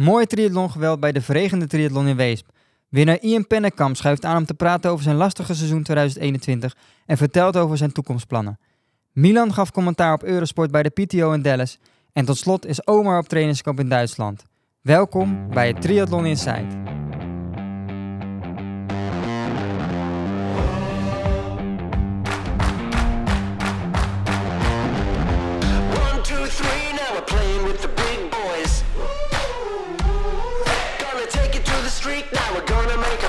Mooi 0.00 0.26
triathlongeweld 0.26 1.00
bij 1.00 1.12
de 1.12 1.20
verregende 1.20 1.66
triathlon 1.66 2.06
in 2.06 2.16
Weesp. 2.16 2.46
Winnaar 2.88 3.18
Ian 3.20 3.46
Pennekamp 3.46 3.96
schuift 3.96 4.24
aan 4.24 4.36
om 4.36 4.44
te 4.44 4.54
praten 4.54 4.90
over 4.90 5.04
zijn 5.04 5.16
lastige 5.16 5.54
seizoen 5.54 5.82
2021 5.82 6.76
en 7.06 7.16
vertelt 7.16 7.56
over 7.56 7.76
zijn 7.76 7.92
toekomstplannen. 7.92 8.58
Milan 9.12 9.54
gaf 9.54 9.72
commentaar 9.72 10.12
op 10.12 10.22
Eurosport 10.22 10.70
bij 10.70 10.82
de 10.82 10.88
PTO 10.90 11.32
in 11.32 11.42
Dallas. 11.42 11.78
En 12.12 12.24
tot 12.24 12.36
slot 12.36 12.66
is 12.66 12.86
Omar 12.86 13.18
op 13.18 13.28
trainingskamp 13.28 13.80
in 13.80 13.88
Duitsland. 13.88 14.44
Welkom 14.80 15.48
bij 15.48 15.66
het 15.66 15.80
Triathlon 15.82 16.26
Insight. 16.26 16.76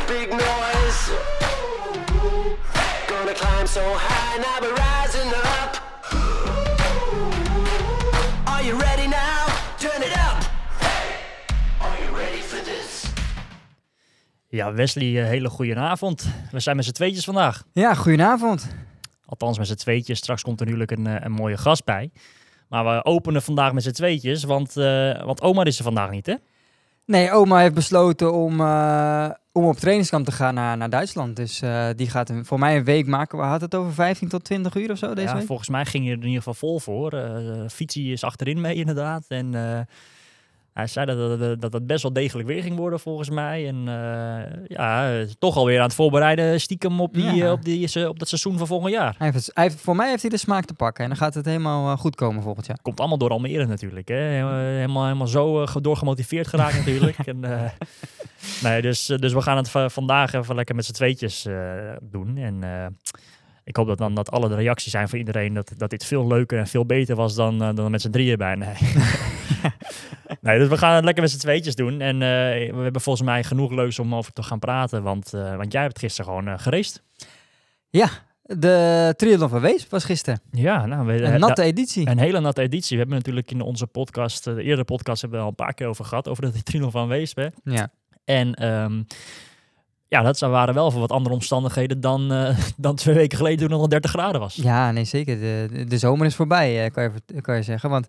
Big 0.09 0.29
noise. 0.29 1.01
Gonna 3.07 3.33
climb 3.33 3.67
so 3.67 3.81
high, 3.81 4.37
now 4.45 4.57
we're 4.61 4.73
rising 4.73 5.31
up. 5.33 5.71
Are 8.45 8.63
you 8.63 8.75
ready 8.79 9.07
now? 9.07 9.45
Turn 9.77 10.01
it 10.01 10.15
up. 10.27 10.39
Are 11.79 11.97
you 12.03 12.17
ready 12.17 12.41
for 12.41 12.63
this? 12.63 13.11
Ja, 14.47 14.73
Wesley, 14.73 15.21
eh, 15.21 15.27
hele 15.27 15.49
goede 15.49 15.75
avond. 15.75 16.27
We 16.51 16.59
zijn 16.59 16.75
met 16.75 16.85
z'n 16.85 16.91
tweetjes 16.91 17.23
vandaag. 17.23 17.63
Ja, 17.73 17.93
goedenavond. 17.93 18.67
Althans 19.25 19.57
met 19.57 19.67
z'n 19.67 19.75
tweetjes. 19.75 20.17
Straks 20.17 20.41
komt 20.41 20.59
er 20.59 20.65
natuurlijk 20.65 20.91
een, 20.91 21.07
eh, 21.07 21.15
een 21.19 21.31
mooie 21.31 21.57
gast 21.57 21.85
bij. 21.85 22.11
Maar 22.69 22.85
we 22.85 23.05
openen 23.05 23.41
vandaag 23.41 23.73
met 23.73 23.83
z'n 23.83 23.91
tweetjes, 23.91 24.43
want, 24.43 24.77
eh, 24.77 25.23
want 25.23 25.41
Omar 25.41 25.67
is 25.67 25.77
er 25.77 25.83
vandaag 25.83 26.09
niet, 26.09 26.25
hè? 26.25 26.35
Nee, 27.09 27.31
oma 27.31 27.59
heeft 27.59 27.73
besloten 27.73 28.33
om, 28.33 28.59
eh, 28.59 29.29
om 29.51 29.65
op 29.65 29.77
trainingskamp 29.77 30.25
te 30.25 30.31
gaan 30.31 30.53
naar, 30.53 30.77
naar 30.77 30.89
Duitsland. 30.89 31.35
Dus 31.35 31.61
eh, 31.61 31.87
die 31.95 32.09
gaat 32.09 32.29
een, 32.29 32.45
voor 32.45 32.59
mij 32.59 32.77
een 32.77 32.83
week 32.83 33.07
maken. 33.07 33.37
We 33.37 33.43
hadden 33.43 33.69
het 33.69 33.75
over 33.75 33.93
15 33.93 34.27
tot 34.27 34.43
20 34.43 34.75
uur 34.75 34.91
of 34.91 34.97
zo 34.97 35.13
deze 35.13 35.27
ja, 35.27 35.35
week. 35.35 35.45
volgens 35.45 35.69
mij 35.69 35.85
ging 35.85 36.05
je 36.05 36.11
er 36.11 36.17
in 36.17 36.23
ieder 36.23 36.37
geval 36.37 36.53
vol 36.53 36.79
voor. 36.79 37.13
Eh 37.13 37.69
Fietsie 37.69 38.11
is 38.11 38.23
achterin 38.23 38.61
mee 38.61 38.75
inderdaad. 38.75 39.25
En 39.27 39.53
hij 40.73 40.87
zei 40.87 41.05
dat, 41.59 41.71
dat, 41.71 41.87
best 41.87 42.03
wel 42.03 42.13
degelijk 42.13 42.47
weer 42.47 42.61
ging 42.63 42.75
worden 42.77 42.99
volgens 42.99 43.29
mij. 43.29 43.67
En 43.67 43.75
eh, 43.75 44.61
ja, 44.67 45.13
eh, 45.19 45.25
toch 45.39 45.55
alweer 45.55 45.77
aan 45.77 45.85
het 45.85 45.93
voorbereiden 45.93 46.61
stiekem 46.61 47.01
op, 47.01 47.13
die, 47.13 47.33
Ja. 47.35 47.45
eh, 47.45 47.51
op, 47.51 47.63
die, 47.63 48.09
op 48.09 48.19
dat 48.19 48.27
seizoen 48.27 48.57
van 48.57 48.67
volgend 48.67 48.93
jaar. 48.93 49.15
Hij 49.17 49.29
heeft, 49.31 49.51
hij 49.53 49.63
heeft- 49.63 49.81
voor 49.81 49.95
mij 49.95 50.09
heeft 50.09 50.21
hij 50.21 50.29
de 50.31 50.37
smaak 50.37 50.65
te 50.65 50.73
pakken 50.73 51.03
en 51.03 51.09
dan 51.09 51.19
gaat 51.19 51.33
het 51.33 51.45
helemaal 51.45 51.91
eh, 51.91 51.97
goed 51.99 52.15
komen 52.15 52.43
volgend 52.43 52.65
jaar. 52.65 52.77
Komt 52.81 52.99
allemaal 52.99 53.17
door 53.17 53.29
Almere 53.29 53.65
natuurlijk. 53.65 54.07
Hè? 54.07 54.15
Helemaal, 54.15 55.03
helemaal, 55.03 55.27
zo 55.27 55.61
eh, 55.63 55.75
doorgemotiveerd 55.81 56.47
geraakt 56.47 56.77
natuurlijk. 56.85 57.17
En, 57.17 57.43
eh, 57.43 57.69
nee, 58.63 58.81
dus, 58.81 59.09
eh, 59.09 59.17
dus 59.17 59.33
we 59.33 59.41
gaan 59.41 59.57
het 59.57 59.69
va- 59.69 59.89
vandaag 59.89 60.33
even 60.33 60.55
lekker 60.55 60.75
met 60.75 60.85
z'n 60.85 60.91
tweetjes 60.93 61.45
eh, 61.45 61.55
doen. 62.01 62.37
En 62.37 62.63
eh, 62.63 62.85
ik 63.69 63.75
hoop 63.75 63.87
dat 63.87 63.97
dan 63.97 64.13
dat 64.13 64.31
alle 64.31 64.49
de 64.49 64.55
reacties 64.55 64.91
zijn 64.91 65.09
van 65.09 65.19
iedereen 65.19 65.53
dat, 65.53 65.71
dat 65.77 65.89
dit 65.89 66.05
veel 66.05 66.27
leuker 66.27 66.59
en 66.59 66.67
veel 66.67 66.85
beter 66.85 67.15
was 67.15 67.35
dan, 67.35 67.63
eh, 67.63 67.75
dan 67.75 67.91
met 67.91 68.01
z'n 68.01 68.09
drieën 68.09 68.37
bij. 68.37 68.55
Nee. 68.55 68.73
nee, 70.41 70.59
dus 70.59 70.67
we 70.67 70.77
gaan 70.77 70.95
het 70.95 71.03
lekker 71.03 71.23
met 71.23 71.31
z'n 71.31 71.37
tweetjes 71.37 71.75
doen. 71.75 72.01
En 72.01 72.13
eh, 72.13 72.73
we 72.75 72.81
hebben 72.81 73.01
volgens 73.01 73.25
mij 73.25 73.43
genoeg 73.43 73.71
leuks 73.71 73.99
om 73.99 74.15
over 74.15 74.33
te 74.33 74.43
gaan 74.43 74.59
praten. 74.59 75.03
Want, 75.03 75.33
eh, 75.33 75.55
want 75.55 75.71
jij 75.71 75.81
hebt 75.81 75.99
gisteren 75.99 76.31
gewoon 76.31 76.59
geraced. 76.59 77.03
Ja, 77.89 78.09
de 78.41 79.13
triathlon 79.17 79.49
van 79.49 79.61
Weesp 79.61 79.91
was 79.91 80.03
gisteren. 80.03 80.41
Ja, 80.51 80.85
nou, 80.85 81.05
we, 81.05 81.21
Een 81.21 81.39
natte 81.39 81.63
editie. 81.63 82.07
Een 82.07 82.19
hele 82.19 82.39
natte 82.39 82.61
editie. 82.61 82.95
We 82.97 83.01
hebben 83.01 83.17
natuurlijk 83.17 83.51
in 83.51 83.61
onze 83.61 83.87
podcast, 83.87 84.43
de 84.43 84.63
eerdere 84.63 84.83
podcast, 84.83 85.21
hebben 85.21 85.39
we 85.39 85.45
al 85.45 85.51
een 85.51 85.65
paar 85.65 85.73
keer 85.73 85.87
over 85.87 86.05
gehad, 86.05 86.27
over 86.27 86.51
de 86.51 86.63
Trino 86.63 86.89
van 86.89 87.07
Weesp. 87.07 87.37
hè. 87.37 87.47
Ja. 87.63 87.91
En 88.25 88.53
ehm, 88.53 89.01
ja, 90.09 90.21
dat 90.21 90.39
waren 90.39 90.73
wel 90.73 90.91
voor 90.91 90.99
wat 90.99 91.11
andere 91.11 91.35
omstandigheden 91.35 92.01
dan, 92.01 92.31
eh, 92.31 92.57
dan 92.77 92.95
twee 92.95 93.15
weken 93.15 93.37
geleden 93.37 93.59
toen 93.59 93.71
het 93.71 93.79
al 93.79 93.89
30 93.89 94.11
graden 94.11 94.41
was. 94.41 94.55
ja, 94.55 94.91
nee 94.91 95.03
zeker. 95.05 95.39
De, 95.39 95.83
de, 95.87 95.97
zomer 95.97 96.25
is 96.25 96.35
voorbij, 96.35 96.85
eh, 96.85 96.91
kan, 96.91 97.03
je, 97.03 97.41
kan 97.41 97.55
je 97.55 97.63
zeggen. 97.63 97.89
Want 97.89 98.07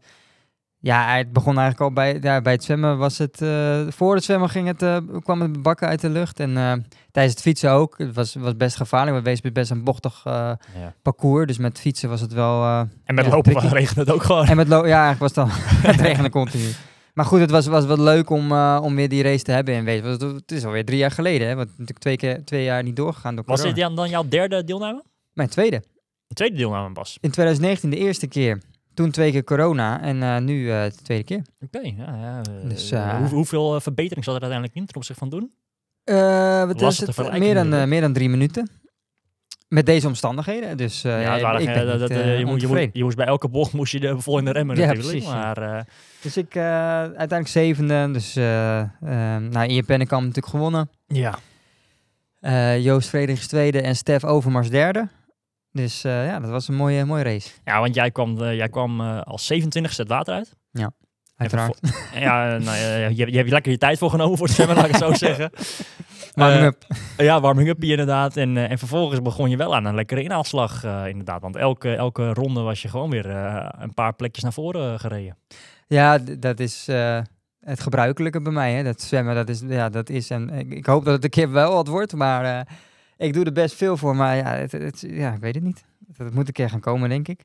ja, 0.83 1.17
het 1.17 1.33
begon 1.33 1.59
eigenlijk 1.59 1.81
al 1.81 1.93
bij, 1.93 2.19
ja, 2.21 2.41
bij 2.41 2.53
het 2.53 2.65
zwemmen. 2.65 2.99
Was 2.99 3.19
het, 3.19 3.43
eh, 3.43 3.81
voor 3.89 4.15
het 4.15 4.25
zwemmen 4.25 4.49
ging 4.49 4.67
het, 4.67 4.83
eh, 4.83 4.97
kwam 5.23 5.41
het 5.43 5.63
bakken 5.63 5.89
uit 5.89 6.01
de 6.01 6.09
lucht. 6.09 6.41
En 6.41 6.57
eh, 6.57 6.73
tijdens 7.13 7.35
het 7.35 7.43
fietsen 7.43 7.71
ook. 7.71 7.99
Het 7.99 8.15
was, 8.15 8.35
was 8.35 8.57
best 8.57 8.77
gevaarlijk. 8.77 9.25
Weesp 9.25 9.45
is 9.45 9.53
best 9.53 9.71
een 9.71 9.85
bochtig 9.85 10.21
eh, 10.25 10.33
Ja. 10.81 10.95
parcours. 11.03 11.47
Dus 11.47 11.59
met 11.59 11.81
fietsen 11.81 12.09
was 12.09 12.21
het 12.21 12.33
wel... 12.33 12.63
eh, 12.63 12.81
En 13.05 13.15
met 13.15 13.25
Ja, 13.25 13.31
lopen 13.31 13.69
regende 13.69 14.01
het 14.01 14.11
ook 14.11 14.23
gewoon. 14.23 14.47
En 14.47 14.57
met 14.57 14.69
lo- 14.69 14.87
ja, 14.87 15.05
eigenlijk 15.05 15.35
was 15.35 15.47
het 15.47 15.61
dan 15.83 15.91
het 15.93 16.01
regende 16.01 16.31
continu. 16.31 16.69
Maar 17.15 17.25
goed, 17.25 17.41
het 17.41 17.51
was, 17.51 17.67
was 17.67 17.85
wel 17.85 18.01
leuk 18.01 18.31
om, 18.31 18.53
eh, 18.53 18.81
om 18.83 18.95
weer 18.95 19.09
die 19.09 19.23
race 19.23 19.45
te 19.45 19.53
hebben 19.53 19.75
in 19.75 19.85
Weesp. 19.85 20.05
Want 20.05 20.21
Het 20.21 20.33
het 20.33 20.53
is 20.53 20.65
alweer 20.65 20.85
drie 20.85 20.99
jaar 20.99 21.11
geleden, 21.11 21.49
hè? 21.49 21.55
Want 21.55 21.69
natuurlijk 21.69 21.99
twee, 21.99 22.17
keer, 22.17 22.45
twee 22.45 22.65
jaar 22.65 22.83
niet 22.83 22.97
doorgegaan 22.97 23.35
door 23.35 23.45
Was 23.47 23.63
dit 23.63 23.77
dan, 23.77 23.97
dan 23.97 24.09
jouw 24.09 24.29
derde 24.29 24.65
deelname? 24.65 25.03
Mijn 25.33 25.49
tweede. 25.49 25.83
De 26.27 26.35
tweede 26.35 26.57
deelname 26.57 26.93
pas. 26.93 27.19
In 27.21 27.31
2019 27.31 27.91
de 27.91 27.97
eerste 27.97 28.27
keer. 28.27 28.61
Toen 28.95 29.11
twee 29.11 29.31
keer 29.31 29.45
corona 29.45 30.01
en 30.01 30.23
eh, 30.23 30.39
nu 30.39 30.71
eh, 30.71 30.83
de 30.85 30.95
tweede 31.03 31.25
keer. 31.25 31.43
Oké, 31.61 31.81
ja, 31.81 31.93
ja. 32.21 32.41
Dus, 32.69 32.91
hoe- 32.91 33.29
hoeveel 33.29 33.81
verbetering 33.81 34.25
zat 34.25 34.35
er 34.35 34.41
uiteindelijk 34.41 34.81
in 34.81 34.87
ten 34.87 34.97
opzichte 34.97 35.21
van 35.21 35.31
doen? 35.31 35.51
Wat 36.79 36.97
het? 36.97 37.39
Meer 37.39 37.55
dan, 37.55 37.89
meer 37.89 38.01
dan 38.01 38.13
drie 38.13 38.29
minuten. 38.29 38.71
Met 39.69 39.87
deze 39.87 40.07
omstandigheden. 40.07 40.77
Dus 40.77 41.03
ja, 41.03 41.35
ik 41.59 41.67
ben 41.75 41.87
dat- 41.99 42.01
niet, 42.01 42.19
je, 42.19 42.25
moet, 42.25 42.39
je, 42.39 42.45
moet, 42.45 42.53
ontevreden. 42.53 42.91
je 42.93 43.03
moest 43.05 43.17
bij 43.17 43.27
elke 43.27 43.49
bocht 43.49 43.73
moest 43.73 43.93
je 43.93 44.01
de 44.01 44.19
vol 44.21 44.39
in 44.39 44.45
de 44.45 44.51
remmen 44.53 44.77
Ja, 44.77 44.87
natuurlijk. 44.87 45.09
precies, 45.11 45.29
maar 45.33 45.87
Dus 46.23 46.37
ik 46.37 46.55
eh, 46.55 46.63
uiteindelijk 46.63 47.49
zevende. 47.49 48.11
Dus 48.13 48.37
eh 48.37 48.81
eh 48.81 48.89
nou, 49.51 49.67
Ian 49.67 49.85
Pennekamp 49.85 50.21
natuurlijk 50.23 50.55
gewonnen. 50.55 50.91
ja, 51.07 51.39
Eh, 52.41 52.79
Joost 52.85 53.09
Frederiks 53.09 53.47
tweede 53.47 53.81
en 53.81 53.97
Stef 53.97 54.25
Overmars 54.25 54.71
derde. 54.71 55.09
Dus 55.73 56.03
ja, 56.03 56.41
dat 56.41 56.51
was 56.51 56.69
een 56.69 56.75
mooie, 56.75 57.05
mooie 57.05 57.23
race. 57.23 57.51
Ja, 57.65 57.81
want 57.81 57.95
jij 57.95 58.11
kwam, 58.11 58.39
jij 58.39 58.69
kwam 58.69 59.01
als 59.01 59.47
27 59.47 59.97
het 59.97 60.09
water 60.09 60.35
uit. 60.35 60.57
Uiteraard. 61.37 61.81
En 62.15 62.21
ja, 62.21 62.59
nou, 62.59 62.79
ja, 62.79 62.97
je, 62.97 63.15
je 63.17 63.23
hebt 63.23 63.47
je 63.47 63.53
lekker 63.53 63.73
je 63.73 63.79
tijd 63.79 63.99
voor 63.99 64.11
genomen 64.11 64.39
voor 64.39 64.47
het 64.47 64.55
zwemmen, 64.55 64.77
laat 64.77 64.85
ik 64.85 64.91
het 64.93 65.01
zo 65.03 65.13
zeggen. 65.29 65.51
Warming 66.41 66.61
Eh, 66.61 66.67
up. 66.67 66.85
Ja, 67.27 67.41
warming 67.41 67.69
up 67.69 67.83
inderdaad. 67.85 68.37
En, 68.37 68.57
eh, 68.57 68.71
en 68.71 68.79
vervolgens 68.79 69.23
begon 69.23 69.51
je 69.51 69.57
wel 69.57 69.75
aan 69.75 69.85
een 69.85 69.95
lekkere 69.95 70.23
inhaalslag 70.23 70.85
eh, 70.85 71.07
inderdaad. 71.07 71.41
Want 71.43 71.57
elke, 71.57 71.95
elke 71.95 72.33
ronde 72.33 72.61
was 72.61 72.83
je 72.83 72.89
gewoon 72.89 73.11
weer 73.11 73.27
een 73.79 73.95
paar 73.95 74.13
plekjes 74.15 74.43
naar 74.43 74.53
voren 74.53 75.01
gereden. 75.01 75.37
Ja, 75.87 76.19
dat 76.19 76.61
is 76.61 76.87
het 77.61 77.81
gebruikelijke 77.81 78.43
bij 78.43 78.53
mij. 78.53 78.73
Hè. 78.73 78.83
Dat 78.83 79.01
zwemmen, 79.01 79.35
dat 79.35 79.49
is, 79.49 79.63
ja, 79.69 79.89
dat 79.89 80.09
is. 80.09 80.31
En 80.31 80.51
ik, 80.51 80.71
ik 80.73 80.87
hoop 80.87 81.05
dat 81.05 81.15
het 81.15 81.25
een 81.25 81.31
keer 81.31 81.51
wel 81.53 81.73
wat 81.75 81.87
wordt. 81.87 82.13
Maar 82.15 82.69
ik 83.17 83.33
doe 83.33 83.45
er 83.45 83.53
best 83.53 83.75
veel 83.75 83.97
voor. 83.97 84.17
Maar 84.17 84.37
ja, 84.37 84.55
het, 84.55 84.73
het- 84.73 85.05
ja, 85.09 85.33
ik 85.33 85.41
weet 85.41 85.55
het 85.55 85.65
niet. 85.65 85.85
Dat 86.17 86.35
moet 86.35 86.47
een 86.47 86.53
keer 86.53 86.71
gaan 86.71 86.81
komen, 86.81 87.09
denk 87.09 87.29
ik. 87.29 87.41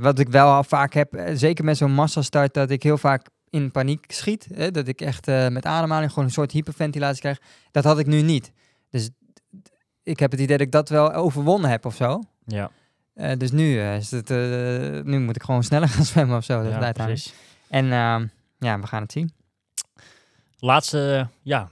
Wat 0.00 0.18
ik 0.18 0.28
wel 0.28 0.48
al 0.48 0.64
vaak 0.64 0.92
heb, 0.94 1.22
zeker 1.32 1.64
met 1.64 1.76
zo'n 1.76 1.92
massastart, 1.94 2.54
dat 2.54 2.70
ik 2.70 2.82
heel 2.82 2.98
vaak 2.98 3.26
in 3.52 3.70
paniek 3.70 4.04
schiet. 4.12 4.46
Hè, 4.54 4.70
dat 4.70 4.88
ik 4.88 5.00
echt 5.00 5.28
eh, 5.28 5.48
met 5.48 5.66
ademhaling 5.66 6.10
gewoon 6.10 6.24
een 6.24 6.34
soort 6.34 6.52
hyperventilatie 6.52 7.20
krijg. 7.20 7.40
Dat 7.70 7.84
had 7.84 7.98
ik 7.98 8.06
nu 8.06 8.22
niet. 8.22 8.52
Dus 8.90 9.10
ik 10.02 10.18
heb 10.18 10.30
het 10.30 10.40
idee 10.40 10.56
dat 10.56 10.66
ik 10.66 10.72
dat 10.72 10.88
wel 10.88 11.12
overwonnen 11.12 11.70
heb 11.70 11.86
of 11.86 11.94
zo. 11.94 12.22
Ja, 12.46 12.70
Eh, 13.14 13.36
dus 13.36 13.50
nu, 13.50 13.78
eh, 13.78 13.96
is 13.96 14.10
het, 14.10 14.28
nu 15.04 15.20
moet 15.20 15.36
ik 15.36 15.42
gewoon 15.42 15.62
sneller 15.72 15.88
gaan 15.88 16.04
zwemmen 16.04 16.36
of 16.36 16.44
zo. 16.44 16.62
Dat 16.62 16.72
ja 16.72 16.92
precies. 16.92 17.34
En 17.68 17.92
ehm, 17.92 18.26
ja, 18.58 18.80
we 18.80 18.86
gaan 18.86 19.02
het 19.02 19.12
zien. 19.12 19.32
Laatste, 20.58 21.28
ja, 21.42 21.70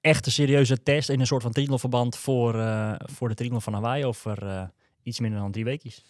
echte 0.00 0.30
serieuze 0.30 0.82
test 0.82 1.08
in 1.08 1.20
een 1.20 1.26
soort 1.26 1.42
van 1.42 1.52
triathlonverband 1.52 2.16
voor, 2.16 2.52
voor 2.98 3.28
de 3.28 3.34
triathlon 3.34 3.62
van 3.62 3.72
Hawaii 3.72 4.04
over 4.04 4.70
iets 5.02 5.20
minder 5.20 5.40
dan 5.40 5.52
drie 5.52 5.64
weekjes. 5.64 6.04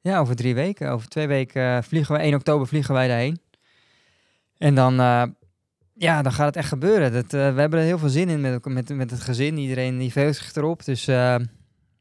Ja, 0.00 0.18
over 0.18 0.36
drie 0.36 0.54
weken. 0.54 0.90
Over 0.90 1.08
twee 1.08 1.26
weken 1.26 1.84
vliegen 1.84 2.14
we. 2.14 2.20
1 2.20 2.34
oktober 2.34 2.66
vliegen 2.66 2.94
wij 2.94 3.08
daarheen. 3.08 3.40
En 4.62 4.74
dan, 4.74 5.00
eh, 5.00 5.22
ja, 5.94 6.22
dan 6.22 6.32
gaat 6.32 6.46
het 6.46 6.56
echt 6.56 6.68
gebeuren. 6.68 7.12
Dat, 7.12 7.24
eh, 7.24 7.54
we 7.54 7.60
hebben 7.60 7.78
er 7.78 7.84
heel 7.84 7.98
veel 7.98 8.08
zin 8.08 8.28
in 8.28 8.40
met, 8.40 8.64
met, 8.64 8.94
met 8.94 9.10
het 9.10 9.20
gezin. 9.20 9.58
Iedereen 9.58 9.98
die 9.98 10.12
verheugt 10.12 10.38
zich 10.38 10.54
erop. 10.54 10.84
Dus 10.84 11.08
eh, 11.08 11.36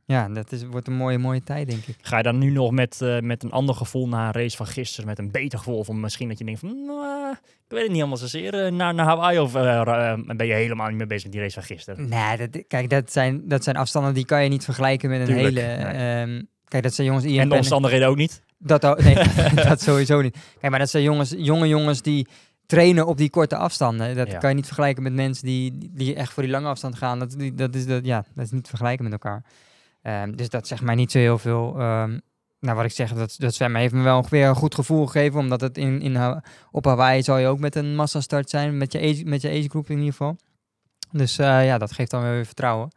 ja, 0.05 0.29
dat 0.29 0.51
is, 0.51 0.65
wordt 0.65 0.87
een 0.87 0.93
mooie, 0.93 1.17
mooie 1.17 1.43
tijd, 1.43 1.69
denk 1.69 1.85
ik. 1.85 1.95
Ga 2.01 2.17
je 2.17 2.23
dan 2.23 2.37
nu 2.37 2.51
nog 2.51 2.71
met, 2.71 2.99
met 3.21 3.43
een 3.43 3.51
ander 3.51 3.75
gevoel 3.75 4.07
naar 4.07 4.27
een 4.27 4.41
race 4.41 4.57
van 4.57 4.67
gisteren, 4.67 5.05
met 5.05 5.19
een 5.19 5.31
beter 5.31 5.57
gevoel? 5.57 5.77
Of 5.77 5.91
misschien 5.91 6.27
dat 6.27 6.37
je 6.37 6.45
denkt 6.45 6.59
van, 6.59 6.85
nou, 6.85 7.31
ik 7.31 7.67
weet 7.67 7.79
het 7.79 7.87
niet 7.87 7.97
helemaal 7.97 8.17
zozeer, 8.17 8.73
naar, 8.73 8.93
naar 8.93 9.05
Hawaii? 9.05 9.39
Of 9.39 9.51
ben 9.51 10.47
je 10.47 10.53
helemaal 10.53 10.87
niet 10.87 10.97
meer 10.97 11.07
bezig 11.07 11.23
met 11.23 11.31
die 11.31 11.41
race 11.41 11.53
van 11.53 11.63
gisteren? 11.63 12.09
Nee, 12.09 12.37
dat, 12.37 12.67
kijk, 12.67 12.89
dat 12.89 13.11
zijn, 13.11 13.47
dat 13.47 13.63
zijn 13.63 13.75
afstanden 13.75 14.13
die 14.13 14.25
kan 14.25 14.43
je 14.43 14.49
niet 14.49 14.63
vergelijken 14.63 15.09
met 15.09 15.19
een 15.19 15.25
Tuurlijk, 15.35 15.55
hele... 15.55 15.61
ehm, 15.61 16.41
kijk, 16.67 16.83
dat 16.83 16.93
zijn 16.93 17.07
jongens... 17.07 17.25
Ian 17.25 17.39
En 17.39 17.49
de 17.49 17.55
omstandigheden 17.55 18.07
ook 18.07 18.17
niet? 18.17 18.41
Dat, 18.57 19.03
nee, 19.03 19.15
dat 19.69 19.81
sowieso 19.81 20.21
niet. 20.21 20.37
Kijk, 20.59 20.71
maar 20.71 20.79
dat 20.79 20.89
zijn 20.89 21.03
jongens, 21.03 21.33
jonge 21.37 21.67
jongens 21.67 22.01
die 22.01 22.27
trainen 22.71 23.07
op 23.07 23.17
die 23.17 23.29
korte 23.29 23.55
afstanden. 23.55 24.15
Dat 24.15 24.31
Ja. 24.31 24.37
kan 24.37 24.49
je 24.49 24.55
niet 24.55 24.65
vergelijken 24.65 25.03
met 25.03 25.13
mensen 25.13 25.45
die, 25.45 25.89
die 25.91 26.15
echt 26.15 26.33
voor 26.33 26.43
die 26.43 26.51
lange 26.51 26.67
afstand 26.67 26.95
gaan. 26.95 27.19
Dat, 27.19 27.31
die, 27.31 27.53
dat, 27.53 27.75
is, 27.75 27.85
dat, 27.85 28.05
ja, 28.05 28.25
dat 28.35 28.45
is 28.45 28.51
niet 28.51 28.63
te 28.63 28.69
vergelijken 28.69 29.03
met 29.03 29.13
elkaar. 29.13 29.43
Ehm, 30.01 30.35
dus 30.35 30.49
dat 30.49 30.67
zegt 30.67 30.81
mij 30.81 30.95
niet 30.95 31.11
zo 31.11 31.17
heel 31.19 31.37
veel. 31.37 31.79
Ehm, 31.79 32.19
nou, 32.59 32.75
wat 32.75 32.85
ik 32.85 32.91
zeg, 32.91 33.13
dat, 33.13 33.35
dat 33.37 33.53
zwemmen 33.53 33.81
heeft 33.81 33.93
me 33.93 34.01
wel 34.01 34.25
weer 34.29 34.47
een 34.47 34.55
goed 34.55 34.75
gevoel 34.75 35.05
gegeven. 35.05 35.39
Omdat 35.39 35.61
het 35.61 35.77
in, 35.77 36.01
in, 36.01 36.41
op 36.71 36.85
Hawaii 36.85 37.23
zal 37.23 37.37
je 37.37 37.47
ook 37.47 37.59
met 37.59 37.75
een 37.75 37.95
massastart 37.95 38.49
zijn. 38.49 38.77
Met 38.77 38.91
je 38.91 38.99
age, 38.99 39.23
met 39.25 39.41
je 39.41 39.49
age 39.49 39.69
group 39.69 39.89
in 39.89 39.95
ieder 39.97 40.11
geval. 40.11 40.37
Dus 41.11 41.37
eh, 41.37 41.65
ja, 41.65 41.77
dat 41.77 41.91
geeft 41.91 42.11
dan 42.11 42.21
weer 42.21 42.45
vertrouwen. 42.45 42.91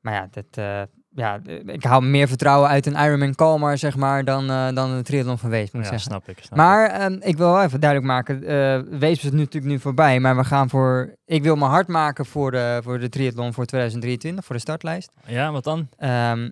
Maar 0.00 0.14
ja, 0.14 0.28
dat, 0.30 0.46
eh, 0.50 0.82
ja, 1.14 1.40
eh, 1.46 1.54
ik 1.66 1.84
haal 1.84 2.00
meer 2.00 2.28
vertrouwen 2.28 2.68
uit 2.68 2.86
een 2.86 2.92
Ironman 3.04 3.34
Kalmar, 3.34 3.78
zeg 3.78 3.96
maar, 3.96 4.24
dan, 4.24 4.50
eh, 4.50 4.68
dan 4.74 4.90
een 4.90 5.02
triathlon 5.02 5.38
van 5.38 5.50
Weesp, 5.50 5.72
moet 5.74 5.84
ik 5.84 5.90
Ja, 5.90 5.98
zeggen. 5.98 6.10
snap 6.10 6.28
ik. 6.28 6.36
Snap 6.44 6.50
ik. 6.50 6.56
Maar 6.56 6.86
ehm, 6.90 7.16
ik 7.20 7.36
wil 7.36 7.52
wel 7.52 7.62
even 7.62 7.80
duidelijk 7.80 8.10
maken, 8.12 8.44
eh 8.44 8.98
Weesp 8.98 9.22
is 9.24 9.30
nu 9.30 9.38
natuurlijk 9.38 9.72
nu 9.72 9.78
voorbij, 9.78 10.20
maar 10.20 10.36
we 10.36 10.44
gaan 10.44 10.68
voor, 10.70 11.14
ik 11.24 11.42
wil 11.42 11.56
me 11.56 11.64
hard 11.64 11.88
maken 11.88 12.26
voor 12.26 12.50
de, 12.50 12.80
voor 12.82 12.98
de 12.98 13.08
triathlon 13.08 13.52
voor 13.52 13.64
2023, 13.66 14.44
voor 14.44 14.54
de 14.54 14.60
startlijst. 14.60 15.10
Ja, 15.26 15.52
wat 15.52 15.64
dan? 15.64 15.88
Ehm, 15.96 16.50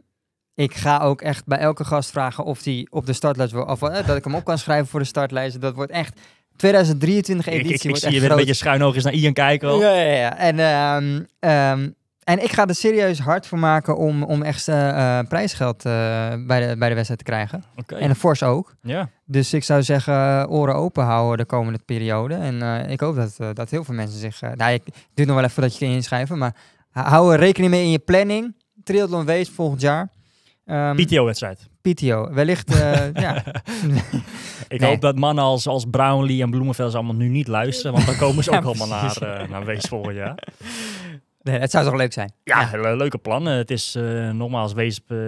ik 0.55 0.75
ga 0.75 0.99
ook 0.99 1.21
echt 1.21 1.47
bij 1.47 1.59
elke 1.59 1.85
gast 1.85 2.11
vragen 2.11 2.45
of 2.45 2.63
die 2.63 2.87
op 2.91 3.07
de 3.07 3.13
startlijst 3.13 3.53
wil, 3.53 3.63
of 3.63 3.79
dat 3.79 4.17
ik 4.17 4.25
hem 4.25 4.35
op 4.35 4.45
kan 4.45 4.59
schrijven 4.59 4.87
voor 4.87 5.01
de 5.01 5.07
startlijst. 5.07 5.61
Dat 5.61 5.75
wordt 5.75 5.93
echt 5.93 6.21
2023 6.57 7.47
Ik, 7.47 7.53
editie. 7.53 7.75
ik, 7.75 7.81
ik 7.83 7.89
wordt 7.89 8.03
zie 8.03 8.13
je 8.13 8.21
weer 8.21 8.31
een 8.31 8.37
beetje 8.37 8.55
schuin 8.55 8.83
oogjes 8.83 9.05
naar 9.05 9.13
Ian 9.13 9.33
kijken. 9.33 9.69
al. 9.69 9.81
Ja, 9.81 9.93
ja, 9.95 10.13
ja. 10.15 10.37
En, 10.37 10.59
ehm, 10.59 11.23
ehm, 11.39 11.91
en 12.29 12.43
ik 12.43 12.53
ga 12.53 12.67
er 12.67 12.75
serieus 12.75 13.19
hard 13.19 13.47
voor 13.47 13.59
maken 13.59 13.97
om, 13.97 14.23
om 14.23 14.43
echt 14.43 14.69
eh, 14.69 15.19
prijsgeld 15.29 15.85
eh, 15.85 15.93
bij, 16.47 16.69
de, 16.69 16.77
bij 16.79 16.89
de 16.89 16.95
wedstrijd 16.95 17.19
te 17.19 17.25
krijgen. 17.25 17.65
En 17.87 18.09
een 18.11 18.15
fors 18.17 18.43
ook. 18.43 18.75
Ja. 18.83 19.11
Dus 19.25 19.53
ik 19.55 19.65
zou 19.65 19.83
zeggen, 19.83 20.15
eh, 20.15 20.45
oren 20.49 20.75
open 20.75 21.05
houden 21.05 21.39
de 21.39 21.45
komende 21.45 21.79
periode. 21.85 22.35
En 22.35 22.89
ik 22.91 23.01
hoop 23.01 23.17
dat, 23.17 23.57
dat 23.57 23.71
heel 23.71 23.85
veel 23.85 23.95
mensen 23.95 24.19
zich... 24.19 24.41
nou, 24.41 24.73
ik 24.73 24.83
duurt 25.15 25.29
nog 25.29 25.37
wel 25.37 25.47
even 25.47 25.63
dat 25.63 25.73
je 25.73 25.79
kunt 25.79 25.93
inschrijven, 25.93 26.39
maar 26.39 26.55
hou 26.91 27.33
er 27.33 27.39
rekening 27.39 27.73
mee 27.73 27.83
in 27.83 27.91
je 27.91 27.99
planning. 27.99 28.55
Triathlon 28.85 29.25
Wees 29.25 29.49
volgend 29.49 29.81
jaar. 29.81 30.09
Ehm, 30.65 30.97
PTO-wedstrijd. 30.97 31.69
PTO. 31.83 32.33
Wellicht, 32.33 32.75
ja. 33.15 33.43
Ik 34.69 34.81
Nee. 34.81 34.91
hoop 34.91 35.01
dat 35.01 35.17
mannen 35.17 35.45
als, 35.45 35.67
als 35.67 35.85
Brownlee 35.91 36.43
en 36.43 36.51
Bloemenveld 36.51 36.95
allemaal 36.95 37.15
nu 37.15 37.29
niet 37.29 37.49
luisteren, 37.49 37.93
want 37.93 38.07
dan 38.07 38.17
komen 38.17 38.45
ze 38.45 38.51
Ja, 38.53 38.57
ook 38.59 38.65
allemaal 38.65 38.89
naar, 38.89 39.17
eh, 39.17 39.49
naar 39.49 39.65
Wees 39.65 39.85
volgend 39.89 40.17
jaar. 40.17 40.39
Nee, 41.51 41.59
het 41.59 41.71
zou 41.71 41.85
toch 41.85 41.95
leuk 41.97 42.13
zijn? 42.13 42.33
Ja, 42.45 42.71
le- 42.73 42.97
leuke 42.97 43.19
plannen. 43.19 43.57
Het 43.57 43.71
is 43.71 43.95
eh, 43.95 44.31
nogmaals 44.31 44.73
Weesp, 44.73 45.11
eh, 45.11 45.19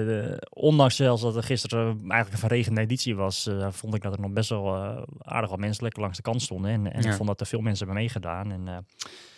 ondanks 0.53 0.97
zelfs 0.97 1.23
dat 1.23 1.37
er 1.37 1.43
gisteren 1.43 1.87
eigenlijk 1.87 2.33
een 2.33 2.39
verregende 2.39 2.81
editie 2.81 3.17
was, 3.17 3.47
eh, 3.47 3.67
vond 3.71 3.95
ik 3.95 4.03
dat 4.03 4.13
er 4.13 4.21
nog 4.21 4.31
best 4.31 4.49
wel 4.51 4.77
aardig 5.23 5.51
wat 5.51 5.59
mensen 5.59 5.83
lekker 5.83 6.01
langs 6.03 6.17
de 6.17 6.23
kant 6.23 6.43
stonden. 6.43 6.71
En, 6.71 6.93
en 6.93 7.03
Ja. 7.03 7.09
ik 7.11 7.15
vond 7.17 7.29
dat 7.29 7.41
er 7.41 7.47
veel 7.47 7.61
mensen 7.61 7.85
hebben 7.87 8.03
meegedaan. 8.03 8.53
En, 8.53 8.87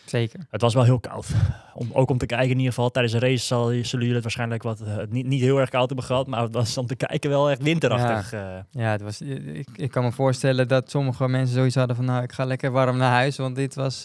Zeker. 0.06 0.46
het 0.50 0.61
was 0.61 0.75
wel 0.75 0.84
heel 0.84 1.00
koud. 1.00 1.26
Om, 1.75 1.88
ook 1.93 2.11
om 2.11 2.19
te 2.19 2.26
kijken 2.26 2.50
in 2.50 2.56
ieder 2.56 2.73
geval. 2.73 2.90
Tijdens 2.90 3.14
de 3.14 3.20
race 3.20 3.46
zal, 3.46 3.64
zullen 3.67 3.85
jullie 3.90 4.12
het 4.14 4.23
waarschijnlijk 4.23 4.62
wat, 4.62 4.82
niet, 5.08 5.26
niet 5.26 5.40
heel 5.40 5.58
erg 5.61 5.70
koud 5.70 5.87
hebben 5.87 6.06
gehad, 6.06 6.26
maar 6.26 6.43
het 6.43 6.55
was 6.55 6.78
om 6.78 6.87
te 6.87 6.96
kijken 6.96 7.31
wel 7.31 7.50
echt 7.50 7.62
winterachtig. 7.62 8.32
eh. 8.32 8.56
Ja, 8.70 8.90
het 8.90 9.00
was, 9.02 9.20
ik, 9.20 9.69
ik 9.75 9.90
kan 9.90 10.05
me 10.05 10.12
voorstellen 10.12 10.69
dat 10.69 10.90
sommige 10.90 11.28
mensen 11.28 11.55
zoiets 11.56 11.75
hadden 11.75 11.96
van... 11.96 12.05
nou, 12.05 12.23
ik 12.23 12.32
ga 12.32 12.44
lekker 12.44 12.70
warm 12.70 12.96
naar 12.96 13.12
huis, 13.12 13.37
want 13.37 13.56
dit 13.56 13.75
was... 13.75 14.05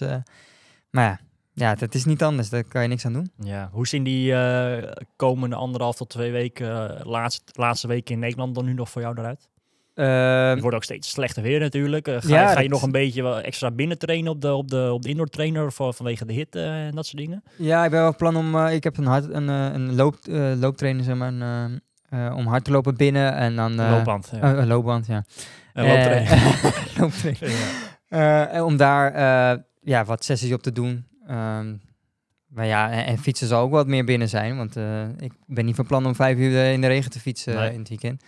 maar 0.90 1.04
ja, 1.04 1.20
ja, 1.60 1.76
het 1.80 1.96
is 1.96 2.06
niet 2.06 2.24
anders. 2.24 2.50
Daar 2.50 2.64
kan 2.64 2.82
je 2.82 2.88
niks 2.88 3.06
aan 3.06 3.14
doen. 3.14 3.32
Ja, 3.40 3.70
hoe 3.72 3.88
zien 3.88 4.04
die 4.04 4.34
eh, 4.34 4.92
komende 5.16 5.56
anderhalf 5.56 5.96
tot 5.96 6.10
twee 6.10 6.32
weken, 6.32 7.00
eh, 7.00 7.06
laatste, 7.06 7.52
laatste 7.54 7.88
weken 7.88 8.14
in 8.14 8.20
Nederland 8.20 8.56
dan 8.56 8.66
nu 8.66 8.74
nog 8.74 8.90
voor 8.90 9.02
jou 9.02 9.16
eruit? 9.20 9.50
Ehm, 9.94 10.08
Het 10.50 10.60
wordt 10.62 10.76
ook 10.76 10.84
steeds 10.84 11.10
slechter 11.10 11.44
weer 11.44 11.60
natuurlijk. 11.60 12.08
Eh, 12.08 12.16
ga, 12.20 12.28
Ja, 12.30 12.42
je, 12.42 12.48
ga 12.48 12.62
je 12.62 12.70
dat- 12.70 12.70
nog 12.70 12.82
een 12.82 12.92
beetje 12.92 13.34
extra 13.42 13.72
binnen 13.72 13.98
trainen 13.98 14.32
op 14.32 14.42
de, 14.42 14.54
op 14.54 14.70
de, 14.70 14.90
op 14.94 15.02
de 15.02 15.10
indoor 15.10 15.28
trainer 15.28 15.72
voor, 15.72 15.94
vanwege 15.94 16.26
de 16.26 16.34
hitte 16.34 16.62
en 16.62 16.96
dat 16.96 17.06
soort 17.06 17.18
dingen? 17.18 17.44
Ja, 17.56 17.86
ik 17.86 17.92
ben 17.92 18.02
wel 18.02 18.16
plan 18.16 18.36
om. 18.36 18.58
ik 18.68 18.84
heb 18.84 18.98
een, 18.98 19.06
hard, 19.06 19.30
een, 19.30 19.48
een 19.48 19.96
loop, 19.96 20.18
looptrainer, 20.60 21.04
zeg 21.04 21.16
maar. 21.16 21.34
Een, 21.34 21.82
om 22.34 22.48
hard 22.48 22.64
te 22.64 22.72
lopen 22.72 22.96
binnen 22.96 23.34
en 23.34 23.56
dan. 23.56 23.76
Loopband. 23.76 24.32
Ja. 24.42 24.54
een 24.58 24.68
loopband, 24.68 25.06
ja. 25.08 25.24
En 25.74 25.86
Eh, 25.86 25.90
looptrainer. 25.94 26.94
looptrainer. 27.00 27.50
Ja. 28.10 28.48
Eh, 28.48 28.56
en 28.56 28.64
om 28.64 28.78
daar 28.78 29.12
ja, 29.82 30.06
wat 30.06 30.24
sessies 30.24 30.54
op 30.54 30.62
te 30.62 30.72
doen. 30.72 31.06
Ehm, 31.28 31.76
maar 32.48 32.66
ja, 32.66 32.92
en, 32.92 33.06
en 33.06 33.18
fietsen 33.18 33.48
zal 33.48 33.62
ook 33.62 33.72
wat 33.72 33.88
meer 33.88 34.06
binnen 34.06 34.30
zijn. 34.30 34.58
Want 34.58 34.76
eh, 34.76 35.08
ik 35.20 35.34
ben 35.46 35.66
niet 35.66 35.76
van 35.76 35.86
plan 35.86 36.06
om 36.06 36.16
vijf 36.16 36.38
uur 36.38 36.56
eh, 36.56 36.74
in 36.74 36.82
de 36.82 36.88
regen 36.88 37.12
te 37.12 37.20
fietsen 37.20 37.56
Nee. 37.56 37.68
eh, 37.68 37.74
in 37.74 37.80
het 37.80 37.90
weekend. 37.90 38.24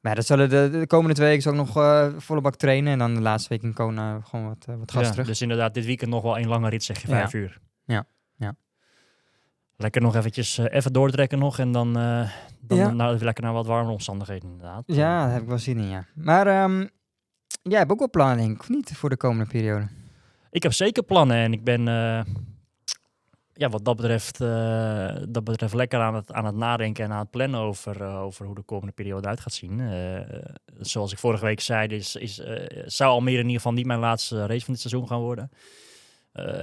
Maar 0.00 0.14
dat 0.14 0.26
zullen 0.26 0.48
de, 0.48 0.68
de 0.72 0.86
komende 0.86 1.14
twee 1.14 1.28
weken 1.28 1.50
ook 1.50 1.56
nog 1.74 2.22
volle 2.22 2.40
bak 2.40 2.56
trainen. 2.56 2.92
En 2.92 2.98
dan 2.98 3.14
de 3.14 3.20
laatste 3.20 3.48
week 3.48 3.62
in 3.62 3.72
Kona 3.72 4.20
gewoon 4.20 4.46
wat, 4.46 4.64
eh, 4.68 4.74
wat 4.76 4.92
gas 4.92 5.04
Ja, 5.04 5.10
terug. 5.10 5.26
Dus 5.26 5.42
inderdaad, 5.42 5.74
dit 5.74 5.84
weekend 5.84 6.10
nog 6.10 6.22
wel 6.22 6.36
één 6.36 6.48
lange 6.48 6.68
rit, 6.68 6.84
zeg 6.84 7.02
je, 7.02 7.08
Ja. 7.08 7.14
vijf 7.16 7.34
uur. 7.34 7.58
Ja, 7.84 8.04
ja. 8.36 8.54
Lekker 9.76 10.00
nog 10.00 10.16
eventjes 10.16 10.58
even 10.58 10.92
doortrekken 10.92 11.38
nog 11.38 11.58
en 11.58 11.72
dan, 11.72 11.92
dan 12.60 12.78
Ja. 12.78 12.90
nou, 12.92 13.18
lekker 13.18 13.44
naar 13.44 13.52
wat 13.52 13.66
warmere 13.66 13.92
omstandigheden 13.92 14.48
inderdaad. 14.50 14.82
Ja, 14.86 15.24
daar 15.24 15.32
heb 15.32 15.42
ik 15.42 15.48
wel 15.48 15.58
zin 15.58 15.78
in, 15.78 15.88
ja. 15.88 16.04
Maar 16.14 16.46
ehm 16.46 16.86
jij 17.62 17.78
hebt 17.78 17.90
ook 17.90 17.98
wel 17.98 18.10
plannen, 18.10 18.36
denk 18.36 18.50
ik, 18.50 18.60
of 18.60 18.68
niet, 18.68 18.92
voor 18.96 19.08
de 19.08 19.16
komende 19.16 19.46
periode? 19.50 19.88
Ik 20.50 20.62
heb 20.62 20.72
zeker 20.72 21.02
plannen 21.02 21.36
en 21.36 21.52
ik 21.52 21.64
ben 21.64 21.88
eh, 21.88 22.20
ja, 23.52 23.68
wat 23.68 23.84
dat 23.84 23.96
betreft, 23.96 24.40
eh, 24.40 25.16
dat 25.28 25.44
betreft 25.44 25.74
lekker 25.74 26.00
aan 26.00 26.14
het, 26.14 26.32
aan 26.32 26.44
het 26.44 26.54
nadenken 26.54 27.04
en 27.04 27.12
aan 27.12 27.18
het 27.18 27.30
plannen 27.30 27.60
over, 27.60 28.02
eh, 28.02 28.22
over 28.22 28.46
hoe 28.46 28.54
de 28.54 28.62
komende 28.62 28.92
periode 28.92 29.28
uit 29.28 29.40
gaat 29.40 29.52
zien. 29.52 29.82
Zoals 30.80 31.12
ik 31.12 31.18
vorige 31.18 31.44
week 31.44 31.60
zei, 31.60 31.88
is, 31.88 32.16
is, 32.16 32.40
zou 32.84 33.10
Almere 33.10 33.36
in 33.36 33.42
ieder 33.42 33.56
geval 33.56 33.72
niet 33.72 33.86
mijn 33.86 33.98
laatste 33.98 34.46
race 34.46 34.64
van 34.64 34.74
dit 34.74 34.82
seizoen 34.82 35.08
gaan 35.08 35.20
worden. 35.20 35.50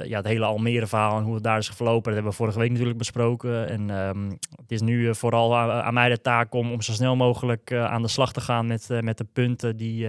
Ja, 0.04 0.18
het 0.18 0.26
hele 0.26 0.46
Almere 0.46 0.88
verhaal 0.88 1.18
en 1.18 1.24
hoe 1.24 1.34
het 1.34 1.44
daar 1.44 1.58
is 1.58 1.68
verlopen, 1.68 2.04
dat 2.04 2.14
hebben 2.14 2.31
we 2.31 2.38
vorige 2.38 2.60
week 2.60 2.70
natuurlijk 2.70 2.98
besproken. 2.98 3.70
En 3.70 3.90
ehm, 3.90 4.30
het 4.56 4.72
is 4.72 4.81
nu 4.81 5.16
vooral 5.16 5.58
aan, 5.58 5.70
aan 5.84 5.94
mij 5.94 6.10
de 6.10 6.22
taak 6.22 6.54
om, 6.54 6.72
om 6.72 6.81
zo 6.81 6.92
snel 6.92 7.16
mogelijk 7.16 7.74
aan 7.74 8.02
de 8.02 8.08
slag 8.08 8.34
te 8.34 8.42
gaan 8.42 8.68
met, 8.68 8.88
met 9.02 9.18
de 9.18 9.28
punten 9.34 9.78
die, 9.78 10.08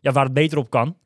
ja, 0.00 0.12
waar 0.12 0.24
het 0.24 0.32
beter 0.32 0.58
op 0.58 0.70
kan. 0.70 0.96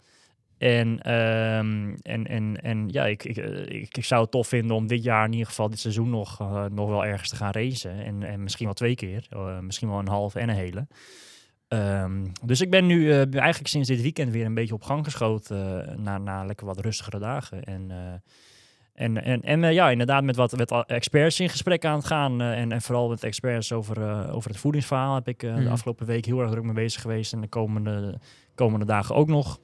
En, 0.61 1.01
ehm, 1.03 1.95
en, 2.03 2.27
en, 2.27 2.63
en 2.63 2.89
ja, 2.89 3.07
ik, 3.07 3.25
ik, 3.25 3.37
eh, 3.37 3.81
ik, 3.81 3.97
ik 3.97 4.05
zou 4.05 4.23
het 4.23 4.31
tof 4.31 4.49
vinden 4.49 4.77
om 4.77 4.87
dit 4.87 5.03
jaar 5.03 5.25
in 5.25 5.33
ieder 5.33 5.47
geval, 5.47 5.71
dit 5.71 5.79
seizoen 5.79 6.11
nog, 6.11 6.41
eh, 6.41 6.65
nog 6.65 6.89
wel 6.89 7.05
ergens 7.05 7.29
te 7.29 7.37
gaan 7.37 7.53
racen. 7.53 8.05
En, 8.05 8.23
en 8.23 8.43
misschien 8.43 8.65
wel 8.65 8.75
twee 8.75 8.95
keer, 8.95 9.27
eh, 9.31 9.59
misschien 9.59 9.89
wel 9.89 9.99
een 9.99 10.09
halve 10.09 10.39
en 10.39 10.49
een 10.49 10.55
hele. 10.55 10.87
Ehm, 11.69 12.27
dus 12.45 12.61
ik 12.61 12.71
ben 12.71 12.87
nu 12.87 13.11
eigenlijk 13.13 13.67
sinds 13.67 13.89
dit 13.89 14.03
weekend 14.03 14.33
weer 14.33 14.45
een 14.45 14.55
beetje 14.55 14.75
op 14.75 14.83
gang 14.83 15.05
geschoten 15.05 15.87
naar, 16.03 16.21
naar 16.21 16.47
lekker 16.47 16.67
wat 16.67 16.81
rustigere 16.81 17.19
dagen. 17.19 17.65
En, 17.65 17.91
en, 18.95 19.25
en, 19.25 19.43
en 19.43 19.73
ja, 19.73 19.91
inderdaad 19.91 20.23
met 20.25 20.37
wat 20.37 20.57
met 20.57 20.71
experts 20.87 21.41
in 21.41 21.49
gesprek 21.49 21.85
aan 21.85 21.97
het 21.97 22.07
gaan. 22.07 22.41
en, 22.41 22.73
en 22.73 22.83
vooral 22.83 23.09
met 23.09 23.25
experts 23.25 23.73
over, 23.73 24.31
over 24.33 24.51
het 24.51 24.59
voedingsverhaal 24.59 25.15
heb 25.15 25.29
ik 25.29 25.43
eh, 25.43 25.55
Mhm. 25.55 25.63
de 25.63 25.69
afgelopen 25.71 26.07
week 26.07 26.25
heel 26.25 26.41
erg 26.41 26.51
druk 26.51 26.65
mee 26.65 26.75
bezig 26.75 27.01
geweest. 27.01 27.33
En 27.33 27.41
de 27.41 27.49
komende, 27.49 28.19
komende 28.55 28.87
dagen 28.87 29.15
ook 29.15 29.29
nog. 29.29 29.59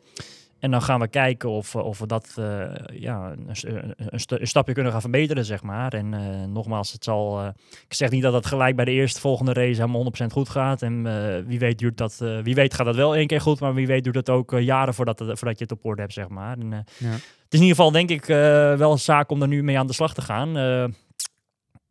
En 0.67 0.73
dan 0.73 0.83
gaan 0.83 1.01
we 1.01 1.09
kijken 1.09 1.49
of, 1.51 1.73
we- 1.73 1.83
of 1.83 1.99
we 1.99 2.07
dat 2.07 2.35
eh, 2.39 2.63
ja, 3.01 3.31
een, 3.33 3.49
een, 3.75 3.95
een 3.97 4.21
st- 4.21 4.33
een 4.33 4.47
stapje 4.47 4.73
kunnen 4.73 4.93
gaan 4.93 5.01
verbeteren, 5.01 5.45
zeg 5.45 5.63
maar. 5.63 5.93
En 5.93 6.15
eh, 6.15 6.45
nogmaals, 6.49 6.93
het 6.93 7.05
zal, 7.05 7.41
eh, 7.41 7.49
ik 7.89 7.95
zeg 7.95 8.11
niet 8.11 8.23
dat 8.23 8.33
het 8.33 8.47
gelijk 8.47 8.77
bij 8.77 8.85
de 8.85 8.91
eerste 8.91 9.21
volgende 9.21 9.53
race 9.53 9.81
helemaal 9.81 10.13
100% 10.23 10.27
goed 10.33 10.49
gaat. 10.49 10.83
En 10.83 11.07
eh, 11.07 11.43
wie, 11.47 11.59
weet 11.59 11.79
duurt 11.79 11.97
dat, 11.97 12.19
eh, 12.23 12.39
wie 12.43 12.55
weet 12.55 12.75
gaat 12.75 12.87
dat 12.87 12.97
wel 12.97 13.17
één 13.17 13.27
keer 13.27 13.41
goed, 13.41 13.61
maar 13.61 13.75
wie 13.75 13.87
weet 13.87 14.05
duurt 14.05 14.17
het 14.17 14.31
ook 14.31 14.53
eh, 14.53 14.61
jaren 14.61 14.95
voordat, 14.95 15.19
het- 15.19 15.39
voordat 15.39 15.59
je 15.59 15.65
het 15.65 15.73
op 15.73 15.85
orde 15.85 16.01
hebt, 16.01 16.13
zeg 16.15 16.29
maar. 16.29 16.59
En, 16.59 16.73
eh, 16.73 16.79
Ja. 16.99 17.11
Het 17.11 17.55
is 17.55 17.61
in 17.61 17.67
ieder 17.67 17.77
geval, 17.77 17.91
denk 17.93 18.11
ik, 18.11 18.29
eh, 18.29 18.37
wel 18.75 18.93
een 18.93 18.99
zaak 18.99 19.31
om 19.31 19.43
er 19.43 19.49
nu 19.49 19.63
mee 19.63 19.79
aan 19.79 19.87
de 19.87 19.93
slag 19.93 20.15
te 20.15 20.23
gaan. 20.23 20.57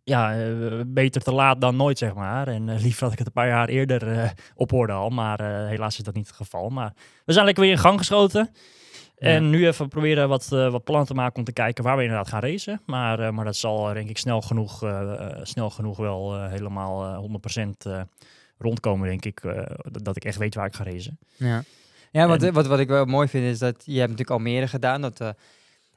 Ja, 0.08 0.40
eh, 0.40 0.80
beter 0.88 1.22
te 1.22 1.32
laat 1.34 1.62
dan 1.62 1.76
nooit, 1.76 1.98
zeg 1.98 2.14
maar. 2.14 2.48
En 2.48 2.70
eh, 2.70 2.80
liever 2.82 3.04
had 3.04 3.12
ik 3.12 3.18
het 3.18 3.28
een 3.28 3.34
paar 3.34 3.48
jaar 3.48 3.68
eerder 3.70 4.12
eh, 4.12 4.30
op 4.56 4.74
orde 4.74 4.94
al. 4.94 5.10
Maar 5.10 5.68
helaas 5.68 5.98
is 5.98 6.04
dat 6.04 6.14
niet 6.14 6.28
het 6.28 6.36
geval. 6.36 6.70
Maar 6.70 6.94
we 7.26 7.34
zijn 7.34 7.46
lekker 7.46 7.64
weer 7.64 7.72
in 7.72 7.78
gang 7.80 7.98
geschoten. 7.98 8.50
En 9.18 9.50
nu 9.50 9.68
even 9.68 9.88
proberen 9.88 10.30
wat, 10.30 10.48
wat 10.48 10.84
plannen 10.84 11.08
te 11.08 11.14
maken 11.14 11.36
om 11.38 11.44
te 11.44 11.54
kijken 11.54 11.84
waar 11.84 11.98
we 11.98 12.04
inderdaad 12.04 12.28
gaan 12.28 12.42
racen. 12.42 12.82
Maar, 12.86 13.34
maar 13.34 13.46
dat 13.46 13.56
zal 13.56 13.94
denk 13.94 14.10
ik 14.10 14.18
snel 14.18 14.42
genoeg, 14.42 14.84
snel 15.42 15.70
genoeg 15.70 15.98
wel 15.98 16.44
helemaal 16.48 17.04
eh 17.06 17.64
100% 17.64 17.70
eh, 17.78 18.02
rondkomen, 18.58 19.08
denk 19.08 19.26
ik. 19.26 19.42
dat, 20.02 20.16
ik 20.16 20.26
echt 20.26 20.38
weet 20.38 20.56
waar 20.56 20.66
ik 20.66 20.76
ga 20.76 20.84
racen. 20.84 21.20
Ja, 21.36 21.64
ja 22.12 22.28
wat, 22.28 22.44
En- 22.44 22.54
wat, 22.54 22.68
wat 22.68 22.80
ik 22.80 22.88
wel 22.88 23.06
mooi 23.06 23.28
vind 23.28 23.46
is 23.46 23.60
dat 23.60 23.76
je 23.86 24.00
hebt 24.00 24.10
natuurlijk 24.12 24.30
Almere 24.30 24.68
gedaan. 24.68 25.02
Dat, 25.02 25.22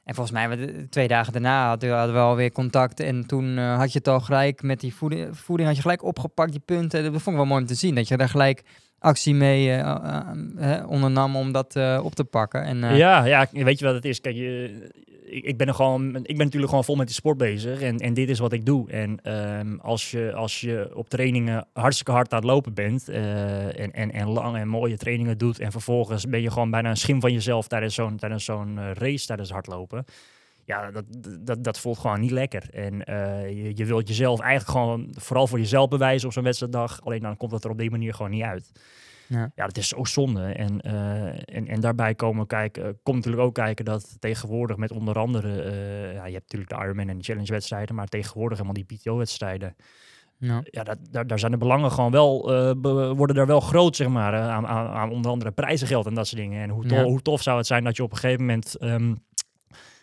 en 0.09 0.15
volgens 0.15 0.35
mij, 0.35 0.49
we- 0.57 0.87
twee 0.89 1.07
dagen 1.07 1.33
daarna 1.33 1.67
hadden 1.67 2.13
we, 2.13 2.19
alweer 2.19 2.51
contact. 2.51 2.99
En 2.99 3.25
toen 3.27 3.57
eh, 3.57 3.77
had 3.77 3.91
je 3.91 3.97
het 3.97 4.07
al 4.07 4.19
gelijk 4.19 4.61
met 4.61 4.79
die 4.79 4.93
voeding, 4.95 5.37
voeding 5.37 5.67
had 5.67 5.75
je 5.77 5.81
gelijk 5.83 6.03
opgepakt, 6.03 6.51
die 6.51 6.61
punten. 6.65 7.03
Dat 7.03 7.11
vond 7.11 7.25
ik 7.27 7.35
wel 7.35 7.45
mooi 7.45 7.61
om 7.61 7.67
te 7.67 7.73
zien. 7.73 7.95
Dat 7.95 8.07
je 8.07 8.17
daar 8.17 8.29
gelijk 8.29 8.63
actie 8.99 9.33
mee 9.35 9.71
eh, 9.71 10.19
eh, 10.57 10.89
ondernam 10.89 11.35
om 11.35 11.51
dat 11.51 11.75
op 12.01 12.15
te 12.15 12.23
pakken. 12.23 12.63
En, 12.63 12.95
Ja, 12.95 13.25
ja, 13.25 13.47
weet 13.51 13.79
je 13.79 13.85
wat 13.85 13.93
het 13.95 14.05
is? 14.05 14.21
Kijk, 14.21 14.35
je, 14.35 14.71
ik, 15.29 15.57
ben 15.57 15.67
er 15.67 15.73
gewoon, 15.73 16.15
ik 16.15 16.37
ben 16.37 16.37
natuurlijk 16.37 16.69
gewoon 16.69 16.83
vol 16.83 16.95
met 16.95 17.07
die 17.07 17.15
sport 17.15 17.37
bezig 17.37 17.81
en, 17.81 17.97
en 17.97 18.13
dit 18.13 18.29
is 18.29 18.39
wat 18.39 18.53
ik 18.53 18.65
doe. 18.65 18.91
En 18.91 19.19
ehm, 19.23 19.77
als, 19.77 20.11
je, 20.11 20.33
als 20.33 20.61
je 20.61 20.91
op 20.93 21.09
trainingen 21.09 21.67
hartstikke 21.73 22.11
hard 22.11 22.33
aan 22.33 22.39
het 22.39 22.47
lopen 22.47 22.73
bent 22.73 23.09
eh, 23.09 23.79
en, 23.79 23.93
en, 23.93 24.11
en 24.11 24.27
lang 24.27 24.57
en 24.57 24.67
mooie 24.67 24.97
trainingen 24.97 25.37
doet 25.37 25.59
en 25.59 25.71
vervolgens 25.71 26.25
ben 26.25 26.41
je 26.41 26.51
gewoon 26.51 26.71
bijna 26.71 26.89
een 26.89 26.97
schim 26.97 27.21
van 27.21 27.33
jezelf 27.33 27.67
tijdens 27.67 27.95
zo'n 27.95 28.17
tijdens 28.17 28.45
zo'n 28.45 28.79
eh, 28.79 28.91
race, 28.93 29.25
tijdens 29.25 29.49
hardlopen. 29.49 30.05
Ja, 30.65 30.91
dat, 30.91 31.05
dat, 31.39 31.63
dat 31.63 31.79
voelt 31.79 31.97
gewoon 31.97 32.19
niet 32.19 32.31
lekker. 32.31 32.69
En 32.73 33.05
eh, 33.05 33.49
je, 33.49 33.71
je 33.75 33.85
wilt 33.85 34.07
jezelf 34.07 34.39
eigenlijk 34.39 34.71
gewoon 34.71 35.07
vooral 35.11 35.47
voor 35.47 35.59
jezelf 35.59 35.89
bewijzen 35.89 36.27
op 36.27 36.33
zo'n 36.33 36.43
wedstrijddag. 36.43 37.01
Alleen 37.03 37.21
dan 37.21 37.37
komt 37.37 37.51
dat 37.51 37.63
er 37.63 37.69
op 37.69 37.77
die 37.77 37.91
manier 37.91 38.13
gewoon 38.13 38.31
niet 38.31 38.43
uit. 38.43 38.71
Ja. 39.29 39.51
Ja, 39.55 39.65
dat 39.65 39.77
is 39.77 39.87
zo 39.87 40.03
zonde. 40.05 40.41
En, 40.45 40.81
eh, 40.81 41.55
en, 41.55 41.67
en 41.67 41.79
daarbij 41.79 42.15
komen 42.15 42.47
kijken, 42.47 42.83
eh, 42.83 42.89
komt 43.03 43.15
natuurlijk 43.17 43.43
ook 43.43 43.53
kijken 43.53 43.85
dat 43.85 44.15
tegenwoordig 44.19 44.77
met 44.77 44.91
onder 44.91 45.19
andere, 45.19 45.61
eh, 45.61 46.13
ja, 46.13 46.25
je 46.25 46.33
hebt 46.33 46.43
natuurlijk 46.53 46.69
de 46.71 46.75
Ironman 46.83 47.09
en 47.09 47.17
de 47.17 47.23
Challenge 47.23 47.51
wedstrijden, 47.51 47.95
maar 47.95 48.07
tegenwoordig 48.07 48.57
helemaal 48.57 48.83
die 48.85 48.97
PTO-wedstrijden. 48.97 49.75
Ja. 50.37 50.61
Ja, 50.63 50.83
dat, 50.83 50.97
daar, 51.11 51.27
daar 51.27 51.39
zijn 51.39 51.51
de 51.51 51.57
belangen 51.57 51.91
gewoon 51.91 52.11
wel, 52.11 52.41
be- 52.81 53.13
worden 53.15 53.35
daar 53.35 53.45
wel 53.47 53.59
groot, 53.59 53.95
zeg 53.95 54.07
maar, 54.07 54.35
aan, 54.35 54.67
aan, 54.67 54.87
aan 54.87 55.09
onder 55.11 55.31
andere 55.31 55.51
prijzengeld 55.51 56.05
en 56.05 56.13
dat 56.13 56.27
soort 56.27 56.41
dingen. 56.41 56.61
En 56.63 56.69
hoe, 56.69 56.85
to- 56.85 56.95
Ja. 56.95 57.03
hoe 57.03 57.21
tof 57.21 57.41
zou 57.41 57.57
het 57.57 57.67
zijn 57.67 57.83
dat 57.83 57.95
je 57.97 58.03
op 58.03 58.11
een 58.11 58.17
gegeven 58.17 58.45
moment 58.45 58.75
ehm, 58.75 59.15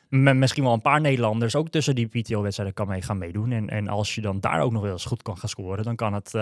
met 0.09 0.37
misschien 0.37 0.64
wel 0.64 0.73
een 0.73 0.80
paar 0.80 1.00
Nederlanders 1.00 1.56
ook 1.56 1.68
tussen 1.68 1.95
die 1.95 2.06
PTO-wedstrijden 2.06 2.75
kan 2.75 2.88
mee 2.88 3.02
gaan 3.02 3.18
meedoen. 3.18 3.52
En, 3.52 3.68
en 3.68 3.88
als 3.88 4.14
je 4.14 4.21
dan 4.21 4.40
daar 4.40 4.61
ook 4.61 4.73
nog 4.73 4.83
wel 4.83 4.92
eens 4.92 5.04
goed 5.04 5.23
kan 5.23 5.38
gaan 5.38 5.49
scoren, 5.49 5.85
dan 5.85 5.97
kan 5.97 6.12
het, 6.14 6.35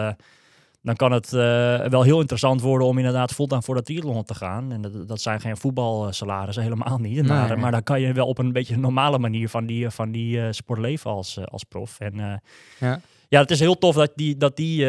dan 0.85 0.97
kan 0.97 1.13
het 1.13 1.33
eh, 1.33 1.87
wel 1.87 2.03
heel 2.03 2.21
interessant 2.21 2.61
worden 2.61 2.87
om 2.87 2.99
inderdaad 2.99 3.33
fulltime 3.33 3.63
voor 3.63 3.75
dat 3.75 3.85
triathlon 3.85 4.25
te 4.25 4.35
gaan. 4.35 4.73
En 4.73 4.81
dat, 4.81 5.09
dat 5.09 5.21
zijn 5.21 5.41
geen 5.41 5.57
voetbalsalarissen, 5.57 6.63
helemaal 6.69 6.99
niet. 6.99 7.27
Maar, 7.27 7.49
Nee. 7.49 7.57
maar 7.57 7.71
dan 7.71 7.83
kan 7.83 8.01
je 8.01 8.13
wel 8.13 8.27
op 8.27 8.39
een 8.39 8.53
beetje 8.53 8.77
normale 8.77 9.19
manier 9.19 9.49
van 9.49 9.67
die, 9.67 9.91
van 9.91 10.11
die 10.11 10.41
eh, 10.41 10.47
sport 10.51 10.79
leven 10.81 11.11
als, 11.11 11.37
eh, 11.37 11.45
als 11.45 11.65
prof. 11.65 12.01
En 12.01 12.43
Ja. 12.81 13.01
ja, 13.29 13.41
het 13.41 13.51
is 13.51 13.61
heel 13.61 13.79
tof 13.79 13.95
dat 13.95 14.13
die, 14.15 14.37
dat 14.37 14.57
die, 14.57 14.85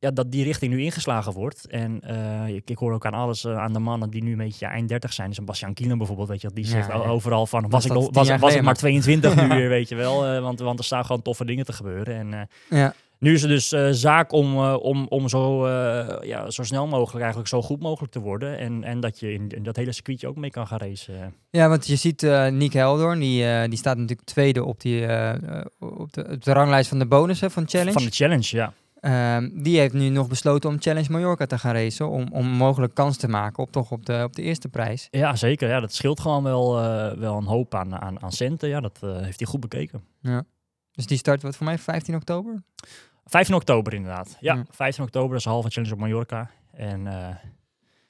ja, 0.00 0.10
dat 0.12 0.30
die 0.32 0.44
richting 0.44 0.72
nu 0.72 0.82
ingeslagen 0.82 1.32
wordt. 1.32 1.66
En 1.66 2.00
ik, 2.46 2.70
ik 2.70 2.78
hoor 2.78 2.92
ook 2.92 3.06
aan 3.06 3.14
alles, 3.14 3.46
aan 3.46 3.72
de 3.72 3.78
mannen 3.78 4.10
die 4.10 4.22
nu 4.22 4.30
een 4.32 4.38
beetje 4.38 4.66
eind 4.66 4.88
30 4.88 5.12
zijn. 5.12 5.28
Dus 5.28 5.38
een 5.38 5.44
Bastiaan 5.44 5.74
Kielen 5.74 5.98
bijvoorbeeld, 5.98 6.28
weet 6.28 6.40
je, 6.40 6.50
die 6.54 6.66
zegt 6.66 6.88
ja. 6.88 6.94
overal 6.94 7.46
van, 7.46 7.68
was, 7.70 7.84
ik, 7.84 7.92
nog, 7.92 8.04
was, 8.12 8.28
was 8.28 8.50
ik 8.50 8.54
maar 8.56 8.64
maar. 8.64 8.74
22 8.74 9.34
nu 9.36 9.48
weer, 9.58 9.68
weet 9.68 9.88
je 9.88 9.94
wel. 9.94 10.40
want, 10.40 10.60
want 10.60 10.78
er 10.78 10.84
staan 10.84 11.04
gewoon 11.04 11.22
toffe 11.22 11.44
dingen 11.44 11.64
te 11.64 11.72
gebeuren. 11.72 12.14
En 12.32 12.48
Ja. 12.70 12.94
Nu 13.18 13.32
is 13.32 13.40
het 13.40 13.50
dus 13.50 13.72
eh, 13.72 13.88
zaak 13.90 14.32
om, 14.32 14.54
eh, 14.54 14.76
om, 14.80 15.06
om 15.08 15.28
zo, 15.28 15.66
eh, 15.66 16.28
ja, 16.28 16.50
zo 16.50 16.62
snel 16.62 16.86
mogelijk, 16.86 17.18
eigenlijk 17.18 17.48
zo 17.48 17.62
goed 17.62 17.80
mogelijk 17.80 18.12
te 18.12 18.20
worden. 18.20 18.58
En, 18.58 18.84
en 18.84 19.00
dat 19.00 19.20
je 19.20 19.32
in, 19.32 19.48
in 19.48 19.62
dat 19.62 19.76
hele 19.76 19.92
circuitje 19.92 20.28
ook 20.28 20.36
mee 20.36 20.50
kan 20.50 20.66
gaan 20.66 20.78
racen. 20.78 21.34
Ja, 21.50 21.68
want 21.68 21.86
je 21.86 21.96
ziet 21.96 22.22
Nick 22.50 22.72
Heldoorn, 22.72 23.18
die, 23.18 23.68
die 23.68 23.78
staat 23.78 23.96
natuurlijk 23.96 24.28
tweede 24.28 24.64
op, 24.64 24.80
die, 24.80 25.02
op, 25.78 26.12
de, 26.12 26.28
op 26.30 26.44
de 26.44 26.52
ranglijst 26.52 26.88
van 26.88 26.98
de 26.98 27.06
bonussen 27.06 27.50
van 27.50 27.68
Challenge. 27.68 27.92
Van 27.92 28.04
de 28.04 28.10
challenge, 28.10 28.56
ja. 28.56 28.72
Ehm, 29.00 29.62
die 29.62 29.78
heeft 29.78 29.94
nu 29.94 30.08
nog 30.08 30.28
besloten 30.28 30.70
om 30.70 30.80
Challenge 30.80 31.12
Mallorca 31.12 31.46
te 31.46 31.58
gaan 31.58 31.74
racen, 31.74 32.08
om, 32.08 32.26
om 32.32 32.46
mogelijk 32.46 32.94
kans 32.94 33.16
te 33.16 33.28
maken 33.28 33.62
op, 33.62 33.72
toch 33.72 33.90
op, 33.90 34.06
de, 34.06 34.22
op 34.24 34.36
de 34.36 34.42
eerste 34.42 34.68
prijs. 34.68 35.08
Ja, 35.10 35.36
zeker. 35.36 35.68
Ja, 35.68 35.80
dat 35.80 35.94
scheelt 35.94 36.20
gewoon 36.20 36.42
wel, 36.42 36.74
wel 37.18 37.36
een 37.36 37.46
hoop 37.46 37.74
aan, 37.74 37.96
aan, 37.96 38.22
aan 38.22 38.32
centen. 38.32 38.68
Ja, 38.68 38.80
dat 38.80 38.98
heeft 39.00 39.38
hij 39.38 39.48
goed 39.48 39.60
bekeken. 39.60 40.02
Dus 40.98 41.06
die 41.06 41.18
start 41.18 41.42
wat 41.42 41.56
voor 41.56 41.66
mij 41.66 41.78
15 41.78 42.14
oktober? 42.14 42.62
15 43.24 43.54
oktober 43.54 43.94
inderdaad. 43.94 44.36
Ja, 44.40 44.54
Ja. 44.54 44.64
15 44.70 45.04
oktober 45.04 45.36
is 45.36 45.42
de 45.42 45.48
halve 45.48 45.68
challenge 45.70 45.94
op 45.94 46.00
Mallorca. 46.00 46.50
En 46.72 47.06
eh, 47.06 47.34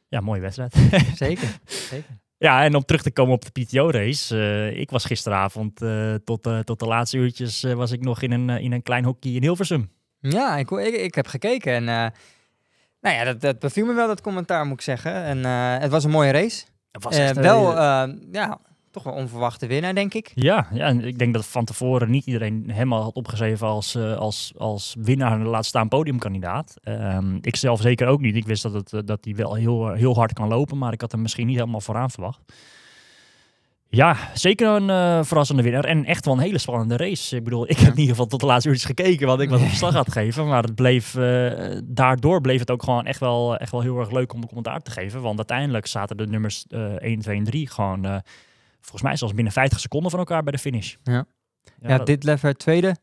ja, 0.09 0.21
mooie 0.21 0.40
wedstrijd. 0.40 0.73
Zeker. 1.14 1.59
Zeker. 1.64 2.11
ja, 2.38 2.64
en 2.64 2.75
om 2.75 2.85
terug 2.85 3.02
te 3.02 3.11
komen 3.11 3.35
op 3.35 3.45
de 3.45 3.62
PTO-race. 3.62 4.37
eh, 4.38 4.80
ik 4.80 4.90
was 4.90 5.04
gisteravond 5.04 5.83
eh, 5.83 6.14
tot, 6.14 6.49
tot 6.64 6.78
de 6.78 6.87
laatste 6.87 7.16
uurtjes 7.16 7.62
was 7.62 7.90
ik 7.92 8.00
nog 8.00 8.23
in 8.23 8.33
een, 8.33 8.49
in 8.50 8.73
een 8.73 8.83
klein 8.83 9.04
hockey 9.04 9.30
in 9.33 9.42
Hilversum. 9.42 9.90
Ja, 10.21 10.57
ik, 10.57 10.71
ik, 10.71 10.95
ik 10.95 11.14
heb 11.14 11.26
gekeken 11.26 11.73
en 11.73 11.85
nou 13.00 13.16
ja, 13.16 13.25
dat, 13.25 13.40
dat 13.40 13.59
beviel 13.59 13.87
me 13.87 13.92
wel, 13.92 14.07
dat 14.07 14.21
commentaar 14.21 14.64
moet 14.66 14.75
ik 14.75 14.80
zeggen. 14.80 15.12
En 15.12 15.45
het 15.80 15.90
was 15.90 16.04
een 16.04 16.11
mooie 16.11 16.30
race. 16.30 16.64
Het 16.92 17.02
was 17.04 17.16
echt, 17.16 17.37
wel, 17.37 17.73
ja, 18.33 18.61
toch 19.02 19.12
wel 19.12 19.22
onverwachte 19.22 19.66
winnaar, 19.66 19.94
denk 19.94 20.14
ik. 20.14 20.32
Ja, 20.34 20.68
ja, 20.72 20.86
en 20.86 21.04
ik 21.04 21.18
denk 21.18 21.34
dat 21.34 21.46
van 21.46 21.64
tevoren 21.64 22.10
niet 22.10 22.26
iedereen 22.26 22.64
helemaal 22.70 23.02
had 23.02 23.14
opgeschreven 23.14 23.66
als, 23.66 23.94
eh, 23.94 24.16
als, 24.16 24.52
als 24.56 24.96
winnaar 24.98 25.32
en 25.32 25.46
laat 25.46 25.66
staan 25.66 25.88
podiumkandidaat. 25.88 26.74
Ehm 26.82 27.36
ik 27.40 27.56
zelf 27.56 27.80
zeker 27.80 28.06
ook 28.06 28.20
niet. 28.20 28.36
Ik 28.36 28.46
wist 28.46 28.62
dat, 28.62 28.72
het, 28.72 28.92
eh, 28.92 29.00
dat 29.04 29.24
hij 29.24 29.34
wel 29.34 29.54
heel, 29.54 29.92
heel 29.92 30.14
hard 30.14 30.32
kan 30.32 30.48
lopen, 30.48 30.78
maar 30.78 30.92
ik 30.92 31.00
had 31.00 31.12
hem 31.12 31.22
misschien 31.22 31.46
niet 31.46 31.56
helemaal 31.56 31.80
vooraan 31.80 32.10
verwacht. 32.10 32.40
Ja, 33.90 34.16
zeker 34.34 34.68
een 34.68 34.90
eh, 34.90 35.24
verrassende 35.24 35.62
winnaar 35.62 35.84
en 35.84 36.04
echt 36.04 36.24
wel 36.24 36.34
een 36.34 36.40
hele 36.40 36.58
spannende 36.58 36.96
race. 36.96 37.36
Ik 37.36 37.44
bedoel, 37.44 37.70
ik 37.70 37.78
heb 37.78 37.92
in 37.92 37.98
ieder 37.98 38.10
geval 38.10 38.26
tot 38.26 38.40
de 38.40 38.46
laatste 38.46 38.68
uurtjes 38.68 38.86
gekeken 38.86 39.26
wat 39.26 39.40
ik 39.40 39.48
wat 39.48 39.60
op 39.60 39.68
verslag 39.68 39.94
had 39.94 40.12
gegeven. 40.12 40.46
Maar 40.46 40.62
het 40.62 40.74
bleef, 40.74 41.14
eh, 41.14 41.78
daardoor 41.84 42.40
bleef 42.40 42.58
het 42.58 42.70
ook 42.70 42.82
gewoon 42.82 43.06
echt 43.06 43.20
wel, 43.20 43.56
echt 43.56 43.72
wel 43.72 43.80
heel 43.80 43.98
erg 43.98 44.10
leuk 44.10 44.32
om 44.32 44.40
een 44.40 44.46
commentaar 44.46 44.80
te 44.80 44.90
geven. 44.90 45.22
Want 45.22 45.36
uiteindelijk 45.36 45.86
zaten 45.86 46.16
de 46.16 46.26
nummers 46.26 46.64
eh 46.68 46.94
1, 46.98 47.18
2 47.18 47.36
en 47.36 47.44
3 47.44 47.68
gewoon, 47.68 48.04
eh, 48.04 48.16
volgens 48.80 49.02
mij 49.02 49.16
zelfs 49.16 49.35
binnen 49.35 49.52
50 49.52 49.80
seconden 49.80 50.11
van 50.11 50.18
elkaar 50.18 50.42
bij 50.42 50.52
de 50.52 50.58
finish. 50.58 50.94
Ja. 51.02 51.12
Ja, 51.12 51.25
Ja, 51.88 51.97
dat- 51.97 52.06
dit 52.06 52.25
lever 52.25 52.54
tweede. 52.56 52.97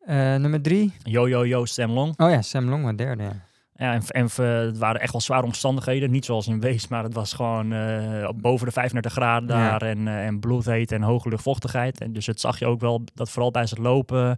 Eh, 0.00 0.16
nummer 0.16 0.62
drie. 0.62 0.92
Yo, 1.02 1.28
yo, 1.28 1.46
yo, 1.46 1.64
Sam 1.64 1.90
Long. 1.90 2.18
Oh 2.20 2.30
ja, 2.30 2.42
Sam 2.42 2.68
Long, 2.68 2.82
maar 2.82 2.96
derde. 2.96 3.22
Ja. 3.22 3.32
Ja, 3.74 3.92
en, 3.94 4.02
en 4.06 4.28
eh, 4.36 4.66
het 4.66 4.78
waren 4.78 5.00
echt 5.00 5.12
wel 5.12 5.20
zware 5.20 5.44
omstandigheden. 5.46 6.10
Niet 6.10 6.24
zoals 6.24 6.46
in 6.46 6.60
Wees, 6.60 6.88
maar 6.88 7.02
het 7.04 7.14
was 7.14 7.32
gewoon 7.32 7.72
eh, 7.72 8.28
boven 8.36 8.66
de 8.66 8.72
35 8.72 9.12
graden 9.12 9.56
Ja. 9.56 9.70
daar. 9.70 9.82
En, 9.88 10.08
eh, 10.08 10.26
en 10.26 10.40
bloedheet 10.40 10.92
en 10.92 11.02
hoge 11.02 11.28
luchtvochtigheid. 11.28 12.00
En 12.00 12.12
dus 12.12 12.26
het 12.26 12.40
zag 12.40 12.58
je 12.58 12.66
ook 12.66 12.80
wel 12.80 13.02
dat 13.14 13.30
vooral 13.30 13.50
bij 13.50 13.62
het 13.62 13.78
lopen 13.78 14.36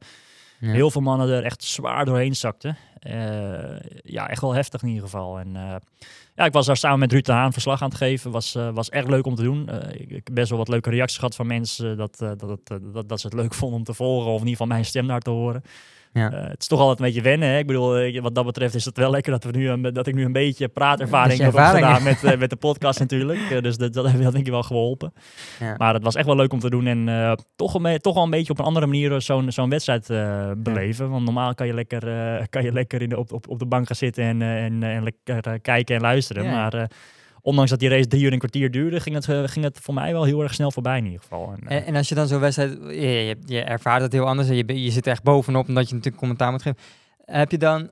Heel 0.70 0.90
veel 0.90 1.00
mannen 1.00 1.28
er 1.28 1.44
echt 1.44 1.64
zwaar 1.64 2.04
doorheen 2.04 2.36
zakten. 2.36 2.76
Eh, 2.98 3.80
ja, 4.02 4.28
echt 4.28 4.40
wel 4.40 4.54
heftig 4.54 4.82
in 4.82 4.88
ieder 4.88 5.02
geval. 5.02 5.38
En 5.38 5.56
eh, 5.56 5.74
ja, 6.34 6.44
ik 6.44 6.52
was 6.52 6.66
daar 6.66 6.76
samen 6.76 6.98
met 6.98 7.12
Ruud 7.12 7.24
de 7.24 7.32
Haan 7.32 7.52
verslag 7.52 7.82
aan 7.82 7.88
het 7.88 7.98
geven. 7.98 8.30
Was, 8.30 8.54
eh, 8.54 8.68
was 8.74 8.88
echt 8.88 9.08
leuk 9.08 9.26
om 9.26 9.34
te 9.34 9.42
doen. 9.42 9.68
Ik, 9.92 10.10
heb 10.10 10.28
best 10.32 10.48
wel 10.48 10.58
wat 10.58 10.68
leuke 10.68 10.90
reacties 10.90 11.18
gehad 11.18 11.34
van 11.34 11.46
mensen 11.46 11.96
dat, 11.96 12.18
dat, 12.18 12.60
dat, 12.92 13.08
dat 13.08 13.20
ze 13.20 13.26
het 13.26 13.36
leuk 13.36 13.54
vonden 13.54 13.78
om 13.78 13.84
te 13.84 13.94
volgen. 13.94 14.30
Of 14.30 14.40
in 14.40 14.46
ieder 14.46 14.50
geval 14.50 14.66
mijn 14.66 14.84
stem 14.84 15.06
daar 15.06 15.20
te 15.20 15.30
horen. 15.30 15.62
Ja. 16.12 16.32
Eh, 16.32 16.48
het 16.48 16.60
is 16.60 16.66
toch 16.66 16.80
altijd 16.80 16.98
een 16.98 17.04
beetje 17.04 17.22
wennen. 17.22 17.48
Hè? 17.48 17.58
Ik 17.58 17.66
bedoel, 17.66 17.96
eh, 17.96 18.20
wat 18.20 18.34
dat 18.34 18.44
betreft 18.44 18.74
is 18.74 18.84
het 18.84 18.96
wel 18.96 19.10
lekker 19.10 19.32
dat, 19.32 19.44
we 19.44 19.50
nu 19.50 19.68
een, 19.68 19.82
dat 19.82 20.06
ik 20.06 20.14
nu 20.14 20.24
een 20.24 20.32
beetje 20.32 20.68
praatervaring 20.68 21.40
heb 21.40 21.54
opgedaan 21.54 22.02
met, 22.02 22.24
eh, 22.24 22.38
met 22.38 22.50
de 22.50 22.56
podcast 22.56 22.98
natuurlijk. 22.98 23.62
Dus 23.62 23.76
dat, 23.76 23.92
dat 23.92 24.06
heeft 24.06 24.18
wel 24.18 24.30
denk 24.30 24.46
ik 24.46 24.52
wel 24.52 24.62
geholpen. 24.62 25.12
Ja. 25.60 25.74
Maar 25.76 25.94
het 25.94 26.02
was 26.02 26.14
echt 26.14 26.26
wel 26.26 26.36
leuk 26.36 26.52
om 26.52 26.58
te 26.58 26.70
doen 26.70 26.86
en 26.86 27.36
toch, 27.56 27.74
een, 27.74 27.98
toch 27.98 28.14
wel 28.14 28.24
een 28.24 28.30
beetje 28.30 28.52
op 28.52 28.58
een 28.58 28.64
andere 28.64 28.86
manier 28.86 29.20
zo'n 29.20 29.52
zo'n 29.52 29.70
wedstrijd 29.70 30.06
beleven. 30.62 31.10
Want 31.10 31.24
normaal 31.24 31.54
kan 31.54 31.66
je 31.66 31.74
lekker, 31.74 32.00
kan 32.48 32.62
je 32.62 32.72
lekker 32.72 33.02
in 33.02 33.08
de, 33.08 33.18
op, 33.18 33.32
op, 33.32 33.48
op 33.48 33.58
de 33.58 33.66
bank 33.66 33.86
gaan 33.86 33.96
zitten 33.96 34.24
en, 34.24 34.42
en, 34.42 34.82
en 34.82 35.02
lekker 35.02 35.60
kijken 35.60 35.96
en 35.96 36.02
luisteren. 36.02 36.44
Maar 36.44 36.90
ondanks 37.42 37.70
dat 37.70 37.80
die 37.80 37.88
race 37.88 38.06
drie 38.06 38.20
uur 38.20 38.26
en 38.26 38.32
een 38.32 38.38
kwartier 38.38 38.70
duurde, 38.70 39.00
ging 39.00 39.14
het, 39.14 39.28
eh, 39.28 39.42
ging 39.44 39.64
het 39.64 39.78
voor 39.80 39.94
mij 39.94 40.12
wel 40.12 40.24
heel 40.24 40.42
erg 40.42 40.54
snel 40.54 40.70
voorbij 40.70 40.98
in 40.98 41.04
ieder 41.04 41.20
geval. 41.20 41.52
En, 41.52 41.68
eh, 41.68 41.88
En, 41.88 41.96
als 41.96 42.08
je 42.08 42.14
dan 42.14 42.26
zo'n 42.26 42.40
wedstrijd, 42.40 42.78
je, 42.88 43.36
je, 43.46 43.60
ervaart 43.60 44.02
het 44.02 44.12
heel 44.12 44.26
anders 44.26 44.48
en 44.48 44.56
je, 44.56 44.82
je 44.82 44.90
zit 44.90 45.06
echt 45.06 45.22
bovenop 45.22 45.68
omdat 45.68 45.88
je 45.88 45.94
natuurlijk 45.94 46.20
commentaar 46.20 46.50
moet 46.50 46.62
geven. 46.62 46.78
Heb 47.24 47.50
je 47.50 47.58
dan, 47.58 47.90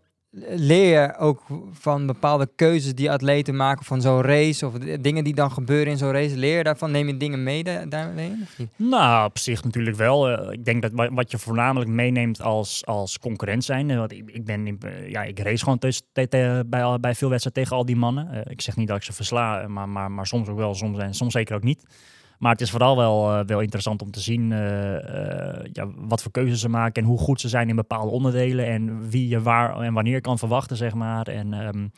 leer 0.57 1.01
je 1.01 1.17
ook 1.17 1.43
van 1.73 2.07
bepaalde 2.07 2.49
keuzes 2.57 2.95
die 2.95 3.11
atleten 3.11 3.57
maken 3.57 3.85
van 3.85 4.01
zo'n 4.01 4.23
race 4.23 4.67
of 4.67 4.73
dingen 5.01 5.25
die 5.25 5.35
dan 5.35 5.51
gebeuren 5.51 5.93
in 5.93 5.99
zo'n 5.99 6.13
race, 6.13 6.37
leer 6.37 6.57
je 6.57 6.63
daarvan? 6.65 6.91
Neem 6.91 7.07
je 7.07 7.17
dingen 7.17 7.43
mee 7.43 7.65
da- 7.65 7.85
daarmee? 7.87 8.33
Nou, 8.77 9.27
op 9.27 9.39
zich 9.39 9.65
natuurlijk 9.65 9.97
wel. 9.97 10.29
Eh, 10.31 10.53
ik 10.53 10.65
denk 10.65 10.83
dat 10.83 10.93
wa- 10.93 11.13
wat 11.13 11.31
je 11.31 11.39
voornamelijk 11.39 11.91
meeneemt 11.91 12.43
als, 12.43 12.87
als 12.87 13.19
concurrent 13.19 13.65
zijn. 13.65 13.91
eh, 13.91 13.97
want 13.97 14.13
ik, 14.13 14.31
ik, 14.31 14.45
ben, 14.45 14.79
eh, 14.81 15.11
ja, 15.11 15.23
ik 15.23 15.39
race 15.39 15.63
gewoon 15.65 15.79
bij, 16.13 16.29
bij 17.01 17.15
veel 17.15 17.29
wedstrijden 17.29 17.53
tegen 17.53 17.77
al 17.77 17.85
die 17.85 17.97
mannen. 17.97 18.45
Ik 18.51 18.61
zeg 18.61 18.77
niet 18.77 18.89
dat 18.89 18.97
ik 18.97 19.03
ze 19.03 19.13
versla, 19.13 19.69
maar, 19.69 19.89
maar, 19.89 20.11
maar 20.11 20.27
soms 20.27 20.49
ook 20.49 20.57
wel, 20.59 20.75
soms, 20.75 20.99
en 20.99 21.15
soms 21.15 21.33
zeker 21.33 21.55
ook 21.57 21.63
niet. 21.63 21.85
Maar 22.41 22.53
het 22.53 22.61
is 22.61 22.71
vooral 22.71 22.97
wel, 22.97 23.33
eh, 23.33 23.45
wel 23.47 23.61
interessant 23.61 24.03
om 24.03 24.11
te 24.11 24.21
zien 24.21 24.53
eh, 24.53 24.97
eh, 24.97 25.65
ja, 25.73 25.87
wat 25.97 26.23
voor 26.23 26.31
keuzes 26.31 26.61
ze 26.61 26.69
maken 26.69 27.03
en 27.03 27.09
hoe 27.09 27.19
goed 27.19 27.41
ze 27.41 27.49
zijn 27.49 27.69
in 27.69 27.77
bepaalde 27.77 28.11
onderdelen 28.11 28.67
en 28.67 29.11
wie 29.11 29.29
je 29.29 29.43
waar 29.43 29.81
en 29.81 29.93
wanneer 29.95 30.21
kan 30.21 30.39
verwachten, 30.39 30.77
zeg 30.77 30.95
maar. 30.95 31.27
En, 31.27 31.53
ehm, 31.53 31.89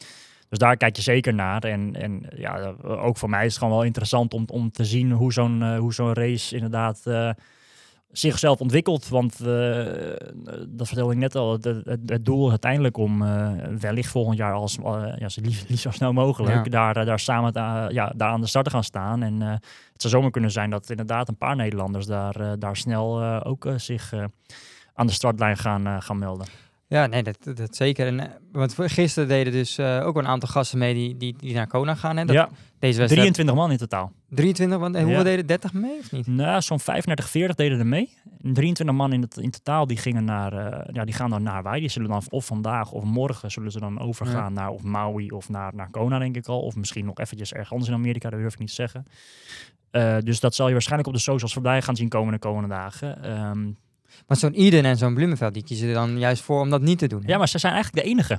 dus 0.48 0.58
daar 0.58 0.76
kijk 0.76 0.96
je 0.96 1.02
zeker 1.02 1.34
naar. 1.34 1.64
En, 1.64 1.94
en 1.96 2.22
ja, 2.36 2.74
ook 2.82 3.16
voor 3.16 3.30
mij 3.30 3.44
is 3.44 3.52
het 3.52 3.62
gewoon 3.62 3.76
wel 3.76 3.84
interessant 3.84 4.34
om, 4.34 4.44
om 4.46 4.70
te 4.70 4.84
zien 4.84 5.12
hoe 5.12 5.32
zo'n 5.32 5.76
hoe 5.76 5.94
zo'n 5.94 6.12
race 6.12 6.54
inderdaad 6.54 7.02
zichzelf 8.12 8.60
ontwikkelt. 8.60 9.08
Want 9.08 9.40
eh, 9.40 9.86
dat 10.68 10.86
vertelde 10.86 11.12
ik 11.12 11.18
net 11.18 11.34
al. 11.34 11.52
Het, 11.52 11.64
het, 11.64 12.00
het 12.06 12.24
doel 12.24 12.44
is 12.44 12.50
uiteindelijk 12.50 12.96
om 12.96 13.22
eh, 13.22 13.52
wellicht 13.80 14.10
volgend 14.10 14.36
jaar 14.36 14.52
als 14.52 14.78
eh, 14.78 15.12
ja, 15.18 15.28
zo 15.28 15.40
liefst, 15.40 15.68
liefst 15.68 15.82
zo 15.82 15.90
snel 15.90 16.12
mogelijk 16.12 16.64
Ja. 16.64 16.92
daar, 16.92 17.04
daar 17.04 17.18
samen 17.18 17.52
ja, 17.92 18.12
daar 18.16 18.30
aan 18.30 18.40
de 18.40 18.46
start 18.46 18.64
te 18.64 18.70
gaan 18.70 18.84
staan. 18.84 19.22
En 19.22 19.40
het 19.40 20.02
zou 20.02 20.12
zomaar 20.14 20.30
kunnen 20.30 20.50
zijn 20.50 20.70
dat 20.70 20.90
inderdaad 20.90 21.28
een 21.28 21.36
paar 21.36 21.56
Nederlanders 21.56 22.06
daar, 22.06 22.58
daar 22.58 22.76
snel 22.76 23.22
ook 23.44 23.66
zich 23.76 24.12
aan 24.94 25.06
de 25.06 25.12
startlijn 25.12 25.56
gaan, 25.56 26.02
gaan 26.02 26.18
melden. 26.18 26.46
Ja, 26.92 27.06
nee, 27.06 27.22
dat, 27.22 27.38
dat, 27.56 27.76
zeker. 27.76 28.06
En, 28.06 28.20
eh, 28.20 28.26
want 28.52 28.74
voor- 28.74 28.88
gisteren 28.88 29.28
deden 29.28 29.52
dus 29.52 29.78
eh, 29.78 30.06
ook 30.06 30.16
een 30.16 30.26
aantal 30.26 30.48
gasten 30.48 30.78
mee 30.78 30.94
die, 30.94 31.16
die, 31.16 31.34
die 31.38 31.54
naar 31.54 31.66
Kona 31.66 31.94
gaan. 31.94 32.16
Hè? 32.16 32.24
Dat, 32.24 32.34
ja, 32.34 32.48
Deze 32.78 32.98
wedstrijd 32.98 33.08
23 33.08 33.54
man 33.54 33.70
in 33.70 33.76
totaal. 33.76 34.12
23, 34.28 34.78
want 34.78 34.94
en 34.94 35.00
hoeveel 35.02 35.18
Ja. 35.20 35.24
deden 35.28 35.46
30 35.46 35.72
mee 35.72 35.98
of 35.98 36.12
niet? 36.12 36.26
Nou, 36.26 36.60
zo'n 36.62 36.80
35, 36.80 37.28
40 37.28 37.56
deden 37.56 37.78
er 37.78 37.86
mee. 37.86 38.08
23 38.38 38.96
man 38.96 39.12
in, 39.12 39.20
het, 39.20 39.36
in 39.36 39.50
totaal 39.50 39.86
die 39.86 39.96
gingen 39.96 40.24
naar, 40.24 40.52
eh, 40.52 40.88
ja, 40.94 41.04
die 41.04 41.14
gaan 41.14 41.30
dan 41.30 41.42
naar 41.42 41.52
Hawaii. 41.54 41.80
Die 41.80 41.88
zullen 41.90 42.08
dan 42.08 42.22
of 42.28 42.46
vandaag 42.46 42.92
of 42.92 43.04
morgen 43.04 43.50
zullen 43.50 43.72
ze 43.72 43.80
dan 43.80 44.00
overgaan 44.00 44.52
naar 44.52 44.70
of 44.70 44.82
Maui 44.82 45.30
of 45.30 45.48
naar, 45.48 45.74
naar 45.74 45.90
Kona, 45.90 46.18
denk 46.18 46.36
ik 46.36 46.46
al. 46.46 46.60
Of 46.62 46.76
misschien 46.76 47.04
nog 47.04 47.18
eventjes 47.18 47.52
ergens 47.52 47.70
anders 47.70 47.90
in 47.90 47.96
Amerika, 47.96 48.30
dat 48.30 48.40
durf 48.40 48.52
ik 48.52 48.58
niet 48.58 48.68
te 48.68 48.74
zeggen. 48.74 49.06
Dus 50.24 50.40
dat 50.40 50.54
zal 50.54 50.66
je 50.66 50.72
waarschijnlijk 50.72 51.08
op 51.08 51.14
de 51.14 51.20
socials 51.20 51.52
voorbij 51.52 51.82
gaan 51.82 51.96
zien 51.96 52.08
komen 52.08 52.32
de 52.32 52.38
komende 52.38 52.68
dagen. 52.68 53.22
Ehm, 53.22 53.70
Maar 54.26 54.36
zo'n 54.36 54.52
Eden 54.52 54.84
en 54.84 54.96
zo'n 54.96 55.14
Bloemenveld, 55.14 55.54
die 55.54 55.64
kiezen 55.64 55.88
er 55.88 55.94
dan 55.94 56.18
juist 56.18 56.42
voor 56.42 56.60
om 56.60 56.70
dat 56.70 56.80
niet 56.82 56.98
te 56.98 57.06
doen. 57.06 57.22
hè? 57.22 57.28
ja, 57.28 57.38
maar 57.38 57.48
ze 57.48 57.58
zijn 57.58 57.72
eigenlijk 57.72 58.04
de 58.04 58.10
enige. 58.10 58.38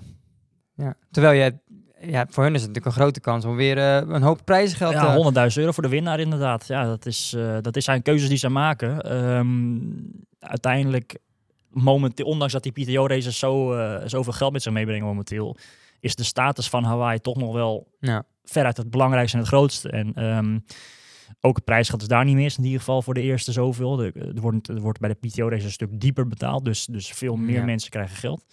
Ja. 0.75 0.96
Terwijl 1.12 1.44
je, 1.44 1.54
ja, 2.12 2.25
voor 2.30 2.44
hun 2.44 2.54
is 2.56 2.62
het 2.62 2.70
natuurlijk 2.70 2.96
een 2.96 3.02
grote 3.02 3.20
kans 3.20 3.46
om 3.46 3.56
weer 3.56 3.78
eh, 3.78 3.96
een 3.96 4.22
hoop 4.22 4.42
prijzengeld 4.46 4.94
Ja, 4.94 5.32
te... 5.32 5.50
100.000 5.52 5.56
euro 5.58 5.72
voor 5.72 5.84
de 5.84 5.90
winnaar 5.90 6.20
inderdaad. 6.20 6.68
Ja, 6.68 6.86
dat, 6.86 7.06
is, 7.06 7.34
eh, 7.38 7.58
dat 7.62 7.75
is 7.75 7.84
zijn 7.86 8.02
keuzes 8.02 8.30
die 8.30 8.38
ze 8.38 8.50
maken. 8.50 9.02
Ehm, 9.02 9.78
uiteindelijk, 10.40 11.18
momenteel, 11.70 12.25
ondanks 12.25 12.54
dat 12.54 12.63
die 12.63 12.72
PTO-races 12.72 13.40
zo, 13.40 13.74
eh, 13.74 14.02
zoveel 14.06 14.34
geld 14.34 14.52
met 14.52 14.62
zich 14.62 14.74
meebrengen 14.74 15.06
momenteel, 15.06 15.56
is 16.00 16.16
de 16.16 16.24
status 16.24 16.70
van 16.70 16.84
Hawaii 16.84 17.20
toch 17.20 17.38
nog 17.38 17.54
wel 17.54 17.88
Ja. 18.00 18.24
veruit 18.44 18.78
het 18.78 18.90
belangrijkste 18.90 19.38
en 19.38 19.44
het 19.44 19.52
grootste. 19.54 19.90
En 19.90 20.13
ehm, 20.13 20.58
ook 21.42 21.56
het 21.56 21.66
prijsgeld 21.66 22.02
is 22.02 22.08
daar 22.08 22.25
niet 22.25 22.36
meer, 22.36 22.54
in 22.58 22.63
ieder 22.63 22.80
geval 22.80 23.02
voor 23.02 23.13
de 23.13 23.22
eerste 23.22 23.52
zoveel. 23.52 24.04
Er 24.04 24.13
wordt, 24.42 24.68
er 24.68 24.82
wordt 24.82 25.00
bij 25.00 25.10
de 25.10 25.28
PTO-race 25.28 25.66
een 25.66 25.72
stuk 25.72 26.00
dieper 26.02 26.28
betaald, 26.28 26.66
dus, 26.66 26.86
dus 26.86 27.08
veel 27.12 27.36
meer 27.36 27.60
Ja. 27.60 27.66
mensen 27.66 27.90
krijgen 27.92 28.16
geld. 28.18 28.46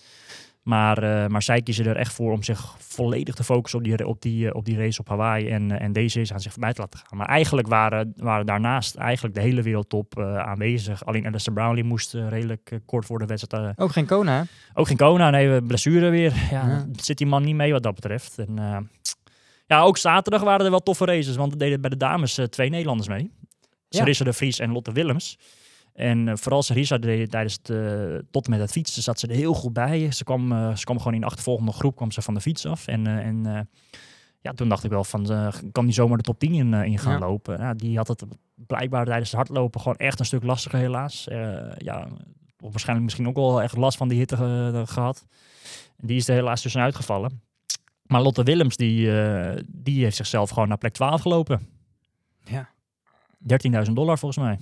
Maar, 0.63 1.03
eh, 1.03 1.27
maar 1.29 1.43
zij 1.43 1.63
kiezen 1.63 1.87
er 1.87 1.97
echt 1.97 2.13
voor 2.13 2.33
om 2.33 2.43
zich 2.43 2.75
volledig 2.79 3.35
te 3.35 3.45
focussen 3.45 3.79
op 3.79 3.85
die, 3.85 4.07
op 4.07 4.23
die, 4.23 4.49
eh, 4.49 4.55
op 4.55 4.65
die 4.65 4.77
race 4.79 5.01
op 5.01 5.09
Hawaii 5.09 5.49
en, 5.49 5.71
eh, 5.71 5.85
en 5.85 5.93
deze 5.93 6.21
is 6.21 6.33
aan 6.33 6.41
zich 6.41 6.53
voorbij 6.53 6.73
te 6.73 6.81
laten 6.81 6.99
gaan. 6.99 7.19
Maar 7.19 7.27
eigenlijk 7.29 7.69
waren, 7.69 8.13
waren 8.17 8.47
daarnaast 8.47 8.97
eigenlijk 8.97 9.35
de 9.35 9.41
hele 9.41 9.63
wereldtop 9.63 10.19
eh, 10.19 10.37
aanwezig. 10.37 11.05
Alleen 11.05 11.27
Alistair 11.27 11.57
Brownlee 11.57 11.85
moest 11.85 12.15
redelijk 12.15 12.81
kort 12.87 13.07
voor 13.07 13.19
de 13.19 13.27
wedstrijd 13.27 13.79
Ook 13.79 13.93
geen 13.93 14.07
Kona, 14.07 14.47
ook 14.75 14.87
geen 14.87 14.97
Kona, 14.97 15.31
nee, 15.31 15.49
we- 15.49 15.63
blessure 15.63 16.09
weer. 16.11 16.33
Ja, 16.51 16.67
Ja. 16.69 16.87
Zit 16.97 17.19
die 17.19 17.27
man 17.27 17.43
niet 17.45 17.55
mee 17.57 17.73
wat 17.73 17.83
dat 17.83 17.95
betreft. 17.95 18.39
En, 18.39 18.59
ja, 19.71 19.81
ook 19.81 19.97
zaterdag 19.99 20.43
waren 20.43 20.65
er 20.65 20.71
wel 20.71 20.81
toffe 20.83 21.05
races, 21.05 21.37
want 21.37 21.53
er 21.53 21.59
deden 21.59 21.81
bij 21.81 21.91
de 21.91 21.97
dames 21.97 22.39
eh, 22.39 22.45
twee 22.45 22.71
Nederlanders 22.71 23.09
mee. 23.09 23.31
Ja. 23.89 23.99
Sarissa 23.99 24.25
de 24.25 24.33
Vries 24.33 24.59
en 24.59 24.73
Lotte 24.73 24.93
Willems. 24.93 25.39
En 25.95 26.29
eh, 26.29 26.37
vooral 26.37 26.63
Sarissa 26.63 26.99
deed 26.99 27.31
tijdens 27.31 27.59
het, 27.63 27.71
eh, 27.71 28.19
tot 28.31 28.45
en 28.45 28.51
met 28.51 28.61
het 28.61 28.71
fietsen 28.71 29.03
zat 29.03 29.21
ze 29.21 29.27
er 29.27 29.35
heel 29.35 29.55
goed 29.55 29.73
bij. 29.73 30.11
Ze 30.13 30.25
kwam, 30.25 30.77
ze 30.77 30.85
kwam 30.85 30.99
gewoon 30.99 31.15
in 31.15 31.21
de 31.21 31.27
achtervolgende 31.27 31.73
groep 31.73 31.97
kwam 31.97 32.11
ze 32.11 32.23
van 32.23 32.35
de 32.35 32.41
fiets 32.41 32.67
af. 32.67 32.87
En, 32.87 33.07
en 33.07 33.69
ja, 34.41 34.53
toen 34.53 34.69
dacht 34.69 34.85
ik 34.85 34.91
wel 34.91 35.05
van, 35.05 35.53
kan 35.73 35.85
die 35.85 35.95
zomaar 35.95 36.17
de 36.17 36.23
top 36.23 36.39
10 36.39 36.53
in, 36.55 36.75
in 36.75 36.99
gaan 36.99 37.13
Ja. 37.13 37.19
lopen? 37.19 37.59
Ja, 37.59 37.75
die 37.75 37.97
had 37.97 38.09
het 38.09 38.25
blijkbaar 38.55 39.05
tijdens 39.05 39.29
het 39.31 39.37
hardlopen 39.37 39.81
gewoon 39.81 39.97
echt 39.97 40.19
een 40.19 40.25
stuk 40.27 40.43
lastiger 40.43 40.79
helaas. 40.79 41.25
Ja, 41.79 42.09
waarschijnlijk 42.57 43.05
misschien 43.05 43.29
ook 43.29 43.37
wel 43.37 43.63
echt 43.63 43.77
last 43.77 43.97
van 43.97 44.09
die 44.09 44.19
hitte 44.19 44.37
ge- 44.37 44.83
gehad. 44.87 45.27
Die 45.97 46.17
is 46.17 46.29
er 46.29 46.35
helaas 46.35 46.63
tussenuit 46.63 46.95
gevallen. 46.97 47.43
Maar 48.11 48.23
Lotte 48.23 48.43
Willems, 48.43 48.77
die, 48.77 49.21
eh, 49.23 49.63
die 49.67 50.03
heeft 50.03 50.17
zichzelf 50.17 50.51
gewoon 50.51 50.69
naar 50.69 50.79
plek 50.79 50.93
12 50.93 51.21
gelopen. 51.21 51.69
Ja. 52.45 52.69
13.000 53.39 53.93
dollar 53.93 54.19
volgens 54.19 54.45
mij. 54.45 54.59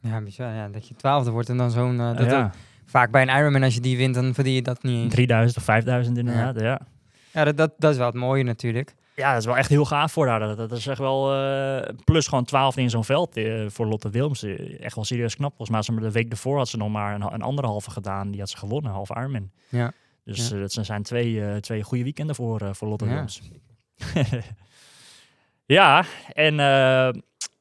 Ja, 0.00 0.20
bizar. 0.20 0.54
Ja, 0.54 0.68
dat 0.68 0.88
je 0.88 0.94
twaalfde 0.94 1.30
wordt 1.30 1.48
en 1.48 1.56
dan 1.56 1.70
zo'n... 1.70 2.00
eh, 2.00 2.16
dat 2.16 2.30
ja, 2.30 2.50
vaak 2.84 3.10
bij 3.10 3.22
een 3.22 3.36
Ironman, 3.38 3.62
als 3.62 3.74
je 3.74 3.80
die 3.80 3.96
wint, 3.96 4.14
dan 4.14 4.34
verdien 4.34 4.52
je 4.54 4.62
dat 4.62 4.82
niet 4.82 5.02
eens. 5.02 5.12
3000 5.14 5.58
of 5.58 5.64
5000 5.64 6.18
inderdaad. 6.18 6.60
Ja. 6.60 6.80
Ja, 7.32 7.44
dat, 7.44 7.56
dat, 7.56 7.72
dat 7.78 7.90
is 7.90 7.96
wel 7.96 8.06
het 8.06 8.14
mooie 8.14 8.42
natuurlijk. 8.42 8.94
ja, 9.16 9.30
dat 9.30 9.40
is 9.40 9.46
wel 9.46 9.56
echt 9.56 9.68
heel 9.68 9.84
gaaf 9.84 10.12
voor 10.12 10.26
haar. 10.28 10.40
Dat, 10.40 10.56
dat 10.56 10.72
is 10.72 10.86
echt 10.86 10.98
wel 10.98 11.34
eh, 11.34 11.94
plus 12.04 12.26
gewoon 12.26 12.44
12 12.44 12.76
in 12.76 12.90
zo'n 12.90 13.04
veld 13.04 13.40
voor 13.66 13.86
Lotte 13.86 14.10
Willems. 14.10 14.42
Echt 14.80 14.94
wel 14.94 15.04
serieus 15.04 15.36
knap. 15.36 15.48
Volgens 15.48 15.68
mij 15.68 15.78
had 15.78 15.86
ze 15.86 15.92
maar 15.92 16.02
de 16.02 16.10
week 16.12 16.30
ervoor 16.30 16.56
had 16.58 16.68
ze 16.68 16.76
nog 16.76 16.90
maar 16.90 17.14
een, 17.14 17.32
een 17.34 17.42
anderhalve 17.42 17.90
gedaan. 17.90 18.30
Die 18.30 18.40
had 18.40 18.50
ze 18.50 18.56
gewonnen, 18.56 18.92
half 18.92 19.10
Ironman. 19.10 19.50
Ja. 19.68 19.92
Dus 20.24 20.48
Ja. 20.48 20.54
eh, 20.54 20.60
dat 20.60 20.72
zijn 20.72 21.02
twee, 21.02 21.44
eh, 21.44 21.56
twee 21.56 21.82
goede 21.82 22.04
weekenden 22.04 22.34
voor, 22.34 22.60
eh, 22.60 22.72
voor 22.72 22.88
Lotte 22.88 23.04
Ja, 25.66 26.04
en 26.46 26.54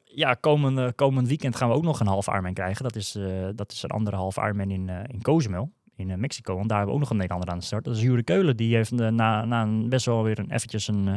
ja, 0.03 0.33
komend, 0.33 0.95
komend 0.95 1.27
weekend 1.27 1.55
gaan 1.55 1.69
we 1.69 1.75
ook 1.75 1.83
nog 1.83 1.99
een 1.99 2.07
half 2.07 2.27
Ironman 2.27 2.53
krijgen. 2.53 2.83
Dat 2.83 2.95
is, 2.95 3.17
dat 3.55 3.71
is 3.71 3.83
een 3.83 3.89
andere 3.89 4.15
half 4.15 4.37
Ironman 4.37 4.71
in, 4.71 4.89
in 4.89 5.21
Cozumel, 5.21 5.71
in 5.95 6.19
Mexico. 6.19 6.55
Want 6.55 6.69
daar 6.69 6.77
hebben 6.77 6.95
we 6.95 7.01
ook 7.01 7.09
nog 7.09 7.09
een 7.09 7.17
Nederlander 7.21 7.53
aan 7.53 7.59
de 7.59 7.65
start. 7.65 7.83
Dat 7.83 7.95
is 7.95 8.01
Jure 8.01 8.23
Keulen. 8.23 8.57
Die 8.57 8.75
heeft 8.75 8.91
na, 8.91 9.45
na 9.45 9.61
een 9.61 9.89
best 9.89 10.05
wel 10.05 10.23
weer 10.23 10.39
een, 10.39 10.51
eventjes 10.51 10.87
een, 10.87 11.07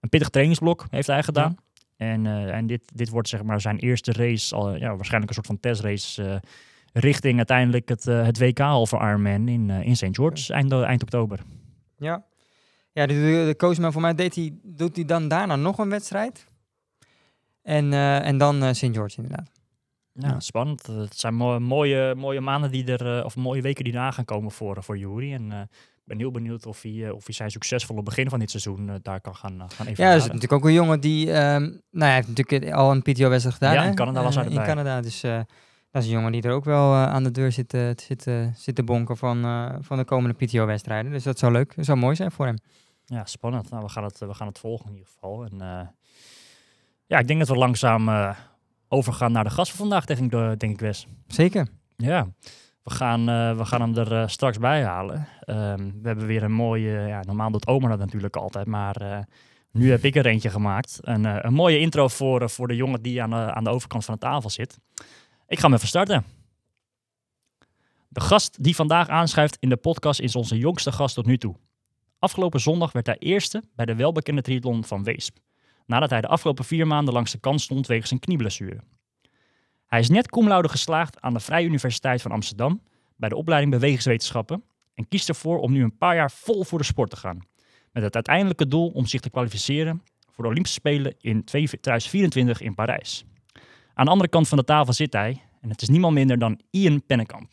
een 0.00 0.08
pittig 0.08 0.28
trainingsblok 0.28 0.86
heeft 0.90 1.06
hij 1.06 1.22
gedaan. 1.22 1.56
En, 1.96 2.26
en 2.52 2.66
dit, 2.66 2.82
dit 2.94 3.08
wordt 3.08 3.28
zeg 3.28 3.42
maar 3.42 3.60
zijn 3.60 3.78
eerste 3.78 4.12
race, 4.12 4.54
al, 4.54 4.74
ja, 4.74 4.96
waarschijnlijk 4.96 5.28
een 5.28 5.34
soort 5.34 5.46
van 5.46 5.60
testrace... 5.60 6.40
richting 6.98 7.36
uiteindelijk 7.36 7.88
het, 7.88 8.06
eh, 8.06 8.24
het 8.24 8.38
WK 8.38 8.58
halve 8.58 8.96
Ironman 8.96 9.48
in, 9.48 9.70
eh, 9.70 9.86
in 9.86 9.96
St. 9.96 10.06
George 10.10 10.52
eind, 10.52 10.72
eind 10.72 11.02
oktober. 11.02 11.40
Ja. 11.98 12.24
Ja, 12.92 13.06
de, 13.06 13.14
de, 13.14 13.44
de 13.46 13.54
Koosman, 13.56 13.92
voor 13.92 14.00
mij 14.00 14.14
deed 14.14 14.34
hij, 14.34 14.52
doet 14.62 14.96
hij 14.96 15.04
dan 15.04 15.28
daarna 15.28 15.56
nog 15.56 15.78
een 15.78 15.88
wedstrijd. 15.90 16.46
En, 17.62 17.92
eh, 17.92 18.26
en 18.26 18.38
dan 18.38 18.62
eh 18.62 18.72
St. 18.72 18.88
George 18.92 19.16
inderdaad. 19.22 19.50
Ja, 20.12 20.28
Ja. 20.28 20.40
spannend. 20.40 20.86
Het 20.86 21.18
zijn 21.18 21.34
mo- 21.34 21.58
mooie, 21.60 22.14
mooie 22.14 22.40
maanden 22.40 22.70
die 22.70 22.96
er, 22.96 23.24
of 23.24 23.36
mooie 23.36 23.62
weken 23.62 23.84
die 23.84 23.92
eraan 23.92 24.12
gaan 24.12 24.24
komen 24.24 24.50
voor, 24.50 24.82
voor 24.82 24.98
Jury. 24.98 25.32
En 25.32 25.52
eh, 25.52 25.60
ik 25.60 26.04
ben 26.04 26.18
heel 26.18 26.30
benieuwd 26.30 26.66
of 26.66 26.82
hij, 26.82 27.10
of 27.10 27.24
hij 27.24 27.34
zijn 27.34 27.50
succesvolle 27.50 28.02
begin 28.02 28.28
van 28.28 28.38
dit 28.38 28.50
seizoen 28.50 28.90
daar 29.02 29.20
kan 29.20 29.36
gaan, 29.36 29.54
uh, 29.54 29.64
gaan 29.68 29.86
Ja, 29.94 30.08
dat 30.12 30.16
is 30.20 30.24
natuurlijk 30.26 30.52
ook 30.52 30.64
een 30.64 30.72
jongen 30.72 31.00
die, 31.00 31.32
ehm, 31.32 31.62
nou 31.62 31.80
hij 32.04 32.14
heeft 32.14 32.28
natuurlijk 32.28 32.72
al 32.72 32.90
een 32.90 33.02
PTO-wedstrijd 33.02 33.56
gedaan. 33.56 33.74
Ja, 33.74 33.84
in 33.84 33.94
Canada 33.94 34.22
was 34.22 34.34
hij 34.34 34.44
In. 34.46 34.62
Canada, 34.62 35.00
dus 35.00 35.22
eh, 35.22 35.40
dat 35.98 36.06
is 36.06 36.12
een 36.12 36.18
jongen 36.22 36.40
die 36.40 36.42
er 36.50 36.56
ook 36.56 36.64
wel 36.64 36.92
eh, 36.92 37.04
aan 37.06 37.22
de 37.24 37.30
deur 37.30 37.52
zit, 37.52 37.74
eh, 37.74 37.90
te- 37.90 38.02
zit, 38.04 38.22
zit 38.56 38.74
te 38.74 38.82
bonken 38.82 39.16
van, 39.16 39.44
eh, 39.44 39.74
van 39.80 39.96
de 39.96 40.04
komende 40.04 40.36
PTO-wedstrijden. 40.46 41.12
Dus 41.12 41.22
dat 41.22 41.38
zou 41.38 41.52
leuk, 41.52 41.76
dat 41.76 41.84
zou 41.84 41.98
mooi 41.98 42.16
zijn 42.16 42.30
voor 42.32 42.46
hem. 42.46 42.56
Ja, 43.04 43.24
spannend. 43.24 43.70
Nou, 43.70 43.82
we 43.84 43.88
gaan 43.90 44.04
het, 44.04 44.18
we 44.18 44.34
gaan 44.34 44.46
het 44.46 44.58
volgen 44.58 44.86
in 44.86 44.92
ieder 44.92 45.08
geval. 45.08 45.44
En, 45.44 45.58
ja, 47.06 47.18
ik 47.18 47.26
denk 47.26 47.38
dat 47.38 47.48
we 47.48 47.56
langzaam 47.56 48.34
overgaan 48.88 49.32
naar 49.32 49.44
de 49.44 49.50
gast 49.50 49.70
van 49.70 49.78
vandaag, 49.78 50.04
denk 50.04 50.32
ik, 50.32 50.60
denk 50.60 50.72
ik 50.72 50.80
Wes. 50.80 51.06
Zeker. 51.26 51.68
Ja, 51.96 52.26
we 52.82 52.90
gaan, 52.90 53.24
we 53.56 53.64
gaan 53.64 53.80
hem 53.80 53.96
er 53.96 54.30
straks 54.30 54.58
bij 54.58 54.84
halen. 54.84 55.28
Ehm, 55.40 55.90
we 56.02 56.08
hebben 56.08 56.26
weer 56.26 56.42
een 56.42 56.52
mooie, 56.52 56.90
ja, 57.06 57.22
normaal 57.22 57.50
doet 57.50 57.66
oma 57.66 57.88
dat 57.88 57.98
natuurlijk 57.98 58.36
altijd, 58.36 58.66
maar 58.66 59.26
nu 59.72 59.90
heb 59.90 60.04
ik 60.04 60.16
er 60.16 60.26
eentje 60.26 60.50
gemaakt. 60.50 60.98
Een, 61.00 61.46
een 61.46 61.54
mooie 61.54 61.78
intro 61.78 62.08
voor, 62.08 62.50
voor 62.50 62.68
de 62.68 62.76
jongen 62.76 63.02
die 63.02 63.22
aan 63.22 63.34
aan 63.34 63.64
de 63.64 63.70
overkant 63.70 64.04
van 64.04 64.14
de 64.14 64.20
tafel 64.20 64.50
zit. 64.50 64.78
Ik 65.48 65.58
ga 65.58 65.64
hem 65.64 65.74
even 65.74 65.88
starten. 65.88 66.24
De 68.08 68.20
gast 68.20 68.64
die 68.64 68.74
vandaag 68.74 69.08
aanschuift 69.08 69.56
in 69.60 69.68
de 69.68 69.76
podcast 69.76 70.20
is 70.20 70.36
onze 70.36 70.58
jongste 70.58 70.92
gast 70.92 71.14
tot 71.14 71.26
nu 71.26 71.38
toe. 71.38 71.56
Afgelopen 72.18 72.60
zondag 72.60 72.92
werd 72.92 73.06
hij 73.06 73.18
eerste 73.18 73.62
bij 73.74 73.86
de 73.86 73.94
welbekende 73.94 74.42
triathlon 74.42 74.84
van 74.84 75.04
Weesp. 75.04 75.36
Nadat 75.86 76.10
hij 76.10 76.20
de 76.20 76.26
afgelopen 76.26 76.64
vier 76.64 76.86
maanden 76.86 77.14
langs 77.14 77.32
de 77.32 77.38
kant 77.38 77.60
stond 77.60 77.86
wegens 77.86 78.10
een 78.10 78.18
knieblessure. 78.18 78.80
Hij 79.86 80.00
is 80.00 80.08
net 80.08 80.30
cum 80.30 80.68
geslaagd 80.68 81.20
aan 81.20 81.34
de 81.34 81.40
Vrije 81.40 81.66
Universiteit 81.66 82.22
van 82.22 82.30
Amsterdam 82.30 82.82
bij 83.16 83.28
de 83.28 83.36
opleiding 83.36 83.72
Bewegingswetenschappen 83.72 84.64
en 84.94 85.08
kiest 85.08 85.28
ervoor 85.28 85.58
om 85.58 85.72
nu 85.72 85.82
een 85.82 85.98
paar 85.98 86.14
jaar 86.14 86.30
vol 86.30 86.64
voor 86.64 86.78
de 86.78 86.84
sport 86.84 87.10
te 87.10 87.16
gaan. 87.16 87.38
Met 87.92 88.02
het 88.02 88.14
uiteindelijke 88.14 88.68
doel 88.68 88.88
om 88.88 89.06
zich 89.06 89.20
te 89.20 89.30
kwalificeren 89.30 90.02
voor 90.30 90.44
de 90.44 90.50
Olympische 90.50 90.78
Spelen 90.78 91.14
in 91.20 91.44
2024 91.44 92.60
in 92.60 92.74
Parijs. 92.74 93.24
Aan 93.98 94.04
de 94.04 94.10
andere 94.10 94.30
kant 94.30 94.48
van 94.48 94.58
de 94.58 94.64
tafel 94.64 94.92
zit 94.92 95.12
hij 95.12 95.42
en 95.60 95.70
het 95.70 95.82
is 95.82 95.88
niemand 95.88 96.14
minder 96.14 96.38
dan 96.38 96.60
Ian 96.70 97.02
Pennekamp. 97.06 97.48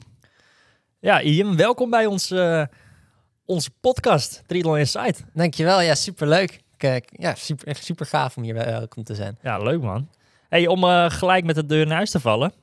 Ja, 1.00 1.22
Ian, 1.22 1.56
welkom 1.56 1.90
bij 1.90 2.06
ons, 2.06 2.32
eh, 2.32 2.64
onze 3.46 3.70
podcast, 3.82 4.44
Triathlon 4.46 4.78
Insight. 4.78 5.26
Dankjewel, 5.34 5.82
ja, 5.82 5.96
superleuk. 5.96 6.60
Kijk, 6.78 7.10
ja, 7.12 7.36
super, 7.36 7.68
echt 7.68 7.84
super 7.84 8.06
gaaf 8.06 8.38
om 8.38 8.44
hier 8.44 8.54
bij 8.54 8.66
welkom 8.66 9.04
te 9.04 9.16
zijn. 9.16 9.38
Ja, 9.42 9.58
leuk 9.58 9.82
man. 9.82 10.10
Hey, 10.50 10.68
om 10.68 10.84
eh, 10.84 11.10
gelijk 11.10 11.46
met 11.46 11.56
de 11.56 11.66
deur 11.66 11.82
in 11.82 11.92
huis 11.92 12.12
te 12.12 12.20
vallen. 12.20 12.54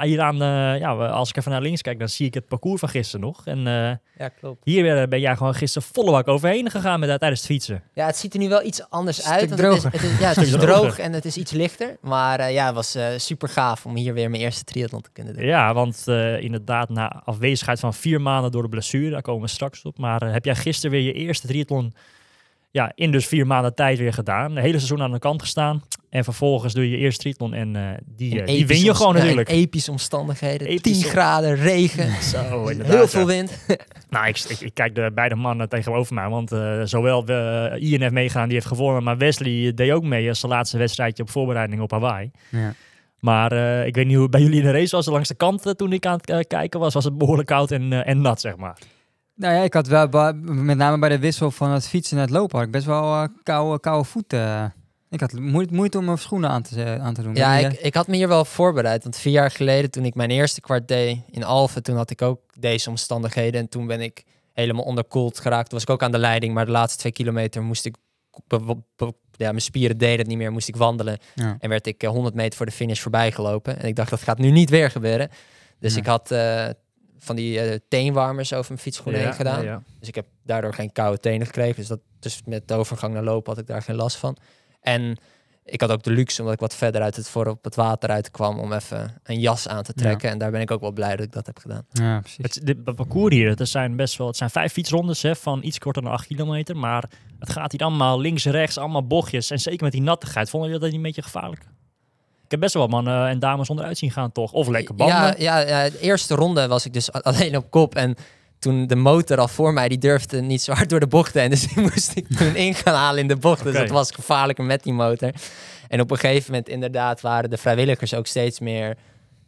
Ah, 0.00 0.06
Hier 0.06 0.20
aan, 0.20 0.42
eh, 0.42 0.78
ja, 0.80 0.96
we- 0.96 1.08
als 1.08 1.28
ik 1.28 1.36
even 1.36 1.50
naar 1.50 1.60
links 1.60 1.82
kijk, 1.82 1.98
dan 1.98 2.08
zie 2.08 2.26
ik 2.26 2.34
het 2.34 2.46
parcours 2.48 2.80
van 2.80 2.88
gisteren 2.88 3.26
nog. 3.26 3.46
En 3.46 3.58
eh, 3.66 3.74
Ja, 4.18 4.28
klopt. 4.40 4.64
hier 4.64 4.96
eh, 5.00 5.08
ben 5.08 5.20
jij 5.20 5.36
gewoon 5.36 5.54
gisteren 5.54 5.88
volle 5.92 6.10
bak 6.10 6.28
overheen 6.28 6.70
gegaan 6.70 7.00
met, 7.00 7.08
eh, 7.08 7.14
tijdens 7.14 7.40
het 7.40 7.50
fietsen. 7.50 7.82
Ja, 7.94 8.06
het 8.06 8.16
ziet 8.16 8.32
er 8.34 8.38
nu 8.40 8.48
wel 8.48 8.64
iets 8.64 8.90
anders 8.90 9.16
Stuk 9.16 9.30
uit. 9.32 9.48
want 9.48 9.60
het 9.60 9.72
is, 9.74 9.80
droger. 9.80 10.00
het 10.00 10.10
is, 10.10 10.18
ja, 10.18 10.28
het 10.34 10.36
is 10.36 10.50
droog 10.50 10.98
en 10.98 11.12
het 11.12 11.24
is 11.24 11.36
iets 11.36 11.52
lichter. 11.52 11.96
Maar 12.00 12.40
eh, 12.40 12.52
ja, 12.52 12.66
het 12.66 12.74
was 12.74 12.94
eh, 12.94 13.06
super 13.16 13.48
gaaf 13.48 13.86
om 13.86 13.96
hier 13.96 14.14
weer 14.14 14.30
mijn 14.30 14.42
eerste 14.42 14.64
triathlon 14.64 15.00
te 15.00 15.10
kunnen 15.12 15.34
doen. 15.34 15.44
Ja, 15.44 15.74
want 15.74 16.02
eh, 16.08 16.40
inderdaad, 16.42 16.88
na 16.88 17.22
afwezigheid 17.24 17.80
van 17.80 17.94
vier 17.94 18.20
maanden 18.20 18.50
door 18.50 18.62
de 18.62 18.68
blessure, 18.68 19.10
daar 19.10 19.22
komen 19.22 19.42
we 19.42 19.48
straks 19.48 19.82
op. 19.82 19.98
Maar 19.98 20.32
heb 20.32 20.44
jij 20.44 20.54
gisteren 20.56 20.90
weer 20.90 21.02
je 21.06 21.12
eerste 21.12 21.46
triathlon 21.46 21.92
ja, 22.70 22.92
in 22.94 23.10
dus 23.10 23.26
vier 23.26 23.46
maanden 23.46 23.74
tijd 23.74 23.98
weer 23.98 24.12
gedaan? 24.12 24.50
Een 24.50 24.62
hele 24.62 24.76
seizoen 24.76 25.02
aan 25.02 25.12
de 25.12 25.18
kant 25.18 25.42
gestaan. 25.42 25.82
En 26.10 26.24
vervolgens 26.24 26.74
doe 26.74 26.84
je 26.84 26.90
je 26.90 26.96
eerste 26.96 27.20
triathlon 27.20 27.54
en 27.54 27.76
eh, 27.76 27.82
die, 28.04 28.40
eh, 28.40 28.46
die 28.46 28.66
win 28.66 28.80
je 28.80 28.94
gewoon 28.94 29.14
ja, 29.14 29.20
natuurlijk. 29.20 29.48
epische 29.48 29.90
omstandigheden. 29.90 30.66
Epische 30.66 31.02
10 31.02 31.10
graden, 31.10 31.54
regen, 31.56 32.22
Zo, 32.32 32.68
heel 32.68 33.08
veel 33.08 33.26
wind. 33.26 33.52
Nou, 34.10 34.26
ik, 34.26 34.38
ik, 34.38 34.60
ik 34.60 34.74
kijk 34.74 34.94
de 34.94 35.10
beide 35.14 35.34
mannen 35.34 35.68
tegenover 35.68 36.14
mij. 36.14 36.28
Want 36.28 36.52
eh, 36.52 36.80
zowel 36.84 37.28
Ian 37.78 38.00
heeft 38.00 38.12
meegegaan, 38.12 38.44
die 38.44 38.54
heeft 38.54 38.66
gewonnen. 38.66 39.02
Maar 39.02 39.16
Wesley 39.16 39.74
deed 39.74 39.90
ook 39.90 40.04
mee 40.04 40.28
als 40.28 40.40
zijn 40.40 40.52
laatste 40.52 40.78
wedstrijdje 40.78 41.22
op 41.22 41.30
voorbereiding 41.30 41.80
op 41.80 41.90
Hawaii. 41.90 42.30
Ja. 42.48 42.74
Maar 43.20 43.52
eh, 43.52 43.86
ik 43.86 43.94
weet 43.94 44.04
niet 44.06 44.14
hoe 44.14 44.22
het 44.22 44.30
bij 44.30 44.40
jullie 44.40 44.58
in 44.58 44.64
de 44.64 44.72
race 44.72 44.96
was. 44.96 45.06
Langs 45.06 45.28
de 45.28 45.34
kant 45.34 45.78
toen 45.78 45.92
ik 45.92 46.06
aan 46.06 46.20
het 46.24 46.46
kijken 46.46 46.80
was, 46.80 46.94
was 46.94 47.04
het 47.04 47.18
behoorlijk 47.18 47.48
koud 47.48 47.70
en, 47.70 47.92
en 47.92 48.20
nat, 48.20 48.40
zeg 48.40 48.56
maar. 48.56 48.78
Nou 49.40 49.54
ja, 49.54 49.62
ik 49.62 49.74
had 49.74 49.86
wel, 49.86 50.32
met 50.42 50.76
name 50.76 50.98
bij 50.98 51.08
de 51.08 51.18
wissel 51.18 51.50
van 51.50 51.70
het 51.70 51.88
fietsen 51.88 52.16
en 52.16 52.22
het 52.22 52.32
lopen, 52.32 52.56
had 52.56 52.66
ik 52.66 52.72
best 52.72 52.86
wel 52.86 53.02
eh, 53.02 53.28
koude, 53.42 53.80
koude 53.80 54.08
voeten. 54.08 54.74
Ik 55.10 55.20
had 55.20 55.32
moeite, 55.32 55.98
om 55.98 56.04
mijn 56.04 56.18
schoenen 56.18 56.50
aan 56.50 56.62
te, 56.62 56.98
aan 57.00 57.14
te 57.14 57.22
doen. 57.22 57.34
Ja, 57.34 57.56
ik, 57.56 57.72
eh, 57.72 57.84
ik 57.84 57.94
had 57.94 58.06
me 58.06 58.16
hier 58.16 58.28
wel 58.28 58.44
voorbereid. 58.44 59.02
Want 59.02 59.16
vier 59.16 59.32
jaar 59.32 59.50
geleden, 59.50 59.90
toen 59.90 60.04
ik 60.04 60.14
mijn 60.14 60.30
eerste 60.30 60.60
kwart 60.60 60.88
deed 60.88 61.18
in 61.30 61.44
Alphen, 61.44 61.82
toen 61.82 61.96
had 61.96 62.10
ik 62.10 62.22
ook 62.22 62.40
deze 62.58 62.88
omstandigheden. 62.88 63.60
En 63.60 63.68
toen 63.68 63.86
ben 63.86 64.00
ik 64.00 64.24
helemaal 64.52 64.84
onderkoeld 64.84 65.38
geraakt. 65.38 65.68
Toen 65.68 65.78
was 65.78 65.88
ik 65.88 65.90
ook 65.90 66.02
aan 66.02 66.12
de 66.12 66.18
leiding, 66.18 66.54
maar 66.54 66.66
de 66.66 66.72
laatste 66.72 66.98
twee 66.98 67.12
kilometer 67.12 67.62
moest 67.62 67.84
ik... 67.84 67.96
ja, 69.36 69.50
mijn 69.50 69.60
spieren 69.60 69.98
deden 69.98 70.18
het 70.18 70.26
niet 70.26 70.38
meer, 70.38 70.52
moest 70.52 70.68
ik 70.68 70.76
wandelen. 70.76 71.18
ja. 71.34 71.56
En 71.58 71.68
werd 71.68 71.86
ik 71.86 72.02
eh, 72.02 72.10
100 72.10 72.34
meter 72.34 72.56
voor 72.56 72.66
de 72.66 72.72
finish 72.72 73.00
voorbij 73.00 73.32
gelopen. 73.32 73.78
En 73.78 73.88
ik 73.88 73.96
dacht, 73.96 74.10
dat 74.10 74.22
gaat 74.22 74.38
nu 74.38 74.50
niet 74.50 74.70
weer 74.70 74.90
gebeuren. 74.90 75.30
Dus 75.78 75.96
ik 75.96 76.06
had 76.06 76.30
eh, 76.30 76.68
van 77.20 77.36
die 77.36 77.60
eh, 77.60 77.78
teenwarmers 77.88 78.52
over 78.52 78.68
mijn 78.68 78.82
fietsschoenen 78.82 79.20
heen 79.20 79.32
gedaan. 79.32 79.64
Ja, 79.64 79.70
ja. 79.70 79.82
Dus 79.98 80.08
ik 80.08 80.14
heb 80.14 80.26
daardoor 80.44 80.74
geen 80.74 80.92
koude 80.92 81.18
tenen 81.18 81.46
gekregen. 81.46 81.76
Dus, 81.76 81.86
dat, 81.86 82.00
dus 82.18 82.40
met 82.44 82.68
de 82.68 82.74
overgang 82.74 83.14
naar 83.14 83.22
lopen 83.22 83.52
had 83.52 83.60
ik 83.60 83.66
daar 83.66 83.82
geen 83.82 83.96
last 83.96 84.16
van. 84.16 84.36
En 84.80 85.18
ik 85.64 85.80
had 85.80 85.90
ook 85.90 86.02
de 86.02 86.10
luxe, 86.10 86.38
omdat 86.38 86.54
ik 86.54 86.60
wat 86.60 86.74
verder 86.74 87.02
uit 87.02 87.16
het 87.16 87.28
voor 87.28 87.46
op 87.46 87.64
het 87.64 87.74
water 87.74 88.10
uitkwam, 88.10 88.58
om 88.58 88.72
even 88.72 89.20
een 89.22 89.40
jas 89.40 89.68
aan 89.68 89.82
te 89.82 89.92
trekken. 89.92 90.30
En 90.30 90.38
daar 90.38 90.50
ben 90.50 90.60
ik 90.60 90.70
ook 90.70 90.80
wel 90.80 90.92
blij 90.92 91.16
dat 91.16 91.26
ik 91.26 91.32
dat 91.32 91.46
heb 91.46 91.58
gedaan. 91.58 91.86
ja, 91.92 92.20
precies. 92.20 92.44
Het, 92.44 92.66
dit 92.66 92.76
het 92.84 92.96
parcours 92.96 93.34
hier, 93.34 93.48
het 93.48 93.68
zijn 93.68 93.96
best 93.96 94.16
wel, 94.16 94.26
het 94.26 94.36
zijn 94.36 94.50
vijf 94.50 94.72
fietsrondes 94.72 95.22
hè, 95.22 95.36
van 95.36 95.62
iets 95.62 95.78
korter 95.78 96.02
dan 96.02 96.12
8 96.12 96.26
kilometer. 96.26 96.76
Maar 96.76 97.10
het 97.38 97.50
gaat 97.50 97.72
hier 97.72 97.80
allemaal 97.80 98.20
links, 98.20 98.44
rechts, 98.44 98.78
allemaal 98.78 99.06
bochtjes. 99.06 99.50
En 99.50 99.58
zeker 99.58 99.84
met 99.84 99.92
die 99.92 100.02
nattigheid, 100.02 100.50
vonden 100.50 100.68
jullie 100.68 100.84
dat 100.84 100.92
niet 100.92 101.00
een 101.00 101.12
beetje 101.12 101.30
gevaarlijk? 101.30 101.64
Ik 102.50 102.56
heb 102.60 102.64
best 102.64 102.74
wel 102.74 102.86
mannen 102.86 103.28
en 103.28 103.38
dames 103.38 103.70
onderuit 103.70 103.98
zien 103.98 104.10
gaan, 104.10 104.32
toch? 104.32 104.52
Of 104.52 104.68
lekker 104.68 104.94
banden. 104.94 105.16
Ja, 105.16 105.34
ja, 105.38 105.58
ja, 105.58 105.90
de 105.90 105.98
eerste 106.00 106.34
ronde 106.34 106.66
was 106.68 106.86
ik 106.86 106.92
dus 106.92 107.12
alleen 107.12 107.56
op 107.56 107.70
kop. 107.70 107.94
En 107.94 108.14
toen 108.58 108.86
de 108.86 108.96
motor 108.96 109.38
al 109.38 109.48
voor 109.48 109.72
mij, 109.72 109.88
die 109.88 109.98
durfde 109.98 110.40
niet 110.40 110.62
zo 110.62 110.72
hard 110.72 110.90
door 110.90 111.00
de 111.00 111.06
bochten. 111.06 111.42
En 111.42 111.50
dus 111.54 111.66
die 111.68 111.82
moest 111.82 112.16
ik 112.16 112.36
toen 112.36 112.56
in 112.56 112.74
gaan 112.74 112.94
halen 112.94 113.20
in 113.20 113.28
de 113.28 113.36
bocht. 113.36 113.62
Dus 113.62 113.74
dat 113.74 113.88
was 113.88 114.10
gevaarlijker 114.10 114.64
met 114.64 114.82
die 114.82 114.92
motor. 114.92 115.30
En 115.88 116.00
op 116.00 116.10
een 116.10 116.18
gegeven 116.18 116.50
moment 116.50 116.68
inderdaad 116.68 117.20
waren 117.20 117.50
de 117.50 117.56
vrijwilligers 117.56 118.14
ook 118.14 118.26
steeds 118.26 118.60
meer... 118.60 118.96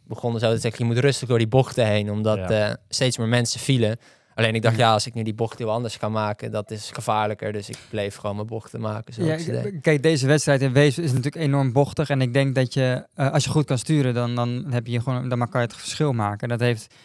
begonnen 0.07 0.39
zo 0.39 0.53
te 0.53 0.59
zeggen, 0.59 0.85
je 0.87 0.93
moet 0.93 1.03
rustig 1.03 1.27
door 1.27 1.37
die 1.37 1.47
bochten 1.47 1.85
heen. 1.85 2.11
Omdat 2.11 2.37
Ja. 2.37 2.69
eh, 2.69 2.73
steeds 2.89 3.17
meer 3.17 3.27
mensen 3.27 3.59
vielen. 3.59 3.97
Alleen 4.35 4.55
ik 4.55 4.61
dacht, 4.61 4.77
ja, 4.77 4.91
als 4.91 5.07
ik 5.07 5.13
nu 5.13 5.23
die 5.23 5.33
bocht 5.33 5.57
heel 5.57 5.71
anders 5.71 5.95
ga 5.95 6.09
maken, 6.09 6.51
dat 6.51 6.71
is 6.71 6.91
gevaarlijker. 6.93 7.51
Dus 7.51 7.69
ik 7.69 7.77
bleef 7.89 8.15
gewoon 8.15 8.35
mijn 8.35 8.47
bochten 8.47 8.81
maken. 8.81 9.25
Ja, 9.25 9.37
kijk, 9.81 10.03
deze 10.03 10.27
wedstrijd 10.27 10.61
in 10.61 10.73
Wees 10.73 10.97
is 10.97 11.09
natuurlijk 11.09 11.35
enorm 11.35 11.71
bochtig. 11.71 12.09
En 12.09 12.21
ik 12.21 12.33
denk 12.33 12.55
dat 12.55 12.73
je, 12.73 13.05
eh, 13.13 13.31
als 13.31 13.43
je 13.43 13.49
goed 13.49 13.65
kan 13.65 13.77
sturen, 13.77 14.13
dan, 14.13 14.35
dan, 14.35 14.65
heb 14.69 14.87
je 14.87 15.01
gewoon, 15.01 15.29
dan 15.29 15.49
kan 15.49 15.61
je 15.61 15.67
het 15.67 15.75
verschil 15.75 16.13
maken. 16.13 16.49
Dat 16.49 16.59
heeft 16.59 16.95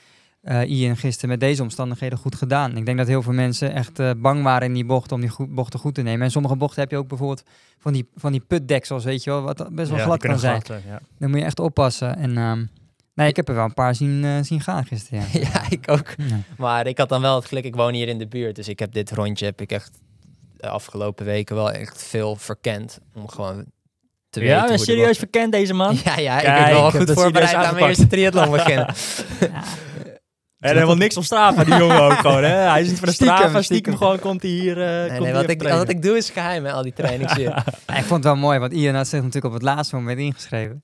eh 0.43 0.71
Ian 0.71 0.97
gisteren 0.97 1.31
met 1.31 1.41
deze 1.41 1.63
omstandigheden 1.63 2.19
goed 2.19 2.35
gedaan. 2.35 2.77
Ik 2.77 2.87
denk 2.87 2.99
dat 2.99 3.07
heel 3.07 3.23
veel 3.23 3.33
mensen 3.33 3.75
echt 3.75 3.99
eh, 3.99 4.11
bang 4.17 4.43
waren 4.43 4.69
in 4.69 4.75
die 4.75 4.85
bocht 4.85 5.13
om 5.13 5.21
die 5.21 5.31
goed, 5.31 5.55
bochten 5.55 5.81
goed 5.81 5.95
te 5.95 6.03
nemen. 6.03 6.23
En 6.23 6.31
sommige 6.31 6.57
bochten 6.57 6.81
heb 6.81 6.91
je 6.91 6.97
ook 6.97 7.09
bijvoorbeeld 7.09 7.43
van 7.79 7.93
die, 7.93 8.09
van 8.15 8.33
die 8.33 8.41
putdeksels, 8.41 9.05
weet 9.05 9.25
je 9.25 9.31
wel, 9.31 9.43
wat 9.43 9.69
best 9.73 9.89
wel 9.89 9.99
Ja, 9.99 10.05
glad 10.05 10.19
kan 10.19 10.39
zijn. 10.39 10.63
glad, 10.65 10.83
ja. 10.87 11.01
Dan 11.19 11.31
moet 11.31 11.39
je 11.39 11.45
echt 11.45 11.61
oppassen. 11.61 12.17
En 12.17 12.37
ehm, 12.37 12.65
nee, 13.19 13.29
ik 13.29 13.37
heb 13.37 13.49
er 13.49 13.55
wel 13.55 13.65
een 13.65 13.75
paar 13.75 13.95
zien, 13.95 14.25
eh, 14.25 14.31
zien 14.43 14.61
gaan 14.61 14.87
gisteren. 14.87 15.25
Ja. 15.33 15.41
ja, 15.53 15.63
ik 15.69 15.91
ook. 15.91 16.15
Ja. 16.17 16.39
Maar 16.57 16.87
ik 16.87 16.99
had 16.99 17.09
dan 17.09 17.21
wel 17.21 17.35
het 17.37 17.45
geluk, 17.45 17.65
ik 17.65 17.75
woon 17.77 17.95
hier 17.95 18.09
in 18.09 18.19
de 18.19 18.27
buurt. 18.29 18.57
Dus 18.57 18.69
ik 18.69 18.79
heb 18.79 18.93
dit 18.93 19.11
rondje, 19.11 19.45
heb 19.45 19.61
ik 19.61 19.73
echt 19.73 19.91
de 20.57 20.69
afgelopen 20.69 21.25
weken 21.25 21.57
wel 21.57 21.73
echt 21.73 22.03
veel 22.03 22.37
verkend. 22.37 23.01
Om 23.15 23.29
gewoon 23.29 23.65
te 24.31 24.41
weten 24.41 24.55
Ja, 24.57 24.61
hoe 24.61 24.77
de 24.77 24.79
serieus 24.79 25.19
verkend 25.19 25.53
deze 25.53 25.75
man. 25.75 25.99
Ja, 26.05 26.19
ja, 26.19 26.37
ik 26.39 26.45
Kijk, 26.45 26.65
ben 26.65 26.75
wel 26.75 26.87
ik 26.87 26.93
heb 26.93 27.03
goed 27.03 27.13
voorbereid 27.13 27.55
aan 27.55 27.75
mijn 27.75 27.87
eerste 27.87 28.07
triathlon 28.07 28.51
beginnen. 28.51 28.95
En 30.59 30.75
helemaal 30.75 30.97
niks 30.97 31.17
op 31.17 31.25
Strava, 31.25 31.65
die 31.65 31.75
jongen 31.77 32.01
ook 32.03 32.13
gewoon. 32.13 32.45
Hè? 32.45 32.51
Hij 32.51 32.81
is 32.81 32.89
niet 32.89 32.99
van 32.99 33.09
de 33.09 33.15
Stiekem, 33.15 33.37
Strava, 33.37 33.63
stiekem, 33.63 33.65
stiekem. 33.65 33.97
gewoon 33.97 34.19
komt 34.19 34.43
hij 34.43 34.51
hier. 34.51 34.83
eh 34.83 34.89
Nee, 34.89 35.09
komt 35.09 35.21
nee, 35.21 35.33
wat, 35.33 35.49
ik, 35.49 35.63
wat 35.63 35.89
ik 35.89 36.03
doe 36.03 36.17
is 36.17 36.31
geheim, 36.31 36.65
hè, 36.65 36.73
al 36.73 36.83
die 36.83 36.93
trainings 36.93 37.35
hier. 37.41 37.49
Ja, 37.87 37.97
ik 37.97 38.05
vond 38.05 38.11
het 38.11 38.25
wel 38.25 38.37
mooi, 38.37 38.59
want 38.59 38.73
Ian 38.73 38.95
had 38.95 39.09
zich 39.09 39.19
natuurlijk 39.19 39.47
op 39.47 39.53
het 39.53 39.63
laatste 39.63 39.97
moment 39.97 40.19
ingeschreven. 40.19 40.83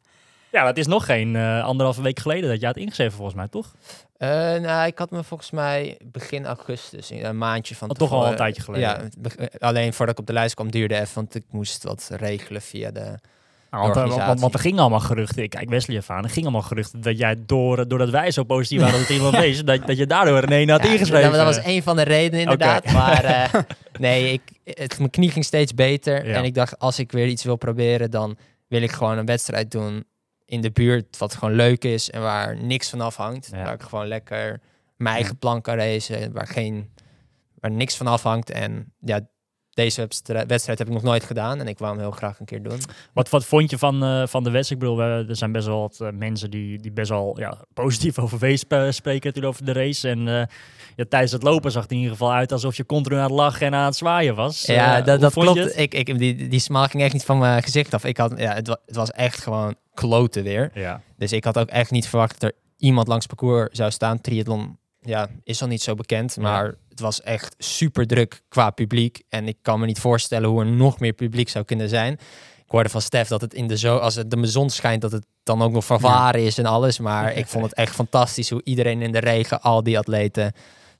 Ja, 0.54 0.64
dat 0.64 0.76
is 0.76 0.86
nog 0.86 1.04
geen 1.04 1.36
eh, 1.36 1.64
anderhalve 1.64 2.02
week 2.02 2.18
geleden 2.18 2.50
dat 2.50 2.60
jij 2.60 2.68
het 2.68 2.78
ingeschreven 2.78 3.12
volgens 3.12 3.36
mij, 3.36 3.48
toch? 3.48 3.74
Eh, 4.16 4.28
nou, 4.54 4.86
ik 4.86 4.98
had 4.98 5.10
me 5.10 5.24
volgens 5.24 5.50
mij 5.50 5.98
begin 6.04 6.46
augustus, 6.46 7.10
in 7.10 7.24
een 7.24 7.38
maandje 7.38 7.74
van 7.74 7.90
Oh, 7.90 7.96
toch 7.96 8.12
al 8.12 8.26
een 8.26 8.36
tijdje 8.36 8.62
geleden. 8.62 8.88
Ja, 8.88 9.00
be- 9.18 9.50
alleen 9.58 9.92
voordat 9.92 10.14
ik 10.14 10.20
op 10.20 10.26
de 10.26 10.32
lijst 10.32 10.54
kwam 10.54 10.70
duurde 10.70 10.94
even, 10.94 11.14
want 11.14 11.34
ik 11.34 11.44
moest 11.50 11.82
wat 11.82 12.10
regelen 12.12 12.62
via 12.62 12.90
de... 12.90 13.18
Nou, 13.70 13.92
want, 13.92 14.16
eh, 14.16 14.38
want, 14.40 14.54
er 14.54 14.60
gingen 14.60 14.78
allemaal 14.78 15.00
geruchten. 15.00 15.42
Ik 15.42 15.50
kijk 15.50 15.68
Wesley 15.68 15.96
even 15.96 16.14
aan. 16.14 16.24
Er 16.24 16.30
gingen 16.30 16.48
allemaal 16.48 16.68
geruchten 16.68 17.00
dat 17.00 17.18
jij 17.18 17.36
door, 17.46 17.88
doordat 17.88 18.10
wij 18.10 18.30
zo 18.30 18.44
positief 18.44 18.80
waren 18.80 18.94
op 18.94 19.00
het 19.00 19.08
Nederlands 19.08 19.38
wees, 19.46 19.64
dat, 19.64 19.86
dat 19.86 19.96
je 19.96 20.06
daardoor 20.06 20.42
ineens 20.42 20.70
had 20.70 20.82
Ja, 20.82 20.92
ingeschreven. 20.92 21.30
Dat, 21.30 21.46
dat 21.46 21.54
was 21.56 21.64
een 21.64 21.82
van 21.82 21.96
de 21.96 22.02
redenen 22.02 22.40
inderdaad. 22.40 22.92
Maar 22.92 23.24
eh, 23.24 23.60
nee, 23.98 24.32
ik, 24.32 24.42
het, 24.64 24.98
mijn 24.98 25.10
knie 25.10 25.30
ging 25.30 25.44
steeds 25.44 25.74
beter. 25.74 26.26
Ja. 26.26 26.34
En 26.34 26.44
ik 26.44 26.54
dacht, 26.54 26.78
als 26.78 26.98
ik 26.98 27.12
weer 27.12 27.26
iets 27.26 27.44
wil 27.44 27.56
proberen, 27.56 28.10
dan 28.10 28.36
wil 28.68 28.82
ik 28.82 28.92
gewoon 28.92 29.18
een 29.18 29.26
wedstrijd 29.26 29.70
doen 29.70 30.04
in 30.54 30.60
de 30.60 30.70
buurt. 30.70 31.18
Wat 31.18 31.34
gewoon 31.34 31.54
leuk 31.54 31.84
is 31.84 32.10
en 32.10 32.20
waar 32.22 32.62
niks 32.62 32.90
van 32.90 33.00
afhangt. 33.00 33.48
Ja. 33.52 33.64
Waar 33.64 33.74
ik 33.74 33.82
gewoon 33.82 34.06
lekker 34.06 34.60
mijn 34.96 35.14
eigen 35.14 35.36
plan 35.38 35.60
kan 35.60 35.76
racen. 35.76 36.32
Waar, 36.32 36.46
geen, 36.46 36.90
waar 37.60 37.70
niks 37.70 37.96
van 37.96 38.06
afhangt. 38.06 38.50
En 38.50 38.92
ja, 39.00 39.20
deze 39.70 40.08
wedstrijd, 40.46 40.78
heb 40.78 40.86
ik 40.88 40.92
nog 40.94 41.02
nooit 41.02 41.24
gedaan. 41.24 41.60
En 41.60 41.66
ik 41.68 41.78
wou 41.78 41.92
hem 41.92 42.00
heel 42.00 42.10
graag 42.10 42.38
een 42.38 42.46
keer 42.46 42.62
doen. 42.62 42.78
Wat, 43.12 43.28
wat 43.28 43.44
vond 43.44 43.70
je 43.70 43.78
van, 43.78 44.02
eh, 44.02 44.26
van 44.26 44.44
de 44.44 44.50
wedstrijd? 44.50 44.82
Ik 44.82 44.88
bedoel, 44.88 44.96
we- 44.96 45.24
er 45.28 45.36
zijn 45.36 45.52
best 45.52 45.66
wel 45.66 45.80
wat 45.80 46.00
eh, 46.00 46.08
mensen 46.12 46.50
die, 46.50 46.78
die 46.78 46.92
best 46.92 47.08
wel 47.10 47.38
ja, 47.38 47.64
positief 47.74 48.18
over 48.24 48.38
Wees 48.38 48.60
sp- 48.60 48.86
spreken 48.90 49.26
natuurlijk 49.28 49.54
over 49.54 49.64
de 49.64 49.72
race. 49.72 50.08
En 50.08 50.28
eh, 50.28 50.46
ja, 50.96 51.04
tijdens 51.08 51.32
het 51.32 51.42
lopen 51.42 51.70
zag 51.70 51.82
het 51.82 51.90
in 51.90 51.96
ieder 51.96 52.12
geval 52.12 52.32
uit 52.32 52.52
alsof 52.52 52.76
je 52.76 52.86
continu 52.86 53.16
aan 53.16 53.22
het 53.22 53.30
lachen 53.30 53.66
en 53.66 53.74
aan 53.74 53.84
het 53.84 53.96
zwaaien 53.96 54.34
was. 54.34 54.66
Ja, 54.66 54.98
Eh, 54.98 55.04
dat, 55.04 55.20
dat 55.20 55.32
klopt. 55.32 55.78
Ik, 55.78 55.94
ik, 55.94 56.18
die, 56.18 56.48
die 56.48 56.60
smaak 56.60 56.90
ging 56.90 57.02
echt 57.02 57.12
niet 57.12 57.24
van 57.24 57.38
mijn 57.38 57.62
gezicht 57.62 57.94
af. 57.94 58.04
Ik 58.04 58.16
had, 58.16 58.32
ja, 58.36 58.54
het, 58.54 58.66
het 58.66 58.96
was 58.96 59.10
echt 59.10 59.40
gewoon 59.40 59.74
kloten 59.94 60.42
weer. 60.42 60.70
Ja. 60.74 61.00
Dus 61.16 61.32
ik 61.32 61.44
had 61.44 61.58
ook 61.58 61.68
echt 61.68 61.90
niet 61.90 62.08
verwacht 62.08 62.40
dat 62.40 62.50
er 62.50 62.56
iemand 62.76 63.08
langs 63.08 63.26
het 63.28 63.36
parcours 63.36 63.68
zou 63.76 63.90
staan. 63.90 64.20
Triathlon 64.20 64.78
ja, 65.00 65.28
is 65.42 65.62
al 65.62 65.68
niet 65.68 65.82
zo 65.82 65.94
bekend, 65.94 66.36
maar 66.36 66.74
het 66.88 67.00
was 67.00 67.22
echt 67.22 67.54
super 67.58 68.06
druk 68.06 68.42
qua 68.48 68.70
publiek. 68.70 69.22
En 69.28 69.48
ik 69.48 69.56
kan 69.62 69.80
me 69.80 69.86
niet 69.86 69.98
voorstellen 70.00 70.48
hoe 70.48 70.60
er 70.60 70.70
nog 70.70 70.98
meer 71.00 71.12
publiek 71.12 71.48
zou 71.48 71.64
kunnen 71.64 71.88
zijn. 71.88 72.12
Ik 72.64 72.70
hoorde 72.70 72.88
van 72.88 73.00
Stef 73.00 73.28
dat 73.28 73.40
het 73.40 73.54
in 73.54 73.66
de 73.66 73.78
zo 73.78 73.96
als 73.96 74.14
het 74.14 74.30
de 74.30 74.46
zon 74.46 74.70
schijnt, 74.70 75.02
dat 75.02 75.12
het 75.12 75.26
dan 75.42 75.62
ook 75.62 75.72
nog 75.72 75.84
van 75.84 76.00
varen 76.00 76.44
is 76.44 76.58
en 76.58 76.66
alles. 76.66 76.98
Maar 76.98 77.36
ik 77.36 77.46
vond 77.46 77.64
het 77.64 77.74
echt 77.84 77.94
fantastisch 77.94 78.50
hoe 78.50 78.60
iedereen 78.64 79.02
in 79.02 79.12
de 79.12 79.18
regen, 79.18 79.60
al 79.60 79.82
die 79.82 79.98
atleten, 79.98 80.52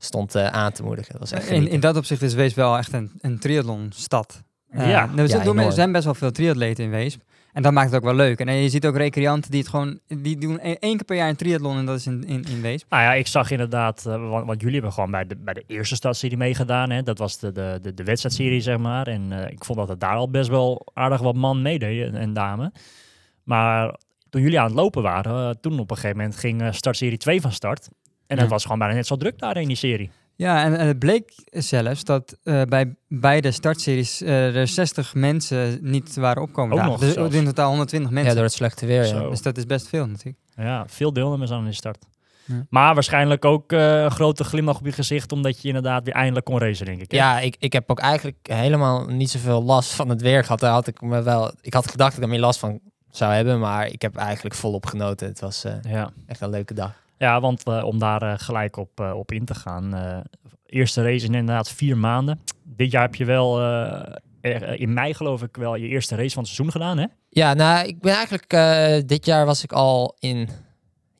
stond 0.04 0.34
eh, 0.34 0.46
aan 0.46 0.72
te 0.72 0.82
moedigen. 0.82 1.12
Dat 1.12 1.20
was 1.20 1.32
echt 1.32 1.48
In, 1.48 1.68
in 1.68 1.80
dat 1.80 1.96
opzicht 1.96 2.22
is 2.22 2.34
Wees 2.34 2.54
wel 2.54 2.76
echt 2.76 2.92
een, 2.92 3.10
een 3.20 3.38
triathlonstad. 3.38 4.42
Eh, 4.70 4.88
Ja. 4.90 5.02
er, 5.16 5.28
zijn- 5.28 5.40
Ja, 5.40 5.44
doen- 5.46 5.58
er 5.58 5.72
zijn 5.72 5.92
best 5.92 6.04
wel 6.04 6.14
veel 6.14 6.30
triatleten 6.30 6.84
in 6.84 6.90
Weesp. 6.90 7.20
En 7.52 7.62
dat 7.62 7.72
maakt 7.72 7.86
het 7.86 7.96
ook 7.96 8.04
wel 8.04 8.14
leuk. 8.14 8.38
En 8.40 8.48
eh, 8.48 8.62
je 8.62 8.68
ziet 8.68 8.86
ook 8.86 8.96
recreanten 8.96 9.50
die 9.50 9.60
het 9.60 9.68
gewoon... 9.68 9.98
Die 10.06 10.38
doen 10.38 10.58
e- 10.62 10.72
één 10.80 10.96
keer 10.96 11.04
per 11.04 11.16
jaar 11.16 11.28
een 11.28 11.36
triathlon 11.36 11.76
en 11.76 11.84
dat 11.86 11.98
is 11.98 12.06
in, 12.06 12.24
in, 12.26 12.44
in 12.48 12.60
Weesp. 12.60 12.90
Nou 12.90 13.02
ja, 13.02 13.12
ik 13.14 13.26
zag 13.26 13.50
inderdaad, 13.50 14.06
eh, 14.06 14.28
want, 14.30 14.46
want 14.46 14.58
jullie 14.60 14.74
hebben 14.74 14.92
gewoon 14.92 15.10
bij 15.10 15.26
de, 15.26 15.36
bij 15.36 15.54
de 15.54 15.64
eerste 15.66 15.94
stadsserie 15.94 16.36
meegedaan. 16.36 16.90
Hè? 16.90 17.02
Dat 17.02 17.18
was 17.18 17.38
de, 17.38 17.52
de, 17.52 17.78
de, 17.82 17.94
de 17.94 18.04
wedstrijdserie, 18.04 18.60
zeg 18.60 18.78
maar. 18.78 19.06
En 19.06 19.32
eh, 19.32 19.50
ik 19.52 19.64
vond 19.64 19.78
dat 19.78 19.88
het 19.88 20.00
daar 20.00 20.14
al 20.16 20.30
best 20.30 20.48
wel 20.48 20.86
aardig 20.94 21.20
wat 21.20 21.34
man 21.34 21.62
meededen 21.62 22.06
en, 22.14 22.20
en 22.20 22.32
dame. 22.32 22.72
Maar 23.42 23.94
toen 24.30 24.42
jullie 24.42 24.58
aan 24.60 24.66
het 24.66 24.74
lopen 24.74 25.02
waren, 25.02 25.48
eh, 25.48 25.54
toen 25.60 25.78
op 25.78 25.90
een 25.90 25.96
gegeven 25.96 26.16
moment 26.16 26.36
ging 26.36 26.62
eh, 26.62 26.72
startserie 26.72 27.18
2 27.18 27.40
van 27.40 27.52
start. 27.52 27.88
En 28.26 28.36
het 28.36 28.46
Ja. 28.46 28.52
was 28.52 28.62
gewoon 28.62 28.78
bijna 28.78 28.94
net 28.94 29.06
zo 29.06 29.16
druk 29.16 29.38
daar 29.38 29.56
in 29.56 29.68
die 29.68 29.76
serie. 29.76 30.10
Ja, 30.36 30.64
en, 30.64 30.78
en 30.78 30.86
het 30.86 30.98
bleek 30.98 31.32
zelfs 31.50 32.04
dat 32.04 32.36
eh, 32.42 32.62
bij 32.62 32.94
beide 33.08 33.50
startseries 33.50 34.20
eh, 34.22 34.56
er 34.56 34.68
60 34.68 35.14
mensen 35.14 35.78
niet 35.80 36.14
waren 36.16 36.42
opkomen. 36.42 36.72
Ook 36.72 36.78
dagen. 36.78 36.92
nog 36.92 37.00
dus 37.00 37.12
zelfs. 37.12 37.34
in 37.34 37.44
totaal 37.44 37.68
120 37.68 38.08
ja, 38.10 38.14
mensen. 38.14 38.34
door 38.34 38.44
het 38.44 38.52
slechte 38.52 38.86
weer. 38.86 39.06
Ja. 39.06 39.28
Dus 39.28 39.42
dat 39.42 39.56
is 39.56 39.66
best 39.66 39.88
veel 39.88 40.06
natuurlijk. 40.06 40.38
Ja, 40.56 40.84
veel 40.88 41.12
deelnemers 41.12 41.50
aan 41.50 41.64
de 41.64 41.72
start. 41.72 42.04
Ja. 42.46 42.66
Maar 42.68 42.94
waarschijnlijk 42.94 43.44
ook 43.44 43.72
eh, 43.72 44.02
een 44.02 44.10
grote 44.10 44.44
glimlach 44.44 44.78
op 44.78 44.84
je 44.86 44.92
gezicht, 44.92 45.32
omdat 45.32 45.62
je 45.62 45.68
inderdaad 45.68 46.04
weer 46.04 46.14
eindelijk 46.14 46.44
kon 46.46 46.58
racen, 46.58 46.86
denk 46.86 47.00
ik. 47.00 47.10
hè? 47.10 47.16
Ja, 47.16 47.40
ik, 47.40 47.56
ik 47.58 47.72
heb 47.72 47.90
ook 47.90 47.98
eigenlijk 47.98 48.36
helemaal 48.42 49.06
niet 49.06 49.30
zoveel 49.30 49.62
last 49.62 49.92
van 49.92 50.08
het 50.08 50.22
weer 50.22 50.42
gehad. 50.44 50.60
Daar 50.60 50.72
had 50.72 50.86
ik 50.86 51.00
me 51.00 51.22
wel. 51.22 51.52
Ik 51.60 51.74
had 51.74 51.90
gedacht 51.90 52.10
dat 52.10 52.18
ik 52.18 52.24
er 52.24 52.30
meer 52.30 52.40
last 52.40 52.58
van 52.58 52.80
zou 53.10 53.32
hebben, 53.32 53.58
maar 53.60 53.86
ik 53.86 54.02
heb 54.02 54.16
eigenlijk 54.16 54.54
volop 54.54 54.86
genoten. 54.86 55.26
Het 55.28 55.40
was 55.40 55.64
eh, 55.64 55.72
ja. 55.88 56.10
echt 56.26 56.40
een 56.40 56.50
leuke 56.50 56.74
dag. 56.74 57.02
Ja, 57.18 57.40
want 57.40 57.64
eh, 57.64 57.84
om 57.84 57.98
daar 57.98 58.22
eh, 58.22 58.32
gelijk 58.36 58.76
op, 58.76 59.00
eh, 59.00 59.12
op 59.16 59.32
in 59.32 59.44
te 59.44 59.54
gaan. 59.54 60.22
eerste 60.66 61.02
race 61.02 61.26
in 61.26 61.34
inderdaad 61.34 61.70
vier 61.70 61.96
maanden. 61.96 62.40
Dit 62.62 62.90
jaar 62.90 63.02
heb 63.02 63.14
je 63.14 63.24
wel, 63.24 63.60
in 64.76 64.92
mei 64.92 65.14
geloof 65.14 65.42
ik, 65.42 65.56
wel 65.56 65.74
je 65.74 65.88
eerste 65.88 66.16
race 66.16 66.34
van 66.34 66.42
het 66.42 66.52
seizoen 66.52 66.70
gedaan, 66.70 66.98
hè? 66.98 67.06
Ja, 67.28 67.54
nou, 67.54 67.86
ik 67.86 68.00
ben 68.00 68.14
eigenlijk 68.14 69.08
dit 69.08 69.26
jaar 69.26 69.46
was 69.46 69.62
ik 69.62 69.72
al 69.72 70.16
in 70.18 70.48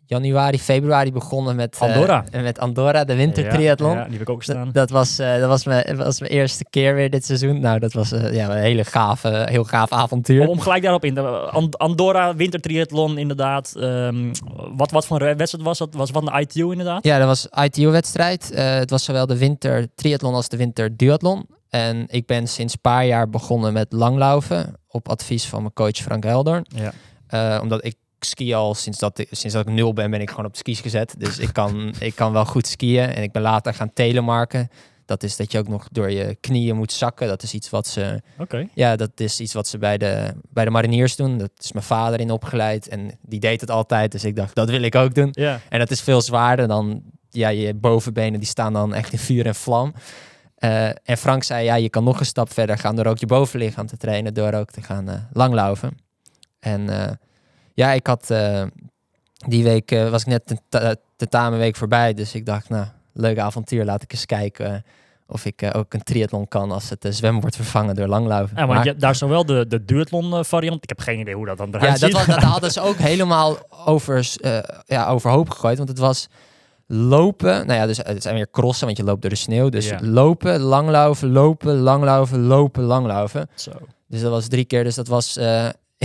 januari, 0.07 0.59
februari 0.59 1.13
begonnen 1.13 1.57
met 1.57 1.75
eh, 1.75 1.81
Andorra. 1.81 2.25
met 2.33 2.59
Andorra, 2.59 3.05
de 3.05 3.15
wintertriathlon. 3.15 3.91
Ja, 3.91 3.97
ja, 3.97 4.05
die 4.05 4.13
heb 4.13 4.21
ik 4.21 4.29
ook 4.29 4.43
staan. 4.43 4.65
Dat, 4.65 4.75
dat 4.75 4.91
was, 4.91 5.19
eh, 5.19 5.39
dat 5.39 5.49
was, 5.49 5.65
mijn, 5.65 5.97
was 5.97 6.21
mijn 6.21 6.33
eerste 6.33 6.65
keer 6.71 6.95
weer 6.95 7.11
dit 7.11 7.25
seizoen. 7.25 7.61
Nou, 7.61 7.79
dat 7.79 7.93
was 7.93 8.13
eh, 8.13 8.35
ja, 8.35 8.51
een 8.51 8.63
hele 8.63 8.85
gave, 8.85 9.47
heel 9.49 9.65
gaaf 9.65 9.93
avontuur. 9.93 10.41
Om, 10.41 10.49
om 10.49 10.61
gelijk 10.61 10.83
daarop 10.83 11.05
in. 11.05 11.19
And- 11.19 11.79
Andorra, 11.79 12.35
wintertriathlon 12.35 13.19
inderdaad. 13.19 13.75
Ehm, 13.77 14.33
wat, 14.77 14.91
wat 14.91 15.07
voor 15.07 15.21
een 15.21 15.37
wedstrijd 15.37 15.65
was 15.65 15.79
dat? 15.79 15.95
Was 15.95 16.11
van 16.11 16.25
de 16.25 16.41
ITU 16.41 16.71
inderdaad? 16.71 17.05
Ja, 17.05 17.19
dat 17.19 17.27
was 17.27 17.49
ITU-wedstrijd. 17.65 18.51
Het 18.55 18.91
was 18.91 19.05
zowel 19.05 19.27
de 19.27 19.39
winter 19.39 19.89
triathlon 19.95 20.35
als 20.35 20.49
de 20.49 20.57
winter 20.57 20.97
duathlon. 20.97 21.47
En 21.69 22.05
ik 22.09 22.27
ben 22.27 22.49
sinds 22.49 22.73
een 22.73 22.81
paar 22.81 23.07
jaar 23.07 23.31
begonnen 23.31 23.73
met 23.73 23.93
langlaufen. 23.93 24.75
Op 24.89 25.09
advies 25.09 25.47
van 25.47 25.61
mijn 25.61 25.73
coach 25.73 25.97
Frank 25.97 26.25
Helder. 26.25 26.63
Ja. 26.69 27.61
Omdat 27.61 27.85
ik 27.85 27.95
ski 28.25 28.55
al 28.55 28.75
sinds 28.75 28.99
dat, 28.99 29.19
ik, 29.19 29.29
sinds 29.31 29.55
dat 29.55 29.67
ik 29.67 29.75
nul 29.75 29.93
ben, 29.93 30.11
ben 30.11 30.21
ik 30.21 30.31
gewoon 30.31 30.45
op 30.45 30.53
de 30.53 30.59
skis 30.59 30.81
gezet. 30.81 31.15
Dus 31.19 31.39
ik 31.39 31.53
kan, 31.53 31.95
ik 31.99 32.15
kan 32.15 32.33
wel 32.33 32.45
goed 32.45 32.67
skiën. 32.67 33.09
En 33.09 33.23
ik 33.23 33.33
ben 33.33 33.43
later 33.43 33.75
gaan 33.75 33.93
telemarken. 33.93 34.69
Dat 35.07 35.23
is 35.23 35.37
dat 35.37 35.53
je 35.53 35.59
ook 35.59 35.69
nog 35.69 35.89
door 35.93 36.11
je 36.11 36.37
knieën 36.41 36.77
moet 36.77 36.93
zakken. 36.93 37.29
Dat 37.29 37.43
is 37.43 37.55
iets 37.55 37.71
wat 37.71 37.87
ze, 37.87 38.23
ja, 38.75 38.97
dat 38.97 39.11
is 39.21 39.41
iets 39.41 39.53
wat 39.53 39.69
ze 39.69 39.79
bij 39.79 39.99
de, 39.99 40.35
bij 40.51 40.65
de 40.65 40.71
mariniers 40.71 41.17
doen. 41.17 41.39
Dat 41.39 41.51
is 41.59 41.73
mijn 41.73 41.85
vader 41.85 42.21
in 42.21 42.31
opgeleid. 42.31 42.89
En 42.89 43.19
die 43.23 43.41
deed 43.41 43.61
het 43.61 43.71
altijd. 43.71 44.13
Dus 44.13 44.25
ik 44.25 44.37
dacht, 44.37 44.55
dat 44.55 44.71
wil 44.71 44.83
ik 44.83 44.95
ook 44.95 45.15
doen. 45.15 45.31
En 45.69 45.79
dat 45.79 45.91
is 45.91 46.01
veel 46.01 46.21
zwaarder 46.21 46.69
dan 46.69 47.03
ja, 47.31 47.49
je 47.49 47.75
bovenbenen, 47.75 48.41
die 48.41 48.49
staan 48.49 48.73
dan 48.73 48.95
echt 48.95 49.13
in 49.13 49.19
vuur 49.19 49.47
en 49.47 49.55
vlam. 49.55 49.95
Eh, 50.55 50.89
en 50.89 51.17
Frank 51.19 51.43
zei, 51.43 51.65
ja, 51.65 51.75
je 51.75 51.89
kan 51.89 52.05
nog 52.05 52.21
een 52.21 52.27
stap 52.27 52.53
verder 52.53 52.79
gaan 52.79 52.97
door 52.97 53.07
ook 53.07 53.19
je 53.19 53.27
bovenlichaam 53.27 53.87
te 53.87 53.97
trainen, 53.97 54.35
door 54.35 54.53
ook 54.53 54.71
te 54.71 54.83
gaan 54.83 55.09
eh, 55.09 55.15
langlaufen. 55.33 55.97
En 56.61 56.89
eh, 56.89 57.11
ja, 57.75 57.93
ik 57.93 58.07
had 58.07 58.31
eh, 58.31 58.63
die 59.47 59.65
week, 59.65 59.91
eh, 59.91 60.11
was 60.11 60.21
ik 60.21 60.27
net 60.27 60.49
de 60.49 60.59
ta- 60.69 60.95
tentamenweek 61.17 61.77
voorbij, 61.77 62.15
dus 62.15 62.35
ik 62.35 62.47
dacht, 62.47 62.69
nou, 62.69 62.87
leuk 63.13 63.39
avontuur, 63.39 63.85
laat 63.85 64.03
ik 64.03 64.13
eens 64.13 64.27
kijken 64.27 64.75
eh, 64.75 64.81
of 65.27 65.45
ik 65.45 65.71
ook 65.73 65.95
een 65.95 66.03
triathlon 66.03 66.49
kan 66.49 66.71
als 66.71 66.91
het 66.91 67.07
zwemmen 67.09 67.41
wordt 67.41 67.57
vervangen 67.57 67.95
door 67.95 68.07
langlaufen. 68.07 68.57
Ja, 68.57 68.67
Maar- 68.67 68.85
je, 68.85 68.97
daar 68.97 69.11
is 69.11 69.19
zowel 69.19 69.47
de, 69.47 69.67
de 69.67 69.85
duathlon 69.85 70.45
variant. 70.45 70.83
Ik 70.83 70.89
heb 70.89 71.01
geen 71.01 71.19
idee 71.19 71.35
hoe 71.35 71.47
dat 71.47 71.57
dan 71.59 71.69
eruit 71.69 71.83
ja, 71.85 71.91
dat, 71.91 72.01
ziet. 72.01 72.13
was, 72.13 72.27
dat 72.27 72.43
hadden 72.53 72.71
ze 72.71 72.81
ook 72.81 72.97
helemaal 72.97 73.57
over, 73.85 74.29
ja, 74.87 75.07
overhoop 75.09 75.51
gegooid. 75.51 75.77
Want 75.77 75.89
het 75.89 75.99
was 75.99 76.29
lopen. 76.87 77.67
Nou 77.67 77.79
ja, 77.81 77.87
dus 77.87 77.97
het 77.97 78.23
zijn 78.23 78.35
weer 78.35 78.51
crossen, 78.51 78.87
want 78.87 78.99
je 78.99 79.05
loopt 79.05 79.21
door 79.21 79.31
de 79.31 79.37
sneeuw. 79.37 79.69
Dus 79.69 79.89
Ja. 79.89 79.99
lopen, 80.03 80.61
langlopen, 80.61 81.31
lopen, 81.33 81.77
langlopen, 81.77 82.41
lopen, 82.41 82.83
langlopen. 82.83 83.49
Zo. 83.55 83.71
Dus 84.09 84.21
dat 84.21 84.31
was 84.31 84.49
drie 84.49 84.65
keer. 84.65 84.85
Dus 84.85 84.95
dat 84.95 85.09
was 85.09 85.39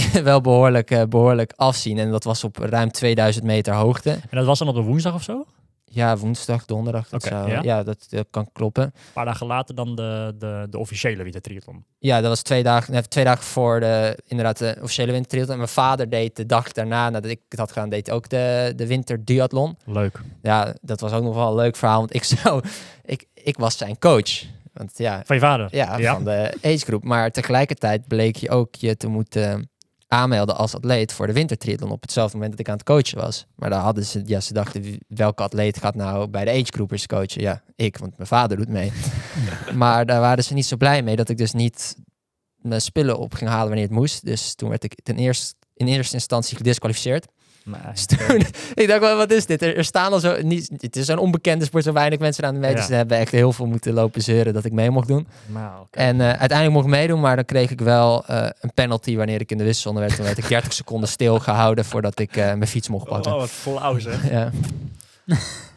wel 0.23 0.41
behoorlijk, 0.41 0.91
eh, 0.91 1.03
behoorlijk 1.03 1.53
afzien. 1.55 1.97
En 1.97 2.11
dat 2.11 2.23
was 2.23 2.43
op 2.43 2.57
ruim 2.57 2.91
2000 2.91 3.45
meter 3.45 3.73
hoogte. 3.73 4.09
En 4.11 4.37
dat 4.37 4.45
was 4.45 4.59
dan 4.59 4.67
op 4.67 4.75
een 4.75 4.83
woensdag 4.83 5.13
of 5.13 5.23
zo? 5.23 5.45
Ja, 5.91 6.17
woensdag, 6.17 6.65
donderdag. 6.65 7.09
Dat 7.09 7.23
zou, 7.23 7.49
ja. 7.49 7.61
ja, 7.61 7.83
dat, 7.83 8.05
dat 8.09 8.27
kan 8.29 8.49
kloppen. 8.51 8.83
Een 8.83 8.91
paar 9.13 9.25
dagen 9.25 9.47
later 9.47 9.75
dan 9.75 9.95
de, 9.95 10.35
de, 10.37 10.67
de 10.69 10.77
officiële 10.77 11.23
Witte 11.23 11.41
Triathlon. 11.41 11.85
Ja, 11.99 12.19
dat 12.21 12.29
was 12.29 12.41
twee 12.41 12.63
dagen, 12.63 13.09
twee 13.09 13.23
dagen 13.23 13.43
voor 13.43 13.79
de, 13.79 14.17
inderdaad, 14.27 14.57
de 14.57 14.77
officiële 14.81 15.11
wintertriathlon. 15.11 15.53
En 15.53 15.61
mijn 15.61 15.69
vader 15.73 16.09
deed 16.09 16.35
de 16.35 16.45
dag 16.45 16.71
daarna, 16.71 17.09
nadat 17.09 17.31
ik 17.31 17.39
het 17.49 17.59
had 17.59 17.71
gedaan, 17.71 17.89
deed 17.89 18.11
ook 18.11 18.29
de, 18.29 18.73
de 18.75 18.87
winterduathlon. 18.87 19.77
Leuk. 19.85 20.21
Ja, 20.41 20.73
dat 20.81 20.99
was 20.99 21.11
ook 21.11 21.23
nog 21.23 21.35
wel 21.35 21.49
een 21.49 21.55
leuk 21.55 21.75
verhaal, 21.75 21.99
want 21.99 22.13
ik 22.15 22.23
zou, 22.43 22.63
ik, 23.05 23.25
ik 23.33 23.57
was 23.57 23.77
zijn 23.77 23.99
coach. 23.99 24.43
Want 24.73 24.91
ja, 24.97 25.21
Van 25.25 25.35
je 25.35 25.41
vader? 25.41 25.67
ja, 25.71 25.97
Ja. 25.97 26.13
van 26.13 26.23
de 26.23 26.53
agegroep. 26.61 27.03
Maar 27.03 27.31
tegelijkertijd 27.31 28.07
bleek 28.07 28.35
je 28.35 28.49
ook 28.49 28.75
je 28.75 28.97
te 28.97 29.07
moeten 29.07 29.69
aanmelden 30.09 30.57
als 30.57 30.75
atleet 30.75 31.13
voor 31.13 31.27
de 31.27 31.33
wintertriathlon 31.33 31.91
op 31.91 32.01
hetzelfde 32.01 32.33
moment 32.33 32.51
dat 32.51 32.59
ik 32.59 32.69
aan 32.69 32.77
het 32.77 32.85
coachen 32.85 33.17
was. 33.17 33.45
Maar 33.55 33.69
daar 33.69 33.81
hadden 33.81 34.05
ze, 34.05 34.21
ja, 34.25 34.39
ze 34.39 34.53
dachten, 34.53 34.97
welke 35.07 35.43
atleet 35.43 35.77
gaat 35.77 35.95
nou 35.95 36.27
bij 36.27 36.45
de 36.45 36.51
agegroepers 36.51 37.05
coachen? 37.05 37.41
Ja, 37.41 37.61
ik, 37.75 37.97
want 37.97 38.17
mijn 38.17 38.27
vader 38.27 38.57
doet 38.57 38.69
mee. 38.69 38.91
maar 39.75 40.05
daar 40.05 40.19
waren 40.19 40.43
ze 40.43 40.53
niet 40.53 40.65
zo 40.65 40.77
blij 40.77 41.03
mee 41.03 41.15
dat 41.15 41.29
ik 41.29 41.37
dus 41.37 41.53
niet 41.53 41.95
mijn 42.55 42.81
spullen 42.81 43.17
op 43.17 43.33
ging 43.33 43.49
halen 43.49 43.67
wanneer 43.67 43.85
het 43.85 43.95
moest. 43.95 44.25
Dus 44.25 44.55
toen 44.55 44.69
werd 44.69 44.83
ik 44.83 44.95
ten 45.03 45.17
eerste 45.17 45.53
in 45.73 45.87
eerste 45.87 46.13
instantie 46.13 46.57
gedisqualificeerd. 46.57 47.27
Toen, 48.05 48.41
ik 48.73 48.87
dacht, 48.87 48.99
wel, 48.99 49.17
wat 49.17 49.31
is 49.31 49.45
dit? 49.45 49.61
Er, 49.61 49.77
er 49.77 49.83
staan 49.83 50.11
al 50.11 50.19
zo, 50.19 50.41
niet, 50.41 50.69
het 50.77 50.95
is 50.95 51.05
zo'n 51.05 51.17
onbekende 51.17 51.65
sport, 51.65 51.83
zo 51.83 51.93
weinig 51.93 52.19
mensen 52.19 52.43
aan 52.43 52.53
de 52.53 52.59
mee. 52.59 52.69
Ja. 52.69 52.75
Dus 52.75 52.85
ze 52.85 52.93
hebben 52.93 53.17
echt 53.17 53.31
heel 53.31 53.53
veel 53.53 53.65
moeten 53.65 53.93
lopen 53.93 54.21
zeuren 54.21 54.53
dat 54.53 54.65
ik 54.65 54.71
mee 54.71 54.89
mocht 54.89 55.07
doen. 55.07 55.27
Nou. 55.45 55.85
En 55.91 56.21
eh, 56.21 56.27
uiteindelijk 56.27 56.71
mocht 56.71 56.85
ik 56.85 56.91
meedoen, 56.91 57.19
maar 57.19 57.35
dan 57.35 57.45
kreeg 57.45 57.71
ik 57.71 57.81
wel 57.81 58.25
eh, 58.25 58.49
een 58.61 58.73
penalty 58.73 59.15
wanneer 59.15 59.41
ik 59.41 59.51
in 59.51 59.57
de 59.57 59.63
wisselzone 59.63 59.99
werd. 59.99 60.15
Toen 60.15 60.25
werd 60.25 60.37
ik 60.37 60.47
30 60.47 60.73
seconden 60.83 61.09
stilgehouden 61.09 61.85
voordat 61.85 62.19
ik 62.19 62.35
eh, 62.35 62.45
mijn 62.45 62.67
fiets 62.67 62.89
mocht 62.89 63.05
pakken. 63.05 63.31
Oh, 63.31 63.39
wat 63.39 63.49
flauw 63.49 63.99
zeg. 63.99 64.29
Ja. 64.29 64.51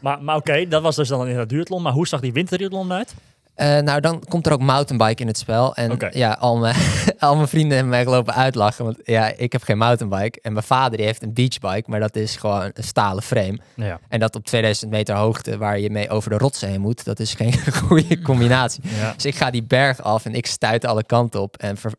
Maar, 0.00 0.22
maar 0.22 0.36
oké, 0.36 0.68
dat 0.68 0.82
was 0.82 0.96
dus 0.96 1.08
dan 1.08 1.28
in 1.28 1.38
het 1.38 1.48
duathlon. 1.48 1.82
Maar 1.82 1.92
hoe 1.92 2.06
zag 2.06 2.20
die 2.20 2.32
winterduathlon 2.32 2.90
eruit? 2.90 3.14
Eh, 3.54 3.78
nou, 3.78 4.00
dan 4.00 4.24
komt 4.28 4.46
er 4.46 4.52
ook 4.52 4.60
mountainbike 4.60 5.20
in 5.20 5.26
het 5.26 5.38
spel. 5.38 5.74
En 5.74 5.90
ja, 6.12 6.32
al 6.32 6.58
mijn, 6.58 6.76
al 7.18 7.36
mijn 7.36 7.48
vrienden 7.48 7.72
hebben 7.72 7.88
mij 7.94 8.02
gelopen 8.02 8.34
uitlachen. 8.34 8.84
Want 8.84 8.98
ja, 9.04 9.32
ik 9.36 9.52
heb 9.52 9.62
geen 9.62 9.78
mountainbike. 9.78 10.38
En 10.42 10.52
mijn 10.52 10.64
vader 10.64 10.96
die 10.96 11.06
heeft 11.06 11.22
een 11.22 11.32
beachbike, 11.34 11.90
maar 11.90 12.00
dat 12.00 12.16
is 12.16 12.36
gewoon 12.36 12.70
een 12.74 12.84
stalen 12.84 13.22
frame. 13.22 13.58
Ja. 13.74 14.00
En 14.08 14.20
dat 14.20 14.36
op 14.36 14.44
2000 14.44 14.90
meter 14.90 15.14
hoogte 15.16 15.58
waar 15.58 15.78
je 15.78 15.90
mee 15.90 16.10
over 16.10 16.30
de 16.30 16.38
rotsen 16.38 16.68
heen 16.68 16.80
moet, 16.80 17.04
dat 17.04 17.20
is 17.20 17.34
geen 17.34 17.54
goede 17.86 18.22
combinatie. 18.22 18.82
ja. 18.98 19.12
Dus 19.12 19.24
ik 19.26 19.34
ga 19.34 19.50
die 19.50 19.62
berg 19.64 20.02
af 20.02 20.24
en 20.24 20.34
ik 20.34 20.46
stuit 20.46 20.84
alle 20.84 21.04
kanten 21.04 21.40
op. 21.40 21.56
En 21.56 21.76
ver- 21.76 21.94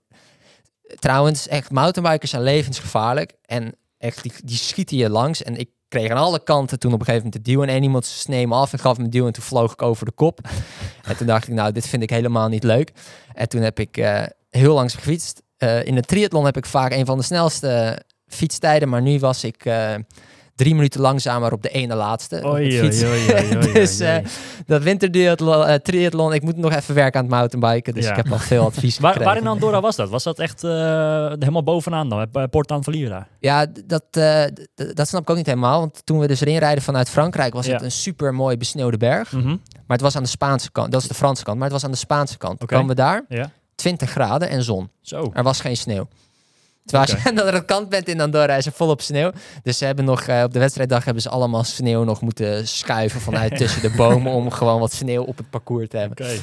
Trouwens, 0.99 1.47
echt, 1.47 1.71
mountainbikers 1.71 2.31
zijn 2.31 2.43
levensgevaarlijk. 2.43 3.33
En 3.45 3.75
echt, 3.97 4.23
die, 4.23 4.31
die 4.43 4.57
schieten 4.57 4.97
je 4.97 5.09
langs. 5.09 5.43
En 5.43 5.55
ik 5.57 5.69
kreeg 5.93 6.11
aan 6.11 6.17
alle 6.17 6.43
kanten 6.43 6.79
toen 6.79 6.93
op 6.93 6.99
een 6.99 7.05
gegeven 7.05 7.25
moment 7.25 7.45
de 7.45 7.51
duw. 7.51 7.63
En 7.63 7.83
iemand 7.83 8.05
sneed 8.05 8.47
me 8.47 8.55
af 8.55 8.73
en 8.73 8.79
gaf 8.79 8.97
me 8.97 9.09
duw. 9.09 9.25
En 9.25 9.33
toen 9.33 9.43
vloog 9.43 9.73
ik 9.73 9.81
over 9.81 10.05
de 10.05 10.11
kop. 10.11 10.39
en 11.07 11.17
toen 11.17 11.27
dacht 11.27 11.47
ik, 11.47 11.53
nou, 11.53 11.71
dit 11.71 11.87
vind 11.87 12.03
ik 12.03 12.09
helemaal 12.09 12.47
niet 12.47 12.63
leuk. 12.63 12.91
En 13.33 13.49
toen 13.49 13.61
heb 13.61 13.79
ik 13.79 13.97
eh, 13.97 14.23
heel 14.49 14.73
langs 14.73 14.93
gefietst. 14.93 15.41
Eh, 15.57 15.85
in 15.85 15.95
de 15.95 16.01
triathlon 16.01 16.45
heb 16.45 16.57
ik 16.57 16.65
vaak 16.65 16.91
een 16.91 17.05
van 17.05 17.17
de 17.17 17.23
snelste 17.23 18.01
fietstijden. 18.27 18.89
Maar 18.89 19.01
nu 19.01 19.19
was 19.19 19.43
ik 19.43 19.65
eh, 19.65 19.95
drie 20.55 20.75
minuten 20.75 21.01
langzamer 21.01 21.51
op 21.51 21.61
de 21.61 21.69
ene 21.69 21.95
laatste. 21.95 22.41
Oei, 22.45 22.81
oei, 22.81 23.05
oei, 23.05 23.59
dus 23.73 24.01
dat 24.65 24.83
winterduathlon, 24.83 25.65
eh, 25.65 25.75
triathlon, 25.75 26.33
ik 26.33 26.41
moet 26.41 26.57
nog 26.57 26.73
even 26.73 26.95
werken 26.95 27.19
aan 27.19 27.25
het 27.25 27.35
mountainbiken. 27.35 27.93
Dus 27.93 28.03
Ja. 28.03 28.09
ik 28.09 28.15
heb 28.15 28.31
al 28.31 28.37
veel 28.37 28.65
advies 28.65 28.99
Waar, 29.03 29.23
waar 29.23 29.37
in 29.37 29.47
Andorra 29.47 29.81
was 29.81 29.95
dat? 29.95 30.09
Was 30.09 30.23
dat 30.23 30.39
echt 30.39 30.63
eh, 30.63 30.69
helemaal 31.27 31.63
bovenaan 31.63 32.09
dan? 32.09 32.27
Bij 32.31 32.47
Port 32.47 32.71
Anvalira? 32.71 33.27
Ja, 33.39 33.65
dat, 33.85 34.03
eh, 34.11 34.43
dat 34.93 35.07
snap 35.07 35.21
ik 35.21 35.29
ook 35.29 35.37
niet 35.37 35.45
helemaal. 35.45 35.79
Want 35.79 36.01
toen 36.05 36.19
we 36.19 36.27
dus 36.27 36.41
erin 36.41 36.57
rijden 36.57 36.83
vanuit 36.83 37.09
Frankrijk, 37.09 37.53
was 37.53 37.67
het 37.67 37.81
een 37.81 37.91
super 37.91 38.33
mooi 38.33 38.57
besneeuwde 38.57 38.97
berg. 38.97 39.31
Mhm. 39.31 39.47
Maar 39.47 39.97
het 39.97 40.01
was 40.01 40.15
aan 40.15 40.23
de 40.23 40.29
Spaanse 40.29 40.71
kant. 40.71 40.91
Dat 40.91 41.01
is 41.01 41.07
de 41.07 41.13
Franse 41.13 41.43
kant, 41.43 41.55
maar 41.57 41.65
het 41.65 41.73
was 41.73 41.83
aan 41.85 41.91
de 41.91 41.97
Spaanse 41.97 42.37
kant. 42.37 42.53
Oké. 42.53 42.65
kwamen 42.65 42.87
we 42.87 42.95
daar, 42.95 43.25
Ja. 43.29 43.49
20 43.75 44.09
graden 44.09 44.49
en 44.49 44.63
zon. 44.63 44.89
Zo. 45.01 45.29
Er 45.33 45.43
was 45.43 45.61
geen 45.61 45.77
sneeuw. 45.77 46.07
Terwijl 46.85 47.11
als 47.11 47.21
je 47.21 47.23
aan 47.29 47.35
de 47.35 47.41
andere 47.41 47.65
kant 47.65 47.89
bent 47.89 48.07
in 48.07 48.21
Andorra, 48.21 48.55
is 48.55 48.65
er 48.65 48.71
volop 48.71 49.01
sneeuw. 49.01 49.31
Dus 49.63 49.77
ze 49.77 49.85
hebben 49.85 50.05
nog, 50.05 50.21
eh, 50.21 50.43
op 50.43 50.53
de 50.53 50.59
wedstrijddag 50.59 51.05
hebben 51.05 51.23
ze 51.23 51.29
allemaal 51.29 51.63
sneeuw 51.63 52.03
nog 52.03 52.21
moeten 52.21 52.67
schuiven 52.67 53.21
vanuit 53.21 53.57
tussen 53.61 53.81
de 53.81 53.93
bomen 53.95 54.31
om 54.31 54.51
gewoon 54.51 54.79
wat 54.79 54.93
sneeuw 54.93 55.23
op 55.23 55.37
het 55.37 55.49
parcours 55.49 55.87
te 55.87 55.97
hebben. 55.97 56.25
Oké. 56.25 56.35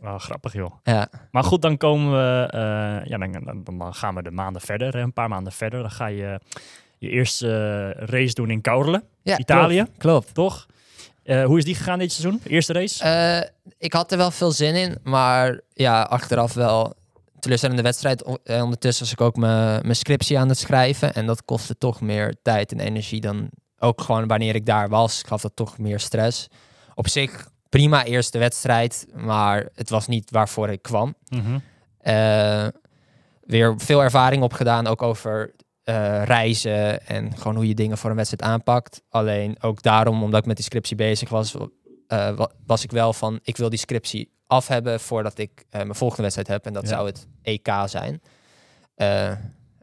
Wel 0.00 0.18
grappig 0.18 0.52
joh. 0.52 0.72
Ja, 0.82 1.08
Maar 1.30 1.44
goed, 1.44 1.62
dan 1.62 1.76
komen 1.76 2.12
we, 2.12 2.48
eh, 2.50 3.08
ja, 3.08 3.18
dan, 3.18 3.62
dan, 3.64 3.94
gaan 3.94 4.14
we 4.14 4.22
de 4.22 4.30
maanden 4.30 4.62
verder, 4.62 4.94
een 4.94 5.12
paar 5.12 5.28
maanden 5.28 5.52
verder. 5.52 5.80
Dan 5.80 5.90
ga 5.90 6.06
je 6.06 6.40
je 6.98 7.08
eerste 7.08 7.90
race 7.90 8.34
doen 8.34 8.50
in 8.50 8.60
Caorle, 8.60 9.04
ja 9.22 9.38
Italië. 9.38 9.76
Klopt. 9.76 9.98
klopt. 9.98 10.34
toch? 10.34 10.66
Eh, 11.22 11.44
hoe 11.44 11.58
is 11.58 11.64
die 11.64 11.74
gegaan 11.74 11.98
dit 11.98 12.12
seizoen? 12.12 12.40
Eerste 12.46 12.72
race? 12.72 13.50
Ik 13.78 13.92
had 13.92 14.12
er 14.12 14.18
wel 14.18 14.30
veel 14.30 14.50
zin 14.50 14.74
in, 14.74 14.98
maar 15.02 15.60
ja, 15.74 16.02
achteraf 16.02 16.54
wel 16.54 16.94
teleurstellende 17.42 17.82
wedstrijd. 17.82 18.22
Eh, 18.22 18.62
ondertussen 18.62 19.04
was 19.04 19.12
ik 19.12 19.20
ook 19.20 19.36
mijn 19.36 19.82
mijn 19.82 19.96
scriptie 19.96 20.38
aan 20.38 20.48
het 20.48 20.58
schrijven 20.58 21.14
en 21.14 21.26
dat 21.26 21.44
kostte 21.44 21.78
toch 21.78 22.00
meer 22.00 22.36
tijd 22.42 22.72
en 22.72 22.80
energie 22.80 23.20
dan 23.20 23.50
ook 23.78 24.00
gewoon 24.00 24.26
wanneer 24.26 24.54
ik 24.54 24.66
daar 24.66 24.88
was. 24.88 25.22
Gaf 25.26 25.40
dat 25.42 25.56
toch 25.56 25.78
meer 25.78 26.00
stress. 26.00 26.48
Op 26.94 27.08
zich 27.08 27.48
prima 27.68 28.04
eerste 28.04 28.38
wedstrijd, 28.38 29.06
maar 29.14 29.68
het 29.74 29.90
was 29.90 30.06
niet 30.06 30.30
waarvoor 30.30 30.68
ik 30.68 30.82
kwam. 30.82 31.14
Mhm. 31.28 31.58
Eh, 31.98 32.66
weer 33.40 33.74
veel 33.76 34.02
ervaring 34.02 34.42
opgedaan, 34.42 34.86
ook 34.86 35.02
over 35.02 35.54
eh, 35.82 36.22
reizen 36.24 37.06
en 37.06 37.36
gewoon 37.36 37.54
hoe 37.54 37.68
je 37.68 37.74
dingen 37.74 37.98
voor 37.98 38.10
een 38.10 38.16
wedstrijd 38.16 38.52
aanpakt. 38.52 39.02
Alleen 39.08 39.56
ook 39.60 39.82
daarom, 39.82 40.22
omdat 40.22 40.40
ik 40.40 40.46
met 40.46 40.56
die 40.56 40.64
scriptie 40.64 40.96
bezig 40.96 41.28
was, 41.28 41.54
eh, 42.12 42.36
wa- 42.36 42.50
was 42.66 42.84
ik 42.84 42.90
wel 42.90 43.12
van, 43.12 43.40
ik 43.42 43.56
wil 43.56 43.68
die 43.68 43.78
scriptie 43.78 44.32
af 44.46 44.68
hebben 44.68 45.00
voordat 45.00 45.38
ik 45.38 45.64
eh, 45.70 45.80
mijn 45.82 45.94
volgende 45.94 46.22
wedstrijd 46.22 46.48
heb. 46.48 46.66
En 46.66 46.72
dat 46.72 46.82
Ja. 46.82 46.88
zou 46.88 47.06
het 47.06 47.26
EK 47.42 47.68
zijn. 47.86 48.20
Eh, 48.94 49.32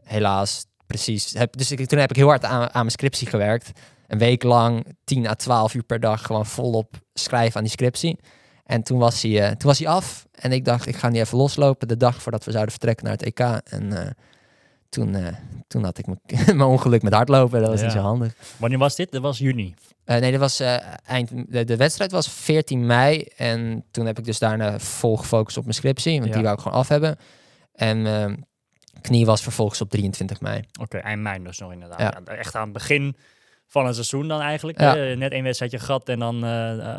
helaas, 0.02 0.66
precies. 0.86 1.32
Heb, 1.32 1.56
dus 1.56 1.70
ik, 1.72 1.86
toen 1.88 1.98
heb 1.98 2.10
ik 2.10 2.16
heel 2.16 2.26
hard 2.28 2.44
aan, 2.44 2.62
aan 2.62 2.70
mijn 2.72 2.90
scriptie 2.90 3.26
gewerkt. 3.26 3.70
Een 4.06 4.18
week 4.18 4.42
lang, 4.42 4.86
10 5.04 5.26
à 5.26 5.34
12 5.34 5.74
uur 5.74 5.82
per 5.82 6.00
dag, 6.00 6.22
gewoon 6.22 6.46
volop 6.46 6.94
schrijven 7.14 7.56
aan 7.56 7.62
die 7.62 7.72
scriptie. 7.72 8.18
En 8.64 8.82
toen 8.82 8.98
was 8.98 9.22
hij, 9.22 9.48
toen 9.56 9.68
was 9.68 9.78
hij 9.78 9.88
af. 9.88 10.26
En 10.32 10.52
ik 10.52 10.64
dacht, 10.64 10.86
ik 10.86 10.96
ga 10.96 11.08
niet 11.08 11.20
even 11.20 11.38
loslopen 11.38 11.88
de 11.88 11.96
dag 11.96 12.22
voordat 12.22 12.44
we 12.44 12.50
zouden 12.50 12.70
vertrekken 12.72 13.04
naar 13.04 13.12
het 13.16 13.22
EK. 13.22 13.40
En 13.64 14.16
toen, 14.90 15.14
eh, 15.14 15.26
toen 15.68 15.84
had 15.84 15.98
ik 15.98 16.06
mijn- 16.46 16.60
ongeluk 16.62 17.02
met 17.02 17.12
hardlopen. 17.14 17.60
Dat 17.60 17.70
was 17.70 17.82
niet 17.82 17.92
zo 17.92 17.98
handig. 17.98 18.34
Wanneer 18.56 18.78
was 18.78 18.96
dit? 18.96 19.10
Dat 19.12 19.22
was 19.22 19.38
juni. 19.38 19.74
Eh, 20.04 20.20
nee, 20.20 20.30
dat 20.30 20.40
was 20.40 20.60
eh, 20.60 20.76
eind. 21.06 21.30
De, 21.52 21.64
de 21.64 21.76
wedstrijd 21.76 22.10
was 22.12 22.28
14 22.30 22.86
mei. 22.86 23.26
En 23.36 23.84
toen 23.90 24.06
heb 24.06 24.18
ik 24.18 24.24
dus 24.24 24.38
daarna 24.38 24.78
vol 24.78 25.16
gefocust 25.16 25.56
op 25.56 25.62
mijn 25.62 25.74
scriptie. 25.74 26.12
Want 26.18 26.26
Ja. 26.28 26.32
die 26.34 26.42
wou 26.42 26.54
ik 26.54 26.60
gewoon 26.62 26.78
af 26.78 26.88
hebben. 26.88 27.16
En 27.74 28.46
knie 29.00 29.26
was 29.26 29.42
vervolgens 29.42 29.80
op 29.80 29.90
23 29.90 30.40
mei. 30.40 30.62
Oké, 30.80 30.98
eind 30.98 31.22
mei 31.22 31.42
dus 31.42 31.58
nog 31.58 31.72
inderdaad. 31.72 32.00
Ja. 32.00 32.20
Echt 32.34 32.54
aan 32.54 32.62
het 32.64 32.72
begin 32.72 33.16
van 33.66 33.86
een 33.86 33.94
seizoen 33.94 34.28
dan 34.28 34.40
eigenlijk. 34.40 34.78
Net 35.16 35.32
één 35.32 35.42
wedstrijdje 35.44 35.78
gehad 35.78 36.08
en 36.08 36.18
dan 36.18 36.36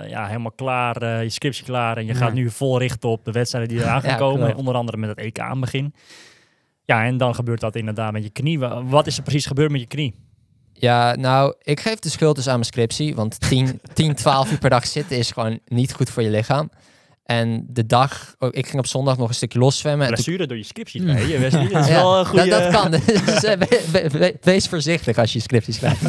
ja, 0.08 0.26
helemaal 0.28 0.52
klaar, 0.52 1.24
je 1.24 1.30
scriptie 1.30 1.66
klaar. 1.66 1.98
En 1.98 2.06
je 2.06 2.14
gaat 2.14 2.34
nu 2.34 2.50
vol 2.50 2.80
richten 2.80 3.10
op 3.10 3.26
de 3.26 3.32
wedstrijden 3.32 3.70
die 3.76 3.80
eraan 3.84 4.02
gaan 4.02 4.18
komen. 4.18 4.56
Onder 4.56 4.76
andere 4.76 4.98
met 4.98 5.10
het 5.10 5.18
EK 5.18 5.40
aan 5.40 5.60
begin. 5.60 5.94
Ja, 6.92 7.06
en 7.06 7.18
dan 7.18 7.36
gebeurt 7.36 7.60
dat 7.60 7.76
inderdaad 7.76 8.12
met 8.12 8.24
je 8.24 8.30
knie. 8.30 8.60
Wa- 8.60 8.84
Wat 8.84 9.08
is 9.08 9.18
er 9.18 9.24
precies 9.24 9.46
gebeurd 9.46 9.72
met 9.72 9.80
je 9.82 9.88
knie? 9.88 10.14
Ja, 10.74 11.16
nou, 11.16 11.54
ik 11.62 11.80
geef 11.80 12.00
de 12.00 12.10
schuld 12.10 12.36
dus 12.36 12.48
aan 12.48 12.54
mijn 12.54 12.66
scriptie. 12.66 13.16
Want 13.16 13.40
10, 13.40 13.82
10 13.94 14.16
12 14.16 14.52
uur 14.52 14.58
per 14.58 14.70
dag 14.70 14.88
zitten 14.88 15.18
is 15.18 15.32
gewoon 15.32 15.60
niet 15.68 15.94
goed 15.94 16.10
voor 16.10 16.24
je 16.24 16.30
lichaam. 16.30 16.70
En 17.26 17.66
de 17.70 17.86
dag, 17.86 18.36
oh, 18.40 18.50
ik 18.52 18.66
ging 18.68 18.78
op 18.80 18.88
zondag 18.88 19.18
nog 19.18 19.28
een 19.30 19.36
stukje 19.36 19.60
loszwemmen. 19.60 20.06
Toen- 20.08 20.16
Blessure 20.16 20.48
door 20.48 20.58
je 20.58 20.64
scriptie. 20.64 21.02
Nee, 21.02 21.28
je 21.28 21.38
Wesley. 21.40 21.68
Dat 21.68 21.82
is 21.84 21.88
Ja, 21.96 22.02
wel 22.02 22.20
een 22.20 22.26
goede... 22.26 22.50
dat, 22.50 22.72
dat 22.72 22.82
kan. 22.82 22.92
Dus 23.26 23.44
eh, 23.44 23.58
we- 23.60 23.82
we- 23.92 24.10
we- 24.10 24.38
wees 24.42 24.68
voorzichtig 24.68 25.18
als 25.18 25.34
je 25.34 25.40
scriptie 25.40 25.74
schrijft. 25.74 26.02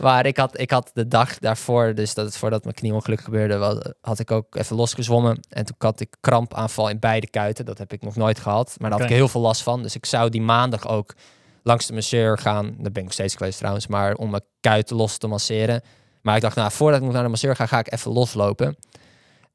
Maar 0.00 0.26
ik 0.26 0.36
had, 0.36 0.60
ik 0.60 0.70
had 0.70 0.90
de 0.94 1.08
dag 1.08 1.38
daarvoor, 1.38 1.94
dus 1.94 2.14
dat 2.14 2.26
het 2.26 2.36
voordat 2.36 2.62
mijn 2.62 2.74
knieongeluk 2.74 3.20
gebeurde, 3.20 3.94
had 4.00 4.18
ik 4.18 4.30
ook 4.30 4.54
even 4.54 4.76
losgezwommen. 4.76 5.40
En 5.48 5.64
toen 5.64 5.74
had 5.78 6.00
ik 6.00 6.16
krampaanval 6.20 6.88
in 6.88 6.98
beide 6.98 7.30
kuiten. 7.30 7.64
Dat 7.64 7.78
heb 7.78 7.92
ik 7.92 8.02
nog 8.02 8.16
nooit 8.16 8.40
gehad. 8.40 8.74
Maar 8.78 8.90
daar 8.90 8.98
had 8.98 9.08
ik 9.08 9.14
heel 9.16 9.28
veel 9.28 9.40
last 9.40 9.62
van. 9.62 9.82
Dus 9.82 9.94
ik 9.94 10.06
zou 10.06 10.30
die 10.30 10.42
maandag 10.42 10.88
ook 10.88 11.14
langs 11.62 11.86
de 11.86 11.92
masseur 11.92 12.38
gaan. 12.38 12.64
Daar 12.64 12.92
ben 12.92 12.96
ik 12.96 13.02
nog 13.02 13.12
steeds 13.12 13.34
geweest 13.34 13.58
trouwens. 13.58 13.86
Maar 13.86 14.14
om 14.14 14.30
mijn 14.30 14.44
kuiten 14.60 14.96
los 14.96 15.18
te 15.18 15.26
masseren. 15.26 15.82
Maar 16.22 16.36
ik 16.36 16.42
dacht, 16.42 16.56
nou, 16.56 16.70
voordat 16.70 16.98
ik 16.98 17.04
nog 17.04 17.14
naar 17.14 17.22
de 17.22 17.28
masseur 17.28 17.56
ga, 17.56 17.66
ga 17.66 17.78
ik 17.78 17.92
even 17.92 18.12
loslopen. 18.12 18.76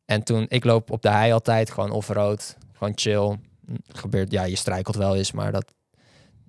En 0.05 0.23
toen, 0.23 0.45
ik 0.47 0.63
loop 0.63 0.91
op 0.91 1.01
de 1.01 1.09
hei 1.09 1.31
altijd, 1.31 1.71
gewoon 1.71 1.91
off-road. 1.91 2.57
Gewoon 2.73 2.93
chill. 2.95 3.39
Gebeurt, 3.87 4.31
ja, 4.31 4.43
je 4.43 4.55
strijkelt 4.55 4.95
wel 4.95 5.15
eens, 5.15 5.31
maar 5.31 5.51
dat, 5.51 5.73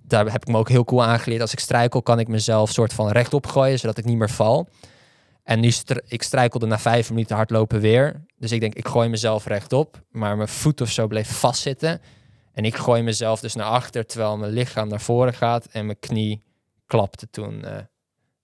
daar 0.07 0.31
heb 0.31 0.41
ik 0.41 0.47
me 0.47 0.57
ook 0.57 0.69
heel 0.69 0.83
cool 0.83 1.03
aangeleerd. 1.03 1.41
Als 1.41 1.53
ik 1.53 1.59
strijkel, 1.59 2.01
kan 2.01 2.19
ik 2.19 2.27
mezelf 2.27 2.71
soort 2.71 2.93
van 2.93 3.09
rechtop 3.09 3.47
gooien, 3.47 3.79
zodat 3.79 3.97
ik 3.97 4.05
niet 4.05 4.17
meer 4.17 4.29
val. 4.29 4.67
En 5.43 5.59
nu 5.59 5.71
ik 6.07 6.23
strijkelde 6.23 6.65
na 6.65 6.79
vijf 6.79 7.09
minuten 7.09 7.35
hardlopen 7.35 7.79
weer. 7.79 8.25
Dus 8.37 8.51
ik 8.51 8.59
denk, 8.59 8.73
ik 8.73 8.87
gooi 8.87 9.09
mezelf 9.09 9.45
rechtop. 9.45 10.01
Maar 10.09 10.35
mijn 10.35 10.47
voet 10.47 10.81
of 10.81 10.91
zo 10.91 11.07
bleef 11.07 11.39
vastzitten. 11.39 12.01
En 12.53 12.65
ik 12.65 12.75
gooi 12.75 13.01
mezelf 13.01 13.39
dus 13.39 13.55
naar 13.55 13.65
achter, 13.65 14.05
terwijl 14.05 14.37
mijn 14.37 14.51
lichaam 14.51 14.87
naar 14.87 15.01
voren 15.01 15.33
gaat. 15.33 15.65
En 15.65 15.85
mijn 15.85 15.99
knie 15.99 16.43
klapte 16.85 17.29
toen. 17.29 17.63
eh, 17.63 17.77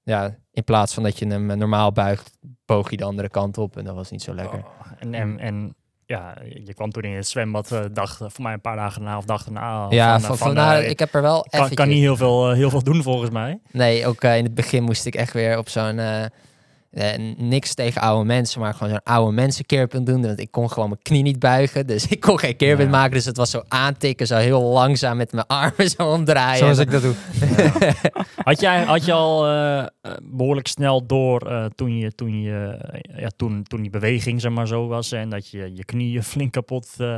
ja, 0.04 0.38
in 0.52 0.64
plaats 0.64 0.94
van 0.94 1.04
dat 1.04 1.20
je 1.20 1.28
hem 1.28 1.46
normaal 1.46 1.92
buigt, 1.92 2.38
boog 2.66 2.90
je 2.90 2.98
de 2.98 3.04
andere 3.04 3.30
kant 3.30 3.58
op. 3.58 3.78
En 3.78 3.84
dat 3.86 3.96
was 3.96 4.12
niet 4.12 4.22
zo 4.22 4.34
lekker. 4.34 4.60
Oh, 4.60 4.92
en, 5.00 5.40
en 5.40 5.76
ja, 6.12 6.34
je 6.64 6.74
kwam 6.74 6.92
toen 6.92 7.04
in 7.04 7.16
het 7.16 7.28
zwembad, 7.28 7.72
eh, 7.72 7.80
dag, 7.92 8.18
voor 8.18 8.44
mij 8.44 8.54
een 8.54 8.62
paar 8.62 8.76
dagen 8.76 9.04
na 9.04 9.18
of 9.18 9.26
dag 9.26 9.46
erna. 9.46 9.86
ja, 9.90 10.20
van, 10.20 10.38
van, 10.38 10.56
van, 10.56 10.58
eh, 10.58 10.90
ik 10.90 11.00
heb 11.00 11.14
er 11.14 11.22
wel 11.22 11.46
kan, 11.50 11.70
kan 11.70 11.88
niet 11.88 12.00
heel 12.00 12.18
veel, 12.18 12.50
eh, 12.50 12.56
heel 12.56 12.70
veel 12.70 12.84
doen 12.84 13.04
volgens 13.04 13.30
mij. 13.30 13.60
Nee, 13.72 14.08
ook 14.08 14.22
eh, 14.22 14.38
in 14.38 14.44
het 14.44 14.56
begin 14.56 14.84
moest 14.84 15.06
ik 15.06 15.16
echt 15.16 15.34
weer 15.34 15.58
op 15.58 15.70
zo'n... 15.70 16.00
eh, 16.92 17.34
niks 17.38 17.74
tegen 17.74 18.02
oude 18.02 18.26
mensen, 18.26 18.60
maar 18.62 18.74
gewoon 18.74 18.90
zo'n 18.90 19.04
oude 19.04 19.32
mensenkeerpunt 19.32 20.06
doen. 20.06 20.22
Want 20.22 20.40
ik 20.40 20.52
kon 20.52 20.72
gewoon 20.72 20.90
mijn 20.90 21.02
knie 21.02 21.22
niet 21.24 21.40
buigen. 21.40 21.88
Dus 21.88 22.08
ik 22.16 22.20
kon 22.20 22.40
geen 22.40 22.56
keerpunt 22.56 22.90
Ja. 22.92 22.98
maken. 22.98 23.12
Dus 23.14 23.26
het 23.26 23.38
was 23.38 23.50
zo 23.50 23.62
aantikken, 23.68 24.28
zo 24.28 24.36
heel 24.38 24.62
langzaam 24.62 25.18
met 25.18 25.32
mijn 25.32 25.48
armen 25.48 25.90
zo 25.98 26.12
omdraaien. 26.12 26.58
Zoals 26.58 26.78
ik 26.78 26.92
dat 26.92 27.02
doe. 27.02 27.14
Had, 28.36 28.60
jij, 28.60 28.84
had 28.84 29.06
je 29.06 29.14
al 29.14 29.46
eh, 29.48 29.80
eh, 29.80 29.88
behoorlijk 30.24 30.68
snel 30.68 31.06
door 31.06 31.42
eh, 31.42 31.66
toen, 31.66 31.98
je, 31.98 32.16
toen, 32.16 32.42
je, 32.42 32.80
ja, 33.16 33.30
toen, 33.36 33.64
toen 33.64 33.82
die 33.82 33.92
beweging 33.92 34.42
zeg 34.42 34.52
maar 34.52 34.68
zo 34.68 34.88
was 34.88 35.12
en 35.12 35.30
dat 35.30 35.48
je 35.48 35.72
je 35.76 35.86
knieën 35.86 36.24
flink 36.34 36.52
kapot, 36.52 36.88
eh, 36.98 37.16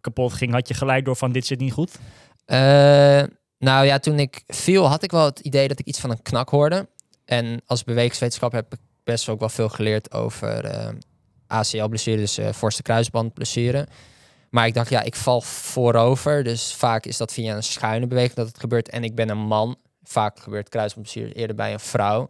kapot 0.00 0.32
ging, 0.32 0.52
had 0.52 0.68
je 0.68 0.74
gelijk 0.74 1.04
door 1.04 1.16
van 1.16 1.32
dit 1.32 1.46
zit 1.46 1.60
niet 1.60 1.72
goed? 1.72 1.98
Eh, 2.44 2.58
nou 3.58 3.86
ja, 3.86 3.98
toen 3.98 4.18
ik 4.18 4.42
viel 4.46 4.86
had 4.86 5.02
ik 5.02 5.10
wel 5.10 5.24
het 5.24 5.38
idee 5.40 5.68
dat 5.68 5.78
ik 5.78 5.86
iets 5.86 6.00
van 6.00 6.10
een 6.10 6.22
knak 6.22 6.48
hoorde. 6.48 6.88
En 7.24 7.62
als 7.66 7.84
bewegingswetenschap 7.84 8.52
heb 8.52 8.72
ik 8.72 8.78
best 9.10 9.28
ook 9.28 9.38
wel 9.38 9.48
veel 9.48 9.68
geleerd 9.68 10.12
over 10.12 10.64
eh 10.64 10.88
ACL-blessure, 11.46 12.16
dus 12.16 12.38
eh 12.38 12.52
voorste 12.52 12.82
kruisbandblessure. 12.82 13.86
Maar 14.50 14.66
ik 14.66 14.74
dacht, 14.74 14.90
ja, 14.90 15.02
ik 15.02 15.16
val 15.16 15.40
voorover. 15.40 16.44
Dus 16.44 16.74
vaak 16.74 17.06
is 17.06 17.16
dat 17.16 17.32
via 17.32 17.56
een 17.56 17.62
schuine 17.62 18.06
beweging 18.06 18.34
dat 18.34 18.46
het 18.46 18.60
gebeurt. 18.60 18.88
En 18.88 19.04
ik 19.04 19.14
ben 19.14 19.28
een 19.28 19.38
man. 19.38 19.76
Vaak 20.02 20.40
gebeurt 20.40 20.68
kruisbandblessure 20.68 21.32
eerder 21.32 21.56
bij 21.56 21.72
een 21.72 21.80
vrouw. 21.80 22.28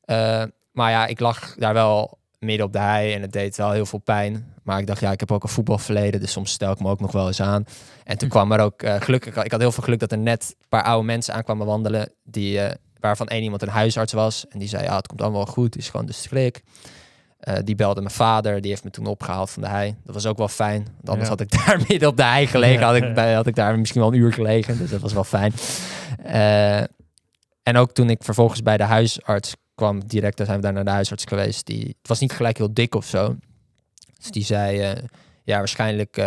Eh, 0.00 0.42
maar 0.72 0.90
ja, 0.90 1.06
ik 1.06 1.20
lag 1.20 1.54
daar 1.54 1.74
wel 1.74 2.18
midden 2.38 2.66
op 2.66 2.72
de 2.72 2.78
hei 2.78 3.12
en 3.12 3.22
het 3.22 3.32
deed 3.32 3.56
wel 3.56 3.70
heel 3.70 3.86
veel 3.86 3.98
pijn. 3.98 4.54
Maar 4.62 4.78
ik 4.78 4.86
dacht, 4.86 5.00
ja, 5.00 5.12
ik 5.12 5.20
heb 5.20 5.32
ook 5.32 5.42
een 5.42 5.48
voetbalverleden, 5.48 6.20
dus 6.20 6.32
soms 6.32 6.50
stel 6.50 6.72
ik 6.72 6.80
me 6.80 6.88
ook 6.88 7.00
nog 7.00 7.12
wel 7.12 7.26
eens 7.26 7.40
aan. 7.40 7.64
En 8.04 8.18
toen 8.18 8.28
kwam 8.28 8.52
er 8.52 8.60
ook 8.60 8.82
gelukkig, 8.86 9.44
ik 9.44 9.50
had 9.50 9.60
heel 9.60 9.72
veel 9.72 9.82
geluk 9.82 9.98
dat 10.00 10.12
er 10.12 10.18
net 10.18 10.54
een 10.58 10.68
paar 10.68 10.82
oude 10.82 11.06
mensen 11.06 11.34
aankwamen 11.34 11.66
wandelen, 11.66 12.12
die, 12.24 12.60
eh, 12.60 12.74
waarvan 13.00 13.26
één 13.28 13.42
iemand 13.42 13.62
een 13.62 13.68
huisarts 13.68 14.12
was. 14.12 14.46
En 14.48 14.58
die 14.58 14.68
zei, 14.68 14.82
ja, 14.84 14.96
het 14.96 15.06
komt 15.06 15.22
allemaal 15.22 15.44
wel 15.44 15.52
goed, 15.52 15.74
het 15.74 15.82
is 15.82 15.88
gewoon 15.88 16.06
de 16.06 16.12
schrik. 16.12 16.62
Eh, 17.38 17.56
die 17.64 17.74
belde 17.74 18.00
mijn 18.00 18.14
vader, 18.14 18.60
die 18.60 18.70
heeft 18.70 18.84
me 18.84 18.90
toen 18.90 19.06
opgehaald 19.06 19.50
van 19.50 19.62
de 19.62 19.68
hei. 19.68 19.94
Dat 20.04 20.14
was 20.14 20.26
ook 20.26 20.38
wel 20.38 20.48
fijn, 20.48 20.82
want 20.84 21.08
anders 21.08 21.28
Ja. 21.28 21.34
had 21.36 21.40
ik 21.40 21.50
daar 21.66 21.84
midden 21.88 22.08
op 22.08 22.16
de 22.16 22.22
hei 22.24 22.46
gelegen. 22.46 22.84
Had, 22.86 22.96
ik, 22.96 23.14
bij- 23.14 23.34
had 23.34 23.46
ik 23.46 23.54
daar 23.54 23.78
misschien 23.78 24.00
wel 24.00 24.12
een 24.12 24.18
uur 24.18 24.32
gelegen, 24.32 24.78
dus 24.78 24.90
dat 24.90 25.00
was 25.00 25.12
wel 25.12 25.24
fijn. 25.24 25.52
Eh, 26.24 26.80
en 27.62 27.76
ook 27.76 27.92
toen 27.92 28.10
ik 28.10 28.22
vervolgens 28.24 28.62
bij 28.62 28.76
de 28.76 28.82
huisarts 28.84 29.54
kwam, 29.74 30.06
direct 30.06 30.36
daar 30.36 30.46
zijn 30.46 30.58
we 30.58 30.64
daar 30.64 30.72
naar 30.72 30.84
de 30.84 30.90
huisarts 30.90 31.24
geweest. 31.24 31.66
Die, 31.66 31.86
het 31.86 32.08
was 32.08 32.20
niet 32.20 32.32
gelijk 32.32 32.56
heel 32.58 32.74
dik 32.74 32.94
of 32.94 33.06
zo. 33.06 33.36
Dus 34.18 34.30
die 34.30 34.44
zei, 34.44 34.80
eh, 34.80 35.02
ja, 35.44 35.58
waarschijnlijk 35.58 36.22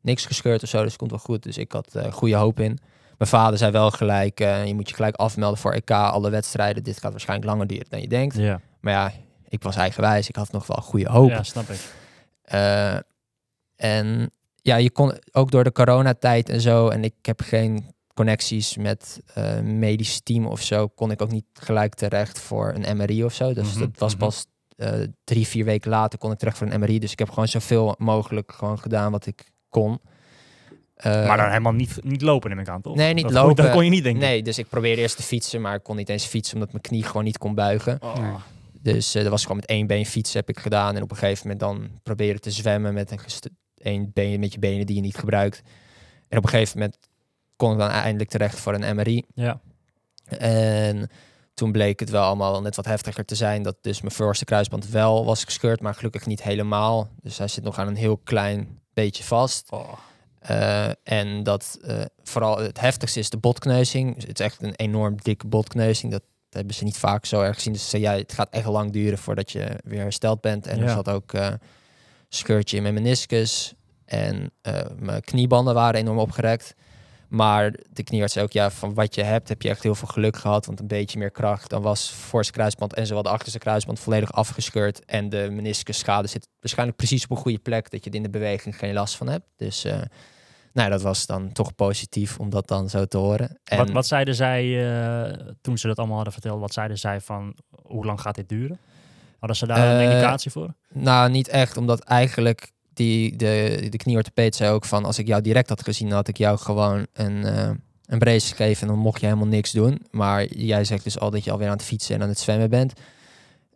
niks 0.00 0.26
gescheurd 0.26 0.62
of 0.62 0.68
zo, 0.68 0.78
dus 0.78 0.88
het 0.88 0.98
komt 0.98 1.10
wel 1.10 1.20
goed. 1.20 1.42
Dus 1.42 1.58
ik 1.58 1.72
had 1.72 1.98
goede 2.10 2.34
hoop 2.36 2.60
in. 2.60 2.78
Mijn 3.18 3.30
vader 3.30 3.58
zei 3.58 3.72
wel 3.72 3.90
gelijk, 3.90 4.40
eh, 4.40 4.66
je 4.66 4.74
moet 4.74 4.88
je 4.88 4.94
gelijk 4.94 5.16
afmelden 5.16 5.58
voor 5.58 5.72
EK, 5.72 5.90
alle 5.90 6.30
wedstrijden. 6.30 6.82
Dit 6.82 7.00
gaat 7.00 7.10
waarschijnlijk 7.10 7.50
langer 7.50 7.66
duren 7.66 7.86
dan 7.88 8.00
je 8.00 8.08
denkt. 8.08 8.36
Ja, 8.36 8.60
Maar 8.80 8.92
ja, 8.92 9.12
ik 9.48 9.62
was 9.62 9.76
eigenwijs, 9.76 10.28
ik 10.28 10.36
had 10.36 10.52
nog 10.52 10.66
wel 10.66 10.82
goede 10.82 11.08
hoop. 11.10 11.30
ja 11.30 11.42
snap 11.42 11.68
ik. 11.68 11.80
Eh, 12.42 12.96
en 13.76 14.30
ja, 14.62 14.76
je 14.76 14.90
kon 14.90 15.12
ook 15.32 15.50
door 15.50 15.64
de 15.64 15.72
coronatijd 15.72 16.48
en 16.48 16.60
zo, 16.60 16.88
en 16.88 17.04
ik 17.04 17.14
heb 17.22 17.40
geen 17.40 17.94
connecties 18.14 18.76
met 18.76 19.20
eh 19.34 19.60
medisch 19.60 20.20
team 20.20 20.46
of 20.46 20.62
zo, 20.62 20.88
kon 20.88 21.10
ik 21.10 21.22
ook 21.22 21.30
niet 21.30 21.44
gelijk 21.52 21.94
terecht 21.94 22.38
voor 22.40 22.74
een 22.74 22.96
MRI 22.96 23.24
of 23.24 23.34
zo. 23.34 23.52
Dus 23.52 23.70
Mhm, 23.72 23.78
dat 23.78 23.98
was 23.98 24.12
mhm. 24.12 24.24
pas 24.24 24.46
drie, 25.24 25.46
vier 25.46 25.64
weken 25.64 25.90
later 25.90 26.18
kon 26.18 26.32
ik 26.32 26.38
terecht 26.38 26.58
voor 26.58 26.66
een 26.66 26.80
MRI. 26.80 26.98
Dus 26.98 27.12
ik 27.12 27.18
heb 27.18 27.28
gewoon 27.28 27.48
zoveel 27.48 27.94
mogelijk 27.98 28.52
gewoon 28.52 28.78
gedaan 28.78 29.12
wat 29.12 29.26
ik 29.26 29.50
kon. 29.68 30.00
Eh, 30.98 31.26
maar 31.26 31.36
dan 31.36 31.48
helemaal 31.48 31.72
niet, 31.72 31.98
niet 32.04 32.22
lopen 32.22 32.50
neem 32.50 32.58
ik 32.58 32.68
aan, 32.68 32.80
toch? 32.80 32.94
Nee, 32.94 33.14
niet 33.14 33.22
dat 33.22 33.32
lopen. 33.32 33.54
Kon, 33.54 33.64
dat 33.64 33.74
kon 33.74 33.84
je 33.84 33.90
niet 33.90 34.02
denken. 34.02 34.22
Nee, 34.22 34.42
dus 34.42 34.58
ik 34.58 34.68
probeerde 34.68 35.02
eerst 35.02 35.16
te 35.16 35.22
fietsen, 35.22 35.60
maar 35.60 35.74
ik 35.74 35.82
kon 35.82 35.96
niet 35.96 36.08
eens 36.08 36.24
fietsen 36.24 36.54
omdat 36.54 36.72
mijn 36.72 36.82
knie 36.82 37.04
gewoon 37.04 37.24
niet 37.24 37.38
kon 37.38 37.54
buigen. 37.54 37.98
Oh. 38.02 38.34
Dus 38.80 39.14
eh, 39.14 39.22
dat 39.22 39.30
was 39.30 39.42
gewoon 39.42 39.56
met 39.56 39.68
één 39.68 39.86
been 39.86 40.06
fietsen 40.06 40.38
heb 40.38 40.48
ik 40.48 40.58
gedaan. 40.58 40.96
En 40.96 41.02
op 41.02 41.10
een 41.10 41.16
gegeven 41.16 41.42
moment 41.42 41.60
dan 41.60 42.00
proberen 42.02 42.40
te 42.40 42.50
zwemmen 42.50 42.94
met 42.94 43.10
een 43.10 43.18
één 43.74 44.10
been 44.12 44.40
met 44.40 44.52
je 44.52 44.58
benen 44.58 44.86
die 44.86 44.96
je 44.96 45.02
niet 45.02 45.16
gebruikt. 45.16 45.62
En 46.28 46.38
op 46.38 46.44
een 46.44 46.50
gegeven 46.50 46.78
moment 46.78 46.98
kon 47.56 47.72
ik 47.72 47.78
dan 47.78 47.90
eindelijk 47.90 48.30
terecht 48.30 48.58
voor 48.58 48.74
een 48.74 48.96
MRI. 48.96 49.24
Ja. 49.34 49.60
En 50.38 51.10
toen 51.54 51.72
bleek 51.72 52.00
het 52.00 52.10
wel 52.10 52.22
allemaal 52.22 52.62
net 52.62 52.76
wat 52.76 52.84
heftiger 52.84 53.24
te 53.24 53.34
zijn. 53.34 53.62
Dat 53.62 53.76
dus 53.80 54.00
mijn 54.00 54.14
voorste 54.14 54.44
kruisband 54.44 54.88
wel 54.88 55.24
was 55.24 55.44
gescheurd, 55.44 55.80
maar 55.80 55.94
gelukkig 55.94 56.26
niet 56.26 56.42
helemaal. 56.42 57.08
Dus 57.22 57.38
hij 57.38 57.48
zit 57.48 57.64
nog 57.64 57.78
aan 57.78 57.86
een 57.86 57.96
heel 57.96 58.16
klein 58.16 58.80
beetje 58.94 59.24
vast. 59.24 59.70
Oh. 59.70 59.92
Eh, 60.38 60.88
en 61.02 61.42
dat 61.42 61.78
eh, 61.82 62.00
vooral 62.22 62.58
het 62.58 62.80
heftigste 62.80 63.18
is 63.18 63.30
de 63.30 63.36
botkneuzing. 63.36 64.14
Dus 64.14 64.24
het 64.24 64.40
is 64.40 64.46
echt 64.46 64.62
een 64.62 64.74
enorm 64.74 65.16
dikke 65.22 65.46
botkneuzing. 65.46 66.12
Dat 66.12 66.22
hebben 66.50 66.74
ze 66.74 66.84
niet 66.84 66.96
vaak 66.96 67.26
zo 67.26 67.40
erg 67.40 67.54
gezien. 67.54 67.72
Dus 67.72 67.90
ze 67.90 68.00
ja, 68.00 68.12
het 68.12 68.32
gaat 68.32 68.50
echt 68.50 68.66
lang 68.66 68.92
duren 68.92 69.18
voordat 69.18 69.52
je 69.52 69.78
weer 69.84 70.00
hersteld 70.00 70.40
bent. 70.40 70.66
En 70.66 70.80
er 70.82 70.88
zat 70.88 71.08
ook 71.08 71.32
eh 71.32 71.52
scheurtje 72.28 72.76
in 72.76 72.82
mijn 72.82 72.94
meniscus. 72.94 73.74
En 74.04 74.50
mijn 74.98 75.20
kniebanden 75.20 75.74
waren 75.74 76.00
enorm 76.00 76.18
opgerekt. 76.18 76.74
Maar 77.28 77.74
de 77.92 78.02
kniearts 78.02 78.32
zei 78.32 78.44
ook, 78.44 78.52
ja, 78.52 78.70
van 78.70 78.94
wat 78.94 79.14
je 79.14 79.22
hebt, 79.22 79.48
heb 79.48 79.62
je 79.62 79.68
echt 79.68 79.82
heel 79.82 79.94
veel 79.94 80.08
geluk 80.08 80.36
gehad. 80.36 80.66
Want 80.66 80.80
een 80.80 80.86
beetje 80.86 81.18
meer 81.18 81.30
kracht, 81.30 81.70
dan 81.70 81.82
was 81.82 82.10
voorste 82.10 82.52
kruisband 82.52 82.94
en 82.94 83.06
zowel 83.06 83.22
de 83.22 83.28
achterste 83.28 83.58
kruisband 83.58 84.00
volledig 84.00 84.32
afgescheurd. 84.32 85.04
En 85.04 85.28
de 85.28 85.48
meniscusschade 85.50 86.28
zit 86.28 86.48
waarschijnlijk 86.60 86.98
precies 86.98 87.24
op 87.24 87.30
een 87.30 87.36
goede 87.36 87.58
plek, 87.58 87.90
dat 87.90 88.04
je 88.04 88.10
er 88.10 88.16
in 88.16 88.22
de 88.22 88.30
beweging 88.30 88.78
geen 88.78 88.94
last 88.94 89.16
van 89.16 89.28
hebt. 89.28 89.44
Dus 89.56 89.84
eh, 89.84 89.92
nou, 89.92 90.08
ja, 90.72 90.88
dat 90.88 91.02
was 91.02 91.26
dan 91.26 91.52
toch 91.52 91.74
positief 91.74 92.38
om 92.38 92.50
dat 92.50 92.68
dan 92.68 92.88
zo 92.88 93.04
te 93.04 93.18
horen. 93.18 93.58
En, 93.64 93.78
Wat, 93.78 93.90
wat 93.90 94.06
zeiden 94.06 94.34
zij 94.34 94.92
eh, 95.26 95.38
toen 95.60 95.78
ze 95.78 95.86
dat 95.86 95.96
allemaal 95.98 96.16
hadden 96.16 96.32
verteld? 96.34 96.60
Wat 96.60 96.72
zeiden 96.72 96.98
zij 96.98 97.20
van 97.20 97.54
hoe 97.82 98.04
lang 98.04 98.20
gaat 98.20 98.34
dit 98.34 98.48
duren? 98.48 98.78
Hadden 99.38 99.56
ze 99.56 99.66
daar 99.66 99.94
een 99.94 100.06
Eh, 100.06 100.10
indicatie 100.12 100.50
voor? 100.50 100.74
Nou, 100.92 101.30
niet 101.30 101.48
echt, 101.48 101.76
omdat 101.76 102.00
eigenlijk 102.00 102.72
die, 102.98 103.36
de, 103.36 103.86
de 103.90 103.96
knieorthopeed 103.96 104.56
zei 104.56 104.72
ook 104.72 104.84
van... 104.84 105.04
als 105.04 105.18
ik 105.18 105.26
jou 105.26 105.42
direct 105.42 105.68
had 105.68 105.82
gezien, 105.82 106.10
had 106.10 106.28
ik 106.28 106.36
jou 106.36 106.58
gewoon 106.58 107.06
een, 107.12 107.44
eh 107.44 107.70
een 108.06 108.18
brace 108.18 108.54
gegeven... 108.54 108.82
en 108.82 108.88
dan 108.88 109.02
mocht 109.02 109.20
je 109.20 109.26
helemaal 109.26 109.48
niks 109.48 109.72
doen. 109.72 110.06
Maar 110.10 110.46
jij 110.46 110.84
zegt 110.84 111.04
dus 111.04 111.18
al 111.18 111.30
dat 111.30 111.44
je 111.44 111.50
alweer 111.50 111.66
aan 111.68 111.76
het 111.76 111.82
fietsen 111.82 112.14
en 112.14 112.22
aan 112.22 112.28
het 112.28 112.38
zwemmen 112.38 112.70
bent. 112.70 112.92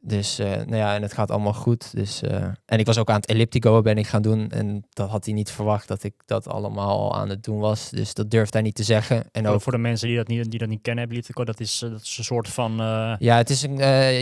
Dus, 0.05 0.39
eh, 0.39 0.47
nou 0.51 0.77
ja, 0.77 0.95
en 0.95 1.03
het 1.03 1.13
gaat 1.13 1.31
allemaal 1.31 1.53
goed. 1.53 1.97
Dus, 1.97 2.23
eh, 2.23 2.43
en 2.65 2.79
ik 2.79 2.87
was 2.87 2.99
ook 2.99 3.09
aan 3.09 3.17
het 3.17 3.27
elliptico 3.27 3.81
ben 3.83 3.97
ik 3.99 4.07
gaan 4.07 4.23
doen. 4.23 4.51
En 4.51 4.85
dat 4.91 5.11
had 5.11 5.25
hij 5.25 5.35
niet 5.35 5.51
verwacht 5.51 5.89
dat 5.89 6.03
ik 6.03 6.15
dat 6.27 6.49
allemaal 6.49 6.99
al 6.99 7.15
aan 7.17 7.29
het 7.29 7.45
doen 7.45 7.59
was. 7.59 7.91
Dus 7.91 8.15
dat 8.15 8.31
durfde 8.31 8.53
hij 8.53 8.63
niet 8.67 8.75
te 8.75 8.83
zeggen. 8.83 9.25
En 9.33 9.45
Voor, 9.45 9.55
ook, 9.55 9.61
voor 9.63 9.73
de 9.73 9.79
mensen 9.79 10.09
die 10.09 10.17
dat 10.17 10.27
niet, 10.29 10.51
die 10.51 10.59
dat 10.59 10.69
niet 10.69 10.83
kennen, 10.83 11.09
Elliptico, 11.11 11.45
dat 11.45 11.61
is, 11.61 11.83
eh, 11.83 11.91
dat 11.91 12.01
is 12.01 12.19
een 12.19 12.25
soort 12.25 12.49
van... 12.49 12.73
ja, 13.19 13.37
het 13.37 13.51
is 13.51 13.63
een, 13.63 13.77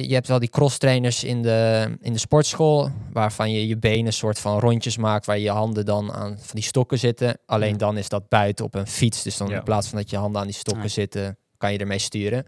je 0.09 0.15
hebt 0.15 0.29
wel 0.29 0.39
die 0.39 0.49
cross 0.49 0.79
trainers 0.79 1.25
in 1.25 1.43
de, 1.43 1.89
in 2.01 2.13
de 2.13 2.19
sportschool. 2.19 2.91
Waarvan 3.13 3.51
je 3.53 3.67
je 3.67 3.77
benen 3.79 4.13
soort 4.13 4.39
van 4.39 4.59
rondjes 4.59 4.97
maakt. 4.97 5.27
Waar 5.27 5.39
je 5.39 5.51
handen 5.51 5.85
dan 5.87 6.13
aan 6.13 6.37
van 6.39 6.55
die 6.55 6.63
stokken 6.65 6.99
zitten. 6.99 7.39
Alleen 7.47 7.71
Ja. 7.73 7.77
dan 7.77 7.97
is 7.97 8.09
dat 8.09 8.29
buiten 8.29 8.65
op 8.65 8.75
een 8.75 8.87
fiets. 8.87 9.23
Dus 9.23 9.37
dan 9.37 9.49
Ja. 9.49 9.57
in 9.57 9.63
plaats 9.63 9.89
van 9.89 9.99
dat 9.99 10.11
je 10.11 10.17
handen 10.17 10.41
aan 10.41 10.47
die 10.47 10.57
stokken 10.57 10.83
Ja. 10.85 10.89
zitten, 10.89 11.39
kan 11.57 11.73
je 11.73 11.79
ermee 11.79 11.99
sturen. 11.99 12.47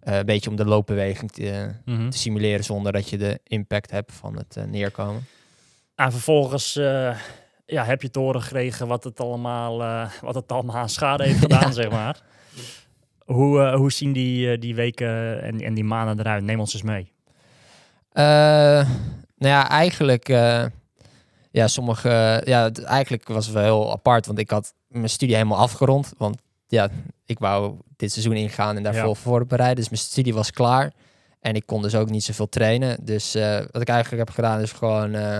Eh, 0.00 0.16
een 0.16 0.26
beetje 0.26 0.50
om 0.50 0.56
de 0.56 0.64
loopbeweging 0.64 1.30
te, 1.30 1.70
mhm. 1.84 2.10
te 2.10 2.18
simuleren 2.18 2.64
zonder 2.64 2.92
dat 2.92 3.08
je 3.08 3.18
de 3.18 3.40
impact 3.44 3.90
hebt 3.90 4.12
van 4.12 4.36
het 4.36 4.56
eh, 4.56 4.64
neerkomen. 4.64 5.26
En 5.94 6.12
vervolgens 6.12 6.76
eh, 6.76 7.18
ja, 7.66 7.84
heb 7.84 8.02
je 8.02 8.10
te 8.10 8.18
horen 8.18 8.42
gekregen 8.42 8.86
wat 8.86 9.04
het 9.04 9.20
allemaal, 9.20 9.78
wat 10.20 10.34
het 10.34 10.52
allemaal 10.52 10.76
aan 10.76 10.88
schade 10.88 11.24
heeft 11.24 11.40
gedaan, 11.48 11.72
zeg 11.72 11.90
maar. 11.90 12.20
Hoe, 13.24 13.76
hoe 13.76 13.92
zien 13.92 14.12
die, 14.12 14.58
die 14.58 14.74
weken 14.74 15.42
en, 15.42 15.60
en 15.60 15.74
die 15.74 15.84
maanden 15.84 16.18
eruit? 16.18 16.44
Neem 16.44 16.60
ons 16.60 16.74
eens 16.74 16.82
mee. 16.82 17.12
Nou 18.12 19.52
ja, 19.54 19.68
eigenlijk, 19.68 20.28
ja, 21.50 21.68
sommige, 21.68 22.42
ja, 22.44 22.70
eigenlijk 22.72 23.28
was 23.28 23.44
het 23.44 23.54
wel 23.54 23.64
heel 23.64 23.92
apart, 23.92 24.26
want 24.26 24.38
ik 24.38 24.50
had 24.50 24.74
mijn 24.88 25.08
studie 25.08 25.34
helemaal 25.34 25.58
afgerond, 25.58 26.12
want 26.18 26.38
ja, 26.68 26.88
ik 27.26 27.38
wou 27.38 27.74
dit 27.96 28.12
seizoen 28.12 28.34
ingaan 28.36 28.76
en 28.76 28.82
daarvoor 28.82 29.08
Ja. 29.08 29.14
voorbereiden, 29.14 29.76
dus 29.76 29.88
mijn 29.88 30.02
studie 30.02 30.34
was 30.34 30.50
klaar 30.50 30.92
en 31.40 31.54
ik 31.54 31.66
kon 31.66 31.82
dus 31.82 31.94
ook 31.94 32.10
niet 32.10 32.24
zoveel 32.24 32.48
trainen. 32.48 32.98
Dus 33.04 33.34
eh, 33.34 33.58
wat 33.70 33.82
ik 33.82 33.88
eigenlijk 33.88 34.26
heb 34.26 34.34
gedaan 34.34 34.60
is 34.60 34.72
gewoon, 34.72 35.14
eh, 35.14 35.38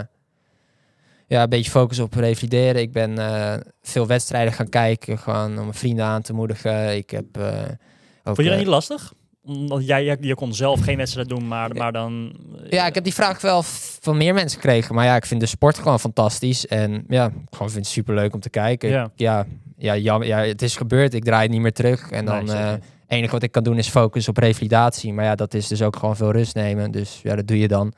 ja, 1.26 1.42
een 1.42 1.48
beetje 1.48 1.70
focussen 1.70 2.04
op 2.04 2.14
revalideren. 2.14 2.82
Ik 2.82 2.92
ben 2.92 3.18
eh, 3.18 3.54
veel 3.82 4.06
wedstrijden 4.06 4.52
gaan 4.52 4.68
kijken, 4.68 5.18
gewoon 5.18 5.48
om 5.48 5.62
mijn 5.62 5.74
vrienden 5.74 6.04
aan 6.04 6.22
te 6.22 6.32
moedigen. 6.32 6.96
Ik 6.96 7.10
heb 7.10 7.36
ook, 7.36 8.34
Vond 8.34 8.36
je 8.36 8.48
dat 8.48 8.58
niet 8.58 8.66
lastig? 8.66 9.12
Omdat 9.44 9.86
jij, 9.86 10.04
jij, 10.04 10.16
je 10.20 10.34
kon 10.34 10.54
zelf 10.54 10.80
geen 10.80 10.96
wedstrijd 10.96 11.28
doen, 11.28 11.48
maar, 11.48 11.74
maar 11.74 11.92
dan... 11.92 12.36
Ja, 12.70 12.86
ik 12.86 12.94
heb 12.94 13.04
die 13.04 13.14
vraag 13.14 13.40
wel 13.40 13.62
van 14.00 14.16
meer 14.16 14.34
mensen 14.34 14.60
gekregen. 14.60 14.94
Maar 14.94 15.04
ja, 15.04 15.16
ik 15.16 15.26
vind 15.26 15.40
de 15.40 15.46
sport 15.46 15.78
gewoon 15.78 16.00
fantastisch. 16.00 16.66
En 16.66 17.04
ja, 17.08 17.26
ik 17.26 17.32
gewoon 17.50 17.70
vind 17.70 17.84
het 17.84 17.94
super 17.94 18.14
leuk 18.14 18.34
om 18.34 18.40
te 18.40 18.50
kijken. 18.50 18.88
Ja. 18.88 19.10
Ja, 19.14 19.46
ja, 19.78 19.92
ja, 19.92 20.22
ja, 20.22 20.38
het 20.38 20.62
is 20.62 20.76
gebeurd. 20.76 21.14
Ik 21.14 21.24
draai 21.24 21.42
het 21.42 21.50
niet 21.50 21.60
meer 21.60 21.72
terug. 21.72 22.10
En 22.10 22.24
Nee, 22.24 22.44
dan 22.44 22.54
eh 22.56 22.72
niet. 22.72 22.82
enige 23.06 23.32
wat 23.32 23.42
ik 23.42 23.52
kan 23.52 23.62
doen 23.62 23.78
is 23.78 23.88
focussen 23.88 24.32
op 24.36 24.38
revalidatie. 24.42 25.12
Maar 25.12 25.24
ja, 25.24 25.34
dat 25.34 25.54
is 25.54 25.66
dus 25.68 25.82
ook 25.82 25.96
gewoon 25.96 26.16
veel 26.16 26.32
rust 26.32 26.54
nemen. 26.54 26.90
Dus 26.90 27.20
ja, 27.22 27.36
dat 27.36 27.46
doe 27.46 27.58
je 27.58 27.68
dan. 27.68 27.92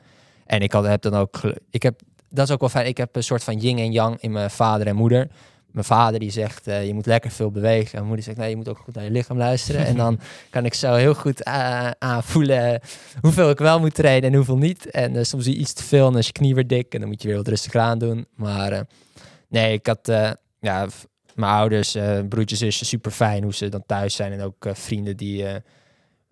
En 0.45 0.61
ik 0.61 0.71
had, 0.71 0.85
heb 0.85 1.01
dan 1.01 1.13
ook... 1.13 1.39
Ik 1.69 1.83
heb, 1.83 2.01
dat 2.29 2.47
is 2.47 2.53
ook 2.53 2.59
wel 2.59 2.69
fijn. 2.69 2.87
Ik 2.87 2.97
heb 2.97 3.15
een 3.15 3.23
soort 3.23 3.43
van 3.43 3.57
yin 3.57 3.77
en 3.77 3.91
yang 3.91 4.17
in 4.19 4.31
mijn 4.31 4.49
vader 4.49 4.87
en 4.87 4.95
moeder. 4.95 5.27
Mijn 5.71 5.85
vader 5.85 6.19
die 6.19 6.31
zegt, 6.31 6.67
eh, 6.67 6.85
je 6.87 6.93
moet 6.93 7.05
lekker 7.05 7.31
veel 7.31 7.51
bewegen. 7.51 7.85
En 7.85 7.91
mijn 7.93 8.05
moeder 8.05 8.25
zegt, 8.25 8.37
nee, 8.37 8.49
je 8.49 8.55
moet 8.55 8.69
ook 8.69 8.77
goed 8.77 8.95
naar 8.95 9.03
je 9.03 9.11
lichaam 9.11 9.37
luisteren. 9.37 9.85
en 9.85 9.95
dan 9.95 10.19
kan 10.49 10.65
ik 10.65 10.73
zo 10.73 10.93
heel 10.93 11.13
goed 11.13 11.43
eh, 11.43 11.89
aanvoelen 11.99 12.81
hoeveel 13.21 13.49
ik 13.49 13.57
wel 13.57 13.79
moet 13.79 13.93
trainen 13.93 14.29
en 14.29 14.35
hoeveel 14.35 14.57
niet. 14.57 14.89
En 14.89 15.25
soms 15.25 15.43
zie 15.43 15.53
je 15.53 15.59
iets 15.59 15.73
te 15.73 15.83
veel 15.83 16.05
en 16.05 16.11
dan 16.11 16.19
is 16.21 16.25
je 16.27 16.31
knie 16.31 16.55
weer 16.55 16.67
dik 16.67 16.93
en 16.93 16.99
dan 16.99 17.09
moet 17.09 17.21
je 17.21 17.27
weer 17.27 17.37
wat 17.37 17.47
rustiger 17.47 17.79
aan 17.79 17.97
doen. 17.99 18.25
Maar 18.35 18.83
nee, 19.49 19.73
ik 19.73 19.87
had 19.87 20.11
ja, 20.59 20.87
mijn 21.35 21.51
ouders, 21.53 21.95
eh 21.95 22.19
broertjes, 22.29 22.59
zusjes, 22.59 22.87
super 22.87 23.11
fijn 23.11 23.43
hoe 23.43 23.53
ze 23.53 23.69
dan 23.69 23.83
thuis 23.85 24.15
zijn. 24.15 24.31
En 24.31 24.41
ook 24.41 24.65
eh, 24.65 24.73
vrienden 24.73 25.17
die 25.17 25.45
eh, 25.47 25.55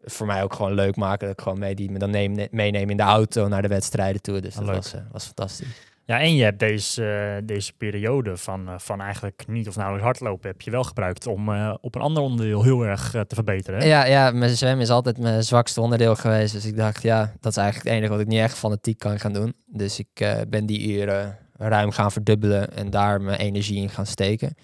voor 0.04 0.28
mij 0.28 0.43
ook 0.43 0.54
gewoon 0.54 0.74
leuk 0.74 0.95
maken. 0.95 1.28
Dat 1.28 1.38
ik 1.38 1.43
gewoon 1.43 1.60
mee, 1.60 1.76
die 1.76 1.91
me 1.91 2.00
dan 2.00 2.10
neem, 2.10 2.47
meenemen 2.52 2.89
in 2.89 2.97
de 2.97 3.04
auto 3.04 3.47
naar 3.47 3.62
de 3.62 3.68
wedstrijden 3.68 4.22
toe. 4.22 4.39
Dus 4.41 4.54
Ah, 4.58 4.66
dat 4.66 4.68
leuk. 4.68 4.76
was, 4.84 4.93
was 5.12 5.26
fantastisch. 5.26 5.68
Ja, 6.06 6.20
en 6.20 6.36
je 6.36 6.43
hebt 6.43 6.60
deze, 6.60 7.41
deze 7.43 7.74
periode 7.74 8.38
van, 8.38 8.70
van 8.78 9.02
eigenlijk 9.02 9.43
niet 9.47 9.68
of 9.68 9.76
nauwelijks 9.76 10.06
hardlopen 10.08 10.50
heb 10.50 10.62
je 10.62 10.72
wel 10.72 10.84
gebruikt 10.84 11.28
om 11.28 11.50
op 11.82 11.95
een 11.95 12.02
ander 12.02 12.24
onderdeel 12.24 12.64
heel 12.64 12.86
erg 12.86 13.10
te 13.12 13.36
verbeteren. 13.36 13.80
hè? 13.80 13.86
Ja, 13.88 14.06
ja, 14.06 14.32
mijn 14.32 14.58
zwemmen 14.58 14.82
is 14.82 14.89
altijd 14.89 15.18
mijn 15.18 15.43
zwakste 15.43 15.82
onderdeel 15.82 16.16
geweest. 16.16 16.54
Dus 16.54 16.66
ik 16.66 16.76
dacht, 16.78 17.02
ja, 17.02 17.34
dat 17.39 17.52
is 17.52 17.58
eigenlijk 17.58 17.88
het 17.89 17.97
enige 17.97 18.12
wat 18.12 18.22
ik 18.22 18.28
niet 18.28 18.39
echt 18.39 18.58
fanatiek 18.58 19.00
kan 19.00 19.20
gaan 19.20 19.34
doen. 19.34 19.54
Dus 19.66 20.00
ik 20.00 20.36
ben 20.47 20.66
die 20.66 20.97
uren 21.00 21.38
ruim 21.58 21.91
gaan 21.91 22.12
verdubbelen 22.12 22.74
en 22.76 22.89
daar 22.89 23.22
mijn 23.22 23.39
energie 23.39 23.82
in 23.82 23.89
gaan 23.89 24.06
steken. 24.06 24.56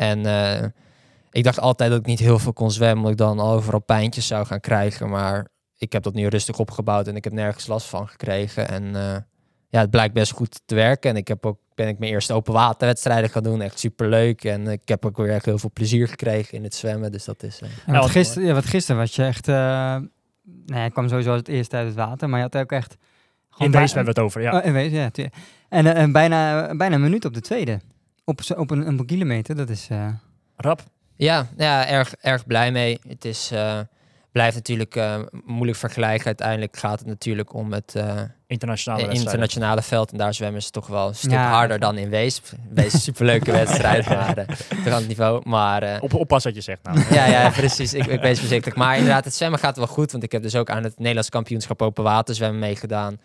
En 0.00 0.26
eh, 0.26 0.64
ik 1.30 1.44
dacht 1.44 1.60
altijd 1.60 1.90
dat 1.90 1.98
ik 1.98 2.06
niet 2.06 2.18
heel 2.18 2.38
veel 2.38 2.52
kon 2.52 2.70
zwemmen, 2.70 2.96
omdat 2.96 3.12
ik 3.12 3.16
dan 3.18 3.40
overal 3.40 3.80
pijntjes 3.80 4.26
zou 4.26 4.46
gaan 4.46 4.60
krijgen. 4.60 5.08
Maar 5.08 5.46
ik 5.76 5.92
heb 5.92 6.02
dat 6.02 6.14
nu 6.14 6.26
rustig 6.26 6.58
opgebouwd 6.58 7.08
en 7.08 7.16
ik 7.16 7.24
heb 7.24 7.32
nergens 7.32 7.66
last 7.66 7.86
van 7.86 8.08
gekregen. 8.08 8.68
En 8.68 8.96
eh, 8.96 9.16
ja, 9.68 9.80
het 9.80 9.90
blijkt 9.90 10.14
best 10.14 10.32
goed 10.32 10.60
te 10.64 10.74
werken. 10.74 11.10
En 11.10 11.16
ik 11.16 11.28
heb 11.28 11.46
ook, 11.46 11.58
ben 11.74 11.88
ik 11.88 11.98
mijn 11.98 12.12
eerste 12.12 12.32
open 12.32 12.52
waterwedstrijden 12.52 13.30
gaan 13.30 13.42
doen. 13.42 13.60
Echt 13.60 13.78
super 13.78 14.08
leuk. 14.08 14.44
En 14.44 14.66
ik 14.68 14.88
heb 14.88 15.06
ook 15.06 15.16
weer 15.16 15.30
echt 15.30 15.44
heel 15.44 15.58
veel 15.58 15.70
plezier 15.72 16.08
gekregen 16.08 16.58
in 16.58 16.64
het 16.64 16.74
zwemmen. 16.74 17.12
Dus 17.12 17.24
dat 17.24 17.42
is... 17.42 17.60
eh, 17.86 18.00
wat- 18.00 18.10
gisteren, 18.10 18.48
ja, 18.48 18.54
wat 18.54 18.66
gisteren 18.66 19.00
was 19.00 19.14
je 19.16 19.24
echt... 19.24 19.48
eh 19.48 19.54
ja, 20.66 20.84
ik 20.84 20.92
kwam 20.92 21.08
sowieso 21.08 21.30
als 21.30 21.38
het 21.38 21.48
eerst 21.48 21.74
uit 21.74 21.86
het 21.86 21.96
water, 21.96 22.28
maar 22.28 22.38
je 22.38 22.44
had 22.44 22.56
ook 22.56 22.72
echt... 22.72 22.96
In 23.58 23.70
deze 23.70 23.94
hebben 23.94 24.02
we 24.04 24.08
het 24.08 24.18
over, 24.18 24.40
ja. 24.40 24.58
Oh, 24.58 24.64
in 24.64 24.72
wezen, 24.72 24.98
ja. 24.98 25.10
eh, 25.68 25.86
en 25.96 26.12
bijna, 26.12 26.66
bijna 26.76 26.94
een 26.94 27.00
minuut 27.02 27.24
op 27.24 27.34
de 27.34 27.40
tweede. 27.40 27.80
Op, 28.24 28.40
op 28.56 28.70
een, 28.70 28.86
een 28.86 29.06
kilometer, 29.06 29.56
dat 29.56 29.68
is... 29.68 29.86
eh, 29.90 30.06
Rap. 30.56 30.82
Ja, 31.16 31.46
ja 31.56 31.86
erg, 31.88 32.14
erg 32.20 32.46
blij 32.46 32.72
mee. 32.72 32.98
Het 33.08 33.24
is, 33.24 33.50
eh, 33.50 33.78
blijft 34.32 34.54
natuurlijk 34.56 34.96
eh, 34.96 35.18
moeilijk 35.44 35.78
vergelijken. 35.78 36.26
Uiteindelijk 36.26 36.76
gaat 36.76 36.98
het 36.98 37.08
natuurlijk 37.08 37.54
om 37.54 37.72
het 37.72 37.94
eh, 37.94 38.20
Internationale 38.46 39.08
internationale 39.12 39.82
veld. 39.82 40.12
En 40.12 40.18
daar 40.18 40.34
zwemmen 40.34 40.62
ze 40.62 40.70
toch 40.70 40.86
wel 40.86 41.08
een 41.08 41.14
stuk 41.14 41.30
Ja, 41.30 41.50
harder 41.50 41.78
dan 41.78 41.98
in 41.98 42.08
Weesp. 42.08 42.46
Wees 42.70 42.92
een 42.92 42.98
superleuke 43.00 43.52
wedstrijd, 43.62 44.08
maar 44.08 44.34
toch 44.84 44.86
aan 44.86 44.92
het 44.92 45.08
niveau. 45.08 45.48
Maar 45.48 46.00
Op, 46.00 46.14
oppas 46.14 46.44
wat 46.44 46.54
je 46.54 46.60
zegt 46.60 46.82
nou. 46.82 47.14
ja, 47.14 47.26
ja, 47.26 47.50
precies. 47.50 47.94
Ik, 47.94 48.06
ik 48.06 48.20
wees 48.20 48.38
voorzichtig. 48.38 48.74
Maar 48.74 48.96
inderdaad, 48.96 49.24
het 49.24 49.34
zwemmen 49.34 49.58
gaat 49.58 49.76
wel 49.76 49.86
goed. 49.86 50.12
Want 50.12 50.24
ik 50.24 50.32
heb 50.32 50.42
dus 50.42 50.56
ook 50.56 50.70
aan 50.70 50.82
het 50.84 50.98
Nederlands 50.98 51.28
kampioenschap 51.28 51.82
open 51.82 52.04
water 52.04 52.34
zwemmen 52.34 52.58
meegedaan. 52.60 53.18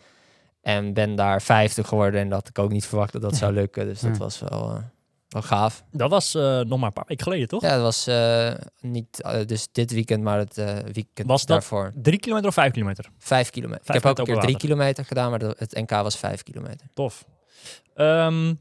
En 0.66 0.93
ben 0.93 1.16
daar 1.16 1.41
vijfde 1.41 1.84
geworden. 1.84 2.20
En 2.22 2.30
dat 2.30 2.39
had 2.39 2.47
ik 2.47 2.59
ook 2.59 2.72
niet 2.72 2.86
verwacht 2.86 3.11
dat 3.13 3.22
dat 3.22 3.36
zou 3.36 3.53
lukken. 3.53 3.86
Dus 3.86 3.99
dat 3.99 4.11
Ja. 4.11 4.18
was 4.18 4.39
wel, 4.39 4.70
eh, 4.76 4.82
wel 5.30 5.41
gaaf. 5.41 5.84
Dat 5.91 6.09
was 6.09 6.36
eh, 6.36 6.59
nog 6.59 6.78
maar 6.80 6.88
een 6.88 6.93
paar 6.93 7.05
weken 7.07 7.24
geleden, 7.24 7.47
toch? 7.47 7.61
Ja, 7.61 7.74
dat 7.74 7.82
was 7.82 8.07
eh, 8.07 8.51
niet 8.82 9.22
dus 9.45 9.68
dit 9.72 9.91
weekend, 9.91 10.24
maar 10.24 10.38
het 10.38 10.55
weekend 10.93 11.28
Was 11.28 11.39
dat- 11.39 11.47
daarvoor. 11.47 11.91
Drie 11.95 12.20
kilometer 12.20 12.47
of 12.49 12.53
vijf 12.53 12.72
kilometer? 12.72 13.09
Vijf 13.18 13.49
kilometer. 13.49 13.86
Vijf 13.86 13.97
ik 13.97 14.03
heb 14.03 14.11
ook 14.11 14.28
een 14.28 14.34
keer 14.34 14.43
drie 14.43 14.57
kilometer 14.57 15.05
gedaan, 15.05 15.30
maar 15.30 15.39
het 15.39 15.74
NK 15.76 15.89
was 15.89 16.18
vijf 16.18 16.43
kilometer. 16.43 16.88
Tof. 16.93 17.26
Ehm, 17.95 18.53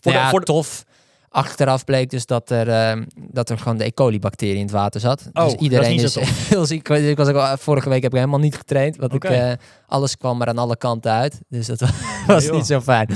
voor 0.00 0.12
ja, 0.12 0.24
de, 0.24 0.30
voor 0.30 0.40
de, 0.40 0.46
tof. 0.46 0.84
Achteraf 1.32 1.84
bleek 1.84 2.10
dus 2.10 2.26
dat 2.26 2.50
er, 2.50 2.68
eh, 2.68 3.02
dat 3.14 3.50
er 3.50 3.58
gewoon 3.58 3.76
de 3.76 3.84
E. 3.84 3.90
coli-bacterie 3.90 4.54
in 4.54 4.62
het 4.62 4.70
water 4.70 5.00
zat. 5.00 5.28
Oh, 5.32 5.44
dus 5.44 5.54
iedereen 5.54 5.98
is 5.98 6.14
heel 6.48 6.66
ziek. 6.66 6.88
Ik 6.88 7.16
was 7.16 7.28
ook, 7.28 7.58
vorige 7.58 7.88
week 7.88 8.02
heb 8.02 8.12
ik 8.12 8.18
helemaal 8.18 8.40
niet 8.40 8.56
getraind, 8.56 8.96
want 8.96 9.14
ik, 9.14 9.24
eh, 9.24 9.52
alles 9.86 10.16
kwam 10.16 10.40
er 10.40 10.48
aan 10.48 10.58
alle 10.58 10.76
kanten 10.76 11.12
uit. 11.12 11.40
Dus 11.48 11.66
dat 11.66 11.80
was 12.26 12.50
niet 12.50 12.66
zo 12.66 12.80
fijn. 12.80 13.08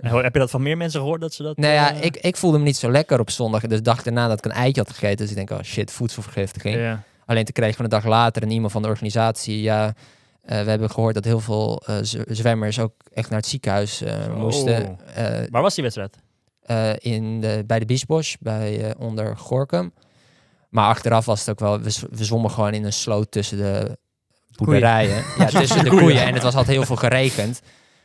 heb 0.00 0.32
je 0.32 0.38
dat 0.38 0.50
van 0.50 0.62
meer 0.62 0.76
mensen 0.76 1.00
gehoord 1.00 1.20
dat 1.20 1.34
ze 1.34 1.42
dat... 1.42 1.56
Nou 1.56 1.72
ja, 1.72 1.92
eh, 1.94 2.04
ik, 2.04 2.16
ik 2.16 2.36
voelde 2.36 2.58
me 2.58 2.64
niet 2.64 2.76
zo 2.76 2.90
lekker 2.90 3.20
op 3.20 3.30
zondag. 3.30 3.62
Dus 3.62 3.82
dag 3.82 4.02
daarna 4.02 4.28
dat 4.28 4.38
ik 4.38 4.44
een 4.44 4.50
eitje 4.50 4.80
had 4.80 4.92
gegeten. 4.92 5.16
Dus 5.16 5.30
ik 5.30 5.36
denk, 5.36 5.50
oh 5.50 5.62
shit, 5.62 5.90
voedselvergiftiging. 5.90 6.76
ja. 6.76 7.02
Alleen 7.26 7.44
te 7.44 7.52
kregen 7.52 7.74
van 7.74 7.84
een 7.84 7.90
dag 7.90 8.04
later 8.04 8.42
een 8.42 8.50
e-mail 8.50 8.70
van 8.70 8.82
de 8.82 8.88
organisatie. 8.88 9.62
Ja, 9.62 9.94
eh, 10.42 10.62
we 10.62 10.70
hebben 10.70 10.90
gehoord 10.90 11.14
dat 11.14 11.24
heel 11.24 11.40
veel 11.40 11.82
zwemmers 12.26 12.78
ook 12.78 12.92
echt 13.12 13.30
naar 13.30 13.38
het 13.38 13.48
ziekenhuis 13.48 14.02
moesten. 14.36 14.98
Waar 15.50 15.62
was 15.62 15.74
die 15.74 15.82
wedstrijd? 15.82 16.16
Eh, 16.68 16.90
in 16.98 17.40
de, 17.40 17.64
bij 17.66 17.78
de 17.78 17.84
Biesbosch, 17.84 18.36
bij 18.40 18.84
eh, 18.84 19.00
onder 19.00 19.36
Gorkum. 19.36 19.92
Maar 20.68 20.88
achteraf 20.88 21.24
was 21.24 21.40
het 21.40 21.50
ook 21.50 21.58
wel, 21.58 21.80
we, 21.80 21.98
we 22.10 22.24
zwommen 22.24 22.50
gewoon 22.50 22.74
in 22.74 22.84
een 22.84 22.92
sloot 22.92 23.30
tussen 23.30 23.56
de 23.56 23.98
boerderijen. 24.56 25.24
Ja, 25.38 25.46
tussen 25.46 25.84
de 25.84 25.90
koeien. 25.90 26.22
En 26.22 26.34
het 26.34 26.42
was 26.42 26.54
altijd 26.54 26.76
heel 26.76 26.86
veel 26.86 26.96
geregend. 26.96 27.60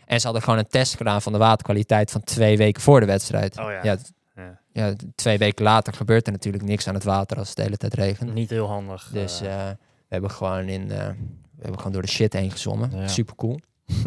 En 0.05 0.19
ze 0.19 0.25
hadden 0.25 0.43
gewoon 0.43 0.59
een 0.59 0.67
test 0.67 0.95
gedaan 0.95 1.21
van 1.21 1.31
de 1.31 1.37
waterkwaliteit 1.37 2.11
van 2.11 2.23
twee 2.23 2.57
weken 2.57 2.81
voor 2.81 2.99
de 2.99 3.05
wedstrijd. 3.05 3.59
Oh 3.59 3.65
ja. 3.65 3.79
ja, 3.83 3.97
Ja. 4.35 4.59
ja, 4.71 4.93
twee 5.15 5.37
weken 5.37 5.63
later 5.63 5.93
gebeurt 5.93 6.25
er 6.25 6.31
natuurlijk 6.31 6.63
niks 6.63 6.87
aan 6.87 6.93
het 6.93 7.03
water 7.03 7.37
als 7.37 7.47
het 7.47 7.57
de 7.57 7.63
hele 7.63 7.77
tijd 7.77 7.93
regent. 7.93 8.33
Niet 8.33 8.49
heel 8.49 8.67
handig. 8.67 9.09
Dus 9.11 9.41
eh. 9.41 9.67
we 9.77 10.07
hebben 10.07 10.31
gewoon 10.31 10.67
in, 10.67 10.91
eh, 10.91 10.97
we 10.97 11.61
hebben 11.61 11.77
gewoon 11.77 11.93
door 11.93 12.01
de 12.01 12.07
shit 12.07 12.33
heen 12.33 12.51
gezwommen. 12.51 12.91
Ja. 12.93 13.07
Super 13.07 13.35
cool. 13.35 13.59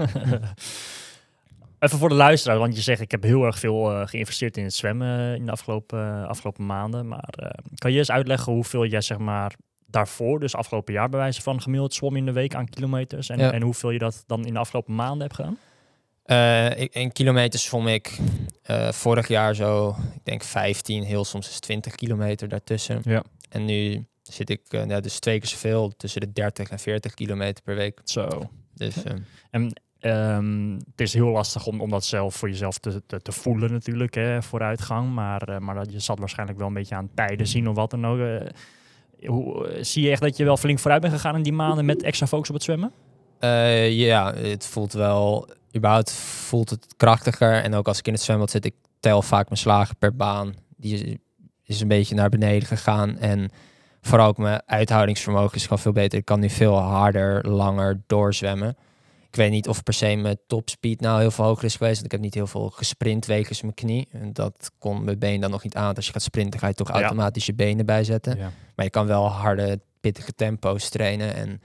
Even 1.79 1.99
voor 1.99 2.09
de 2.09 2.14
luisteraar, 2.14 2.59
want 2.59 2.77
je 2.77 2.83
zegt 2.83 3.01
ik 3.01 3.11
heb 3.11 3.22
heel 3.22 3.45
erg 3.45 3.59
veel 3.59 3.91
eh, 3.93 4.07
geïnvesteerd 4.07 4.57
in 4.57 4.64
het 4.64 4.74
zwemmen 4.74 5.18
eh, 5.31 5.35
in 5.35 5.45
de 5.45 5.51
afgelopen, 5.53 5.99
eh, 6.22 6.29
afgelopen 6.29 6.66
maanden. 6.66 7.09
Maar 7.09 7.35
eh, 7.37 7.51
kan 7.74 7.93
je 7.93 7.99
eens 7.99 8.11
uitleggen 8.11 8.53
hoeveel 8.53 8.87
jij 8.87 9.01
zeg 9.01 9.18
maar 9.18 9.55
daarvoor, 9.87 10.41
dus 10.41 10.55
afgelopen 10.55 10.93
jaar 10.95 11.09
bij 11.09 11.18
wijze 11.20 11.43
van 11.43 11.62
gemiddeld 11.62 11.95
zwom 11.95 12.16
in 12.16 12.24
de 12.24 12.33
week 12.33 12.55
aan 12.55 12.68
kilometers 12.68 13.29
en, 13.29 13.39
Ja. 13.39 13.53
en 13.53 13.62
hoeveel 13.62 13.91
je 13.91 13.99
dat 13.99 14.24
dan 14.27 14.47
in 14.47 14.53
de 14.53 14.59
afgelopen 14.59 14.95
maanden 14.95 15.20
hebt 15.20 15.35
gedaan? 15.35 15.59
Eh, 16.22 16.81
ik- 16.83 16.95
in 16.95 17.12
kilometers 17.12 17.64
zwom 17.64 17.87
ik 17.89 18.18
eh, 18.62 18.89
vorig 18.93 19.29
jaar 19.29 19.55
zo, 19.55 19.89
ik 20.14 20.24
denk 20.24 20.43
15, 20.43 21.03
heel 21.03 21.24
soms 21.24 21.49
is 21.49 21.61
20 21.61 21.95
kilometer 21.95 22.49
daartussen. 22.49 23.01
Ja. 23.05 23.22
En 23.49 23.64
nu 23.64 24.07
zit 24.22 24.51
ik 24.51 24.61
ja, 24.68 25.01
dus 25.01 25.18
twee 25.18 25.39
keer 25.39 25.49
zoveel, 25.49 25.93
tussen 25.97 26.20
de 26.20 26.33
30 26.33 26.68
en 26.68 26.79
40 26.79 27.14
kilometer 27.14 27.62
per 27.64 27.74
week. 27.74 28.01
Zo. 28.05 28.51
Dus 28.74 29.03
eh, 29.05 29.12
En 29.51 29.81
ehm, 30.07 30.73
het 30.73 31.01
is 31.01 31.15
heel 31.15 31.29
lastig 31.29 31.67
om, 31.67 31.81
om 31.81 31.91
dat 31.91 32.05
zelf 32.05 32.35
voor 32.35 32.49
jezelf 32.49 32.79
te, 32.79 33.03
te, 33.23 33.33
voelen 33.33 33.73
natuurlijk, 33.73 34.15
hè, 34.15 34.43
vooruitgang. 34.43 35.15
Maar, 35.15 35.43
eh, 35.43 35.59
maar 35.59 35.75
dat, 35.75 35.93
je 35.93 36.01
zat 36.01 36.19
waarschijnlijk 36.19 36.59
wel 36.59 36.69
een 36.69 36.75
beetje 36.75 36.95
aan 36.95 37.11
tijden 37.15 37.47
zien 37.47 37.69
of 37.69 37.75
wat 37.75 37.91
dan 37.91 38.07
ook. 38.07 38.19
Eh, 38.19 39.29
hoe, 39.29 39.69
eh, 39.69 39.83
zie 39.83 40.03
je 40.03 40.11
echt 40.11 40.21
dat 40.21 40.37
je 40.37 40.45
wel 40.45 40.57
flink 40.57 40.79
vooruit 40.79 41.01
bent 41.01 41.13
gegaan 41.13 41.37
in 41.37 41.43
die 41.43 41.53
maanden 41.53 41.85
met 41.85 42.03
extra 42.03 42.27
focus 42.27 42.49
op 42.49 42.55
het 42.55 42.65
zwemmen? 42.65 42.93
Ja, 43.91 44.35
het 44.35 44.67
voelt 44.67 44.93
wel, 44.93 45.49
überhaupt 45.77 46.13
voelt 46.13 46.71
het 46.71 46.95
krachtiger. 46.97 47.63
En 47.63 47.75
ook 47.75 47.89
als 47.89 47.99
ik 47.99 48.07
in 48.07 48.13
het 48.13 48.23
zwembad 48.23 48.51
zit, 48.51 48.65
ik 48.65 48.75
tel 49.01 49.23
vaak 49.23 49.49
mijn 49.49 49.61
slagen 49.61 49.97
per 49.97 50.17
baan. 50.17 50.55
Die 50.77 51.21
is 51.65 51.81
een 51.81 51.89
beetje 51.89 52.15
naar 52.15 52.29
beneden 52.29 52.69
gegaan. 52.69 53.19
En 53.19 53.51
vooral 54.01 54.27
ook 54.27 54.39
mijn 54.39 54.63
uithoudingsvermogen 54.67 55.57
is 55.57 55.63
gewoon 55.63 55.79
veel 55.79 55.93
beter. 55.93 56.19
Ik 56.19 56.25
kan 56.25 56.41
nu 56.41 56.51
veel 56.51 56.77
harder, 56.77 57.49
langer 57.49 58.03
doorzwemmen. 58.07 58.77
Ik 59.37 59.43
weet 59.43 59.51
niet 59.51 59.68
of 59.68 59.82
per 59.82 59.95
se 59.95 60.14
mijn 60.14 60.39
topspeed 60.47 61.01
nou 61.01 61.20
heel 61.20 61.30
veel 61.30 61.45
hoger 61.45 61.64
is 61.64 61.76
geweest. 61.76 61.95
Want 61.95 62.05
ik 62.05 62.12
heb 62.12 62.20
niet 62.20 62.34
heel 62.34 62.47
veel 62.47 62.70
gesprint 62.70 63.26
wegens 63.26 63.62
mijn 63.62 63.74
knie. 63.74 64.09
En 64.11 64.32
dat 64.32 64.70
kon 64.78 65.05
mijn 65.05 65.18
been 65.18 65.41
dan 65.41 65.51
nog 65.51 65.62
niet 65.62 65.74
aan. 65.74 65.84
Want 65.84 65.97
Als 65.97 66.07
je 66.07 66.12
gaat 66.12 66.22
sprinten 66.22 66.61
ga 66.61 66.66
je 66.66 66.74
toch 66.74 66.89
Ja. 66.89 66.95
automatisch 66.95 67.47
je 67.47 67.55
benen 67.55 67.87
bijzetten. 67.87 68.37
Ja. 68.37 68.51
Maar 68.76 68.84
je 68.84 68.91
kan 68.91 69.07
wel 69.07 69.28
harde, 69.28 69.80
pittige 70.01 70.32
tempo's 70.32 70.89
trainen. 70.89 71.34
En 71.34 71.61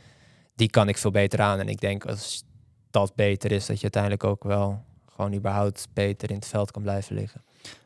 die 0.56 0.70
kan 0.70 0.88
ik 0.88 0.98
veel 0.98 1.12
beter 1.12 1.42
aan. 1.42 1.60
En 1.60 1.68
ik 1.68 1.80
denk 1.82 2.06
als 2.06 2.44
dat 2.90 3.16
beter 3.16 3.52
is, 3.52 3.66
dat 3.66 3.76
je 3.76 3.82
uiteindelijk 3.82 4.24
ook 4.24 4.44
wel 4.44 4.84
gewoon 5.14 5.34
überhaupt 5.34 5.88
beter 5.94 6.30
in 6.30 6.36
het 6.36 6.48
veld 6.48 6.72
kan 6.72 6.82
blijven 6.82 7.16
liggen. 7.16 7.44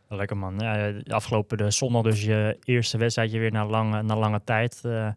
Lekker 0.09 0.38
man. 0.38 0.59
Ja, 0.59 0.91
de 0.91 1.13
afgelopen 1.13 1.57
de 1.57 1.71
zondag 1.71 2.03
dus 2.03 2.23
je 2.23 2.57
eerste 2.63 2.97
wedstrijdje 2.97 3.39
weer 3.39 3.51
na 3.51 3.65
lange, 3.65 4.01
na 4.01 4.17
lange 4.17 4.41
tijd. 4.43 4.79
Eh, 4.83 5.09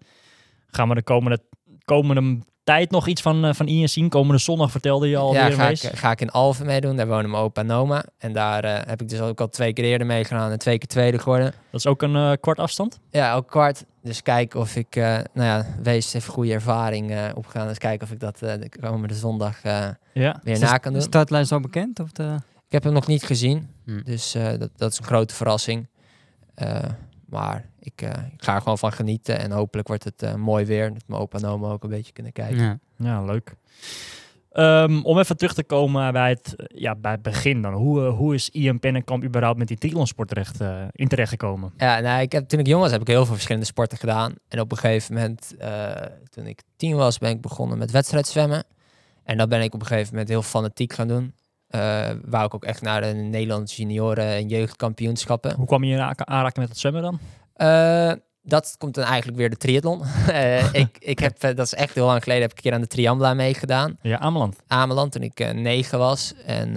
gaan 0.66 0.88
we 0.88 0.94
de 0.94 1.02
komende, 1.02 1.38
komende 1.84 2.38
tijd 2.74 2.90
nog 2.90 3.06
iets 3.06 3.22
van, 3.22 3.44
eh, 3.44 3.54
van 3.54 3.66
Ian 3.66 3.88
zien? 3.88 4.08
Komende 4.08 4.38
zondag 4.40 4.70
vertelde 4.70 5.08
je 5.08 5.16
al 5.16 5.32
ja, 5.34 5.46
weer 5.46 5.52
ga 5.56 5.62
ik, 5.62 5.68
meest. 5.68 5.98
ga 5.98 6.10
ik 6.10 6.20
in 6.20 6.30
Alphen 6.30 6.66
meedoen. 6.66 6.96
Daar 6.96 7.06
wonen 7.06 7.30
mijn 7.30 7.42
opa 7.42 7.60
en 7.60 7.70
oma. 7.70 8.04
En 8.18 8.32
daar 8.32 8.64
eh, 8.64 8.80
heb 8.86 9.00
ik 9.00 9.08
dus 9.08 9.20
ook 9.20 9.40
al 9.40 9.48
twee 9.48 9.72
keer 9.72 9.84
eerder 9.84 10.06
meegedaan 10.06 10.50
en 10.50 10.58
twee 10.58 10.78
keer 10.78 10.88
tweede 10.88 11.18
geworden. 11.18 11.52
Dat 11.70 11.80
is 11.80 11.86
ook 11.86 12.02
een 12.02 12.16
eh, 12.16 12.32
kwart 12.40 12.58
afstand. 12.58 12.98
Ja, 13.10 13.34
ook 13.34 13.46
kwart. 13.48 13.84
Dus 14.02 14.22
kijken 14.22 14.60
of 14.60 14.76
ik, 14.76 14.96
eh, 14.96 15.02
nou 15.32 15.46
ja, 15.48 15.66
wees 15.82 16.14
even 16.14 16.32
goede 16.32 16.52
ervaring 16.52 17.10
eh 17.10 17.24
opgaan. 17.34 17.68
Dus 17.68 17.78
kijken 17.78 18.06
of 18.06 18.12
ik 18.12 18.20
dat 18.20 18.42
eh, 18.42 18.52
de 18.60 18.70
komende 18.80 19.14
zondag 19.14 19.62
eh, 19.62 19.88
Ja. 20.12 20.40
weer 20.42 20.54
Is 20.54 20.60
na 20.60 20.72
de 20.72 20.78
kan 20.78 20.92
doen. 20.92 21.02
startlijn 21.02 21.46
zo 21.46 21.60
bekend? 21.60 22.00
Of 22.00 22.12
de... 22.12 22.34
Ik 22.66 22.72
heb 22.74 22.84
hem 22.84 22.92
nog 22.92 23.06
niet 23.06 23.22
gezien. 23.22 23.68
Hm. 23.84 24.00
Dus 24.04 24.34
eh, 24.34 24.48
dat, 24.58 24.70
dat 24.76 24.92
is 24.92 24.98
een 24.98 25.04
grote 25.04 25.34
verrassing. 25.34 25.86
Maar 27.28 27.68
ik, 27.80 28.02
eh, 28.02 28.08
ik 28.08 28.42
ga 28.44 28.54
er 28.54 28.60
gewoon 28.60 28.78
van 28.78 28.92
genieten. 28.92 29.38
En 29.38 29.50
hopelijk 29.50 29.88
wordt 29.88 30.04
het 30.04 30.22
eh, 30.22 30.34
mooi 30.34 30.64
weer. 30.64 30.92
Dat 30.92 31.02
mijn 31.06 31.20
opa 31.20 31.38
en 31.38 31.44
oma 31.44 31.68
ook 31.68 31.82
een 31.82 31.90
beetje 31.90 32.12
kunnen 32.12 32.32
kijken. 32.32 32.62
Ja. 32.62 32.78
Ja, 32.96 33.24
leuk. 33.24 33.54
Ehm, 34.58 35.00
om 35.02 35.18
even 35.18 35.36
terug 35.36 35.54
te 35.54 35.64
komen 35.64 36.12
bij 36.12 36.28
het, 36.28 36.56
eh, 36.56 36.80
ja, 36.80 36.94
bij 36.94 37.12
het 37.12 37.22
begin 37.22 37.62
dan. 37.62 37.72
Hoe, 37.72 38.00
hoe 38.00 38.34
is 38.34 38.48
Ian 38.48 38.78
Pennenkamp 38.78 39.24
überhaupt 39.24 39.58
met 39.58 39.68
die 39.68 39.78
triathlonsport 39.78 40.28
terecht, 40.28 40.60
eh, 40.60 40.84
in 40.92 41.08
terecht 41.08 41.30
gekomen? 41.30 41.72
Ja, 41.76 42.00
nou, 42.00 42.20
ik 42.20 42.32
heb, 42.32 42.48
toen 42.48 42.58
ik 42.58 42.66
jong 42.66 42.82
was 42.82 42.90
heb 42.90 43.00
ik 43.00 43.06
heel 43.06 43.24
veel 43.24 43.34
verschillende 43.34 43.66
sporten 43.66 43.98
gedaan. 43.98 44.34
En 44.48 44.60
op 44.60 44.70
een 44.72 44.78
gegeven 44.78 45.14
moment, 45.14 45.54
eh, 45.58 45.90
toen 46.30 46.46
ik 46.46 46.62
tien 46.76 46.96
was, 46.96 47.18
ben 47.18 47.30
ik 47.30 47.40
begonnen 47.40 47.78
met 47.78 47.90
wedstrijdzwemmen. 47.90 48.64
En 49.24 49.36
dat 49.36 49.48
ben 49.48 49.62
ik 49.62 49.74
op 49.74 49.80
een 49.80 49.86
gegeven 49.86 50.10
moment 50.10 50.28
heel 50.28 50.42
fanatiek 50.42 50.92
gaan 50.92 51.08
doen. 51.08 51.34
Eh 51.68 52.10
wou 52.24 52.44
ik 52.44 52.54
ook 52.54 52.64
echt 52.64 52.82
naar 52.82 53.00
de 53.00 53.06
Nederlandse 53.06 53.82
junioren 53.82 54.24
en 54.24 54.48
jeugdkampioenschappen. 54.48 55.54
Hoe 55.54 55.66
kwam 55.66 55.84
je 55.84 55.94
in 55.94 56.00
aanraking 56.00 56.56
met 56.56 56.68
het 56.68 56.78
zwemmen 56.78 57.02
dan? 57.02 57.18
Eh, 57.54 58.12
dat 58.42 58.74
komt 58.78 58.94
dan 58.94 59.04
eigenlijk 59.04 59.38
weer 59.38 59.50
de 59.50 59.56
triathlon. 59.56 60.02
Eh, 60.28 60.72
ik, 60.82 60.96
ik 60.98 61.18
heb, 61.18 61.40
dat 61.40 61.58
is 61.58 61.74
echt 61.74 61.94
heel 61.94 62.06
lang 62.06 62.22
geleden, 62.22 62.42
heb 62.42 62.50
ik 62.50 62.56
een 62.56 62.62
keer 62.62 62.72
aan 62.72 62.80
de 62.80 62.86
Triambla 62.86 63.34
meegedaan. 63.34 63.98
Ja, 64.02 64.18
Ameland. 64.18 64.56
Ameland 64.66 65.12
toen 65.12 65.22
ik 65.22 65.52
negen 65.54 65.98
was. 65.98 66.34
En 66.46 66.76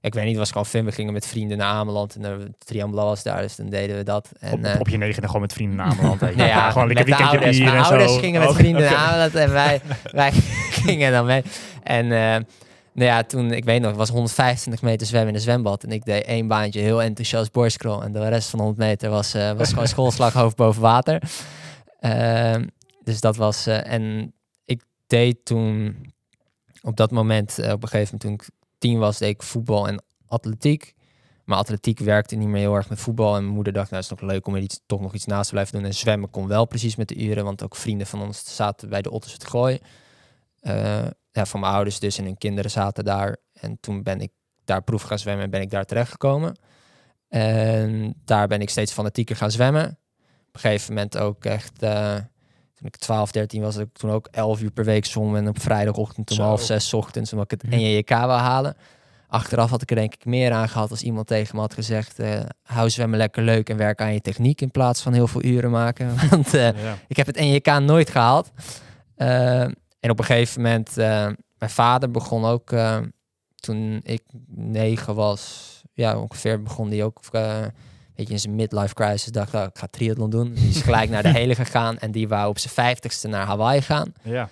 ik 0.00 0.14
weet 0.14 0.22
niet, 0.22 0.32
het 0.32 0.40
was 0.40 0.50
gewoon 0.50 0.66
film. 0.66 0.84
We 0.84 0.92
gingen 0.92 1.12
met 1.12 1.26
vrienden 1.26 1.58
naar 1.58 1.72
Ameland 1.72 2.14
en 2.14 2.22
de 2.22 2.52
Triambla 2.58 3.04
was 3.04 3.22
daar, 3.22 3.42
dus 3.42 3.56
dan 3.56 3.68
deden 3.68 3.96
we 3.96 4.02
dat. 4.02 4.28
En, 4.40 4.52
op, 4.52 4.80
op 4.80 4.88
je 4.88 4.96
negende 4.96 5.26
gewoon 5.26 5.42
met 5.42 5.52
vrienden 5.52 5.76
naar 5.76 5.86
Ameland. 5.86 6.20
je. 6.20 6.26
nou 6.26 6.48
ja, 6.58 6.70
gewoon 6.70 6.86
lekker 6.86 7.04
weekendje 7.04 7.36
ouders. 7.36 7.58
bier 7.58 7.70
zo. 7.70 7.76
ouders 7.76 8.18
gingen 8.18 8.40
met 8.40 8.48
Oh, 8.50 8.54
vrienden 8.54 8.82
naar 8.82 8.96
Ameland 8.96 9.34
en 9.34 9.52
wij, 9.52 9.80
wij 10.12 10.32
gingen 10.70 11.12
dan 11.12 11.26
mee. 11.26 11.42
En 11.82 12.06
nou 12.92 13.08
ja, 13.08 13.22
toen, 13.22 13.52
ik 13.52 13.64
weet 13.64 13.80
nog, 13.80 13.88
het 13.88 13.98
was 13.98 14.08
125 14.08 14.82
meter 14.82 15.06
zwemmen 15.06 15.28
in 15.28 15.34
een 15.34 15.40
zwembad. 15.40 15.84
En 15.84 15.90
ik 15.90 16.04
deed 16.04 16.24
één 16.24 16.46
baantje 16.48 16.80
heel 16.80 17.02
enthousiast 17.02 17.52
borstcrawl. 17.52 18.02
En 18.02 18.12
de 18.12 18.28
rest 18.28 18.48
van 18.48 18.58
de 18.58 18.64
100 18.64 18.88
meter 18.88 19.10
was, 19.10 19.34
eh, 19.34 19.52
was 19.52 19.68
gewoon 19.68 19.88
schoolslag 19.96 20.32
hoofd 20.32 20.56
boven 20.56 20.82
water. 20.82 21.22
Ehm, 22.00 22.66
dus 23.04 23.20
dat 23.20 23.36
was... 23.36 23.66
eh, 23.66 23.92
en 23.92 24.32
ik 24.64 24.82
deed 25.06 25.44
toen 25.44 25.96
op 26.82 26.96
dat 26.96 27.10
moment, 27.10 27.58
eh, 27.58 27.72
op 27.72 27.82
een 27.82 27.88
gegeven 27.88 28.18
moment 28.18 28.20
toen 28.20 28.48
ik 28.48 28.64
tien 28.78 28.98
was, 28.98 29.18
deed 29.18 29.28
ik 29.28 29.42
voetbal 29.42 29.88
en 29.88 30.02
atletiek. 30.26 30.94
Maar 31.44 31.58
atletiek 31.58 31.98
werkte 31.98 32.36
niet 32.36 32.48
meer 32.48 32.60
heel 32.60 32.74
erg 32.74 32.88
met 32.88 33.00
voetbal. 33.00 33.36
En 33.36 33.42
mijn 33.42 33.54
moeder 33.54 33.72
dacht, 33.72 33.90
nou, 33.90 34.02
het 34.02 34.12
is 34.12 34.20
nog 34.20 34.30
leuk 34.30 34.46
om 34.46 34.54
er 34.54 34.62
iets, 34.62 34.80
toch 34.86 35.00
nog 35.00 35.14
iets 35.14 35.26
naast 35.26 35.46
te 35.46 35.52
blijven 35.52 35.74
doen. 35.74 35.84
En 35.84 35.94
zwemmen 35.94 36.30
kon 36.30 36.46
wel 36.46 36.64
precies 36.64 36.96
met 36.96 37.08
de 37.08 37.16
uren, 37.16 37.44
want 37.44 37.62
ook 37.62 37.76
vrienden 37.76 38.06
van 38.06 38.22
ons 38.22 38.56
zaten 38.56 38.88
bij 38.88 39.02
de 39.02 39.10
Otters 39.10 39.32
het 39.32 39.46
Gooi. 39.46 39.78
Ja, 41.32 41.46
van 41.46 41.60
mijn 41.60 41.72
ouders 41.72 41.98
dus 41.98 42.18
en 42.18 42.24
hun 42.24 42.38
kinderen 42.38 42.70
zaten 42.70 43.04
daar. 43.04 43.36
En 43.52 43.78
toen 43.80 44.02
ben 44.02 44.20
ik 44.20 44.30
daar 44.64 44.82
proef 44.82 45.02
gaan 45.02 45.18
zwemmen 45.18 45.44
en 45.44 45.50
ben 45.50 45.60
ik 45.60 45.70
daar 45.70 45.84
terechtgekomen. 45.84 46.56
En 47.28 48.14
daar 48.24 48.46
ben 48.48 48.60
ik 48.60 48.70
steeds 48.70 48.92
fanatieker 48.92 49.36
gaan 49.36 49.50
zwemmen. 49.50 49.84
Op 50.48 50.54
een 50.54 50.60
gegeven 50.60 50.94
moment 50.94 51.18
ook 51.18 51.44
echt, 51.44 51.82
eh, 51.82 52.14
toen 52.74 52.86
ik 52.86 52.96
12, 52.96 53.30
13 53.30 53.62
was, 53.62 53.74
dat 53.74 53.82
ik 53.86 53.92
toen 53.92 54.10
ook 54.10 54.28
11 54.30 54.60
uur 54.62 54.70
per 54.70 54.84
week 54.84 55.04
zwom. 55.04 55.36
En 55.36 55.48
op 55.48 55.60
vrijdagochtend 55.60 56.30
om 56.30 56.36
Zo. 56.36 56.42
half 56.42 56.62
zes 56.62 56.94
ochtends, 56.94 57.32
omdat 57.32 57.52
ik 57.52 57.60
het 57.60 57.70
Hm. 57.74 57.76
NJK 57.80 58.08
wou 58.08 58.30
halen. 58.40 58.76
Achteraf 59.28 59.70
had 59.70 59.82
ik 59.82 59.90
er 59.90 59.96
denk 59.96 60.14
ik 60.14 60.24
meer 60.24 60.52
aan 60.52 60.68
gehad 60.68 60.90
als 60.90 61.02
iemand 61.02 61.26
tegen 61.26 61.54
me 61.54 61.60
had 61.60 61.74
gezegd... 61.74 62.18
eh, 62.18 62.40
hou 62.62 62.90
zwemmen 62.90 63.18
lekker 63.18 63.42
leuk 63.42 63.68
en 63.70 63.76
werk 63.76 64.00
aan 64.00 64.12
je 64.12 64.20
techniek 64.20 64.60
in 64.60 64.70
plaats 64.70 65.02
van 65.02 65.12
heel 65.12 65.26
veel 65.26 65.44
uren 65.44 65.70
maken. 65.70 66.14
Want 66.30 66.54
eh, 66.54 66.82
Ja. 66.82 66.98
ik 67.08 67.16
heb 67.16 67.26
het 67.26 67.36
NJK 67.38 67.66
nooit 67.78 68.10
gehaald. 68.10 68.50
En 70.00 70.10
op 70.10 70.18
een 70.18 70.24
gegeven 70.24 70.62
moment, 70.62 70.98
eh, 70.98 71.26
mijn 71.58 71.70
vader 71.70 72.10
begon 72.10 72.44
ook, 72.44 72.72
eh, 72.72 72.98
toen 73.54 74.00
ik 74.02 74.22
negen 74.54 75.14
was, 75.14 75.82
ja 75.92 76.18
ongeveer 76.18 76.62
begon 76.62 76.88
die 76.88 77.04
ook 77.04 77.20
eh, 77.32 77.56
een 77.60 77.72
beetje 78.14 78.32
in 78.32 78.40
zijn 78.40 78.54
midlife 78.54 78.94
crisis. 78.94 79.32
Dacht, 79.32 79.54
oh, 79.54 79.62
ik 79.62 79.78
ga 79.78 79.86
triathlon 79.90 80.30
doen. 80.30 80.52
Die 80.54 80.68
is 80.68 80.82
gelijk 80.88 81.10
naar 81.10 81.22
de 81.22 81.32
hele 81.32 81.54
gegaan 81.54 81.98
en 81.98 82.10
die 82.10 82.28
wou 82.28 82.48
op 82.48 82.58
zijn 82.58 82.74
vijftigste 82.74 83.28
naar 83.28 83.46
Hawaii 83.46 83.82
gaan. 83.82 84.12
ja. 84.22 84.48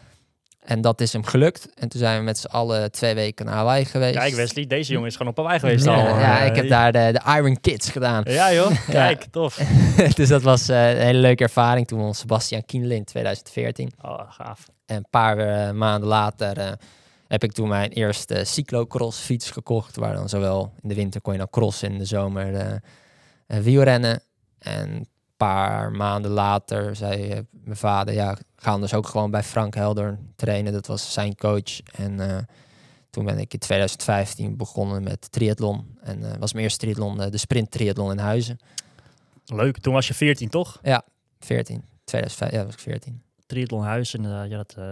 En 0.68 0.80
dat 0.80 1.00
is 1.00 1.12
hem 1.12 1.24
gelukt. 1.24 1.68
En 1.74 1.88
toen 1.88 2.00
zijn 2.00 2.18
we 2.18 2.24
met 2.24 2.38
z'n 2.38 2.46
allen 2.46 2.92
twee 2.92 3.14
weken 3.14 3.46
naar 3.46 3.54
Hawaii 3.54 3.84
geweest. 3.84 4.16
Kijk 4.16 4.34
Wesley, 4.34 4.66
deze 4.66 4.92
jongen 4.92 5.08
is 5.08 5.16
gewoon 5.16 5.32
op 5.32 5.36
Hawaii 5.36 5.58
geweest 5.58 5.84
ja, 5.84 5.94
al. 5.94 6.18
ja, 6.18 6.38
ik 6.38 6.56
heb 6.56 6.68
daar 6.68 6.92
de, 6.92 7.10
de 7.12 7.36
Iron 7.36 7.60
Kids 7.60 7.90
gedaan. 7.90 8.22
Ja 8.26 8.52
joh, 8.52 8.70
kijk, 8.90 9.24
tof. 9.30 9.56
dus 10.14 10.28
dat 10.28 10.42
was 10.42 10.68
een 10.68 10.96
hele 10.96 11.18
leuke 11.18 11.42
ervaring. 11.42 11.86
Toen 11.86 11.98
won 11.98 12.14
Sebastian 12.14 12.64
Kienle 12.64 12.94
in 12.94 13.04
2014. 13.04 13.92
Oh, 14.02 14.20
gaaf. 14.28 14.66
En 14.88 14.96
een 14.96 15.06
paar 15.10 15.38
eh, 15.38 15.74
maanden 15.74 16.08
later 16.08 16.58
eh, 16.58 16.72
heb 17.26 17.44
ik 17.44 17.52
toen 17.52 17.68
mijn 17.68 17.90
eerste 17.90 18.44
cyclocross 18.44 19.20
fiets 19.20 19.50
gekocht. 19.50 19.96
Waar 19.96 20.14
dan 20.14 20.28
zowel 20.28 20.72
in 20.82 20.88
de 20.88 20.94
winter 20.94 21.20
kon 21.20 21.32
je 21.32 21.38
dan 21.38 21.50
crossen 21.50 21.88
en 21.88 21.92
in 21.92 21.98
de 21.98 22.04
zomer 22.04 22.54
eh, 22.54 23.58
wielrennen. 23.58 24.22
En 24.58 24.88
een 24.90 25.06
paar 25.36 25.92
maanden 25.92 26.30
later 26.30 26.96
zei 26.96 27.46
mijn 27.50 27.76
vader, 27.76 28.14
ja, 28.14 28.36
ga 28.56 28.78
dus 28.78 28.94
ook 28.94 29.06
gewoon 29.06 29.30
bij 29.30 29.42
Frank 29.42 29.74
Helder 29.74 30.18
trainen. 30.36 30.72
Dat 30.72 30.86
was 30.86 31.12
zijn 31.12 31.36
coach. 31.36 31.80
En 31.92 32.46
toen 33.10 33.24
ben 33.24 33.38
ik 33.38 33.52
in 33.52 33.58
2015 33.58 34.56
begonnen 34.56 35.02
met 35.02 35.32
triathlon. 35.32 35.98
En 36.00 36.38
was 36.38 36.52
mijn 36.52 36.64
eerste 36.64 36.78
triathlon, 36.78 37.16
de 37.16 37.38
sprint 37.38 37.70
triathlon 37.70 38.10
in 38.10 38.18
Huizen. 38.18 38.58
Leuk, 39.44 39.78
toen 39.78 39.94
was 39.94 40.08
je 40.08 40.14
14 40.14 40.48
toch? 40.48 40.80
14, 41.40 41.84
2005, 42.04 42.52
ja, 42.52 42.64
was 42.64 42.74
ik 42.74 42.80
14. 42.80 43.22
Triathlon 43.48 43.82
Huis. 43.84 44.14
En 44.14 44.24
eh, 44.24 44.50
ja, 44.50 44.56
dat 44.56 44.74
eh, 44.78 44.84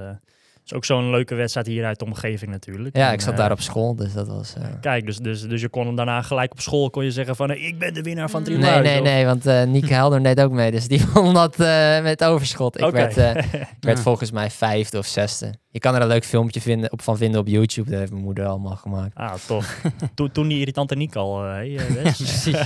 is 0.65 0.73
ook 0.73 0.85
zo'n 0.85 1.11
leuke 1.11 1.35
wedstrijd 1.35 1.67
hier 1.67 1.85
uit 1.85 1.99
de 1.99 2.05
omgeving 2.05 2.51
natuurlijk. 2.51 2.97
Ja, 2.97 3.07
En, 3.09 3.13
ik 3.15 3.21
zat 3.21 3.33
eh, 3.33 3.39
daar 3.39 3.51
op 3.53 3.61
school, 3.61 3.95
dus 3.97 4.13
dat 4.13 4.29
was... 4.29 4.55
eh, 4.55 4.63
Kijk, 4.81 5.07
dus, 5.07 5.17
dus, 5.19 5.43
dus 5.43 5.61
je 5.61 5.69
kon 5.69 5.87
hem 5.87 5.97
daarna 5.97 6.23
gelijk 6.23 6.53
op 6.53 6.61
school 6.61 6.91
kon 6.91 7.05
je 7.05 7.11
zeggen 7.11 7.37
van... 7.37 7.51
eh, 7.51 7.67
ik 7.67 7.79
ben 7.79 7.95
de 7.95 8.03
winnaar 8.03 8.31
van 8.31 8.43
Triathlon 8.43 8.71
Nee, 8.73 8.83
nee, 8.83 8.99
of- 8.99 9.05
nee, 9.05 9.25
want 9.25 9.47
eh 9.47 9.63
Nieke 9.65 9.95
Helder 10.01 10.23
deed 10.23 10.41
ook 10.41 10.53
mee. 10.53 10.71
Dus 10.71 10.89
die 10.89 11.05
won 11.15 11.35
dat 11.35 11.61
eh, 11.61 12.03
met 12.03 12.25
overschot. 12.25 12.81
Ik 12.81 12.91
werd, 12.91 13.17
eh, 13.17 13.35
werd 13.81 14.01
volgens 14.01 14.31
mij 14.31 14.51
vijfde 14.51 14.99
of 14.99 15.07
zesde. 15.07 15.55
Je 15.71 15.79
kan 15.79 15.95
er 15.95 16.01
een 16.03 16.09
leuk 16.09 16.25
filmpje 16.25 16.61
vinden, 16.61 16.93
op, 16.93 17.03
van 17.03 17.17
vinden 17.17 17.41
op 17.41 17.47
YouTube. 17.49 17.91
Dat 17.91 17.99
heeft 17.99 18.13
mijn 18.13 18.25
moeder 18.25 18.47
allemaal 18.47 18.77
gemaakt. 18.77 19.15
Ah, 19.17 19.35
tof. 19.47 19.81
toen, 20.15 20.33
toen 20.33 20.49
die 20.49 20.59
irritante 20.59 20.95
Niek 20.95 21.15
al. 21.17 21.45
eh, 21.45 21.51
hey, 21.53 21.77
eh, 21.77 22.63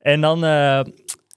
en 0.00 0.20
dan, 0.20 0.44
eh, 0.44 0.80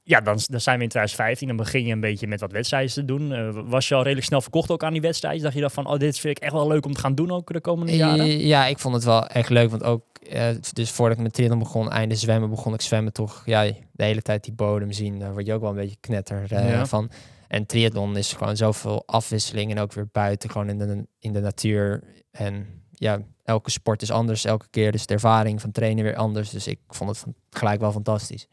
ja, 0.09 0.21
dan, 0.21 0.39
dan 0.45 0.61
zijn 0.61 0.77
we 0.77 0.83
in 0.83 0.89
2015. 0.89 1.47
Dan 1.47 1.57
begin 1.57 1.85
je 1.85 1.93
een 1.93 1.99
beetje 1.99 2.27
met 2.27 2.39
wat 2.39 2.51
wedstrijden 2.51 2.91
te 2.93 3.05
doen. 3.05 3.33
Eh, 3.33 3.49
was 3.65 3.87
je 3.87 3.95
al 3.95 4.01
redelijk 4.01 4.27
snel 4.27 4.41
verkocht 4.41 4.69
ook 4.71 4.83
aan 4.83 4.91
die 4.91 5.01
wedstrijden? 5.01 5.41
Dacht 5.41 5.53
je 5.55 5.61
dan 5.61 5.71
van, 5.71 5.87
oh, 5.87 5.97
dit 5.99 6.19
vind 6.19 6.37
ik 6.37 6.43
echt 6.43 6.53
wel 6.53 6.67
leuk 6.67 6.85
om 6.85 6.93
te 6.93 6.99
gaan 6.99 7.15
doen 7.15 7.31
ook 7.31 7.53
de 7.53 7.61
komende 7.61 7.95
jaren? 7.95 8.25
Eh, 8.25 8.45
Ja, 8.45 8.65
ik 8.65 8.79
vond 8.79 8.95
het 8.95 9.03
wel 9.03 9.27
echt 9.27 9.49
leuk. 9.49 9.69
Want 9.69 9.83
ook, 9.83 10.03
eh, 10.29 10.47
dus 10.73 10.91
voordat 10.91 11.17
ik 11.17 11.23
met 11.23 11.33
triathlon 11.33 11.59
begon, 11.59 11.91
einde 11.91 12.15
zwemmen, 12.15 12.49
begon 12.49 12.73
ik 12.73 12.81
zwemmen 12.81 13.13
toch, 13.13 13.43
ja, 13.45 13.63
de 13.91 14.03
hele 14.03 14.21
tijd 14.21 14.43
die 14.43 14.53
bodem 14.53 14.91
zien. 14.91 15.19
Daar 15.19 15.33
word 15.33 15.45
je 15.45 15.53
ook 15.53 15.61
wel 15.61 15.69
een 15.69 15.75
beetje 15.75 15.97
knetter 15.99 16.45
Ja. 16.47 16.85
van. 16.85 17.11
En 17.47 17.65
triathlon 17.65 18.17
is 18.17 18.33
gewoon 18.33 18.57
zoveel 18.57 19.03
afwisseling 19.05 19.71
en 19.71 19.79
ook 19.79 19.93
weer 19.93 20.07
buiten, 20.11 20.49
gewoon 20.49 20.69
in 20.69 20.77
de, 20.77 21.07
in 21.19 21.33
de 21.33 21.39
natuur. 21.39 22.03
En 22.31 22.67
ja, 22.91 23.19
elke 23.43 23.71
sport 23.71 24.01
is 24.01 24.11
anders 24.11 24.45
elke 24.45 24.67
keer. 24.69 24.91
Dus 24.91 25.05
de 25.05 25.13
ervaring 25.13 25.61
van 25.61 25.71
trainen 25.71 26.03
weer 26.03 26.15
anders. 26.15 26.49
Dus 26.49 26.67
ik 26.67 26.79
vond 26.87 27.09
het 27.09 27.19
van, 27.19 27.33
gelijk 27.49 27.79
wel 27.79 27.91
fantastisch. 27.91 28.47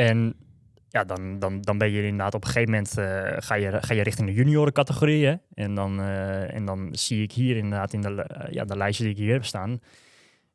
En 0.00 0.34
ja, 0.88 1.04
dan, 1.04 1.38
dan, 1.38 1.60
dan 1.60 1.78
ben 1.78 1.90
je 1.90 2.02
inderdaad 2.02 2.34
op 2.34 2.44
een 2.44 2.50
gegeven 2.50 2.70
moment 2.70 2.98
eh, 2.98 3.36
ga, 3.36 3.54
je, 3.54 3.78
ga 3.80 3.94
je 3.94 4.02
richting 4.02 4.28
de 4.28 4.34
juniorencategorie. 4.34 5.26
hè. 5.26 5.34
En 5.54 5.74
dan, 5.74 6.00
eh, 6.00 6.54
en 6.54 6.64
dan 6.64 6.88
zie 6.92 7.22
ik 7.22 7.32
hier 7.32 7.56
inderdaad 7.56 7.92
in 7.92 8.00
de, 8.00 8.22
eh, 8.22 8.52
ja, 8.52 8.64
de 8.64 8.76
lijstje 8.76 9.04
die 9.04 9.12
ik 9.12 9.18
hier 9.18 9.32
heb 9.32 9.44
staan. 9.44 9.80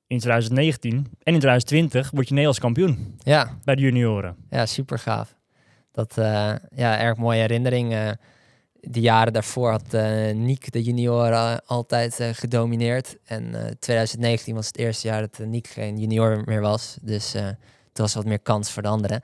In 0.07 0.19
2019 0.19 0.95
en 0.95 1.33
in 1.33 1.39
2020 1.39 2.11
word 2.11 2.25
je 2.25 2.33
Nederlands 2.33 2.59
kampioen 2.59 3.15
Ja, 3.17 3.57
bij 3.63 3.75
de 3.75 3.81
junioren. 3.81 4.35
Ja, 4.49 4.65
super 4.65 4.99
gaaf. 4.99 5.35
Dat, 5.91 6.13
ja, 6.75 6.99
erg 6.99 7.17
mooie 7.17 7.39
herinnering. 7.39 8.15
de 8.79 8.99
jaren 8.99 9.33
daarvoor 9.33 9.71
had 9.71 9.97
Niek 10.33 10.71
de 10.71 10.83
junioren 10.83 11.65
altijd 11.65 12.29
gedomineerd. 12.31 13.17
En 13.23 13.55
eh 13.55 13.71
2019 13.79 14.55
was 14.55 14.67
het 14.67 14.77
eerste 14.77 15.07
jaar 15.07 15.21
dat 15.21 15.47
Niek 15.47 15.67
geen 15.67 15.97
junior 15.97 16.41
meer 16.45 16.61
was. 16.61 16.97
Dus 17.01 17.35
was 17.97 18.13
wat 18.13 18.25
meer 18.25 18.39
kans 18.39 18.71
voor 18.71 18.81
de 18.81 18.87
anderen. 18.87 19.21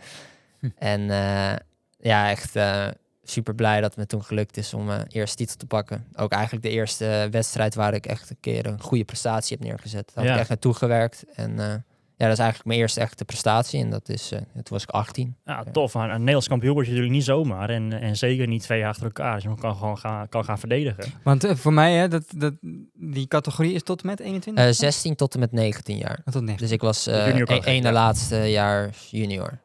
Hm. 0.60 0.70
En 0.78 1.10
eh, 1.10 1.56
ja, 1.98 2.30
echt 2.30 2.56
eh, 2.56 2.88
super 3.24 3.56
blij 3.56 3.82
dat 3.82 3.90
het 3.90 4.00
me 4.00 4.06
toen 4.06 4.24
gelukt 4.24 4.58
is 4.58 4.74
om 4.74 4.86
mijn 4.86 5.08
eerste 5.08 5.36
titel 5.38 5.56
te 5.56 5.66
pakken. 5.66 6.06
Ook 6.16 6.32
eigenlijk 6.32 6.64
de 6.64 6.70
eerste 6.70 7.28
wedstrijd 7.32 7.76
waar 7.76 7.94
ik 7.94 8.06
echt 8.06 8.30
een 8.30 8.40
keer 8.40 8.66
een 8.66 8.82
goede 8.82 9.04
prestatie 9.04 9.58
heb 9.58 9.68
neergezet. 9.68 10.12
Daar 10.14 10.24
heb 10.24 10.34
ik 10.34 10.40
echt 10.40 10.50
naartoe 10.50 10.74
gewerkt. 10.74 11.26
En 11.34 11.60
eh, 11.60 11.74
ja, 12.22 12.28
dat 12.28 12.38
is 12.38 12.44
eigenlijk 12.44 12.66
mijn 12.66 12.80
eerste 12.80 13.00
echte 13.00 13.26
prestatie. 13.26 13.80
En 13.84 13.90
dat 13.90 14.10
is, 14.10 14.32
eh 14.32 14.40
toen 14.40 14.64
was 14.64 14.84
ik 14.84 14.90
18. 14.90 15.36
Ja, 15.46 15.64
tof. 15.72 15.94
Maar 15.94 16.10
een 16.10 16.20
Nederlands 16.20 16.48
kampioen 16.48 16.74
word 16.74 16.86
je 16.86 16.92
natuurlijk 16.92 17.18
niet 17.18 17.26
zomaar. 17.26 17.70
En, 17.70 18.02
en 18.02 18.18
zeker 18.18 18.48
niet 18.48 18.62
twee 18.62 18.80
jaar 18.80 18.90
achter 18.90 19.06
elkaar. 19.06 19.34
Dus 19.34 19.44
je 19.44 19.56
kan 19.56 19.76
gewoon 19.76 19.98
gaan, 19.98 20.30
kan 20.30 20.44
gaan 20.44 20.60
verdedigen. 20.60 21.04
Want 21.24 21.44
eh, 21.44 21.56
voor 21.56 21.74
mij, 21.74 21.94
hè, 21.94 22.08
dat, 22.08 22.24
dat, 22.36 22.54
die 22.94 23.28
categorie 23.28 23.74
is 23.74 23.84
tot 23.84 24.02
en 24.02 24.08
met 24.08 24.20
21? 24.20 24.66
Eh 24.66 24.72
16 24.72 25.16
tot 25.16 25.34
en 25.34 25.40
met 25.40 25.52
19 25.52 25.98
jaar. 25.98 26.22
Oh, 26.26 26.34
tot 26.34 26.42
19. 26.42 26.58
Dus 26.58 26.72
ik 26.72 26.82
was 26.82 27.08
eh 27.08 27.28
een 27.28 27.46
categorie, 27.46 27.64
ene 27.64 27.92
laatste 27.92 28.36
jaar 28.36 28.90
junior. 29.10 29.60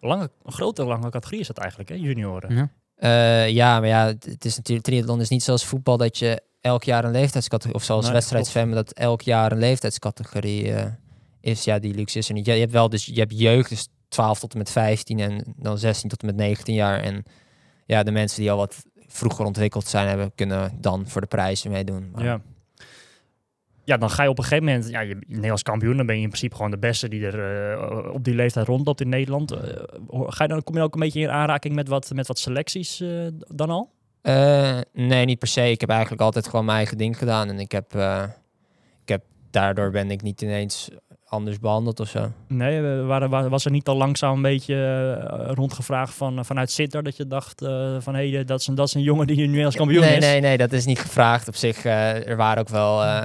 Lange, 0.00 0.30
een 0.44 0.52
grote, 0.52 0.84
lange 0.84 1.10
categorie 1.10 1.40
is 1.40 1.46
dat 1.46 1.58
eigenlijk, 1.58 1.88
hè? 1.88 1.94
Junioren. 1.94 2.54
Ja. 2.54 2.70
Eh, 2.94 3.48
ja, 3.50 3.80
maar 3.80 3.88
ja, 3.88 4.06
het, 4.06 4.44
is 4.44 4.56
natuurlijk 4.56 4.86
triathlon 4.86 5.20
is 5.20 5.28
niet 5.28 5.42
zoals 5.42 5.64
voetbal 5.64 5.96
dat 5.96 6.18
je 6.18 6.42
elk 6.60 6.84
jaar 6.84 7.04
een 7.04 7.10
leeftijdscategorie 7.10 7.76
of 7.76 7.84
zoals 7.84 8.32
Nee, 8.54 8.74
dat 8.74 8.92
elk 8.92 9.22
jaar 9.22 9.52
een 9.52 9.58
leeftijdscategorie 9.58 10.72
eh, 10.72 10.86
is. 11.40 11.64
Ja, 11.64 11.78
die 11.78 11.94
luxe 11.94 12.18
is 12.18 12.28
er 12.28 12.34
niet. 12.34 12.46
Ja, 12.46 12.52
je 12.52 12.60
hebt 12.60 12.72
wel 12.72 12.88
dus 12.88 13.06
je 13.06 13.18
hebt 13.20 13.38
jeugd, 13.40 13.68
dus 13.68 13.88
12 14.08 14.38
tot 14.38 14.52
en 14.52 14.58
met 14.58 14.70
15 14.70 15.18
en 15.20 15.54
dan 15.56 15.78
16 15.78 16.08
tot 16.08 16.20
en 16.20 16.26
met 16.26 16.36
19 16.36 16.74
jaar. 16.74 17.00
En 17.00 17.22
ja, 17.86 18.02
de 18.02 18.10
mensen 18.10 18.40
die 18.40 18.50
al 18.50 18.56
wat 18.56 18.84
vroeger 19.06 19.44
ontwikkeld 19.44 19.86
zijn 19.86 20.08
hebben, 20.08 20.32
kunnen 20.34 20.72
dan 20.80 21.08
voor 21.08 21.20
de 21.20 21.26
prijzen 21.26 21.70
meedoen. 21.70 22.10
Maar- 22.12 22.24
Ja. 22.24 22.40
Ja, 23.84 23.96
dan 23.96 24.10
ga 24.10 24.22
je 24.22 24.28
op 24.28 24.38
een 24.38 24.44
gegeven 24.44 24.64
moment, 24.64 24.88
ja, 24.88 25.00
je 25.00 25.16
Nederlands 25.26 25.62
kampioen, 25.62 25.96
dan 25.96 26.06
ben 26.06 26.16
je 26.16 26.22
in 26.22 26.28
principe 26.28 26.54
gewoon 26.56 26.70
de 26.70 26.78
beste 26.78 27.08
die 27.08 27.26
er 27.26 27.72
eh, 27.72 28.12
op 28.14 28.24
die 28.24 28.34
leeftijd 28.34 28.66
rondloopt 28.66 29.00
in 29.00 29.08
Nederland. 29.08 29.50
Hoor- 30.08 30.32
ga 30.32 30.42
je 30.44 30.48
dan, 30.48 30.62
kom 30.62 30.76
je 30.76 30.82
ook 30.82 30.94
een 30.94 31.00
beetje 31.00 31.20
in 31.20 31.30
aanraking 31.30 31.74
met 31.74 31.88
wat, 31.88 32.10
met 32.14 32.26
wat 32.26 32.38
selecties 32.38 33.00
eh, 33.00 33.26
dan 33.48 33.70
al? 33.70 33.90
Nee, 34.92 35.24
niet 35.24 35.38
per 35.38 35.48
se. 35.48 35.70
Ik 35.70 35.80
heb 35.80 35.90
eigenlijk 35.90 36.20
altijd 36.22 36.48
gewoon 36.48 36.64
mijn 36.64 36.76
eigen 36.76 36.98
ding 36.98 37.18
gedaan. 37.18 37.48
En 37.48 37.58
ik 37.58 37.72
heb, 37.72 37.94
ik 39.02 39.08
heb 39.08 39.22
daardoor 39.50 39.90
ben 39.90 40.10
ik 40.10 40.22
niet 40.22 40.42
ineens 40.42 40.90
anders 41.28 41.58
behandeld 41.58 42.00
of 42.00 42.08
zo. 42.08 42.32
Nee, 42.46 42.76
eh, 42.98 43.06
waren- 43.06 43.30
wa- 43.30 43.48
was 43.48 43.64
er 43.64 43.70
niet 43.70 43.88
al 43.88 43.96
langzaam 43.96 44.36
een 44.36 44.42
beetje 44.42 44.74
eh, 45.30 45.50
rondgevraagd 45.54 46.14
van, 46.14 46.44
vanuit 46.44 46.70
Sitter 46.70 47.02
dat 47.02 47.16
je 47.16 47.26
dacht 47.26 47.62
eh, 47.62 47.96
van 48.00 48.14
hé, 48.14 48.30
hey, 48.30 48.44
dat, 48.44 48.60
is 48.60 48.66
een, 48.66 48.74
dat 48.74 48.86
is 48.88 48.94
een 48.94 49.02
jongen 49.02 49.26
die 49.26 49.36
nu 49.36 49.46
Nederlands 49.46 49.76
kampioen 49.76 50.00
nee, 50.00 50.16
is? 50.16 50.24
nee, 50.24 50.40
nee, 50.40 50.56
dat 50.56 50.72
is 50.72 50.84
niet 50.84 50.98
gevraagd. 50.98 51.48
Op 51.48 51.54
zich, 51.56 51.84
eh, 51.84 52.28
er 52.28 52.36
waren 52.36 52.60
ook 52.60 52.68
wel 52.68 53.02
eh, 53.04 53.24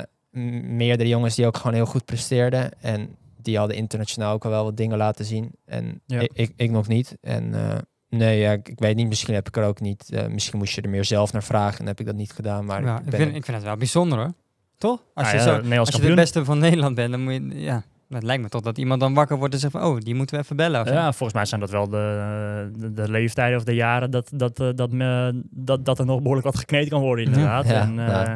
meerdere 0.63 1.09
jongens 1.09 1.35
die 1.35 1.45
ook 1.45 1.57
gewoon 1.57 1.73
heel 1.73 1.85
goed 1.85 2.05
presteerden. 2.05 2.71
En 2.81 3.15
die 3.41 3.57
hadden 3.57 3.75
internationaal 3.77 4.33
ook 4.33 4.43
al 4.45 4.49
wel 4.51 4.63
wat 4.63 4.77
dingen 4.77 4.97
laten 4.97 5.25
zien. 5.25 5.51
En 5.65 6.01
Ja. 6.05 6.19
ik, 6.19 6.31
ik, 6.33 6.53
ik 6.55 6.71
nog 6.71 6.87
niet. 6.87 7.17
En 7.21 7.53
eh, 7.53 7.77
nee, 8.09 8.39
ja, 8.39 8.51
ik, 8.51 8.69
ik 8.69 8.79
weet 8.79 8.95
niet, 8.95 9.07
misschien 9.07 9.33
heb 9.33 9.47
ik 9.47 9.57
er 9.57 9.63
ook 9.65 9.79
niet. 9.79 10.09
eh, 10.13 10.27
misschien 10.27 10.57
moest 10.59 10.75
je 10.75 10.81
er 10.81 10.89
meer 10.89 11.05
zelf 11.05 11.33
naar 11.33 11.43
vragen 11.43 11.79
en 11.79 11.87
heb 11.87 11.99
ik 11.99 12.05
dat 12.05 12.15
niet 12.15 12.31
gedaan. 12.31 12.65
Maar 12.65 12.83
Ja, 12.83 12.93
ik 12.99 13.03
ik, 13.05 13.09
ben- 13.09 13.19
vind, 13.19 13.35
ik 13.35 13.45
vind 13.45 13.57
het 13.57 13.65
wel 13.65 13.77
bijzonder 13.77 14.17
hoor. 14.17 14.33
Toch? 14.77 14.99
Als 15.13 15.25
Nou 15.31 15.37
je, 15.37 15.49
ja, 15.49 15.73
zo, 15.73 15.79
als 15.79 15.89
je 15.89 16.01
de 16.01 16.13
beste 16.13 16.45
van 16.45 16.57
Nederland 16.59 16.95
bent, 16.95 17.11
dan 17.11 17.23
moet 17.23 17.33
je... 17.33 17.61
Ja, 17.61 17.83
het 18.13 18.23
lijkt 18.23 18.43
me 18.43 18.49
toch 18.49 18.61
dat 18.61 18.77
iemand 18.77 18.99
dan 18.99 19.13
wakker 19.13 19.37
wordt 19.37 19.53
en 19.53 19.59
zegt 19.59 19.71
van... 19.73 19.83
Oh, 19.83 19.97
die 19.99 20.15
moeten 20.15 20.35
we 20.37 20.43
even 20.43 20.55
bellen. 20.55 20.81
Of 20.81 20.87
zo. 20.87 20.93
Ja, 20.93 21.03
volgens 21.11 21.33
mij 21.33 21.45
zijn 21.45 21.59
dat 21.59 21.69
wel 21.69 21.89
de, 21.89 22.71
de, 22.77 22.93
de 22.93 23.09
leeftijden 23.11 23.57
of 23.57 23.63
de 23.63 23.75
jaren 23.75 24.11
dat, 24.11 24.29
dat, 24.33 24.59
eh, 24.59 24.69
dat, 24.75 24.91
me, 24.91 25.41
dat, 25.49 25.85
dat 25.85 25.99
er 25.99 26.05
nog 26.05 26.17
behoorlijk 26.21 26.45
wat 26.45 26.57
gekneed 26.57 26.89
kan 26.89 27.01
worden 27.01 27.25
inderdaad. 27.25 27.67
Ja, 27.67 27.81
en, 27.81 27.99
eh. 27.99 28.33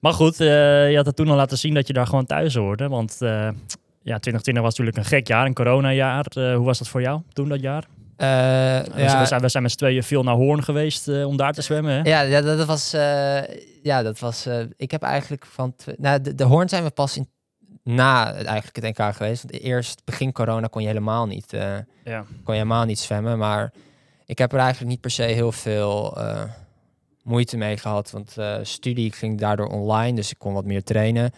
Maar 0.00 0.12
goed, 0.12 0.40
eh, 0.40 0.90
je 0.90 0.96
had 0.96 1.06
het 1.06 1.16
toen 1.16 1.28
al 1.28 1.36
laten 1.36 1.58
zien 1.58 1.74
dat 1.74 1.86
je 1.86 1.92
daar 1.92 2.06
gewoon 2.06 2.26
thuis 2.26 2.54
hoorde. 2.54 2.88
Want 2.88 3.16
eh, 3.20 3.28
ja, 4.02 4.18
2020 4.18 4.62
was 4.62 4.78
natuurlijk 4.78 4.96
een 4.96 5.04
gek 5.16 5.26
jaar, 5.28 5.46
een 5.46 5.54
coronajaar. 5.54 6.26
Eh, 6.28 6.54
hoe 6.54 6.64
was 6.64 6.78
dat 6.78 6.88
voor 6.88 7.00
jou 7.00 7.20
toen 7.32 7.48
dat 7.48 7.60
jaar? 7.60 7.84
Eh, 8.16 8.28
We, 8.28 9.00
ja, 9.02 9.18
we, 9.20 9.26
zijn, 9.26 9.40
we 9.40 9.48
zijn 9.48 9.62
met 9.62 9.72
z'n 9.72 9.78
tweeën 9.78 10.02
veel 10.02 10.22
naar 10.22 10.34
Hoorn 10.34 10.62
geweest 10.62 11.08
eh, 11.08 11.26
om 11.26 11.36
daar 11.36 11.52
te 11.52 11.62
zwemmen. 11.62 11.92
Hè? 11.92 12.10
Ja, 12.10 12.20
ja 12.20 12.40
dat, 12.40 12.64
was. 12.66 12.92
eh, 12.92 13.40
ja, 13.82 14.02
dat 14.02 14.18
was. 14.18 14.46
eh, 14.46 14.58
ik 14.76 14.90
heb 14.90 15.02
eigenlijk 15.02 15.46
van. 15.46 15.74
tw- 15.76 15.88
Nou, 15.98 16.20
de, 16.20 16.34
de 16.34 16.44
Hoorn 16.44 16.68
zijn 16.68 16.82
we 16.84 16.90
pas 16.90 17.16
in, 17.16 17.28
na 17.82 18.34
het- 18.34 18.46
eigenlijk 18.46 18.76
het 18.86 18.98
NK 18.98 19.14
geweest. 19.16 19.42
Want 19.42 19.62
eerst 19.62 20.04
begin 20.04 20.32
corona 20.32 20.66
kon 20.66 20.82
je 20.82 20.88
helemaal 20.88 21.26
niet. 21.26 21.52
eh, 21.52 21.76
Ja. 22.04 22.20
kon 22.20 22.54
je 22.54 22.60
helemaal 22.60 22.84
niet 22.84 22.98
zwemmen. 22.98 23.38
Maar 23.38 23.72
ik 24.24 24.38
heb 24.38 24.52
er 24.52 24.58
eigenlijk 24.58 24.90
niet 24.90 25.00
per 25.00 25.10
se 25.10 25.22
heel 25.22 25.52
veel 25.52 26.16
eh, 26.20 26.42
moeite 27.22 27.56
mee 27.56 27.76
gehad. 27.76 28.10
Want 28.10 28.38
eh, 28.38 28.58
studie 28.62 29.12
ging 29.12 29.38
daardoor 29.38 29.66
online, 29.68 30.16
dus 30.16 30.30
ik 30.30 30.38
kon 30.38 30.52
wat 30.52 30.64
meer 30.64 30.82
trainen. 30.84 31.30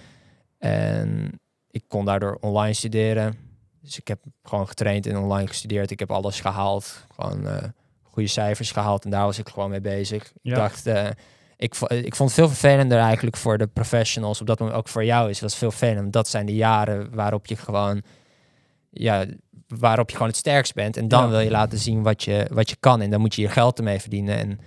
En 0.59 1.41
ik 1.71 1.85
kon 1.89 2.05
daardoor 2.05 2.39
online 2.41 2.73
studeren. 2.75 3.35
Dus 3.83 3.99
ik 3.99 4.09
heb 4.09 4.19
gewoon 4.43 4.69
getraind 4.69 5.07
en 5.07 5.17
online 5.19 5.47
gestudeerd. 5.49 5.91
Ik 5.91 5.99
heb 5.99 6.11
alles 6.11 6.41
gehaald. 6.41 7.05
Gewoon 7.15 7.73
goede 8.03 8.29
cijfers 8.29 8.71
gehaald. 8.73 9.05
En 9.05 9.11
daar 9.11 9.25
was 9.25 9.39
ik 9.39 9.49
gewoon 9.49 9.71
mee 9.71 9.81
bezig. 9.81 10.33
Ja. 10.43 10.51
Ik 10.51 10.57
dacht, 10.57 10.87
ik, 11.65 11.75
vo- 11.75 11.87
ik 11.95 12.15
vond 12.15 12.29
het 12.31 12.39
veel 12.39 12.49
vervelender 12.49 12.99
eigenlijk 12.99 13.37
voor 13.37 13.59
de 13.59 13.67
professionals. 13.67 14.41
Op 14.41 14.47
dat 14.47 14.59
moment 14.59 14.79
ook 14.79 14.89
voor 14.89 15.05
jou 15.05 15.31
is. 15.31 15.41
Was 15.41 15.57
veel 15.57 15.71
vervelender. 15.71 16.11
Dat 16.11 16.29
zijn 16.29 16.47
de 16.47 16.55
jaren 16.55 17.15
waarop 17.15 17.47
je 17.47 17.57
gewoon... 17.57 18.03
Ja, 18.91 19.25
waarop 19.69 20.09
je 20.09 20.15
gewoon 20.17 20.31
het 20.31 20.39
sterkst 20.39 20.75
bent. 20.75 20.97
En 20.97 21.09
dan 21.09 21.23
Ja. 21.25 21.29
wil 21.31 21.41
je 21.41 21.51
laten 21.51 21.79
zien 21.79 22.03
wat 22.03 22.23
je, 22.23 22.47
wat 22.53 22.71
je 22.71 22.77
kan. 22.81 23.01
En 23.01 23.11
dan 23.11 23.21
moet 23.21 23.35
je 23.35 23.43
je 23.43 23.49
geld 23.49 23.79
ermee 23.79 24.01
verdienen. 24.01 24.39
En 24.39 24.59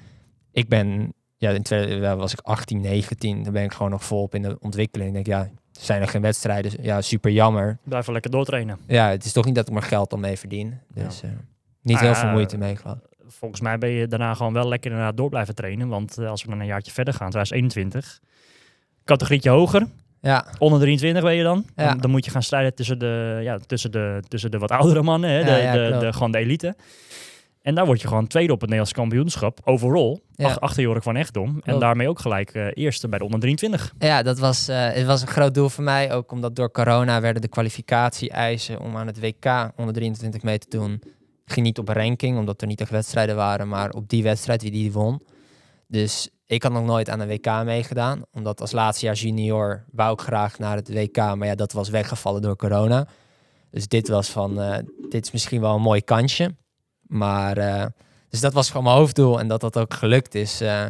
ik 0.51 0.67
ben... 0.69 1.13
Ja, 1.39 1.49
in 1.49 1.61
tweede, 1.63 2.15
was 2.15 2.33
ik 2.33 2.39
18, 2.39 2.81
19. 2.81 3.43
Dan 3.43 3.53
ben 3.53 3.63
ik 3.63 3.73
gewoon 3.73 3.91
nog 3.91 4.03
volop 4.03 4.35
in 4.35 4.41
de 4.41 4.57
ontwikkeling. 4.59 5.09
Ik 5.09 5.25
denk, 5.25 5.27
ja, 5.27 5.49
zijn 5.71 6.01
er 6.01 6.07
geen 6.07 6.21
wedstrijden. 6.21 6.71
Ja, 6.81 7.01
super 7.01 7.31
jammer. 7.31 7.77
Blijf 7.83 8.05
wel 8.05 8.13
lekker 8.13 8.31
doortrainen. 8.31 8.77
Ja, 8.87 9.09
het 9.09 9.25
is 9.25 9.31
toch 9.31 9.45
niet 9.45 9.55
dat 9.55 9.67
ik 9.67 9.73
maar 9.73 9.81
geld 9.83 10.11
al 10.11 10.17
mee 10.19 10.37
verdien. 10.37 10.79
Dus 10.93 11.21
eh, 11.23 11.29
niet 11.81 11.95
Ah, 11.95 12.01
heel 12.01 12.15
veel 12.15 12.29
moeite 12.29 12.57
mee 12.57 12.75
gehad. 12.75 12.97
Volgens 13.27 13.61
mij 13.61 13.77
ben 13.77 13.89
je 13.89 14.07
daarna 14.07 14.33
gewoon 14.33 14.53
wel 14.53 14.67
lekker 14.67 14.89
inderdaad 14.91 15.17
door 15.17 15.29
blijven 15.29 15.55
trainen. 15.55 15.87
Want 15.87 16.17
eh, 16.17 16.29
als 16.29 16.43
we 16.43 16.49
dan 16.49 16.59
een 16.59 16.65
jaartje 16.65 16.91
verder 16.91 17.13
gaan, 17.13 17.29
2021, 17.29 18.19
categorietje 19.05 19.49
hoger, 19.49 19.87
Ja, 20.21 20.45
onder 20.57 20.79
23 20.79 21.23
ben 21.23 21.35
je 21.35 21.43
dan. 21.43 21.65
Ja. 21.75 21.87
Dan, 21.87 21.97
dan 21.97 22.11
moet 22.11 22.25
je 22.25 22.31
gaan 22.31 22.43
strijden 22.43 22.75
tussen 22.75 22.99
de, 22.99 23.39
ja, 23.43 23.57
tussen 23.65 23.91
de, 23.91 24.19
tussen 24.27 24.51
de 24.51 24.57
wat 24.57 24.71
oudere 24.71 25.01
mannen, 25.01 25.29
hè, 25.29 25.43
de, 25.43 25.49
Ja, 25.49 25.57
ja, 25.57 25.71
de, 25.71 25.97
de, 25.97 26.13
gewoon 26.13 26.31
de 26.31 26.37
elite. 26.37 26.75
En 27.61 27.75
daar 27.75 27.85
word 27.85 28.01
je 28.01 28.07
gewoon 28.07 28.27
tweede 28.27 28.53
op 28.53 28.59
het 28.61 28.69
Nederlands 28.69 28.93
kampioenschap, 28.99 29.59
ach- 30.47 30.59
achter 30.59 30.83
Jorik 30.83 31.03
van 31.03 31.15
Echtdom. 31.15 31.47
En 31.55 31.61
Klopt. 31.61 31.79
daarmee 31.79 32.09
ook 32.09 32.19
gelijk 32.19 32.49
eh, 32.53 32.67
eerste 32.73 33.07
bij 33.07 33.19
de 33.19 33.25
onder 33.25 33.39
23. 33.39 33.93
ja 33.99 34.21
dat 34.23 34.39
was, 34.39 34.67
eh, 34.67 34.89
het 34.91 35.05
was 35.05 35.21
een 35.21 35.27
groot 35.27 35.53
doel 35.53 35.69
voor 35.69 35.83
mij. 35.83 36.13
Ook 36.13 36.31
omdat 36.31 36.55
door 36.55 36.71
corona 36.71 37.21
werden 37.21 37.41
de 37.41 37.47
kwalificatie-eisen 37.47 38.79
om 38.79 38.97
aan 38.97 39.07
het 39.07 39.19
WK 39.19 39.71
onder 39.75 39.93
23 39.93 40.43
mee 40.43 40.57
te 40.57 40.69
doen. 40.69 41.01
Ging 41.49 41.65
niet 41.65 41.77
op 41.79 41.89
ranking, 41.89 42.37
omdat 42.37 42.61
er 42.61 42.67
niet 42.67 42.81
echt 42.81 42.89
wedstrijden 42.89 43.35
waren, 43.35 43.67
maar 43.67 43.89
op 43.91 44.09
die 44.09 44.23
wedstrijd 44.23 44.61
wie 44.61 44.71
die 44.71 44.91
won. 44.91 45.21
Dus 45.87 46.29
ik 46.45 46.63
had 46.63 46.71
nog 46.71 46.85
nooit 46.85 47.09
aan 47.09 47.19
een 47.19 47.27
WK 47.27 47.63
meegedaan. 47.63 48.21
Omdat 48.33 48.61
als 48.61 48.71
laatste 48.71 49.05
jaar 49.05 49.15
junior 49.15 49.83
wou 49.91 50.13
ik 50.13 50.21
graag 50.21 50.59
naar 50.59 50.75
het 50.75 50.89
WK. 50.93 51.15
Maar 51.17 51.45
ja, 51.45 51.55
dat 51.55 51.71
was 51.71 51.89
weggevallen 51.89 52.41
door 52.41 52.55
corona. 52.55 53.07
Dus 53.71 53.87
dit 53.87 54.07
was 54.07 54.29
van, 54.29 54.61
eh, 54.61 54.77
dit 55.09 55.25
is 55.25 55.31
misschien 55.31 55.61
wel 55.61 55.75
een 55.75 55.81
mooi 55.81 56.01
kansje. 56.01 56.55
Maar, 57.01 57.57
eh, 57.57 57.85
dus 58.29 58.39
dat 58.39 58.53
was 58.53 58.67
gewoon 58.67 58.83
mijn 58.83 58.95
hoofddoel. 58.95 59.39
En 59.39 59.47
dat 59.47 59.61
dat 59.61 59.77
ook 59.77 59.93
gelukt 59.93 60.35
is, 60.35 60.61
eh, 60.61 60.85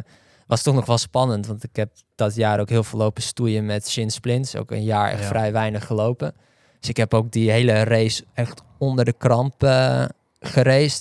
was 0.46 0.62
toch 0.62 0.74
nog 0.74 0.86
wel 0.86 0.98
spannend. 0.98 1.46
Want 1.46 1.64
ik 1.64 1.76
heb 1.76 1.92
dat 2.14 2.34
jaar 2.34 2.60
ook 2.60 2.68
heel 2.68 2.84
veel 2.84 2.98
lopen 2.98 3.22
stoeien 3.22 3.66
met 3.66 3.88
shin 3.88 4.10
splints. 4.10 4.56
Ook 4.56 4.70
een 4.70 4.84
jaar 4.84 5.10
echt 5.10 5.22
Ja. 5.22 5.28
vrij 5.28 5.52
weinig 5.52 5.86
gelopen. 5.86 6.34
Dus 6.80 6.88
ik 6.88 6.96
heb 6.96 7.14
ook 7.14 7.30
die 7.32 7.50
hele 7.50 7.82
race 7.84 8.24
echt 8.34 8.62
onder 8.78 9.04
de 9.04 9.12
kramp 9.18 9.62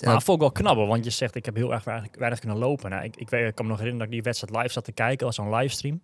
En 0.02 0.08
Maar 0.08 0.16
ook- 0.16 0.22
vond 0.22 0.38
ik 0.38 0.44
wel 0.44 0.52
knap, 0.52 0.76
hoor, 0.76 0.88
want 0.88 1.04
je 1.04 1.10
zegt 1.10 1.36
ik 1.36 1.46
heb 1.46 1.56
heel 1.56 1.74
erg 1.74 1.84
weinig, 1.84 2.10
weinig 2.18 2.40
kunnen 2.40 2.58
lopen. 2.58 2.90
Nou, 2.90 3.04
ik, 3.04 3.16
ik, 3.16 3.30
weet, 3.30 3.48
ik 3.48 3.56
kan 3.56 3.66
me 3.66 3.72
nog 3.72 3.80
herinneren 3.80 3.98
dat 3.98 4.08
ik 4.08 4.24
die 4.24 4.32
wedstrijd 4.34 4.56
live 4.64 4.74
zat 4.74 4.84
te 4.84 4.92
kijken, 4.92 5.26
was 5.26 5.36
zo'n 5.36 5.56
livestream. 5.56 6.00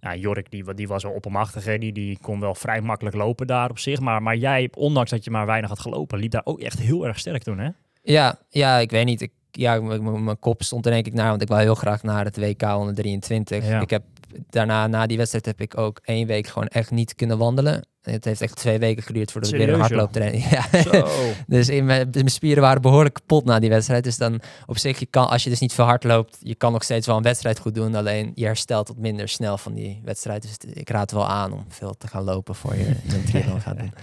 Nou, 0.00 0.18
Jorik 0.18 0.50
die, 0.50 0.74
die 0.74 0.88
was 0.88 1.02
wel 1.02 1.12
oppermachtig, 1.12 1.64
hè. 1.64 1.78
Die, 1.78 1.92
die 1.92 2.18
kon 2.20 2.40
wel 2.40 2.54
vrij 2.54 2.80
makkelijk 2.80 3.16
lopen 3.16 3.46
daar 3.46 3.70
op 3.70 3.78
zich. 3.78 4.00
Maar, 4.00 4.22
maar 4.22 4.36
jij, 4.36 4.70
ondanks 4.76 5.10
dat 5.10 5.24
je 5.24 5.30
maar 5.30 5.46
weinig 5.46 5.68
had 5.68 5.80
gelopen, 5.80 6.18
liep 6.18 6.30
daar 6.30 6.44
ook 6.44 6.60
echt 6.60 6.78
heel 6.78 7.06
erg 7.06 7.18
sterk 7.18 7.42
toen, 7.42 7.58
hè? 7.58 7.68
Ja, 8.02 8.38
ja, 8.48 8.78
ik 8.78 8.90
weet 8.90 9.04
niet. 9.04 9.20
Ik, 9.20 9.32
ja, 9.50 9.80
mijn 9.80 10.38
kop 10.38 10.62
stond 10.62 10.86
er 10.86 10.92
denk 10.92 11.06
ik 11.06 11.12
naar, 11.14 11.28
want 11.28 11.42
ik 11.42 11.48
wou 11.48 11.60
heel 11.60 11.74
graag 11.74 12.02
naar 12.02 12.24
het 12.24 12.36
WK 12.36 12.62
onder 12.62 12.94
23. 12.94 13.66
Ja. 13.68 13.80
Ik 13.80 13.90
heb 13.90 14.02
daarna, 14.50 14.86
na 14.86 15.06
die 15.06 15.16
wedstrijd, 15.16 15.46
heb 15.46 15.60
ik 15.60 15.78
ook 15.78 16.00
één 16.04 16.26
week 16.26 16.46
gewoon 16.46 16.68
echt 16.68 16.90
niet 16.90 17.14
kunnen 17.14 17.38
wandelen. 17.38 17.86
Het 18.02 18.24
heeft 18.24 18.40
echt 18.40 18.56
twee 18.56 18.78
weken 18.78 19.02
geduurd 19.02 19.32
voordat 19.32 19.50
ik 19.50 19.56
weer 19.56 19.68
een 19.68 19.84
Serieus, 19.84 19.88
hardlooptraining. 19.88 20.44
Ja. 20.50 21.06
Dus 21.46 21.68
in 21.68 21.84
mijn, 21.84 22.08
mijn 22.12 22.28
spieren 22.28 22.62
waren 22.62 22.82
behoorlijk 22.82 23.14
kapot 23.14 23.44
na 23.44 23.58
die 23.58 23.70
wedstrijd. 23.70 24.04
Dus 24.04 24.16
dan 24.16 24.40
op 24.66 24.78
zich, 24.78 24.98
je 24.98 25.06
kan, 25.06 25.28
als 25.28 25.44
je 25.44 25.50
dus 25.50 25.60
niet 25.60 25.72
veel 25.72 25.84
hard 25.84 26.04
loopt, 26.04 26.36
je 26.40 26.54
kan 26.54 26.72
nog 26.72 26.82
steeds 26.82 27.06
wel 27.06 27.16
een 27.16 27.22
wedstrijd 27.22 27.58
goed 27.58 27.74
doen. 27.74 27.94
Alleen 27.94 28.32
je 28.34 28.44
herstelt 28.44 28.88
wat 28.88 28.96
minder 28.96 29.28
snel 29.28 29.58
van 29.58 29.74
die 29.74 30.00
wedstrijd. 30.04 30.42
Dus 30.42 30.74
ik 30.74 30.90
raad 30.90 31.12
wel 31.12 31.28
aan 31.28 31.52
om 31.52 31.64
veel 31.68 31.94
te 31.98 32.06
gaan 32.06 32.24
lopen 32.24 32.54
voor 32.54 32.76
je 32.76 32.86
een 32.86 33.24
triathlon 33.24 33.60
gaat 33.60 33.78
doen. 33.78 33.92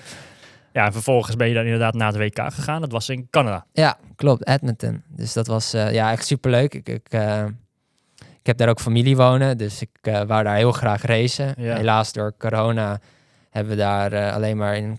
Ja, 0.73 0.85
en 0.85 0.91
vervolgens 0.91 1.35
ben 1.35 1.47
je 1.47 1.53
dan 1.53 1.63
inderdaad 1.63 1.93
naar 1.93 2.13
het 2.13 2.17
WK 2.17 2.53
gegaan. 2.53 2.81
Dat 2.81 2.91
was 2.91 3.09
in 3.09 3.27
Canada. 3.29 3.65
Ja, 3.73 3.97
klopt. 4.15 4.47
Edmonton. 4.47 5.03
Dus 5.07 5.33
dat 5.33 5.47
was 5.47 5.73
eh, 5.73 5.93
ja, 5.93 6.11
echt 6.11 6.25
superleuk. 6.25 6.73
Ik, 6.73 6.89
ik, 6.89 7.07
eh, 7.09 7.45
ik 8.17 8.45
heb 8.45 8.57
daar 8.57 8.69
ook 8.69 8.79
familie 8.79 9.15
wonen, 9.15 9.57
dus 9.57 9.81
ik 9.81 9.89
eh, 10.01 10.21
wou 10.21 10.43
daar 10.43 10.55
heel 10.55 10.71
graag 10.71 11.01
racen. 11.01 11.53
Ja. 11.57 11.75
Helaas 11.75 12.13
door 12.13 12.33
corona 12.37 12.99
hebben 13.49 13.71
we 13.73 13.79
daar 13.79 14.13
eh, 14.13 14.33
alleen 14.35 14.57
maar 14.57 14.75
in, 14.77 14.97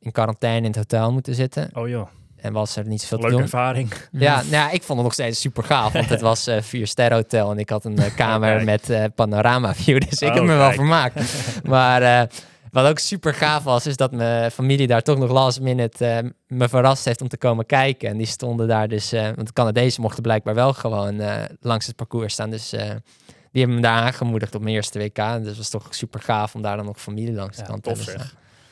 in 0.00 0.12
quarantaine 0.12 0.58
in 0.60 0.64
het 0.72 0.76
hotel 0.76 1.12
moeten 1.12 1.34
zitten. 1.34 1.70
Oh 1.72 1.88
joh, 1.88 2.08
En 2.36 2.52
was 2.52 2.76
er 2.76 2.86
niet 2.86 3.00
zoveel 3.00 3.16
te 3.18 3.22
leuke 3.22 3.36
doen. 3.36 3.44
ervaring. 3.44 3.92
Ja, 4.12 4.34
nou, 4.36 4.48
ja, 4.50 4.70
ik 4.70 4.82
vond 4.82 4.98
het 4.98 5.02
nog 5.02 5.12
steeds 5.12 5.40
super 5.40 5.64
gaaf, 5.64 5.92
want 5.92 6.08
het 6.08 6.20
was 6.20 6.46
eh 6.46 6.62
vier 6.62 6.86
ster 6.86 7.12
hotel 7.12 7.50
en 7.50 7.58
ik 7.58 7.68
had 7.70 7.84
een 7.84 7.98
eh, 7.98 8.14
kamer 8.24 8.52
kijk. 8.54 8.64
met 8.64 8.90
eh 8.90 9.04
panorama 9.14 9.74
view, 9.74 10.00
dus 10.08 10.20
ik 10.22 10.28
Oh, 10.28 10.34
heb 10.34 10.44
me 10.44 10.56
wel 10.56 10.72
vermaakt. 10.72 11.20
maar 11.64 12.28
wat 12.70 12.86
ook 12.86 12.98
super 12.98 13.34
gaaf 13.34 13.62
was, 13.62 13.86
is 13.86 13.96
dat 13.96 14.12
mijn 14.12 14.50
familie 14.50 14.86
daar 14.86 15.02
toch 15.02 15.18
nog 15.18 15.30
last 15.30 15.60
minute 15.60 16.32
me 16.46 16.68
verrast 16.68 17.04
heeft 17.04 17.20
om 17.20 17.28
te 17.28 17.36
komen 17.36 17.66
kijken. 17.66 18.08
En 18.08 18.16
die 18.16 18.26
stonden 18.26 18.68
daar 18.68 18.88
dus, 18.88 19.10
want 19.10 19.46
de 19.46 19.52
Canadezen 19.52 20.02
mochten 20.02 20.22
blijkbaar 20.22 20.54
wel 20.54 20.72
gewoon 20.72 21.20
langs 21.60 21.86
het 21.86 21.96
parcours 21.96 22.32
staan, 22.32 22.50
dus 22.50 22.74
die 23.52 23.60
hebben 23.62 23.74
me 23.80 23.86
daar 23.86 24.02
aangemoedigd 24.02 24.54
op 24.54 24.62
mijn 24.62 24.74
eerste 24.74 24.98
WK. 24.98 25.18
En 25.18 25.38
dus 25.38 25.48
het 25.48 25.56
was 25.56 25.68
toch 25.70 25.94
super 25.94 26.20
gaaf 26.20 26.54
om 26.54 26.62
daar 26.62 26.76
dan 26.76 26.86
nog 26.86 27.00
familie 27.00 27.34
langs 27.34 27.56
de 27.56 27.62
Ja, 27.62 27.68
kant 27.68 27.82
te 27.82 27.90
tof 27.90 28.02
zeg. 28.02 28.14
staan. 28.14 28.28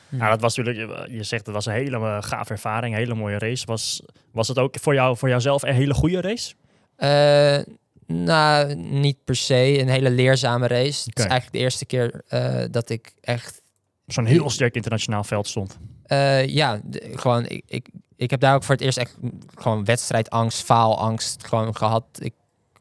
Nou, 0.09 0.29
dat 0.31 0.41
was 0.41 0.55
natuurlijk, 0.57 1.07
je 1.09 1.23
zegt 1.23 1.45
het 1.45 1.55
was 1.55 1.65
een 1.65 1.73
hele 1.73 2.17
gave 2.21 2.51
ervaring, 2.51 2.93
een 2.93 2.99
hele 2.99 3.13
mooie 3.15 3.37
race. 3.37 3.65
Was, 3.65 4.01
was 4.31 4.47
het 4.47 4.59
ook 4.59 4.75
voor, 4.79 4.93
jou, 4.93 5.17
voor 5.17 5.29
jouzelf 5.29 5.63
een 5.63 5.73
hele 5.73 5.93
goede 5.93 6.21
race? 6.21 6.53
Eh, 6.95 7.73
nou, 8.15 8.75
niet 8.75 9.17
per 9.23 9.35
se. 9.35 9.79
Een 9.79 9.89
hele 9.89 10.09
leerzame 10.09 10.67
race. 10.67 11.03
Het 11.09 11.19
is 11.19 11.25
eigenlijk 11.25 11.51
de 11.51 11.57
eerste 11.59 11.85
keer 11.85 12.21
eh, 12.27 12.63
dat 12.71 12.89
ik 12.89 13.13
echt... 13.21 13.61
Zo'n 14.05 14.25
heel 14.25 14.49
sterk 14.49 14.75
internationaal 14.75 15.23
veld 15.23 15.47
stond. 15.47 15.77
eh, 16.05 16.47
ja, 16.47 16.79
de- 16.83 17.11
gewoon... 17.15 17.45
Ik, 17.47 17.63
ik, 17.67 17.89
ik 18.15 18.29
heb 18.29 18.39
daar 18.39 18.55
ook 18.55 18.63
voor 18.63 18.75
het 18.75 18.83
eerst 18.83 18.97
echt 18.97 19.17
gewoon 19.55 19.85
wedstrijdangst, 19.85 20.63
faalangst 20.63 21.47
gewoon 21.47 21.75
gehad. 21.75 22.05
Ik 22.19 22.33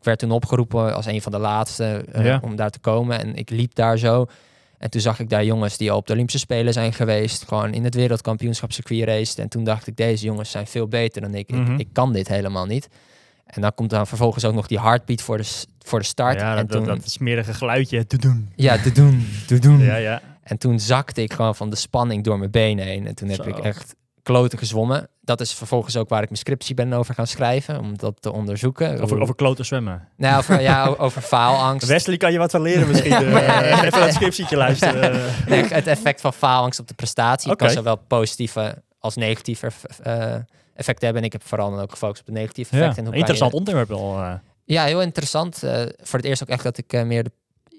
werd 0.07 0.19
toen 0.19 0.31
opgeroepen 0.31 0.95
als 0.95 1.07
een 1.07 1.23
van 1.23 1.33
de 1.33 1.39
laatste 1.39 2.05
eh, 2.13 2.25
Ja. 2.25 2.41
om 2.43 2.57
daar 2.57 2.71
te 2.71 2.79
komen. 2.79 3.21
En 3.21 3.35
ik 3.35 3.51
liep 3.51 3.75
daar 3.75 3.99
zo. 3.99 4.27
En 4.79 4.91
toen 4.91 5.01
zag 5.01 5.21
ik 5.21 5.29
daar 5.29 5.45
jongens 5.45 5.77
die 5.77 5.91
al 5.91 5.97
op 5.97 6.07
de 6.07 6.13
Olympische 6.13 6.39
Spelen 6.41 6.73
zijn 6.73 6.93
geweest. 6.93 7.45
Gewoon 7.49 7.73
in 7.75 7.85
het 7.85 7.95
wereldkampioenschap 7.95 8.73
circuit 8.73 9.05
raced. 9.05 9.39
En 9.39 9.49
toen 9.49 9.65
dacht 9.65 9.87
ik, 9.87 9.97
deze 9.97 10.25
jongens 10.25 10.51
zijn 10.51 10.67
veel 10.67 10.89
beter 10.89 11.21
dan 11.23 11.35
ik. 11.35 11.51
Mhm. 11.51 11.73
ik. 11.73 11.79
Ik 11.79 11.89
kan 11.93 12.13
dit 12.13 12.29
helemaal 12.29 12.67
niet. 12.67 12.89
En 13.47 13.61
dan 13.63 13.75
komt 13.75 13.91
dan 13.91 14.07
vervolgens 14.07 14.45
ook 14.45 14.55
nog 14.55 14.67
die 14.67 14.81
heartbeat 14.81 15.23
voor 15.23 15.37
de, 15.37 15.63
voor 15.79 15.99
de 15.99 16.05
start. 16.05 16.41
ja, 16.41 16.51
en 16.57 16.67
dat, 16.67 16.71
toen, 16.71 16.85
dat 16.85 17.11
smerige 17.11 17.55
geluidje 17.55 18.07
te 18.07 18.17
doen. 18.19 18.49
ja, 18.55 18.79
te 18.79 18.93
doen, 18.93 19.27
te 19.47 19.59
doen. 19.59 19.79
Ja, 19.79 19.97
ja. 19.97 20.23
En 20.43 20.59
toen 20.59 20.81
zakte 20.81 21.23
ik 21.23 21.33
gewoon 21.33 21.55
van 21.55 21.71
de 21.71 21.77
spanning 21.77 22.25
door 22.25 22.39
mijn 22.39 22.51
benen 22.51 22.85
heen. 22.85 23.07
En 23.07 23.15
toen 23.15 23.29
heb 23.29 23.43
Zo. 23.43 23.49
ik 23.49 23.59
echt 23.59 23.95
kloten 24.27 24.59
gezwommen. 24.59 25.09
Dat 25.21 25.41
is 25.41 25.53
vervolgens 25.55 25.97
ook 25.97 26.09
waar 26.09 26.23
ik 26.23 26.29
mijn 26.29 26.41
scriptie 26.41 26.75
ben 26.75 26.93
over 26.93 27.15
gaan 27.15 27.27
schrijven. 27.27 27.79
Om 27.81 27.99
dat 27.99 28.23
te 28.23 28.33
onderzoeken. 28.33 29.01
Over, 29.01 29.21
over 29.21 29.35
kloten 29.35 29.65
zwemmen. 29.65 30.09
Nou, 30.17 30.39
over, 30.39 30.61
ja, 30.61 30.87
over 30.99 31.23
faalangst. 31.23 31.87
Wesley 31.89 32.17
kan 32.17 32.33
je 32.33 32.39
wat 32.39 32.51
van 32.51 32.63
leren 32.63 32.89
misschien. 32.89 33.11
Ja. 33.11 33.63
eh, 33.63 33.83
even 33.83 34.01
dat 34.01 34.13
scriptietje 34.21 34.57
luisteren. 34.57 35.21
Nee, 35.49 35.65
het 35.65 35.87
effect 35.87 36.21
van 36.21 36.33
faalangst 36.33 36.81
op 36.81 36.89
de 36.89 36.95
prestatie. 36.95 37.57
Kan 37.57 37.71
zowel 37.71 37.97
positieve 37.97 38.83
als 38.99 39.17
negatieve 39.17 39.71
eh, 40.03 40.35
effecten 40.75 41.05
hebben. 41.05 41.17
En 41.23 41.25
ik 41.25 41.33
heb 41.33 41.43
vooral 41.45 41.71
dan 41.71 41.81
ook 41.81 41.91
gefocust 41.91 42.21
op 42.21 42.27
de 42.27 42.33
negatieve 42.41 42.75
Ja, 42.77 42.81
effecten. 42.81 43.05
En 43.05 43.11
je- 43.11 43.17
interessant 43.19 43.53
onderwerp 43.53 43.89
wel. 43.89 44.19
eh. 44.19 44.33
Ja, 44.65 44.85
heel 44.85 45.03
interessant. 45.03 45.59
Voor 46.03 46.19
het 46.19 46.25
eerst 46.25 46.43
ook 46.43 46.49
echt 46.49 46.63
dat 46.63 46.79
ik 46.79 47.05
meer 47.05 47.23
de, 47.25 47.31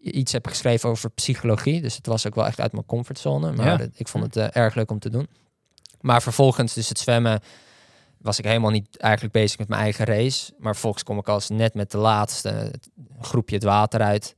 iets 0.01 0.31
heb 0.31 0.47
geschreven 0.47 0.89
over 0.89 1.09
psychologie. 1.09 1.81
Dus 1.81 1.95
het 1.95 2.05
was 2.05 2.27
ook 2.27 2.35
wel 2.35 2.45
echt 2.45 2.59
uit 2.59 2.71
mijn 2.71 2.85
comfortzone. 2.85 3.51
Maar 3.51 3.65
Ja. 3.81 3.87
ik 3.95 4.07
vond 4.07 4.33
het 4.35 4.51
erg 4.51 4.75
leuk 4.75 4.91
om 4.91 4.99
te 4.99 5.09
doen. 5.09 5.27
Maar 6.01 6.21
vervolgens, 6.21 6.73
dus 6.73 6.89
het 6.89 6.99
zwemmen, 6.99 7.39
was 8.17 8.39
ik 8.39 8.45
helemaal 8.45 8.71
niet 8.71 8.97
eigenlijk 8.97 9.33
bezig 9.33 9.57
met 9.57 9.67
mijn 9.67 9.81
eigen 9.81 10.05
race. 10.05 10.53
Maar 10.57 10.73
vervolgens 10.73 11.03
kom 11.03 11.17
ik 11.17 11.27
als 11.27 11.49
net 11.49 11.73
met 11.73 11.91
de 11.91 11.97
laatste 11.97 12.73
groepje 13.19 13.55
het 13.55 13.63
water 13.63 14.01
uit. 14.01 14.35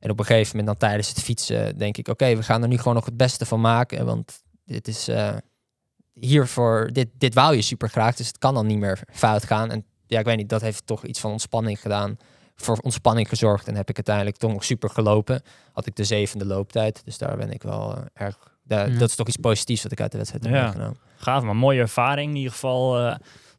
En 0.00 0.10
op 0.10 0.18
een 0.18 0.24
gegeven 0.24 0.56
moment 0.56 0.66
dan 0.66 0.88
tijdens 0.88 1.08
het 1.08 1.20
fietsen 1.20 1.78
denk 1.78 1.96
ik... 1.96 2.08
oké, 2.08 2.36
we 2.36 2.42
gaan 2.42 2.62
er 2.62 2.68
nu 2.68 2.78
gewoon 2.78 2.94
nog 2.94 3.04
het 3.04 3.16
beste 3.16 3.46
van 3.46 3.60
maken. 3.60 4.06
Want 4.06 4.42
dit 4.64 4.88
is... 4.88 5.08
eh, 5.08 5.36
hiervoor, 6.14 6.90
dit, 6.92 7.08
dit 7.18 7.34
wou 7.34 7.54
je 7.54 7.62
super 7.62 7.88
graag, 7.88 8.16
dus 8.16 8.26
het 8.26 8.38
kan 8.38 8.54
dan 8.54 8.66
niet 8.66 8.78
meer 8.78 9.02
fout 9.12 9.44
gaan. 9.44 9.70
En 9.70 9.84
ja, 10.06 10.18
ik 10.18 10.24
weet 10.24 10.36
niet, 10.36 10.48
dat 10.48 10.60
heeft 10.60 10.86
toch 10.86 11.04
iets 11.04 11.20
van 11.20 11.30
ontspanning 11.30 11.80
gedaan. 11.80 12.16
Voor 12.56 12.78
ontspanning 12.82 13.28
gezorgd 13.28 13.68
en 13.68 13.74
heb 13.76 13.88
ik 13.88 13.96
uiteindelijk 13.96 14.36
toch 14.36 14.52
nog 14.52 14.64
super 14.64 14.90
gelopen. 14.90 15.42
Had 15.72 15.86
ik 15.86 15.96
de 15.96 16.04
zevende 16.04 16.44
looptijd, 16.44 17.02
dus 17.04 17.18
daar 17.18 17.36
ben 17.36 17.50
ik 17.50 17.62
wel 17.62 17.96
eh, 17.96 18.02
erg... 18.14 18.53
da- 18.64 18.84
Ja. 18.84 18.98
Dat 18.98 19.08
is 19.08 19.14
toch 19.14 19.28
iets 19.28 19.36
positiefs 19.36 19.82
wat 19.82 19.92
ik 19.92 20.00
uit 20.00 20.10
de 20.10 20.16
wedstrijd 20.16 20.44
heb 20.44 20.54
Ja. 20.54 20.62
meegenomen. 20.62 20.96
Gaaf, 21.16 21.42
maar 21.42 21.56
mooie 21.56 21.80
ervaring. 21.80 22.30
In 22.30 22.36
ieder 22.36 22.52
geval 22.52 22.98
eh 22.98 23.16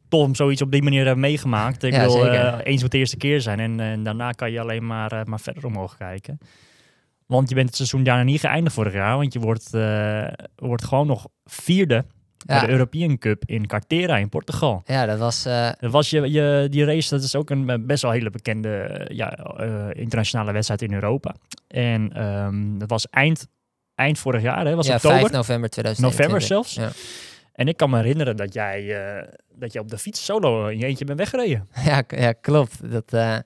tof 0.08 0.26
om 0.26 0.34
zoiets 0.34 0.62
op 0.62 0.70
die 0.72 0.82
manier 0.82 1.04
hebben 1.04 1.20
meegemaakt. 1.20 1.82
Ik 1.82 1.92
Ja, 1.92 2.00
wil 2.06 2.26
eh, 2.28 2.58
eens 2.62 2.82
moet 2.82 2.90
de 2.90 2.98
eerste 2.98 3.16
keer 3.16 3.40
zijn. 3.40 3.60
En, 3.60 3.80
en 3.80 4.02
daarna 4.02 4.30
kan 4.32 4.50
je 4.52 4.60
alleen 4.60 4.86
maar, 4.86 5.12
eh, 5.12 5.24
maar 5.24 5.40
verder 5.40 5.66
omhoog 5.66 5.96
kijken. 5.96 6.38
Want 7.26 7.48
je 7.48 7.54
bent 7.54 7.66
het 7.66 7.76
seizoen 7.76 8.02
daarna 8.02 8.22
niet 8.22 8.40
geëindigd 8.40 8.74
vorig 8.74 8.92
jaar. 8.92 9.16
Want 9.16 9.32
je 9.32 9.38
wordt, 9.38 9.74
eh, 9.74 10.26
wordt 10.56 10.84
gewoon 10.84 11.06
nog 11.06 11.26
vierde 11.44 12.04
bij 12.46 12.60
de 12.60 12.68
European 12.68 13.18
Cup 13.18 13.42
in 13.46 13.66
Cartera 13.66 14.16
in 14.16 14.28
Portugal. 14.28 14.82
ja, 14.84 15.06
dat 15.06 15.18
was... 15.18 15.44
eh, 15.44 15.70
Dat 15.80 15.90
was 15.90 16.10
je, 16.10 16.30
je, 16.30 16.66
die 16.70 16.84
race, 16.84 17.10
dat 17.14 17.22
is 17.22 17.34
ook 17.36 17.50
een 17.50 17.70
eh, 17.70 17.76
best 17.80 18.02
wel 18.02 18.10
hele 18.10 18.30
bekende 18.30 18.68
eh, 18.76 19.16
ja, 19.16 19.30
eh, 19.32 19.86
internationale 19.92 20.52
wedstrijd 20.52 20.82
in 20.82 20.92
Europa. 20.92 21.34
En 21.68 22.12
ehm, 22.12 22.78
dat 22.78 22.90
was 22.90 23.06
eind, 23.10 23.46
eind 23.96 24.18
vorig 24.18 24.42
jaar, 24.42 24.66
hè? 24.66 24.74
was 24.74 24.86
ja, 24.86 24.94
oktober? 24.94 25.18
5 25.18 25.30
november 25.32 25.70
2021. 25.70 26.18
November 26.18 26.40
zelfs? 26.46 26.74
Ja. 26.74 26.90
En 27.54 27.68
ik 27.68 27.76
kan 27.76 27.90
me 27.90 27.96
herinneren 27.96 28.36
dat 28.36 28.54
jij, 28.54 29.06
eh, 29.18 29.28
dat 29.54 29.72
jij 29.72 29.82
op 29.82 29.88
de 29.88 29.98
fiets 29.98 30.24
solo 30.24 30.66
in 30.66 30.78
je 30.78 30.86
eentje 30.86 31.04
bent 31.04 31.18
weggereden. 31.18 31.68
Ja, 31.84 32.02
ja 32.08 32.32
klopt. 32.32 32.90
Dat, 32.90 33.12
eh, 33.12 33.36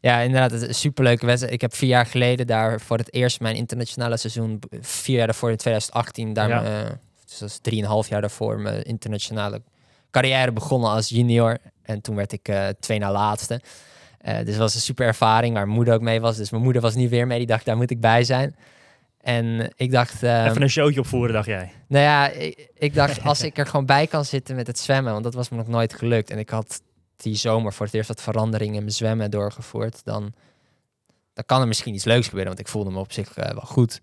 ja, 0.00 0.18
inderdaad, 0.20 0.50
het 0.50 0.62
is 0.62 0.68
een 0.68 0.74
superleuke 0.74 1.26
wedstrijd. 1.26 1.54
Ik 1.54 1.60
heb 1.60 1.74
vier 1.74 1.88
jaar 1.88 2.06
geleden 2.06 2.46
daar 2.46 2.80
voor 2.80 2.98
het 2.98 3.14
eerst 3.14 3.40
mijn 3.40 3.56
internationale 3.56 4.16
seizoen, 4.16 4.58
vier 4.80 5.16
jaar 5.16 5.26
daarvoor 5.26 5.50
in 5.50 5.56
2018, 5.56 6.32
daar 6.32 6.48
Ja. 6.48 6.64
eh, 6.64 6.90
dus 7.26 7.38
dat 7.38 7.48
is 7.48 7.58
drieënhalf 7.62 8.08
jaar 8.08 8.20
daarvoor, 8.20 8.60
mijn 8.60 8.82
internationale 8.82 9.62
carrière 10.10 10.52
begonnen 10.52 10.90
als 10.90 11.08
junior. 11.08 11.58
En 11.82 12.00
toen 12.00 12.16
werd 12.16 12.32
ik 12.32 12.50
twee 12.80 12.98
na 12.98 13.12
laatste. 13.12 13.60
Dus 14.24 14.46
het 14.46 14.56
was 14.56 14.74
een 14.74 14.80
super 14.80 15.06
ervaring 15.06 15.54
waar 15.54 15.62
mijn 15.64 15.76
moeder 15.76 15.94
ook 15.94 16.00
mee 16.00 16.20
was. 16.20 16.36
Dus 16.36 16.50
mijn 16.50 16.62
moeder 16.62 16.82
was 16.82 16.94
niet 16.94 17.10
weer 17.10 17.26
mee. 17.26 17.38
Die 17.38 17.46
dacht, 17.46 17.64
daar 17.64 17.76
moet 17.76 17.90
ik 17.90 18.00
bij 18.00 18.24
zijn. 18.24 18.56
En 19.20 19.72
ik 19.76 19.90
dacht... 19.90 20.22
ehm, 20.22 20.46
Even 20.48 20.62
een 20.62 20.70
showtje 20.70 21.00
opvoeren, 21.00 21.32
dacht 21.34 21.46
jij. 21.46 21.72
nou 21.88 22.04
ja, 22.04 22.28
ik, 22.28 22.70
ik 22.74 22.94
dacht 22.94 23.22
als 23.22 23.42
ik 23.42 23.58
er 23.58 23.66
gewoon 23.66 23.86
bij 23.86 24.06
kan 24.06 24.24
zitten 24.24 24.56
met 24.56 24.66
het 24.66 24.78
zwemmen, 24.78 25.12
want 25.12 25.24
dat 25.24 25.34
was 25.34 25.48
me 25.48 25.56
nog 25.56 25.68
nooit 25.68 25.94
gelukt. 25.94 26.30
En 26.30 26.38
ik 26.38 26.50
had 26.50 26.82
die 27.16 27.34
zomer 27.36 27.72
voor 27.72 27.86
het 27.86 27.94
eerst 27.94 28.08
wat 28.08 28.22
veranderingen 28.22 28.74
in 28.74 28.80
mijn 28.82 28.92
zwemmen 28.94 29.30
doorgevoerd. 29.30 30.04
Dan, 30.04 30.32
dan 31.32 31.44
kan 31.46 31.60
er 31.60 31.66
misschien 31.68 31.94
iets 31.94 32.04
leuks 32.04 32.24
gebeuren, 32.28 32.48
want 32.54 32.66
ik 32.66 32.68
voelde 32.72 32.90
me 32.90 32.98
op 32.98 33.12
zich 33.12 33.36
eh, 33.36 33.50
wel 33.52 33.64
goed. 33.66 34.00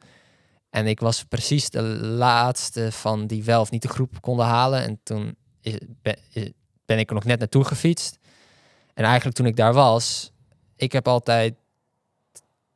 En 0.70 0.88
ik 0.88 0.99
was 0.99 1.24
precies 1.24 1.70
de 1.70 1.82
laatste 2.01 2.91
van 2.91 3.28
die 3.28 3.43
wel 3.43 3.61
of 3.61 3.72
niet 3.72 3.82
de 3.82 3.88
groep 3.88 4.22
konden 4.22 4.45
halen. 4.45 4.82
En 4.84 4.99
toen 5.03 5.36
is, 5.61 5.78
ben, 6.01 6.16
is- 6.32 6.51
ben 6.86 6.99
ik 6.99 7.07
er 7.09 7.16
nog 7.16 7.24
net 7.24 7.39
naartoe 7.39 7.63
gefietst. 7.63 8.18
En 8.93 9.03
eigenlijk 9.03 9.36
toen 9.36 9.45
ik 9.45 9.55
daar 9.55 9.74
was, 9.74 10.32
ik 10.76 10.91
heb 10.91 11.07
altijd 11.07 11.53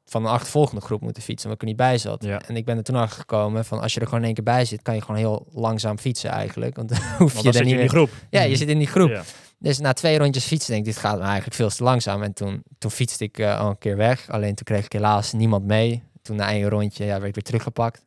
van 0.09 0.25
een 0.25 0.31
achtervolgende 0.31 0.81
groep 0.81 1.01
moeten 1.01 1.23
fietsen, 1.23 1.49
omdat 1.49 1.63
ik 1.63 1.69
er 1.69 1.75
niet 1.75 1.87
bij 1.87 1.97
zat. 1.97 2.23
Ja. 2.23 2.41
En 2.47 2.55
ik 2.55 2.65
ben 2.65 2.77
er 2.77 2.83
toen 2.83 2.95
achter 2.95 3.19
gekomen 3.19 3.65
van 3.65 3.81
als 3.81 3.93
je 3.93 3.99
er 3.99 4.05
gewoon 4.05 4.19
in 4.19 4.25
één 4.25 4.35
keer 4.35 4.43
bij 4.43 4.65
zit, 4.65 4.81
kan 4.81 4.95
je 4.95 5.01
gewoon 5.01 5.17
heel 5.17 5.47
langzaam 5.51 5.97
fietsen 5.97 6.29
eigenlijk. 6.29 6.75
Want 6.75 6.89
dan 6.89 6.99
hoef 7.17 7.37
je 7.37 7.43
dan 7.43 7.53
zit 7.53 7.63
niet 7.63 7.73
in 7.73 7.79
die 7.79 7.89
groep. 7.89 8.09
Ja, 8.29 8.41
je 8.41 8.55
zit 8.55 8.67
in 8.67 8.77
die 8.77 8.87
groep. 8.87 9.09
Ja. 9.09 9.23
Dus 9.59 9.79
na 9.79 9.93
twee 9.93 10.17
rondjes 10.17 10.45
fietsen 10.45 10.73
denk 10.73 10.85
ik, 10.85 10.93
dit 10.93 11.01
gaat 11.01 11.17
me 11.17 11.23
eigenlijk 11.23 11.55
veel 11.55 11.69
te 11.69 11.83
langzaam. 11.83 12.23
En 12.23 12.33
toen, 12.33 12.63
toen 12.77 12.91
fietste 12.91 13.23
ik 13.23 13.37
eh, 13.37 13.59
al 13.59 13.69
een 13.69 13.77
keer 13.77 13.97
weg. 13.97 14.29
Alleen 14.29 14.55
toen 14.55 14.65
kreeg 14.65 14.85
ik 14.85 14.91
helaas 14.91 15.33
niemand 15.33 15.65
mee. 15.65 16.03
Toen 16.21 16.35
na 16.35 16.49
één 16.49 16.69
rondje 16.69 17.05
ja, 17.05 17.11
werd 17.11 17.25
ik 17.25 17.33
weer 17.33 17.43
teruggepakt. 17.43 18.05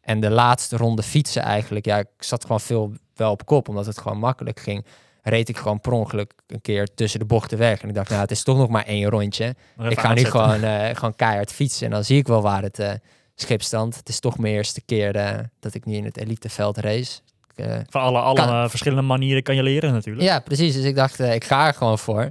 En 0.00 0.20
de 0.20 0.30
laatste 0.30 0.76
ronde 0.76 1.02
fietsen 1.02 1.42
eigenlijk, 1.42 1.84
ja, 1.84 1.98
ik 1.98 2.08
zat 2.18 2.42
gewoon 2.42 2.60
veel 2.60 2.92
wel 3.14 3.30
op 3.30 3.46
kop, 3.46 3.68
omdat 3.68 3.86
het 3.86 3.98
gewoon 3.98 4.18
makkelijk 4.18 4.60
ging. 4.60 4.84
Reed 5.28 5.48
ik 5.48 5.56
gewoon 5.56 5.80
per 5.80 5.92
ongeluk 5.92 6.32
een 6.46 6.60
keer 6.60 6.88
tussen 6.94 7.20
de 7.20 7.26
bochten 7.26 7.58
weg. 7.58 7.82
En 7.82 7.88
ik 7.88 7.94
dacht, 7.94 8.08
nou, 8.08 8.20
het 8.20 8.30
is 8.30 8.42
toch 8.42 8.56
nog 8.56 8.68
maar 8.68 8.84
één 8.84 9.08
rondje. 9.10 9.54
Ik 9.88 10.00
ga 10.00 10.12
nu 10.14 10.24
gewoon, 10.24 10.62
eh, 10.62 10.94
gewoon 10.94 11.14
keihard 11.16 11.52
fietsen 11.52 11.86
en 11.86 11.92
dan 11.92 12.04
zie 12.04 12.18
ik 12.18 12.26
wel 12.26 12.42
waar 12.42 12.62
het 12.62 12.78
eh 12.78 12.92
schip 13.34 13.62
standt. 13.62 13.96
Het 13.96 14.08
is 14.08 14.20
toch 14.20 14.38
mijn 14.38 14.54
eerste 14.54 14.80
keer 14.80 15.16
eh, 15.16 15.38
dat 15.60 15.74
ik 15.74 15.84
nu 15.84 15.94
in 15.94 16.04
het 16.04 16.16
eliteveld 16.16 16.76
race. 16.78 17.20
Ik, 17.54 17.64
Van 17.88 18.00
alle, 18.02 18.18
alle 18.18 18.34
Kan- 18.46 18.70
verschillende 18.70 19.02
manieren 19.02 19.42
kan 19.42 19.54
je 19.54 19.62
leren 19.62 19.92
natuurlijk. 19.92 20.24
ja, 20.26 20.38
precies. 20.40 20.74
Dus 20.74 20.84
ik 20.84 20.94
dacht, 20.94 21.18
ik 21.20 21.44
ga 21.44 21.66
er 21.66 21.74
gewoon 21.74 21.98
voor. 21.98 22.30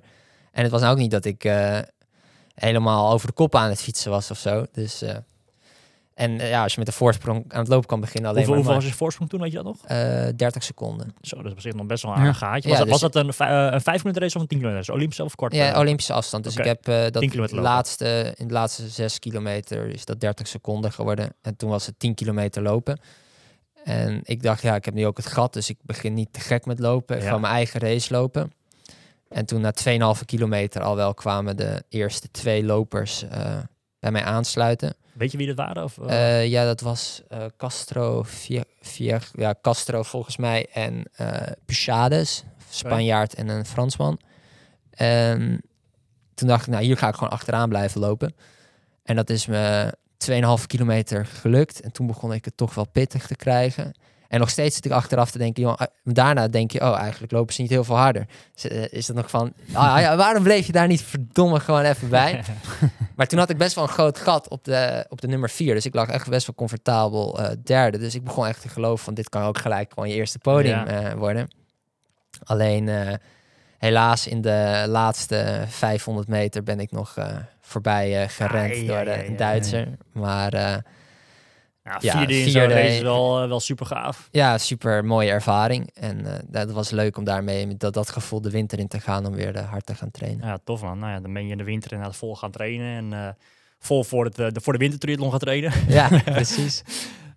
En 0.52 0.64
het 0.64 0.72
was 0.72 0.82
nou 0.82 0.94
ook 0.94 1.00
niet 1.00 1.12
dat 1.12 1.26
ik 1.26 1.52
helemaal 2.56 3.12
over 3.12 3.28
de 3.28 3.34
kop 3.34 3.56
aan 3.56 3.70
het 3.70 3.82
fietsen 3.82 4.12
was 4.12 4.32
of 4.32 4.38
zo. 4.38 4.66
Dus, 4.72 5.04
en 6.16 6.40
eh, 6.40 6.50
ja, 6.50 6.64
als 6.64 6.72
je 6.72 6.78
met 6.78 6.88
de 6.88 6.94
voorsprong 6.94 7.46
aan 7.48 7.60
het 7.60 7.68
lopen 7.68 7.88
kan 7.88 8.00
beginnen, 8.00 8.30
alleen 8.30 8.46
Hoeveel, 8.46 8.56
hoeveel 8.56 8.74
maar, 8.74 8.82
was 8.84 8.92
je 8.92 8.98
voorsprong 8.98 9.30
toen, 9.30 9.40
weet 9.42 9.52
je 9.52 9.56
dat 9.58 9.66
nog? 9.66 9.78
maar, 9.88 10.26
eh, 10.28 10.34
30 10.36 10.64
seconden. 10.64 11.14
Zo, 11.22 11.36
dat 11.38 11.46
is 11.46 11.52
op 11.52 11.60
zich 11.62 11.74
nog 11.74 11.86
best 11.86 12.04
wel 12.04 12.12
een 12.12 12.18
Ja. 12.18 12.24
aardig 12.24 12.38
gaatje. 12.40 12.70
Was, 12.70 12.78
Ja, 12.78 12.84
dat, 12.84 12.88
was 12.92 13.02
dus- 13.02 13.12
dat 13.12 13.40
een, 13.40 13.48
eh, 13.48 13.74
een 13.74 13.82
5 13.82 13.98
minuten 14.04 14.22
race 14.22 14.36
of 14.36 14.42
een 14.42 14.48
10 14.48 14.58
kilometer 14.58 14.86
race? 14.86 14.94
Olympische 14.98 15.24
of 15.24 15.36
kort? 15.36 15.54
Ja? 15.54 15.80
Olympische 15.80 16.14
afstand. 16.14 16.44
Dus 16.44 16.56
ik 16.56 16.66
heb 16.66 16.84
10 16.84 17.32
dat 17.36 17.52
laatste, 17.52 18.34
in 18.38 18.48
de 18.48 18.54
laatste 18.54 18.90
6 18.90 19.20
kilometer 19.20 19.88
is 19.88 20.06
dat 20.06 20.20
30 20.20 20.48
seconden 20.48 20.92
geworden. 20.92 21.36
En 21.42 21.56
toen 21.56 21.70
was 21.70 21.86
het 21.86 22.00
10 22.00 22.14
kilometer 22.16 22.62
lopen. 22.62 23.00
En 23.84 24.20
ik 24.24 24.44
dacht, 24.44 24.62
ja, 24.62 24.76
ik 24.76 24.86
heb 24.86 24.94
nu 24.94 25.06
ook 25.06 25.18
het 25.18 25.26
gat, 25.28 25.54
dus 25.54 25.70
ik 25.70 25.78
begin 25.82 26.14
niet 26.14 26.34
te 26.34 26.40
gek 26.40 26.66
met 26.66 26.80
lopen. 26.80 27.16
Ik 27.18 27.24
Ja. 27.24 27.30
ga 27.30 27.38
mijn 27.38 27.54
eigen 27.54 27.80
race 27.80 28.14
lopen. 28.14 28.52
En 29.30 29.46
toen 29.46 29.62
na 29.62 29.72
2,5 29.72 30.26
kilometer 30.26 30.82
al 30.82 30.96
wel 30.96 31.14
kwamen 31.14 31.58
de 31.58 31.84
eerste 31.90 32.32
twee 32.32 32.64
lopers 32.64 33.24
eh, 33.28 33.58
bij 34.00 34.12
mij 34.12 34.24
aansluiten. 34.24 34.96
Weet 35.16 35.32
je 35.32 35.38
wie 35.38 35.48
dat 35.48 35.56
waren? 35.56 35.84
Of, 35.84 35.98
eh? 35.98 36.40
Eh, 36.42 36.48
ja, 36.50 36.66
dat 36.66 36.82
was 36.82 37.22
eh, 37.30 37.46
Castro, 37.58 38.24
Vier, 38.24 38.64
Vier- 38.82 39.30
ja, 39.34 39.56
Castro 39.62 40.04
volgens 40.04 40.38
mij 40.38 40.68
en 40.74 41.04
Puchades, 41.66 42.44
Spanjaard 42.70 43.34
en 43.34 43.48
een 43.48 43.66
Fransman. 43.66 44.20
En 44.90 45.62
toen 46.34 46.48
dacht 46.48 46.66
ik, 46.68 46.74
nou 46.74 46.84
hier 46.84 46.98
ga 46.98 47.08
ik 47.08 47.14
gewoon 47.16 47.30
achteraan 47.30 47.70
blijven 47.70 48.02
lopen. 48.02 48.36
En 49.04 49.16
dat 49.16 49.30
is 49.30 49.46
me 49.46 49.94
2,5 50.60 50.66
kilometer 50.68 51.26
gelukt. 51.26 51.82
En 51.82 51.92
toen 51.92 52.08
begon 52.08 52.34
ik 52.34 52.46
het 52.46 52.58
toch 52.58 52.74
wel 52.74 52.88
pittig 52.88 53.28
te 53.28 53.36
krijgen. 53.36 53.94
En 54.36 54.42
nog 54.42 54.50
steeds 54.50 54.76
zit 54.76 54.86
ik 54.86 54.92
achteraf 54.92 55.32
te 55.32 55.38
denken, 55.38 55.64
joh, 55.64 55.74
eh, 55.78 55.88
daarna 56.04 56.48
denk 56.48 56.72
je, 56.72 56.82
oh, 56.82 56.98
eigenlijk 57.00 57.32
lopen 57.32 57.54
ze 57.54 57.62
niet 57.62 57.70
heel 57.70 57.84
veel 57.84 57.98
harder. 57.98 58.26
Is, 58.56 58.68
eh, 58.68 58.84
is 58.92 59.06
dat 59.06 59.16
nog 59.16 59.30
van, 59.30 59.54
ah, 59.74 60.00
ja, 60.00 60.16
waarom 60.16 60.44
bleef 60.44 60.66
je 60.66 60.72
daar 60.72 60.88
niet 60.88 61.02
verdomme 61.02 61.60
gewoon 61.60 61.84
even 61.84 62.10
bij? 62.10 62.44
Maar 63.16 63.28
toen 63.28 63.40
had 63.40 63.50
ik 63.50 63.58
best 63.58 63.76
wel 63.76 63.84
een 63.84 63.90
groot 63.90 64.18
gat 64.20 64.50
op 64.50 64.64
de, 64.64 65.06
op 65.10 65.22
de 65.22 65.28
nummer 65.28 65.50
4. 65.50 65.74
Dus 65.74 65.86
ik 65.86 65.94
lag 65.94 66.08
echt 66.10 66.30
best 66.30 66.46
wel 66.48 66.56
comfortabel 66.56 67.40
eh, 67.40 67.52
derde. 67.64 67.98
Dus 67.98 68.16
ik 68.16 68.24
begon 68.24 68.48
echt 68.48 68.62
te 68.62 68.70
geloven 68.70 69.06
van 69.06 69.14
dit 69.14 69.30
kan 69.30 69.44
ook 69.44 69.58
gelijk 69.58 69.92
gewoon 69.94 70.10
je 70.10 70.16
eerste 70.16 70.40
podium 70.40 70.90
Ja. 70.90 71.16
worden. 71.16 71.48
Alleen 72.44 72.90
helaas 73.78 74.28
in 74.28 74.42
de 74.42 74.86
laatste 74.88 75.64
500 75.68 76.28
meter 76.28 76.64
ben 76.64 76.80
ik 76.80 76.92
nog 76.92 77.16
voorbij 77.62 78.30
gerend 78.30 78.88
door 78.88 79.04
de 79.04 79.34
Duitser. 79.38 79.88
Maar 80.12 80.84
ja, 81.86 81.98
ja, 82.02 82.18
vierde 82.18 82.34
in 82.40 82.70
race 82.70 82.96
is 82.96 83.02
wel, 83.02 83.42
eh, 83.42 83.48
wel 83.48 83.60
super 83.60 83.86
gaaf. 83.86 84.28
ja, 84.32 84.58
super 84.58 85.06
mooie 85.06 85.30
ervaring. 85.30 85.90
En 85.94 86.26
eh, 86.26 86.40
dat 86.48 86.72
was 86.72 86.90
leuk 86.90 87.18
om 87.18 87.24
daarmee 87.24 87.68
met 87.68 87.80
dat, 87.80 87.94
dat 87.94 88.10
gevoel 88.10 88.42
de 88.42 88.50
winter 88.50 88.80
in 88.80 88.88
te 88.88 89.00
gaan 89.00 89.26
om 89.26 89.34
weer 89.34 89.56
eh, 89.56 89.70
hard 89.70 89.86
te 89.86 89.96
gaan 89.96 90.12
trainen. 90.12 90.48
Ja, 90.48 90.58
tof 90.64 90.82
man. 90.82 91.00
Nou 91.00 91.12
ja, 91.12 91.20
dan 91.20 91.34
ben 91.34 91.46
je 91.46 91.52
in 91.52 91.58
de 91.58 91.64
winter 91.64 91.92
inderdaad 91.92 92.18
vol 92.18 92.36
gaan 92.36 92.52
trainen. 92.52 93.14
En 93.14 93.38
vol 93.80 94.04
voor, 94.04 94.26
het, 94.26 94.36
de, 94.36 94.52
voor 94.62 94.74
de 94.74 94.80
wintertriathlon 94.80 95.30
gaan 95.30 95.40
trainen. 95.40 95.72
Ja, 95.88 96.10
precies. 96.26 96.84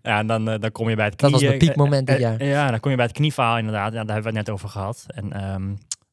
Ja, 0.02 0.18
en 0.18 0.26
dan, 0.26 0.44
dan 0.44 0.72
kom 0.72 0.88
je 0.88 0.96
bij 0.96 1.04
het 1.04 1.18
Dat 1.18 1.30
knie... 1.30 1.32
was 1.32 1.48
mijn 1.48 1.58
piekmoment 1.58 2.06
dit 2.06 2.18
jaar. 2.18 2.44
ja, 2.44 2.70
dan 2.70 2.80
kom 2.80 2.90
je 2.90 2.96
bij 2.96 3.06
het 3.06 3.14
knieverhaal 3.14 3.58
inderdaad. 3.58 3.92
Ja, 3.92 4.04
daar 4.04 4.14
hebben 4.14 4.32
we 4.32 4.38
het 4.38 4.46
net 4.46 4.54
over 4.54 4.68
gehad. 4.68 5.04
En 5.06 5.32
ehm, 5.32 5.70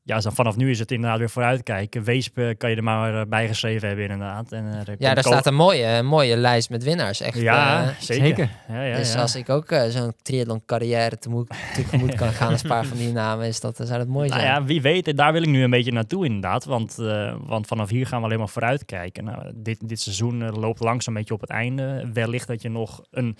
ja, 0.07 0.19
dan 0.19 0.33
vanaf 0.33 0.55
nu 0.55 0.69
is 0.69 0.79
het 0.79 0.91
inderdaad 0.91 1.19
weer 1.19 1.29
vooruitkijken. 1.29 2.03
Weesp 2.03 2.37
eh, 2.37 2.49
kan 2.57 2.69
je 2.69 2.75
er 2.75 2.83
maar 2.83 3.19
eh, 3.21 3.27
bij 3.27 3.47
geschreven 3.47 3.87
hebben 3.87 4.05
inderdaad. 4.09 4.51
En, 4.51 4.65
eh, 4.85 4.95
Ja, 4.97 5.13
daar 5.13 5.23
staat 5.23 5.45
een 5.45 5.55
mooie, 5.55 5.85
een 5.85 6.05
mooie 6.05 6.37
lijst 6.37 6.69
met 6.69 6.83
winnaars. 6.83 7.21
Echt, 7.21 7.37
Ja, 7.39 7.81
eh, 7.83 7.87
zeker. 7.99 8.25
zeker. 8.25 8.49
Ja, 8.67 8.81
ja, 8.83 8.95
dus 8.97 9.13
ja. 9.13 9.21
als 9.21 9.35
ik 9.35 9.49
ook 9.49 9.75
zo'n 9.89 10.13
triathlon 10.21 10.61
carrière 10.65 11.17
tegemoet, 11.17 11.49
tegemoet 11.75 12.15
kan 12.15 12.31
gaan 12.31 12.51
als 12.51 12.63
een 12.63 12.69
paar 12.69 12.85
van 12.85 12.97
die 12.97 13.11
namen, 13.11 13.47
is 13.47 13.59
dat, 13.59 13.77
dan 13.77 13.87
zou 13.87 13.99
dat 13.99 14.07
mooi 14.07 14.29
Nou 14.29 14.41
zijn. 14.41 14.53
ja, 14.53 14.63
wie 14.63 14.81
weet, 14.81 15.17
daar 15.17 15.33
wil 15.33 15.41
ik 15.41 15.49
nu 15.49 15.63
een 15.63 15.69
beetje 15.69 15.91
naartoe 15.91 16.25
inderdaad. 16.25 16.65
Want, 16.65 16.99
eh, 16.99 17.35
want 17.39 17.67
vanaf 17.67 17.89
hier 17.89 18.07
gaan 18.07 18.19
we 18.19 18.25
alleen 18.25 18.39
maar 18.39 18.49
vooruitkijken. 18.49 19.23
Nou, 19.23 19.51
dit, 19.55 19.89
dit 19.89 19.99
seizoen 20.01 20.49
loopt 20.49 20.79
langzaam 20.79 21.13
een 21.13 21.19
beetje 21.19 21.33
op 21.35 21.41
het 21.41 21.49
einde. 21.49 22.09
Wellicht 22.13 22.47
dat 22.47 22.61
je 22.61 22.69
nog 22.69 23.01
een, 23.11 23.37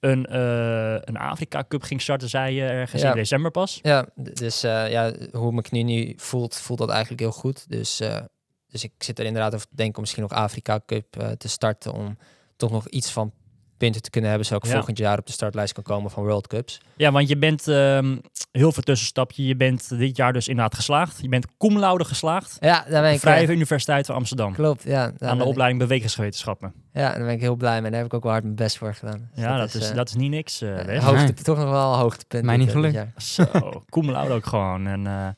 een, 0.00 0.26
eh, 0.26 0.92
een 0.92 1.16
Afrika 1.16 1.64
Cup 1.68 1.82
ging 1.82 2.02
starten, 2.02 2.28
zei 2.28 2.54
je 2.54 2.62
ergens 2.62 3.02
Ja. 3.02 3.08
in 3.10 3.14
december 3.16 3.50
pas. 3.50 3.78
Ja, 3.82 4.06
dus 4.14 4.62
eh, 4.62 4.90
ja, 4.90 5.12
hoe 5.32 5.50
mijn 5.50 5.62
knie 5.62 5.84
nu 5.84 6.12
voelt, 6.16 6.56
voelt 6.56 6.78
dat 6.78 6.88
eigenlijk 6.90 7.20
heel 7.20 7.32
goed. 7.32 7.68
Dus, 7.70 8.00
eh, 8.00 8.20
dus 8.66 8.84
ik 8.84 8.92
zit 8.98 9.18
er 9.18 9.24
inderdaad 9.24 9.54
over 9.54 9.68
te 9.68 9.76
denken 9.76 9.94
om 9.96 10.00
misschien 10.00 10.22
nog 10.22 10.32
Afrika 10.32 10.80
Cup 10.86 11.34
te 11.38 11.48
starten. 11.48 11.92
Om 11.92 12.18
toch 12.56 12.70
nog 12.70 12.88
iets 12.88 13.10
van 13.10 13.32
punten 13.78 14.02
te 14.02 14.10
kunnen 14.10 14.30
hebben. 14.30 14.46
Zodat 14.48 14.62
ik 14.64 14.68
Ja. 14.70 14.76
volgend 14.76 14.98
jaar 14.98 15.18
op 15.18 15.26
de 15.26 15.32
startlijst 15.32 15.72
kan 15.72 15.82
komen 15.82 16.10
van 16.10 16.22
World 16.22 16.46
Cups. 16.46 16.80
Ja, 16.96 17.12
want 17.12 17.28
je 17.28 17.36
bent 17.38 17.68
ehm, 17.68 18.16
heel 18.52 18.72
veel 18.72 18.82
tussenstapje. 18.82 19.46
Je 19.46 19.56
bent 19.56 19.98
dit 19.98 20.16
jaar 20.16 20.32
dus 20.32 20.48
inderdaad 20.48 20.74
geslaagd. 20.74 21.18
Je 21.22 21.28
bent 21.28 21.46
cum 21.58 21.78
laude 21.78 22.04
geslaagd. 22.04 22.56
Ja, 22.60 22.84
daar 22.88 23.02
ben 23.02 23.12
ik... 23.12 23.20
Vrije 23.20 23.46
eh, 23.46 23.54
Universiteit 23.54 24.06
van 24.06 24.14
Amsterdam. 24.14 24.52
klopt, 24.52 24.82
ja. 24.82 25.12
aan 25.18 25.36
de 25.38 25.42
ik- 25.44 25.48
opleiding 25.50 25.80
bewegingswetenschappen. 25.82 26.72
Ja, 26.92 27.10
daar 27.12 27.24
ben 27.24 27.34
ik 27.34 27.40
heel 27.40 27.56
blij 27.56 27.80
mee. 27.80 27.90
Daar 27.90 28.00
heb 28.00 28.08
ik 28.08 28.14
ook 28.14 28.22
wel 28.22 28.32
hard 28.32 28.44
mijn 28.44 28.56
best 28.56 28.78
voor 28.78 28.94
gedaan. 28.94 29.30
Dus 29.34 29.44
Ja, 29.44 29.58
dat 29.58 29.74
is, 29.74 29.88
eh, 29.90 29.96
dat 29.96 30.08
is 30.08 30.14
niet 30.14 30.30
niks. 30.30 30.58
Wes. 30.58 31.02
hoogte, 31.02 31.22
Nee. 31.24 31.32
Toch 31.34 31.56
nog 31.58 31.70
wel 31.70 31.96
hoogtepunt. 31.96 32.44
Mij 32.44 32.56
niet 32.56 32.70
gelukt. 32.70 32.98
Zo, 33.22 33.44
cum 33.88 34.10
laude 34.10 34.32
ook 34.34 34.46
gewoon. 34.46 34.86
En 34.86 35.06
eh, 35.06 35.28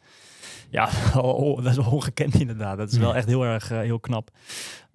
ja, 0.70 0.88
oh, 1.20 1.62
dat 1.64 1.72
is 1.72 1.78
ongekend 1.78 2.34
inderdaad. 2.40 2.76
Dat 2.76 2.92
is 2.92 2.98
wel 2.98 3.14
echt 3.14 3.26
heel 3.26 3.44
erg 3.44 3.68
heel 3.68 4.00
knap. 4.00 4.30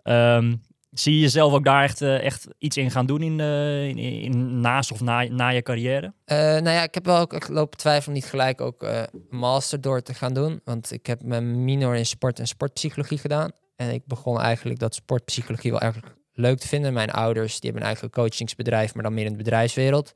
Ehm, 0.04 0.56
zie 1.00 1.14
je 1.14 1.20
jezelf 1.20 1.54
ook 1.54 1.64
daar 1.64 1.84
echt, 1.84 2.02
eh, 2.02 2.24
echt 2.24 2.48
iets 2.58 2.78
in 2.78 2.91
gaan 2.91 3.06
doen 3.06 3.22
in, 3.22 3.39
eh, 3.39 3.88
in, 3.88 3.98
in 3.98 4.60
naast 4.60 4.91
of 4.91 5.02
na, 5.02 5.24
na 5.24 5.50
je 5.50 5.62
carrière? 5.62 6.14
Eh, 6.26 6.38
nou 6.38 6.70
ja, 6.70 6.84
ik 6.84 6.93
heb 6.93 7.06
wel 7.06 7.20
ook 7.20 7.48
lopen 7.48 7.78
twijfelen 7.78 8.08
om 8.08 8.22
niet 8.22 8.30
gelijk 8.30 8.62
ook 8.62 8.86
master 9.30 9.82
door 9.82 10.02
te 10.02 10.14
gaan 10.14 10.34
doen. 10.34 10.62
Want 10.64 10.91
ik 10.91 11.06
heb 11.06 11.24
mijn 11.24 11.64
minor 11.64 11.96
in 11.96 12.06
sport 12.06 12.39
en 12.39 12.48
sportpsychologie 12.48 13.18
gedaan. 13.18 13.52
En 13.76 13.93
ik 13.93 14.06
begon 14.06 14.39
eigenlijk 14.39 14.80
dat 14.80 14.96
sportpsychologie 14.96 15.72
wel 15.72 15.82
erg 15.82 16.00
leuk 16.34 16.60
te 16.60 16.68
vinden. 16.68 16.93
Mijn 16.93 17.12
ouders 17.12 17.60
die 17.60 17.72
hebben 17.72 17.82
een 17.82 17.88
eigen 17.88 18.10
coachingsbedrijf, 18.10 18.93
maar 18.93 19.04
dan 19.04 19.14
meer 19.14 19.26
in 19.26 19.32
de 19.32 19.38
bedrijfswereld. 19.38 20.14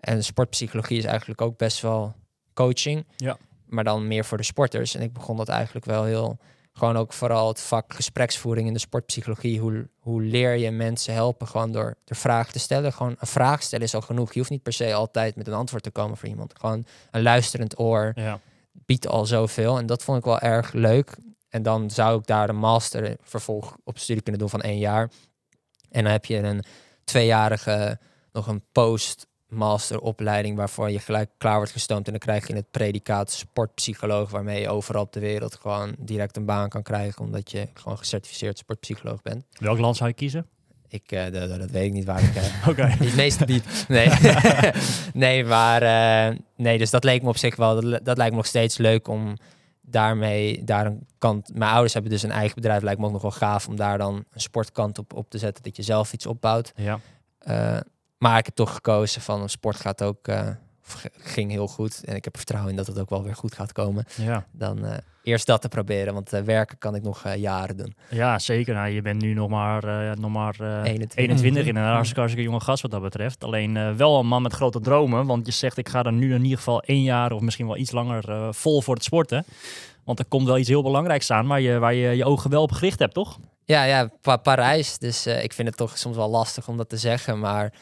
En 0.00 0.24
sportpsychologie 0.24 0.98
is 0.98 1.04
eigenlijk 1.04 1.40
ook 1.40 1.58
best 1.58 1.80
wel 1.80 2.14
coaching. 2.54 3.06
Ja. 3.16 3.36
Maar 3.66 3.84
dan 3.84 4.08
meer 4.08 4.24
voor 4.24 4.36
de 4.36 4.42
sporters. 4.42 4.94
En 4.94 5.02
ik 5.02 5.12
begon 5.12 5.36
dat 5.36 5.48
eigenlijk 5.48 5.84
wel 5.84 6.04
heel... 6.04 6.38
Gewoon 6.72 6.96
ook 6.96 7.12
vooral 7.12 7.48
het 7.48 7.60
vak 7.60 7.94
gespreksvoering 7.94 8.66
in 8.66 8.72
de 8.72 8.78
sportpsychologie. 8.78 9.60
Hoe, 9.60 9.88
hoe 9.98 10.22
leer 10.22 10.56
je 10.56 10.70
mensen 10.70 11.14
helpen 11.14 11.46
gewoon 11.48 11.72
door, 11.72 11.96
door 12.04 12.16
vragen 12.16 12.52
te 12.52 12.58
stellen. 12.58 12.92
Gewoon 12.92 13.16
een 13.18 13.26
vraag 13.26 13.62
stellen 13.62 13.86
is 13.86 13.94
al 13.94 14.00
genoeg. 14.00 14.32
Je 14.32 14.38
hoeft 14.38 14.50
niet 14.50 14.62
per 14.62 14.72
se 14.72 14.94
altijd 14.94 15.36
met 15.36 15.46
een 15.46 15.52
antwoord 15.52 15.82
te 15.82 15.90
komen 15.90 16.16
voor 16.16 16.28
iemand. 16.28 16.52
Gewoon 16.60 16.86
een 17.10 17.22
luisterend 17.22 17.78
oor 17.78 18.12
Ja. 18.14 18.40
biedt 18.72 19.06
al 19.06 19.26
zoveel. 19.26 19.78
En 19.78 19.86
dat 19.86 20.02
vond 20.02 20.18
ik 20.18 20.24
wel 20.24 20.38
erg 20.40 20.72
leuk. 20.72 21.16
En 21.48 21.62
dan 21.62 21.90
zou 21.90 22.18
ik 22.18 22.26
daar 22.26 22.48
een 22.48 22.56
master 22.56 23.16
vervolg 23.22 23.76
op 23.84 23.98
studie 23.98 24.22
kunnen 24.22 24.40
doen 24.40 24.50
van 24.50 24.60
één 24.60 24.78
jaar. 24.78 25.10
En 25.90 26.02
dan 26.02 26.12
heb 26.12 26.24
je 26.24 26.36
een 26.36 26.64
tweejarige, 27.04 27.98
nog 28.32 28.46
een 28.46 28.64
post-masteropleiding 29.52 30.56
waarvoor 30.56 30.90
je 30.90 30.98
gelijk 30.98 31.30
klaar 31.38 31.56
wordt 31.56 31.72
gestoomd. 31.72 32.06
En 32.06 32.12
dan 32.12 32.20
krijg 32.20 32.46
je 32.46 32.54
het 32.54 32.70
predicaat 32.70 33.30
sportpsycholoog, 33.30 34.30
waarmee 34.30 34.60
je 34.60 34.68
overal 34.68 35.02
op 35.02 35.12
de 35.12 35.20
wereld 35.20 35.54
gewoon 35.54 35.94
direct 35.98 36.36
een 36.36 36.44
baan 36.44 36.68
kan 36.68 36.82
krijgen, 36.82 37.24
omdat 37.24 37.50
je 37.50 37.68
gewoon 37.74 37.98
gecertificeerd 37.98 38.58
sportpsycholoog 38.58 39.22
bent. 39.22 39.44
Welk 39.58 39.78
land 39.78 39.96
zou 39.96 40.08
je 40.08 40.14
kiezen? 40.14 40.46
Ik, 40.88 41.12
eh, 41.12 41.32
dat, 41.32 41.58
dat 41.58 41.70
weet 41.70 41.86
ik 41.86 41.92
niet 41.92 42.04
waar 42.04 42.22
ik... 42.22 42.34
eh, 42.34 42.68
Oké. 42.70 42.82
het 43.04 43.16
meeste 43.16 43.44
biedt. 43.44 43.88
Nee, 43.88 44.08
nee 45.14 45.44
maar 45.44 45.82
eh, 45.82 46.36
nee, 46.56 46.78
dus 46.78 46.90
dat 46.90 47.04
leek 47.04 47.22
me 47.22 47.28
op 47.28 47.36
zich 47.36 47.56
wel, 47.56 47.80
dat, 47.80 48.04
dat 48.04 48.16
lijkt 48.16 48.32
me 48.32 48.36
nog 48.36 48.46
steeds 48.46 48.76
leuk 48.78 49.08
om 49.08 49.36
daarmee, 49.80 50.64
daar 50.64 50.86
een 50.86 51.06
kant, 51.18 51.50
mijn 51.54 51.70
ouders 51.70 51.92
hebben 51.92 52.10
dus 52.10 52.22
een 52.22 52.30
eigen 52.30 52.54
bedrijf, 52.54 52.82
lijkt 52.82 53.00
me 53.00 53.06
ook 53.06 53.12
nog 53.12 53.22
wel 53.22 53.30
gaaf 53.30 53.68
om 53.68 53.76
daar 53.76 53.98
dan 53.98 54.14
een 54.14 54.40
sportkant 54.40 54.98
op, 54.98 55.14
op 55.14 55.30
te 55.30 55.38
zetten, 55.38 55.62
dat 55.62 55.76
je 55.76 55.82
zelf 55.82 56.12
iets 56.12 56.26
opbouwt. 56.26 56.72
Ja. 56.76 57.00
Maar 58.22 58.38
ik 58.38 58.44
heb 58.46 58.54
toch 58.54 58.74
gekozen 58.74 59.20
van 59.22 59.48
sport 59.48 59.76
gaat 59.76 60.02
ook, 60.02 60.28
eh, 60.28 60.48
ging 61.18 61.50
heel 61.50 61.68
goed 61.68 62.04
en 62.04 62.14
ik 62.16 62.24
heb 62.24 62.32
er 62.32 62.38
vertrouwen 62.38 62.70
in 62.70 62.76
dat 62.76 62.86
het 62.86 62.98
ook 62.98 63.10
wel 63.10 63.22
weer 63.22 63.34
goed 63.36 63.54
gaat 63.54 63.72
komen. 63.72 64.04
Ja. 64.16 64.46
Dan 64.52 64.84
eh, 64.84 64.96
eerst 65.22 65.46
dat 65.46 65.60
te 65.62 65.68
proberen, 65.68 66.14
want 66.14 66.32
eh, 66.32 66.40
werken 66.42 66.78
kan 66.78 66.94
ik 66.94 67.02
nog 67.02 67.34
jaren 67.36 67.76
doen. 67.76 67.94
ja, 68.08 68.38
zeker. 68.38 68.74
Nou, 68.74 68.88
je 68.88 69.02
bent 69.02 69.20
nu 69.22 69.34
nog 69.34 69.48
maar, 69.48 69.84
nog 70.18 70.30
maar 70.30 70.54
eh, 70.60 70.66
21. 70.68 71.16
21 71.16 71.66
in 71.66 71.76
een 71.76 71.82
hartstikke, 71.84 72.20
hartstikke 72.20 72.50
jonge 72.50 72.64
gast 72.64 72.82
wat 72.82 72.90
dat 72.90 73.02
betreft. 73.02 73.44
Alleen 73.44 73.96
wel 73.96 74.18
een 74.18 74.26
man 74.26 74.42
met 74.42 74.52
grote 74.52 74.80
dromen. 74.80 75.26
Want 75.26 75.46
je 75.46 75.52
zegt, 75.52 75.76
ik 75.76 75.88
ga 75.88 76.02
er 76.02 76.12
nu 76.12 76.34
in 76.34 76.42
ieder 76.42 76.58
geval 76.58 76.82
één 76.82 77.02
jaar 77.02 77.32
of 77.32 77.40
misschien 77.40 77.66
wel 77.66 77.76
iets 77.76 77.90
langer 77.90 78.54
vol 78.54 78.82
voor 78.82 78.94
het 78.94 79.04
sporten. 79.04 79.44
Want 80.04 80.18
er 80.18 80.24
komt 80.24 80.46
wel 80.46 80.58
iets 80.58 80.68
heel 80.68 80.82
belangrijks 80.82 81.30
aan 81.30 81.46
waar 81.46 81.60
je 81.60 81.78
waar 81.78 81.94
je, 81.94 82.08
je 82.16 82.24
ogen 82.24 82.50
wel 82.50 82.62
op 82.62 82.72
gericht 82.72 82.98
hebt, 82.98 83.14
toch? 83.14 83.38
Ja, 83.64 83.84
ja, 83.84 84.10
Pa- 84.20 84.36
Parijs. 84.36 84.98
Dus 84.98 85.26
ik 85.26 85.52
vind 85.52 85.68
het 85.68 85.76
toch 85.76 85.98
soms 85.98 86.16
wel 86.16 86.30
lastig 86.30 86.68
om 86.68 86.76
dat 86.76 86.88
te 86.88 86.96
zeggen. 86.96 87.38
Maar 87.38 87.72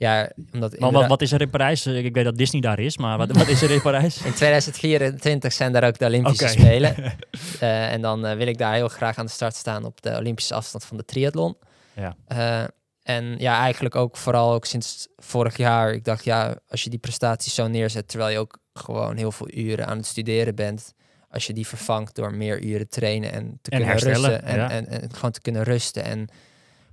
Ja, 0.00 0.30
omdat 0.52 0.78
Maar 0.78 0.92
wat, 0.92 1.06
wat 1.06 1.22
is 1.22 1.32
er 1.32 1.40
in 1.40 1.50
Parijs? 1.50 1.86
Ik 1.86 2.14
weet 2.14 2.24
dat 2.24 2.36
Disney 2.36 2.60
daar 2.60 2.78
is, 2.78 2.96
maar 2.96 3.18
wat, 3.18 3.32
wat 3.32 3.48
is 3.48 3.62
er 3.62 3.70
in 3.70 3.82
Parijs? 3.82 4.22
in 4.24 4.32
2024 4.32 5.52
zijn 5.52 5.72
daar 5.72 5.84
ook 5.84 5.98
de 5.98 6.04
Olympische. 6.04 6.48
Spelen. 6.48 6.94
Eh, 7.60 7.92
en 7.92 8.00
dan 8.00 8.26
eh, 8.26 8.36
wil 8.36 8.46
ik 8.46 8.58
daar 8.58 8.74
heel 8.74 8.88
graag 8.88 9.18
aan 9.18 9.26
de 9.26 9.32
start 9.32 9.54
staan 9.54 9.84
op 9.84 10.02
de 10.02 10.16
Olympische 10.16 10.54
afstand 10.54 10.84
van 10.84 10.96
de 10.96 11.04
triathlon. 11.04 11.56
Ja. 11.94 12.16
Eh, 12.26 12.64
en 13.02 13.34
ja, 13.38 13.60
eigenlijk 13.60 13.94
ook 13.94 14.16
vooral 14.16 14.52
ook 14.52 14.64
sinds 14.64 15.08
vorig 15.16 15.56
jaar. 15.56 15.92
Ik 15.92 16.04
dacht, 16.04 16.24
ja, 16.24 16.56
als 16.68 16.84
je 16.84 16.90
die 16.90 16.98
prestaties 16.98 17.54
zo 17.54 17.66
neerzet, 17.66 18.08
terwijl 18.08 18.30
je 18.30 18.38
ook 18.38 18.58
gewoon 18.72 19.16
heel 19.16 19.32
veel 19.32 19.50
uren 19.54 19.86
aan 19.86 19.96
het 19.96 20.06
studeren 20.06 20.54
bent. 20.54 20.94
Als 21.30 21.46
je 21.46 21.52
die 21.52 21.66
vervangt 21.66 22.14
door 22.14 22.34
meer 22.34 22.62
uren 22.62 22.88
trainen 22.88 23.32
en 23.32 23.58
te 23.62 23.70
En 23.70 23.78
kunnen 23.78 23.88
herstellen, 23.88 24.30
rusten. 24.30 24.48
En, 24.48 24.56
ja. 24.56 24.70
en, 24.70 24.88
en 24.88 25.14
gewoon 25.14 25.30
te 25.30 25.40
kunnen 25.40 25.62
rusten. 25.62 26.04
En 26.04 26.28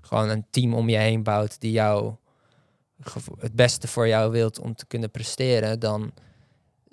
gewoon 0.02 0.30
een 0.30 0.46
team 0.50 0.74
om 0.74 0.90
je 0.90 0.98
heen 0.98 1.24
bouwt 1.24 1.60
die 1.60 1.72
jou 1.72 2.16
het 3.40 3.56
beste 3.56 3.88
voor 3.88 4.08
jou 4.08 4.32
wilt 4.32 4.60
om 4.60 4.76
te 4.76 4.86
kunnen 4.86 5.12
presteren. 5.12 5.80
Dan 5.80 6.12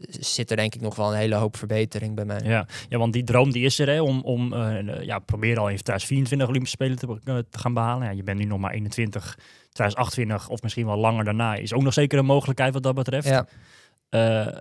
zit 0.08 0.50
er 0.50 0.56
denk 0.56 0.74
ik 0.74 0.80
nog 0.80 0.96
wel 0.96 1.12
een 1.12 1.18
hele 1.18 1.34
hoop 1.34 1.56
verbetering 1.56 2.14
bij 2.14 2.24
mij. 2.24 2.40
Ja, 2.44 2.66
ja 2.88 2.98
want 2.98 3.12
die 3.12 3.24
droom 3.24 3.52
die 3.52 3.64
is 3.64 3.78
er 3.78 3.88
hè, 3.88 4.00
om, 4.00 4.20
om 4.20 4.52
eh, 4.52 5.02
ja, 5.02 5.18
proberen 5.18 5.62
al 5.62 5.68
in 5.68 5.76
2024 5.76 6.48
Olympische 6.48 6.76
Spelen 6.76 6.98
te, 6.98 7.30
eh, 7.32 7.38
te 7.50 7.58
gaan 7.58 7.74
behalen. 7.74 8.06
Ja, 8.06 8.12
je 8.12 8.22
bent 8.22 8.38
nu 8.38 8.44
nog 8.44 8.58
maar 8.58 8.72
21, 8.72 9.38
2028 9.72 10.48
of 10.48 10.62
misschien 10.62 10.86
wel 10.86 10.96
langer 10.96 11.24
daarna 11.24 11.54
is 11.54 11.72
ook 11.72 11.82
nog 11.82 11.92
zeker 11.92 12.18
een 12.18 12.24
mogelijkheid 12.24 12.72
wat 12.72 12.82
dat 12.82 12.94
betreft. 12.94 13.28
Ja. 13.28 13.46
Eh, 14.08 14.56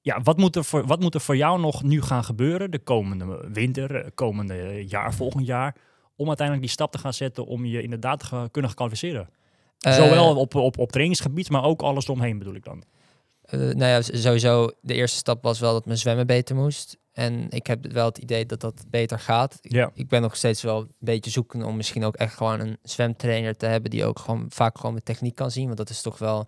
ja, 0.00 0.20
wat 0.22 0.36
moet, 0.36 0.56
er 0.56 0.64
voor, 0.64 0.86
wat 0.86 1.00
moet 1.00 1.14
er 1.14 1.20
voor 1.20 1.36
jou 1.36 1.60
nog 1.60 1.82
nu 1.82 2.02
gaan 2.02 2.24
gebeuren 2.24 2.70
de 2.70 2.78
komende 2.78 3.48
winter, 3.52 3.94
eh, 3.94 4.10
komende 4.14 4.84
jaar, 4.86 5.14
volgend 5.14 5.46
jaar, 5.46 5.76
om 6.16 6.26
uiteindelijk 6.26 6.66
die 6.66 6.74
stap 6.74 6.92
te 6.92 6.98
gaan 6.98 7.12
zetten 7.12 7.46
om 7.46 7.64
je 7.64 7.82
inderdaad 7.82 8.20
te 8.20 8.28
kunnen 8.28 8.70
gaan 8.70 8.74
kwalificeren? 8.74 9.28
Eh, 9.80 9.94
Zowel 9.94 10.36
op, 10.36 10.54
op, 10.54 10.78
op 10.78 10.92
trainingsgebied, 10.92 11.50
maar 11.50 11.64
ook 11.64 11.82
alles 11.82 12.08
omheen 12.08 12.38
bedoel 12.38 12.54
ik 12.54 12.64
dan. 12.64 12.82
Eh, 13.42 13.60
nou 13.60 13.84
ja, 13.84 14.02
sowieso, 14.02 14.70
de 14.80 14.94
eerste 14.94 15.16
stap 15.16 15.42
was 15.42 15.60
wel 15.60 15.72
dat 15.72 15.86
mijn 15.86 15.98
zwemmen 15.98 16.26
beter 16.26 16.56
moest. 16.56 16.98
En 17.12 17.46
ik 17.48 17.66
heb 17.66 17.86
wel 17.92 18.06
het 18.06 18.18
idee 18.18 18.46
dat 18.46 18.60
dat 18.60 18.84
beter 18.88 19.18
gaat. 19.18 19.58
Ik, 19.94 20.08
ben 20.08 20.22
nog 20.22 20.36
steeds 20.36 20.62
wel 20.62 20.80
een 20.80 20.94
beetje 20.98 21.30
zoeken 21.30 21.62
om 21.62 21.76
misschien 21.76 22.04
ook 22.04 22.16
echt 22.16 22.34
gewoon 22.34 22.60
een 22.60 22.78
zwemtrainer 22.82 23.56
te 23.56 23.66
hebben 23.66 23.90
die 23.90 24.04
ook 24.04 24.18
gewoon 24.18 24.46
vaak 24.48 24.76
gewoon 24.76 24.92
mijn 24.92 25.04
techniek 25.04 25.34
kan 25.34 25.50
zien. 25.50 25.64
Want 25.64 25.76
dat 25.76 25.90
is 25.90 26.02
toch 26.02 26.18
wel 26.18 26.46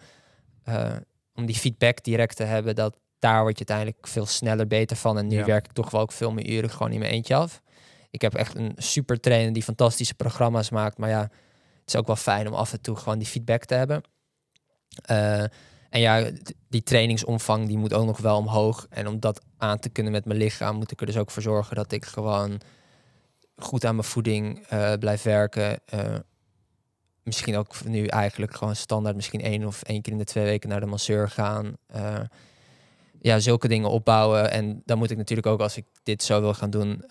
eh, 0.64 0.96
om 1.34 1.46
die 1.46 1.56
feedback 1.56 2.02
direct 2.02 2.36
te 2.36 2.42
hebben, 2.42 2.74
dat 2.74 2.98
daar 3.18 3.42
word 3.42 3.58
je 3.58 3.64
uiteindelijk 3.66 4.08
veel 4.08 4.26
sneller 4.26 4.66
beter 4.66 4.96
van. 4.96 5.18
En 5.18 5.26
nu 5.26 5.44
werk 5.44 5.66
ik 5.66 5.72
toch 5.72 5.90
wel 5.90 6.00
ook 6.00 6.12
veel 6.12 6.32
meer 6.32 6.48
uren 6.48 6.70
gewoon 6.70 6.92
in 6.92 6.98
mijn 6.98 7.12
eentje 7.12 7.34
af. 7.34 7.62
Ik 8.10 8.22
heb 8.22 8.34
echt 8.34 8.54
een 8.54 8.72
super 8.76 9.20
trainer 9.20 9.52
die 9.52 9.62
fantastische 9.62 10.14
programma's 10.14 10.70
maakt. 10.70 10.98
Maar 10.98 11.08
ja, 11.08 11.30
het 11.82 11.94
is 11.94 11.96
ook 11.96 12.06
wel 12.06 12.16
fijn 12.16 12.48
om 12.48 12.54
af 12.54 12.72
en 12.72 12.80
toe 12.80 12.96
gewoon 12.96 13.18
die 13.18 13.28
feedback 13.28 13.64
te 13.64 13.74
hebben. 13.74 14.02
Eh, 15.02 15.42
en 15.90 16.00
ja, 16.00 16.30
die 16.68 16.82
trainingsomvang 16.82 17.66
die 17.66 17.78
moet 17.78 17.92
ook 17.92 18.06
nog 18.06 18.18
wel 18.18 18.36
omhoog. 18.36 18.86
En 18.90 19.06
om 19.06 19.20
dat 19.20 19.44
aan 19.56 19.78
te 19.78 19.88
kunnen 19.88 20.12
met 20.12 20.24
mijn 20.24 20.38
lichaam, 20.38 20.76
moet 20.76 20.90
ik 20.90 21.00
er 21.00 21.06
dus 21.06 21.16
ook 21.16 21.30
voor 21.30 21.42
zorgen 21.42 21.76
dat 21.76 21.92
ik 21.92 22.04
gewoon 22.04 22.60
goed 23.56 23.84
aan 23.84 23.94
mijn 23.94 24.06
voeding 24.06 24.66
eh, 24.68 24.92
blijf 24.92 25.22
werken. 25.22 25.86
Eh, 25.86 26.14
misschien 27.22 27.56
ook 27.56 27.84
nu 27.84 28.06
eigenlijk 28.06 28.56
gewoon 28.56 28.76
standaard, 28.76 29.16
misschien 29.16 29.42
één 29.42 29.66
of 29.66 29.82
één 29.82 30.02
keer 30.02 30.12
in 30.12 30.18
de 30.18 30.24
twee 30.24 30.44
weken 30.44 30.68
naar 30.68 30.80
de 30.80 30.86
masseur 30.86 31.30
gaan. 31.30 31.76
Ja, 33.20 33.38
zulke 33.38 33.68
dingen 33.68 33.90
opbouwen. 33.90 34.50
En 34.50 34.82
dan 34.84 34.98
moet 34.98 35.10
ik 35.10 35.16
natuurlijk 35.16 35.46
ook, 35.46 35.60
als 35.60 35.76
ik 35.76 35.86
dit 36.02 36.22
zo 36.22 36.40
wil 36.40 36.54
gaan 36.54 36.70
doen, 36.70 37.04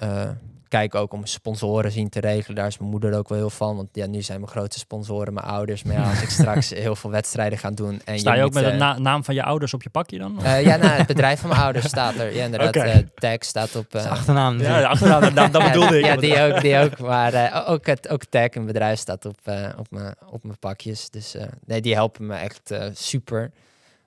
kijken 0.72 1.00
ook 1.00 1.14
om 1.14 1.26
sponsoren 1.26 1.92
zien 1.92 2.10
te 2.10 2.20
regelen. 2.20 2.56
Daar 2.56 2.68
is 2.68 2.78
mijn 2.78 2.92
moeder 2.92 3.18
ook 3.18 3.30
wel 3.30 3.38
heel 3.38 3.50
van. 3.50 3.76
Want 3.76 3.90
ja, 3.92 4.06
nu 4.06 4.22
zijn 4.22 4.40
mijn 4.40 4.52
grootste 4.52 4.80
sponsoren 4.80 5.34
mijn 5.34 5.46
ouders. 5.46 5.84
Maar 5.84 5.96
ja, 5.96 6.10
als 6.10 6.22
ik 6.22 6.30
straks 6.40 6.70
heel 6.70 6.96
veel 6.96 7.10
wedstrijden 7.10 7.58
ga 7.58 7.72
doen. 7.72 8.02
En 8.06 8.20
Sta 8.20 8.34
je, 8.34 8.44
ook 8.44 8.54
moet, 8.54 8.62
met 8.62 8.64
de 8.64 8.70
eh, 8.72 8.78
na- 8.78 9.00
naam 9.00 9.24
van 9.24 9.36
je 9.36 9.44
ouders 9.44 9.74
op 9.74 9.84
je 9.84 9.90
pakje 9.90 10.18
dan? 10.18 10.44
eh, 10.44 10.64
ja, 10.66 10.76
nou, 10.76 10.92
het 10.92 11.08
bedrijf 11.16 11.40
van 11.40 11.50
mijn 11.50 11.62
ouders 11.62 11.86
staat 11.88 12.16
er. 12.16 12.36
Ja, 12.36 12.44
inderdaad. 12.46 12.76
Oké. 12.76 12.86
eh, 12.86 12.98
tag 13.16 13.44
staat 13.44 13.76
op. 13.76 13.96
Eh, 13.96 14.12
achternaam 14.12 14.60
ja, 14.60 14.80
de 14.80 14.88
achternaam, 14.88 15.22
dat, 15.22 15.52
dat 15.54 15.62
ja, 15.62 15.68
bedoelde 15.68 16.00
ik. 16.00 16.06
Ja, 16.06 16.16
die 16.16 16.42
ook, 16.42 16.62
die 16.62 16.78
ook. 16.78 17.00
Maar 17.00 17.34
eh, 17.34 17.70
ook, 17.70 17.86
het, 17.86 18.10
ook 18.10 18.24
tag, 18.26 18.50
een 18.54 18.66
bedrijf 18.66 19.00
staat 19.00 19.26
op, 19.26 19.38
eh, 19.44 19.68
op, 19.78 19.88
mijn, 19.90 20.16
op 20.30 20.44
mijn 20.44 20.60
pakjes. 20.60 21.10
Dus 21.10 21.36
eh, 21.36 21.46
nee, 21.66 21.82
die 21.82 21.94
helpen 21.94 22.26
me 22.26 22.36
echt 22.36 22.72
eh, 22.72 22.86
super. 22.94 23.52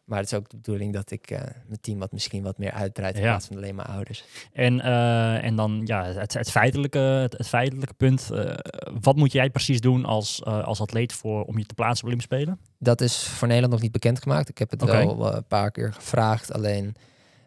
Maar 0.04 0.18
het 0.18 0.32
is 0.32 0.38
ook 0.38 0.48
de 0.50 0.56
bedoeling 0.56 0.92
dat 0.92 1.10
ik 1.10 1.30
eh, 1.30 1.38
mijn 1.40 1.80
team 1.80 1.98
wat 1.98 2.12
misschien 2.12 2.42
wat 2.42 2.58
meer 2.58 2.72
uitbreid 2.72 3.14
in 3.14 3.20
Ja. 3.22 3.28
plaats 3.28 3.46
van 3.46 3.56
alleen 3.56 3.74
mijn 3.74 3.88
ouders. 3.88 4.24
En, 4.52 4.80
eh, 4.80 5.44
en 5.44 5.56
dan 5.56 5.82
ja, 5.84 6.04
het, 6.04 6.32
het, 6.32 6.50
feitelijke, 6.50 6.98
het, 6.98 7.32
het 7.38 7.48
feitelijke 7.48 7.94
punt. 7.94 8.30
eh, 8.30 8.54
wat 9.00 9.16
moet 9.16 9.32
jij 9.32 9.50
precies 9.50 9.80
doen 9.80 10.04
als, 10.04 10.44
als 10.44 10.80
atleet 10.80 11.12
voor, 11.12 11.44
om 11.44 11.58
je 11.58 11.66
te 11.66 11.74
plaatsen 11.74 11.98
op 12.06 12.12
Olympische 12.12 12.34
Spelen? 12.34 12.58
Dat 12.78 13.00
is 13.00 13.22
voor 13.22 13.46
Nederland 13.46 13.72
nog 13.72 13.82
niet 13.82 13.92
bekendgemaakt. 13.92 14.48
Ik 14.48 14.58
heb 14.58 14.70
het 14.70 14.82
Oké. 14.82 14.92
wel 14.92 15.34
een 15.34 15.46
paar 15.46 15.70
keer 15.70 15.92
gevraagd. 15.92 16.52
Alleen 16.52 16.94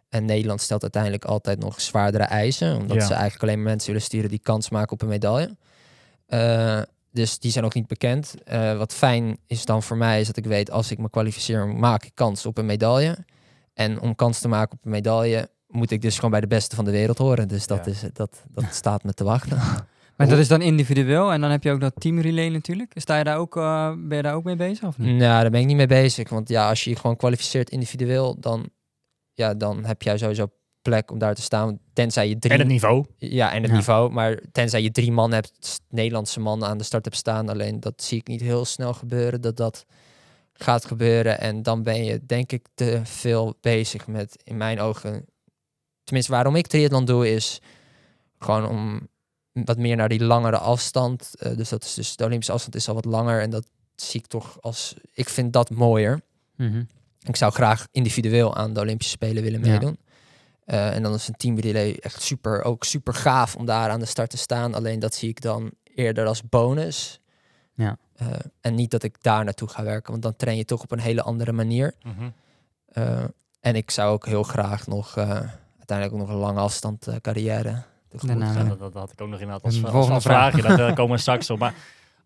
en 0.08 0.24
Nederland 0.24 0.60
stelt 0.60 0.82
uiteindelijk 0.82 1.24
altijd 1.24 1.58
nog 1.58 1.80
zwaardere 1.80 2.24
eisen. 2.24 2.76
Omdat 2.76 2.96
Ja. 2.96 3.06
ze 3.06 3.12
eigenlijk 3.12 3.42
alleen 3.42 3.56
maar 3.58 3.66
mensen 3.70 3.86
willen 3.92 4.02
sturen 4.06 4.30
die 4.30 4.38
kans 4.42 4.70
maken 4.70 4.92
op 4.92 5.02
een 5.02 5.08
medaille. 5.08 5.56
Dus 7.18 7.38
die 7.38 7.50
zijn 7.50 7.64
nog 7.64 7.74
niet 7.74 7.86
bekend. 7.86 8.34
Eh, 8.44 8.76
wat 8.76 8.94
fijn 8.94 9.38
is 9.46 9.64
dan 9.64 9.82
voor 9.82 9.96
mij 9.96 10.20
is 10.20 10.26
dat 10.26 10.36
ik 10.36 10.44
weet 10.44 10.70
als 10.70 10.90
ik 10.90 10.98
me 10.98 11.10
kwalificeer, 11.10 11.68
maak 11.68 12.04
ik 12.04 12.10
kans 12.14 12.46
op 12.46 12.58
een 12.58 12.66
medaille. 12.66 13.16
En 13.74 14.00
om 14.00 14.14
kans 14.14 14.38
te 14.40 14.48
maken 14.48 14.76
op 14.78 14.84
een 14.84 14.90
medaille 14.90 15.48
moet 15.66 15.90
ik 15.90 16.02
dus 16.02 16.14
gewoon 16.14 16.30
bij 16.30 16.40
de 16.40 16.46
beste 16.46 16.76
van 16.76 16.84
de 16.84 16.90
wereld 16.90 17.18
horen. 17.18 17.48
Dus 17.48 17.66
dat, 17.66 17.84
Ja. 17.84 17.90
is, 17.90 18.00
dat, 18.12 18.42
dat 18.48 18.64
staat 18.82 19.04
me 19.04 19.12
te 19.12 19.24
wachten. 19.24 19.56
Maar 20.16 20.28
dat 20.32 20.38
is 20.38 20.48
dan 20.48 20.62
individueel 20.62 21.32
en 21.32 21.40
dan 21.40 21.50
heb 21.50 21.62
je 21.62 21.70
ook 21.70 21.80
dat 21.80 21.92
teamrelay 21.96 22.48
natuurlijk. 22.48 22.92
Sta 22.94 23.18
je 23.18 23.24
daar 23.24 23.38
ook, 23.38 23.56
eh, 23.56 23.92
ben 23.96 24.16
je 24.16 24.22
daar 24.22 24.34
ook 24.34 24.44
mee 24.44 24.56
bezig 24.56 24.86
of 24.88 24.98
niet? 24.98 25.16
Nou, 25.16 25.40
daar 25.42 25.50
ben 25.50 25.60
ik 25.60 25.66
niet 25.66 25.76
mee 25.76 25.86
bezig. 25.86 26.28
Want 26.28 26.48
ja, 26.48 26.68
als 26.68 26.84
je 26.84 26.90
je 26.90 26.96
gewoon 26.96 27.16
kwalificeert 27.16 27.70
individueel, 27.70 28.40
dan, 28.40 28.68
ja, 29.34 29.54
dan 29.54 29.84
heb 29.84 30.02
jij 30.02 30.18
sowieso 30.18 30.50
plek 30.88 31.10
om 31.10 31.18
daar 31.18 31.34
te 31.34 31.42
staan. 31.42 31.78
Tenzij 31.92 32.28
je 32.28 32.38
drie... 32.38 32.52
En 32.52 32.58
het 32.58 32.68
niveau. 32.68 33.04
Ja, 33.18 33.52
en 33.52 33.62
het 33.62 33.70
Ja. 33.70 33.76
niveau. 33.76 34.10
Maar 34.10 34.38
tenzij 34.52 34.82
je 34.82 34.90
drie 34.90 35.12
man 35.12 35.32
hebt, 35.32 35.80
Nederlandse 35.88 36.40
man 36.40 36.64
aan 36.64 36.78
de 36.78 36.84
start 36.84 37.04
hebt 37.04 37.16
staan. 37.16 37.48
Alleen 37.48 37.80
dat 37.80 38.02
zie 38.02 38.18
ik 38.18 38.26
niet 38.28 38.40
heel 38.40 38.64
snel 38.64 38.94
gebeuren, 38.94 39.40
dat 39.40 39.56
dat 39.56 39.84
gaat 40.52 40.84
gebeuren. 40.84 41.40
En 41.40 41.62
dan 41.62 41.82
ben 41.82 42.04
je 42.04 42.20
denk 42.26 42.52
ik 42.52 42.66
te 42.74 43.00
veel 43.04 43.56
bezig 43.60 44.06
met, 44.06 44.40
in 44.44 44.56
mijn 44.56 44.80
ogen... 44.80 45.24
Tenminste, 46.04 46.32
waarom 46.32 46.56
ik 46.56 46.66
triathlon 46.66 47.04
doe, 47.04 47.30
is 47.32 47.60
gewoon 48.38 48.68
om 48.68 49.08
wat 49.52 49.78
meer 49.78 49.96
naar 49.96 50.08
die 50.08 50.24
langere 50.24 50.58
afstand. 50.58 51.34
eh, 51.38 51.56
dus 51.56 51.68
dat 51.68 51.84
is 51.84 51.94
dus 51.94 52.16
de 52.16 52.24
Olympische 52.24 52.52
afstand 52.52 52.74
is 52.74 52.88
al 52.88 52.94
wat 52.94 53.04
langer. 53.04 53.40
En 53.42 53.50
dat 53.50 53.66
zie 53.96 54.20
ik 54.20 54.26
toch 54.26 54.56
als... 54.60 54.94
Ik 55.12 55.28
vind 55.28 55.52
dat 55.52 55.70
mooier. 55.70 56.20
Mhm. 56.56 56.82
Ik 57.26 57.36
zou 57.36 57.52
graag 57.52 57.86
individueel 57.92 58.56
aan 58.56 58.72
de 58.72 58.80
Olympische 58.80 59.12
Spelen 59.12 59.42
willen 59.42 59.64
Ja. 59.64 59.92
Eh, 60.68 60.94
en 60.94 61.02
dan 61.02 61.14
is 61.14 61.28
een 61.28 61.36
teamrelay 61.36 61.96
echt 62.00 62.22
super, 62.22 62.62
ook 62.62 62.84
super 62.84 63.14
gaaf 63.14 63.56
om 63.56 63.66
daar 63.66 63.90
aan 63.90 64.00
de 64.00 64.06
start 64.06 64.30
te 64.30 64.36
staan. 64.36 64.74
Alleen 64.74 64.98
dat 64.98 65.14
zie 65.14 65.28
ik 65.28 65.40
dan 65.40 65.70
eerder 65.84 66.26
als 66.26 66.48
bonus. 66.48 67.20
Ja. 67.74 67.96
Eh, 68.14 68.26
en 68.60 68.74
niet 68.74 68.90
dat 68.90 69.02
ik 69.02 69.22
daar 69.22 69.44
naartoe 69.44 69.68
ga 69.68 69.82
werken, 69.82 70.10
want 70.10 70.22
dan 70.22 70.36
train 70.36 70.56
je 70.56 70.64
toch 70.64 70.82
op 70.82 70.90
een 70.90 70.98
hele 70.98 71.22
andere 71.22 71.52
manier. 71.52 71.94
Eh, 72.88 73.24
en 73.60 73.74
ik 73.74 73.90
zou 73.90 74.12
ook 74.12 74.26
heel 74.26 74.42
graag 74.42 74.86
nog 74.86 75.16
eh, 75.16 75.24
uiteindelijk 75.78 76.12
ook 76.12 76.18
nog 76.18 76.28
een 76.28 76.42
lange 76.42 76.60
afstand 76.60 77.06
eh, 77.06 77.16
carrière 77.20 77.82
Daarna. 78.10 78.52
Ja, 78.52 78.64
dat, 78.64 78.78
dat 78.78 78.94
had 78.94 79.12
ik 79.12 79.20
ook 79.20 79.28
nog 79.28 79.40
inderdaad 79.40 79.64
als, 79.64 79.76
Een 79.76 79.82
als, 79.84 79.92
volgende 79.92 80.20
vraag. 80.20 80.52
vraagje. 80.52 80.76
Daar 80.76 80.88
eh, 80.88 80.94
komen 80.98 81.14
we 81.14 81.20
straks 81.20 81.50
op. 81.50 81.58
Maar 81.58 81.74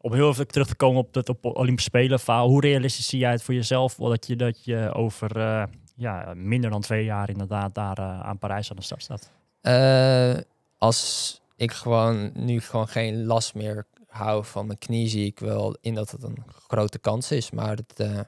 om 0.00 0.12
heel 0.12 0.28
even 0.28 0.46
terug 0.46 0.66
te 0.66 0.74
komen 0.74 1.00
op 1.00 1.14
het 1.14 1.28
op 1.28 1.44
Olympische 1.44 1.90
Spelen. 1.90 2.20
verhaal, 2.20 2.48
Hoe 2.48 2.60
realistisch 2.60 3.08
zie 3.08 3.18
jij 3.18 3.30
het 3.30 3.42
voor 3.42 3.54
jezelf? 3.54 3.94
Dat 3.94 4.26
je, 4.26 4.36
dat 4.36 4.64
je 4.64 4.92
over 4.94 5.36
eh, 5.40 5.62
ja, 5.94 6.32
minder 6.36 6.70
dan 6.70 6.80
twee 6.80 7.04
jaar 7.04 7.28
inderdaad 7.28 7.74
daar 7.74 7.98
eh, 7.98 8.20
aan 8.20 8.38
Parijs 8.38 8.70
aan 8.70 8.76
de 8.76 8.82
start 8.82 9.02
staat. 9.02 9.30
Eh, 9.60 10.42
als 10.78 11.40
ik 11.56 11.72
gewoon 11.72 12.30
nu 12.34 12.60
gewoon 12.60 12.88
geen 12.88 13.24
last 13.24 13.54
meer 13.54 13.86
hou 14.08 14.44
van 14.44 14.66
mijn 14.66 14.78
knie, 14.78 15.08
zie 15.08 15.26
ik 15.26 15.38
wel 15.38 15.76
in 15.80 15.94
dat 15.94 16.10
het 16.10 16.22
een 16.22 16.44
grote 16.66 16.98
kans 16.98 17.30
is. 17.30 17.50
Maar 17.50 17.76
het 17.76 18.00
eh, 18.00 18.20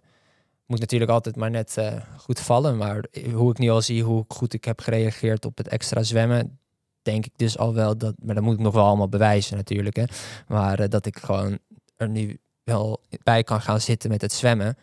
moet 0.67 0.81
natuurlijk 0.81 1.11
altijd 1.11 1.37
maar 1.37 1.51
net 1.51 1.79
goed 2.17 2.41
vallen. 2.41 2.77
Maar 2.77 3.05
hoe 3.35 3.51
ik 3.51 3.59
nu 3.59 3.71
al 3.71 3.83
zie 3.83 4.03
hoe 4.03 4.25
goed 4.29 4.53
ik 4.53 4.65
heb 4.65 4.81
gereageerd 4.81 5.45
op 5.45 5.57
het 5.57 5.69
extra 5.69 6.03
zwemmen, 6.03 6.59
denk 7.03 7.27
ik 7.27 7.33
dus 7.37 7.59
al 7.59 7.75
wel 7.75 7.99
dat. 7.99 8.15
Maar 8.23 8.35
dat 8.35 8.45
moet 8.45 8.55
ik 8.55 8.61
nog 8.61 8.75
wel 8.75 8.85
allemaal 8.85 9.09
bewijzen 9.09 9.57
natuurlijk. 9.57 9.97
Hè. 9.97 10.05
Maar 10.49 10.89
dat 10.89 11.07
ik 11.07 11.19
gewoon 11.19 11.59
er 11.97 12.09
nu 12.09 12.39
wel 12.65 13.01
bij 13.23 13.43
kan 13.43 13.61
gaan 13.61 13.81
zitten 13.81 14.11
met 14.11 14.21
het 14.21 14.33
zwemmen. 14.33 14.77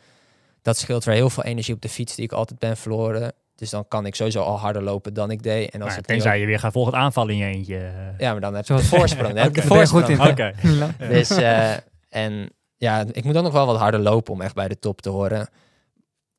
Dat 0.61 0.77
scheelt 0.77 1.03
weer 1.03 1.15
heel 1.15 1.29
veel 1.29 1.43
energie 1.43 1.73
op 1.73 1.81
de 1.81 1.89
fiets 1.89 2.15
die 2.15 2.25
ik 2.25 2.31
altijd 2.31 2.59
ben 2.59 2.77
verloren. 2.77 3.33
Dus 3.55 3.69
dan 3.69 3.87
kan 3.87 4.05
ik 4.05 4.15
sowieso 4.15 4.41
al 4.41 4.59
harder 4.59 4.83
lopen 4.83 5.13
dan 5.13 5.31
ik 5.31 5.43
deed. 5.43 5.69
En 5.71 5.81
als 5.81 5.93
Maar 5.93 6.01
tenzij 6.01 6.39
je 6.39 6.45
weer 6.45 6.59
gaat 6.59 6.71
volgend 6.71 6.95
aanvallen 6.95 7.31
in 7.33 7.37
je 7.37 7.45
eentje. 7.45 7.91
ja, 8.17 8.31
maar 8.31 8.41
dan 8.41 8.53
heb 8.53 8.65
je 8.67 8.75
de 8.75 8.83
voorsprong. 8.83 9.33
Dan 9.33 9.43
heb 9.43 9.55
je 9.55 9.61
de 9.61 9.67
je 9.67 9.67
goed 9.67 10.05
voorsprong. 10.05 10.53
in. 10.61 10.95
Dus, 11.15 11.29
eh, 11.29 11.73
en 12.09 12.49
ja, 12.77 13.05
ik 13.11 13.23
moet 13.23 13.33
dan 13.33 13.43
nog 13.43 13.53
wel 13.53 13.65
wat 13.65 13.77
harder 13.77 13.99
lopen 13.99 14.33
om 14.33 14.41
echt 14.41 14.55
bij 14.55 14.67
de 14.67 14.79
top 14.79 15.01
te 15.01 15.09
horen. 15.09 15.49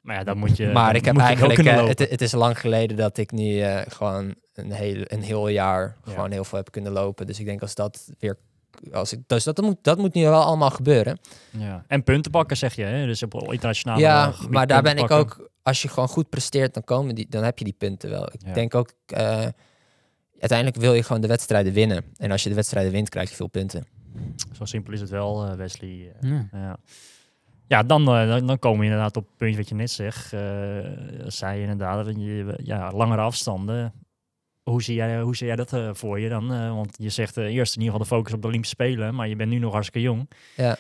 Maar 0.01 0.17
ja, 0.17 0.25
dan 0.25 0.39
moet 0.39 0.57
je. 0.57 0.67
maar 0.67 0.97
ik 0.97 1.05
heb 1.05 1.19
eigenlijk, 1.19 1.59
eh, 1.59 1.87
het, 1.87 1.99
het 1.99 2.21
is 2.21 2.33
lang 2.33 2.61
geleden 2.61 2.97
dat 2.97 3.17
ik 3.17 3.31
nu 3.31 3.61
eh, 3.61 3.81
gewoon 3.89 4.35
een 4.53 4.73
heel, 4.73 5.03
een 5.05 5.23
heel 5.23 5.49
jaar 5.49 5.97
Ja. 6.05 6.13
gewoon 6.13 6.31
heel 6.31 6.45
veel 6.45 6.59
heb 6.59 6.71
kunnen 6.71 6.93
lopen. 6.93 7.27
Dus 7.27 7.41
ik 7.41 7.47
denk 7.47 7.63
als 7.63 7.75
dat 7.75 8.13
weer 8.19 8.39
als 8.93 9.13
ik, 9.13 9.21
dus 9.27 9.45
dat 9.45 9.61
moet, 9.61 9.77
dat 9.83 9.99
moet 9.99 10.15
nu 10.15 10.23
wel 10.23 10.43
allemaal 10.43 10.71
gebeuren. 10.71 11.19
Ja. 11.51 11.85
En 11.87 12.03
punten 12.05 12.31
pakken, 12.31 12.57
zeg 12.57 12.75
je. 12.75 12.83
Hè? 12.83 13.07
Dus 13.07 13.23
op 13.23 13.53
internationale 13.53 14.01
ja, 14.01 14.31
gebied 14.31 14.51
maar 14.51 14.67
daar 14.67 14.83
ben 14.83 14.97
ik 14.97 15.11
ook, 15.11 15.51
als 15.63 15.83
je 15.83 15.89
gewoon 15.89 16.09
goed 16.09 16.29
presteert, 16.29 16.75
dan, 16.75 16.85
komen 16.85 17.15
die, 17.15 17.27
dan 17.29 17.43
heb 17.43 17.59
je 17.59 17.65
die 17.65 17.75
punten 17.79 18.11
wel. 18.11 18.27
Ik 18.33 18.41
Ja. 18.47 18.53
denk 18.53 18.75
ook, 18.75 18.93
eh, 19.07 19.47
uiteindelijk 20.41 20.79
wil 20.81 20.95
je 20.95 21.03
gewoon 21.03 21.23
de 21.23 21.29
wedstrijden 21.29 21.73
winnen. 21.73 22.05
En 22.17 22.31
als 22.31 22.43
je 22.43 22.49
de 22.49 22.55
wedstrijden 22.55 22.93
wint, 22.93 23.09
krijg 23.09 23.29
je 23.31 23.37
veel 23.37 23.47
punten. 23.47 23.87
Zo 24.53 24.65
simpel 24.65 24.93
is 24.93 25.01
het 25.01 25.11
wel, 25.11 25.47
eh, 25.47 25.55
Wesley. 25.55 26.13
Eh, 26.21 26.31
Ja. 26.31 26.49
Ja, 26.53 26.77
ja 27.67 27.83
dan, 27.83 28.05
dan, 28.47 28.59
komen 28.59 28.79
we 28.79 28.85
inderdaad 28.85 29.17
op 29.17 29.27
het 29.27 29.37
puntje 29.37 29.57
wat 29.59 29.69
je 29.69 29.75
net 29.75 29.91
zegt. 29.91 30.33
eh 30.33 30.41
zei 31.27 31.57
je 31.57 31.63
inderdaad, 31.63 32.05
dat 32.05 32.15
je, 32.15 32.59
ja, 32.63 32.91
langere 32.93 33.21
afstanden. 33.21 33.93
Hoe 34.63 34.83
zie 34.83 34.95
jij, 34.95 35.21
hoe 35.21 35.37
zie 35.37 35.47
jij 35.47 35.57
dat 35.57 35.73
eh, 35.73 35.91
voor 35.93 36.21
je 36.21 36.29
dan? 36.29 36.53
Eh, 36.53 36.75
want 36.75 36.97
je 36.99 37.09
zegt 37.09 37.37
eh, 37.37 37.45
eerst 37.45 37.75
in 37.75 37.83
ieder 37.83 37.93
geval 37.93 38.09
de 38.09 38.15
focus 38.15 38.33
op 38.33 38.43
de 38.43 38.49
Olympische 38.49 38.75
Spelen, 38.75 39.15
maar 39.15 39.29
je 39.29 39.37
bent 39.37 39.51
nu 39.51 39.59
nog 39.59 39.73
hartstikke 39.73 40.09
jong. 40.09 40.31
Ja. 40.57 40.77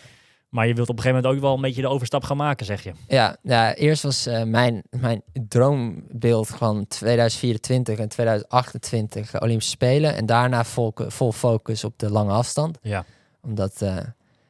Maar 0.48 0.66
je 0.66 0.74
wilt 0.74 0.88
op 0.88 0.96
een 0.96 1.02
gegeven 1.02 1.22
moment 1.22 1.40
ook 1.40 1.48
wel 1.48 1.56
een 1.56 1.62
beetje 1.62 1.82
de 1.82 1.88
overstap 1.88 2.24
gaan 2.24 2.36
maken, 2.36 2.66
zeg 2.66 2.82
je. 2.82 2.92
Ja, 3.08 3.36
ja 3.42 3.74
eerst 3.74 4.02
was 4.02 4.28
mijn, 4.44 4.82
mijn 4.90 5.22
droombeeld 5.48 6.48
van 6.48 6.86
2024 6.88 7.98
en 7.98 8.08
2028 8.08 9.40
Olympische 9.40 9.70
Spelen. 9.70 10.14
En 10.14 10.26
daarna 10.26 10.64
vol, 10.64 10.92
vol 10.94 11.32
focus 11.32 11.84
op 11.84 11.98
de 11.98 12.10
lange 12.10 12.32
afstand. 12.32 12.78
Ja. 12.82 13.04
Omdat 13.42 13.84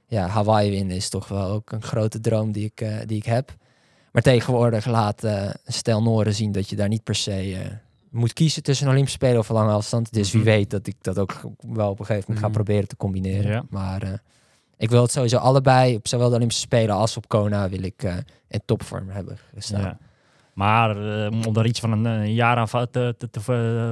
ja, 0.06 0.26
Hawaii 0.26 0.70
winnen 0.70 0.96
is 0.96 1.08
toch 1.08 1.28
wel 1.28 1.50
ook 1.50 1.72
een 1.72 1.82
grote 1.82 2.20
droom 2.20 2.52
die 2.52 2.72
ik, 2.74 3.06
die 3.06 3.16
ik 3.16 3.26
heb. 3.26 3.54
Maar 4.12 4.22
tegenwoordig 4.22 4.86
laat 4.86 5.26
Stel 5.66 6.02
Noren 6.02 6.34
zien 6.34 6.52
dat 6.52 6.68
je 6.68 6.76
daar 6.76 6.88
niet 6.88 7.04
per 7.04 7.14
se 7.14 7.58
moet 8.12 8.32
kiezen 8.32 8.62
tussen 8.62 8.86
een 8.86 8.92
Olympische 8.92 9.18
Spelen 9.18 9.38
of 9.38 9.48
een 9.48 9.54
lange 9.54 9.72
afstand. 9.72 10.12
Dus 10.12 10.32
wie 10.32 10.40
Mhm. 10.40 10.50
weet 10.50 10.70
dat 10.70 10.86
ik 10.86 10.96
dat 11.00 11.18
ook 11.18 11.40
wel 11.60 11.90
op 11.90 11.98
een 11.98 12.06
gegeven 12.06 12.24
moment 12.28 12.38
ga 12.38 12.46
Mhm. 12.46 12.52
proberen 12.62 12.88
te 12.88 12.96
combineren. 12.96 13.50
Ja. 13.50 13.62
Maar 13.70 14.02
eh, 14.02 14.12
ik 14.76 14.90
wil 14.90 15.02
het 15.02 15.10
sowieso 15.12 15.36
allebei, 15.36 15.94
op 15.96 16.08
zowel 16.08 16.28
de 16.28 16.34
Olympische 16.34 16.62
Spelen 16.62 16.94
als 16.94 17.16
op 17.16 17.28
Kona, 17.28 17.68
wil 17.68 17.82
ik 17.82 18.02
eh 18.02 18.16
in 18.48 18.60
topvorm 18.64 19.08
hebben 19.08 19.38
gestaan. 19.54 19.80
Ja. 19.80 19.98
Maar 20.54 21.24
eh, 21.24 21.46
om 21.46 21.52
daar 21.52 21.66
iets 21.66 21.80
van 21.80 22.04
een, 22.04 22.34
jaar 22.34 22.56
aan 22.56 22.68
va- 22.68 22.86
te, 22.86 23.14
te, 23.18 23.30
te, 23.30 23.40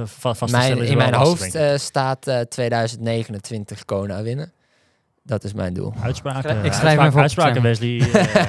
vast 0.05 0.47
stellen 0.47 0.87
in 0.87 0.97
mijn 0.97 1.13
hoofd 1.13 1.57
staat 1.75 2.27
eh 2.27 2.39
2029 2.39 3.85
Kona 3.85 4.23
winnen. 4.23 4.51
Dat 5.23 5.43
is 5.43 5.53
mijn 5.53 5.73
doel. 5.73 5.93
Uitspraken, 6.03 6.65
Ik 6.65 6.73
schrijf 6.73 6.99
op, 7.13 7.17
uitspraken, 7.17 7.61
Wesley. 7.61 7.99
eh, 8.11 8.43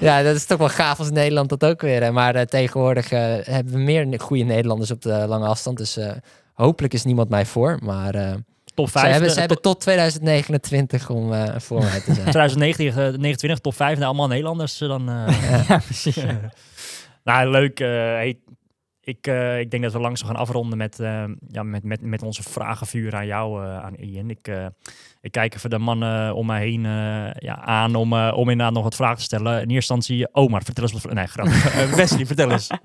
Ja, 0.00 0.22
dat 0.22 0.36
is 0.36 0.46
toch 0.46 0.58
wel 0.58 0.68
gaaf 0.68 0.98
als 0.98 1.10
Nederland 1.10 1.48
dat 1.48 1.64
ook 1.64 1.80
weer. 1.80 2.02
Hè. 2.02 2.10
Maar 2.12 2.34
eh, 2.34 2.42
tegenwoordig 2.42 3.12
eh, 3.12 3.20
hebben 3.42 3.72
we 3.72 3.78
meer 3.78 4.20
goede 4.20 4.42
Nederlanders 4.44 4.90
op 4.90 5.02
de 5.02 5.24
lange 5.28 5.46
afstand. 5.46 5.76
Dus 5.76 5.96
eh, 5.96 6.10
hopelijk 6.52 6.94
is 6.94 7.04
niemand 7.04 7.28
mij 7.28 7.46
voor. 7.46 7.78
Maar 7.82 8.14
eh, 8.14 8.32
top 8.74 8.86
ze 8.86 8.98
5. 8.98 9.12
hebben, 9.12 9.30
ze 9.30 9.38
hebben 9.38 9.60
tot 9.60 9.80
2029 9.80 11.10
om 11.10 11.32
voor 11.60 11.78
mij 11.82 12.00
te 12.00 12.14
zijn. 12.14 12.30
2019, 12.36 12.86
eh, 12.88 12.94
29, 12.94 13.58
top 13.58 13.74
5. 13.74 13.92
Nou, 13.94 14.04
allemaal 14.06 14.28
Nederlanders 14.28 14.78
dan. 14.78 15.08
eh. 15.08 15.64
ja, 15.68 15.78
precies. 15.78 16.16
nou, 17.24 17.50
leuk. 17.50 17.80
eh, 17.80 17.88
hey, 17.88 18.38
ik, 19.04 19.26
eh, 19.26 19.58
ik 19.58 19.70
denk 19.70 19.82
dat 19.82 19.92
we 19.92 19.98
langzaam 19.98 20.26
gaan 20.28 20.36
afronden 20.36 20.78
met, 20.78 21.00
eh, 21.00 21.24
ja, 21.48 21.62
met, 21.62 21.84
met, 21.84 22.00
met 22.02 22.22
onze 22.22 22.42
vragenvuur 22.42 23.14
aan 23.14 23.26
jou, 23.26 23.64
eh, 23.64 23.78
aan 23.78 23.94
Ian. 23.94 24.30
Ik, 24.30 24.48
eh, 24.48 24.66
ik 25.20 25.32
kijk 25.32 25.54
even 25.54 25.70
de 25.70 25.78
mannen 25.78 26.34
om 26.34 26.46
mij 26.46 26.60
heen 26.60 26.86
eh, 26.86 27.32
ja, 27.34 27.60
aan 27.60 27.94
om, 27.94 28.12
om 28.12 28.48
inderdaad 28.50 28.74
nog 28.74 28.82
wat 28.82 28.94
vragen 28.94 29.16
te 29.16 29.22
stellen. 29.22 29.52
In 29.52 29.58
eerste 29.58 29.74
instantie, 29.74 30.34
Omar, 30.34 30.62
vertel 30.62 30.82
eens 30.84 30.92
wat... 30.92 31.12
Nee, 31.12 31.26
grappig. 31.26 31.74
Eh, 31.76 31.92
Wesley, 31.92 32.26
vertel 32.26 32.50
eens. 32.50 32.68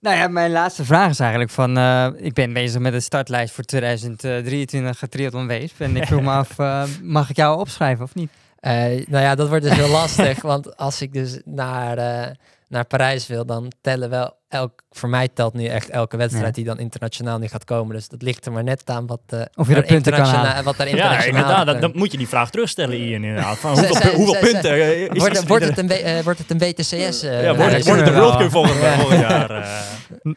Nou 0.00 0.16
ja, 0.16 0.28
mijn 0.28 0.50
laatste 0.50 0.84
vraag 0.84 1.10
is 1.10 1.20
eigenlijk 1.20 1.50
van... 1.50 1.76
eh, 1.78 2.08
ik 2.16 2.32
ben 2.34 2.52
bezig 2.52 2.80
met 2.80 2.92
de 2.92 3.00
startlijst 3.00 3.54
voor 3.54 3.64
2023 3.64 5.08
triathlon 5.08 5.46
Weesp. 5.46 5.80
En 5.80 5.96
ik 5.96 6.06
vroeg 6.06 6.22
me 6.22 6.30
af, 6.30 6.56
mag 7.02 7.30
ik 7.30 7.36
jou 7.36 7.58
opschrijven 7.60 8.04
of 8.04 8.14
niet? 8.14 8.30
Eh, 8.60 8.72
nou 9.06 9.22
ja, 9.24 9.34
dat 9.34 9.48
wordt 9.48 9.64
dus 9.64 9.74
heel 9.76 9.88
lastig. 9.88 10.42
Want 10.42 10.76
als 10.76 11.02
ik 11.02 11.12
dus 11.12 11.40
naar, 11.44 11.98
eh, 11.98 12.34
naar 12.68 12.84
Parijs 12.84 13.26
wil, 13.26 13.46
dan 13.46 13.72
tellen 13.80 14.10
wel 14.10 14.36
elk... 14.48 14.82
Voor 14.90 15.08
mij 15.08 15.28
telt 15.28 15.54
nu 15.54 15.64
echt 15.66 15.88
elke 15.88 16.16
wedstrijd 16.16 16.46
Ja. 16.46 16.52
die 16.52 16.64
dan 16.64 16.78
internationaal 16.78 17.38
niet 17.38 17.50
gaat 17.50 17.64
komen. 17.64 17.94
Dus 17.94 18.08
dat 18.08 18.22
ligt 18.22 18.46
er 18.46 18.52
maar 18.52 18.64
net 18.64 18.90
aan 18.90 19.06
wat, 19.06 19.20
eh, 19.26 19.40
Of 19.54 19.68
je 19.68 19.74
er 19.74 19.82
punten 19.82 20.12
kan 20.12 20.24
halen. 20.24 20.64
Wat 20.64 20.78
er 20.78 20.84
Ja, 20.86 20.90
internationaal... 20.92 21.40
inderdaad. 21.40 21.66
Dan, 21.66 21.80
dan 21.80 21.92
moet 21.94 22.12
je 22.12 22.18
die 22.18 22.28
vraag 22.28 22.50
terugstellen, 22.50 22.96
Ian. 22.98 23.24
Inderdaad. 23.24 23.58
Van 23.58 23.70
hoeveel, 23.72 23.94
zij- 23.94 24.10
pu- 24.10 24.16
hoeveel 24.16 24.34
zij- 24.34 24.52
punten 24.52 24.70
eh, 24.72 25.00
is, 25.02 25.08
Wordt, 25.46 25.64
het 25.64 25.78
een, 25.78 25.90
eh, 25.90 26.22
wordt 26.22 26.38
het 26.38 26.50
een 26.50 26.58
WTCS? 26.58 27.22
eh, 27.22 27.42
ja, 27.42 27.56
wordt, 27.56 27.72
het- 27.72 27.84
wordt 27.84 28.00
het 28.00 28.08
de 28.08 28.14
wel. 28.14 28.22
World 28.22 28.36
Cup 28.40 28.50
volgend, 28.50 28.80
Ja. 28.80 28.98
volgend 28.98 29.20
jaar? 29.20 29.50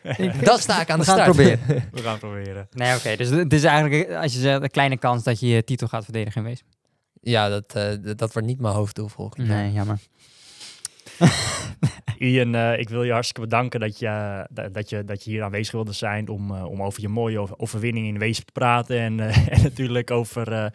eh, 0.03 0.33
Dan 0.43 0.57
sta 0.59 0.81
ik 0.81 0.89
aan 0.89 0.99
de 0.99 1.05
We 1.05 1.11
gaan 1.11 1.19
start. 1.31 1.37
het 1.37 1.57
proberen. 1.57 1.89
we 1.93 2.01
gaan 2.01 2.11
het 2.11 2.19
proberen. 2.19 2.67
Nee, 2.71 2.95
oké. 2.95 3.15
dus 3.15 3.29
het 3.29 3.53
is 3.53 3.63
eigenlijk, 3.63 4.11
als 4.13 4.33
je 4.33 4.39
zegt, 4.39 4.61
een 4.61 4.69
kleine 4.71 4.97
kans 4.97 5.23
dat 5.23 5.39
je 5.39 5.47
je 5.47 5.63
titel 5.63 5.87
gaat 5.87 6.03
verdedigen 6.03 6.41
in 6.41 6.47
Weesp. 6.47 6.65
Ja, 7.21 7.49
dat, 7.49 7.63
eh, 7.73 7.83
dat 8.15 8.33
wordt 8.33 8.47
niet 8.47 8.59
mijn 8.59 8.73
hoofddoel 8.73 9.07
volgend 9.07 9.47
jaar. 9.47 9.57
Nee, 9.57 9.71
jammer. 9.71 9.99
Ian, 12.17 12.55
eh, 12.55 12.79
ik 12.79 12.89
wil 12.89 13.03
je 13.03 13.11
hartstikke 13.11 13.41
bedanken 13.49 13.79
dat 13.79 13.99
je, 13.99 14.45
dat, 14.51 14.73
dat 14.73 14.89
je, 14.89 15.05
dat 15.05 15.23
je 15.23 15.29
hier 15.29 15.43
aanwezig 15.43 15.71
wilde 15.71 15.91
zijn 15.93 16.29
om, 16.29 16.55
eh, 16.55 16.65
om 16.65 16.83
over 16.83 17.01
je 17.01 17.07
mooie 17.07 17.39
over- 17.39 17.57
overwinning 17.57 18.07
in 18.07 18.19
Weesp 18.19 18.45
te 18.45 18.51
praten. 18.51 18.99
En, 18.99 19.19
eh, 19.19 19.47
en 19.57 19.61
natuurlijk 19.63 20.11
over, 20.11 20.51
eh, 20.51 20.65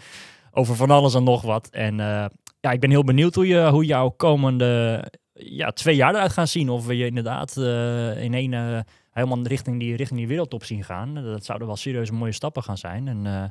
over 0.50 0.76
van 0.76 0.90
alles 0.90 1.14
en 1.14 1.24
nog 1.24 1.42
wat. 1.42 1.68
En 1.70 2.00
eh, 2.00 2.24
ja, 2.60 2.70
ik 2.70 2.80
ben 2.80 2.90
heel 2.90 3.04
benieuwd 3.04 3.34
hoe, 3.34 3.46
je, 3.46 3.68
hoe 3.70 3.84
jouw 3.84 4.08
komende 4.08 5.04
ja, 5.32 5.70
twee 5.70 5.96
jaar 5.96 6.14
eruit 6.14 6.32
gaan 6.32 6.48
zien. 6.48 6.68
Of 6.68 6.86
we 6.86 6.96
je 6.96 7.06
inderdaad 7.06 7.56
eh, 7.56 8.22
in 8.22 8.34
één 8.34 8.52
eh, 8.54 8.78
helemaal 9.10 9.42
richting 9.42 9.78
die, 9.80 9.96
richting 9.96 10.18
die 10.18 10.28
wereldtop 10.28 10.64
zien 10.64 10.84
gaan. 10.84 11.14
Dat 11.14 11.44
zouden 11.44 11.66
wel 11.66 11.76
serieus 11.76 12.10
mooie 12.10 12.32
stappen 12.32 12.62
gaan 12.62 12.78
zijn. 12.78 13.08
En 13.08 13.26
eh, 13.26 13.44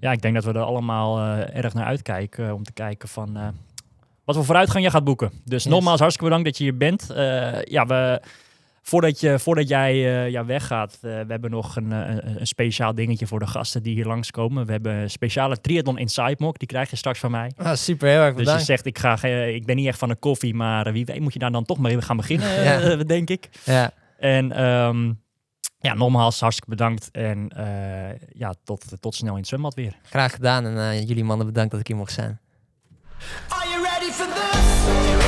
ja, 0.00 0.12
ik 0.12 0.22
denk 0.22 0.34
dat 0.34 0.44
we 0.44 0.52
er 0.52 0.60
allemaal 0.60 1.18
eh, 1.18 1.56
erg 1.56 1.74
naar 1.74 1.84
uitkijken 1.86 2.54
om 2.54 2.62
te 2.62 2.72
kijken 2.72 3.08
van... 3.08 3.54
wat 4.26 4.34
voor 4.34 4.44
vooruitgang 4.44 4.82
jij 4.82 4.92
gaat 4.92 5.04
boeken. 5.04 5.30
Dus 5.44 5.62
Yes. 5.64 5.72
nogmaals, 5.72 5.98
hartstikke 6.00 6.28
bedankt 6.30 6.48
dat 6.50 6.58
je 6.58 6.64
hier 6.64 6.76
bent. 6.76 7.10
Eh, 7.10 7.62
ja, 7.62 7.86
we, 7.86 8.22
voordat, 8.82 9.20
je, 9.20 9.38
voordat 9.38 9.68
jij 9.68 9.92
eh, 9.92 10.30
ja, 10.30 10.44
weggaat, 10.44 10.92
eh, 10.94 11.00
we 11.00 11.24
hebben 11.28 11.50
nog 11.50 11.76
een, 11.76 11.90
een, 11.90 12.40
een 12.40 12.46
speciaal 12.46 12.94
dingetje 12.94 13.26
voor 13.26 13.38
de 13.38 13.46
gasten 13.46 13.82
die 13.82 13.94
hier 13.94 14.06
langskomen. 14.06 14.66
We 14.66 14.72
hebben 14.72 14.94
een 14.94 15.10
speciale 15.10 15.60
triathlon 15.60 15.98
Inside 15.98 16.34
Mock, 16.38 16.58
die 16.58 16.68
krijg 16.68 16.90
je 16.90 16.96
straks 16.96 17.18
van 17.18 17.30
mij. 17.30 17.52
Ah, 17.56 17.74
super, 17.74 18.08
heel 18.08 18.18
erg 18.20 18.28
Dus 18.28 18.38
je 18.38 18.44
bedankt. 18.44 18.64
zegt, 18.64 18.86
ik, 18.86 18.98
ga, 18.98 19.22
ik 19.28 19.66
ben 19.66 19.76
niet 19.76 19.86
echt 19.86 19.98
van 19.98 20.08
de 20.08 20.14
koffie, 20.16 20.54
maar 20.54 20.92
wie 20.92 21.04
weet 21.04 21.20
moet 21.20 21.32
je 21.32 21.38
daar 21.38 21.52
dan 21.52 21.64
toch 21.64 21.78
mee 21.78 22.02
gaan 22.02 22.16
beginnen, 22.16 22.62
Ja. 22.62 22.96
denk 23.16 23.30
ik. 23.30 23.48
Ja, 23.64 23.90
En 24.18 24.52
ehm, 24.52 25.12
ja, 25.78 25.94
nogmaals, 25.94 26.40
hartstikke 26.40 26.70
bedankt. 26.70 27.08
En 27.12 27.50
ja, 28.32 28.54
tot, 28.64 28.84
tot 29.00 29.14
snel 29.14 29.32
in 29.32 29.38
het 29.38 29.46
zwembad 29.48 29.74
weer. 29.74 29.96
graag 30.02 30.32
gedaan. 30.32 30.66
En 30.66 31.04
jullie 31.04 31.24
mannen 31.24 31.46
bedankt 31.46 31.70
dat 31.70 31.80
ik 31.80 31.86
hier 31.86 31.96
mocht 31.96 32.12
zijn. 32.12 32.40
Are 34.18 34.24
you 34.24 34.30
ready 34.30 34.40
for 34.40 35.18
this? 35.18 35.25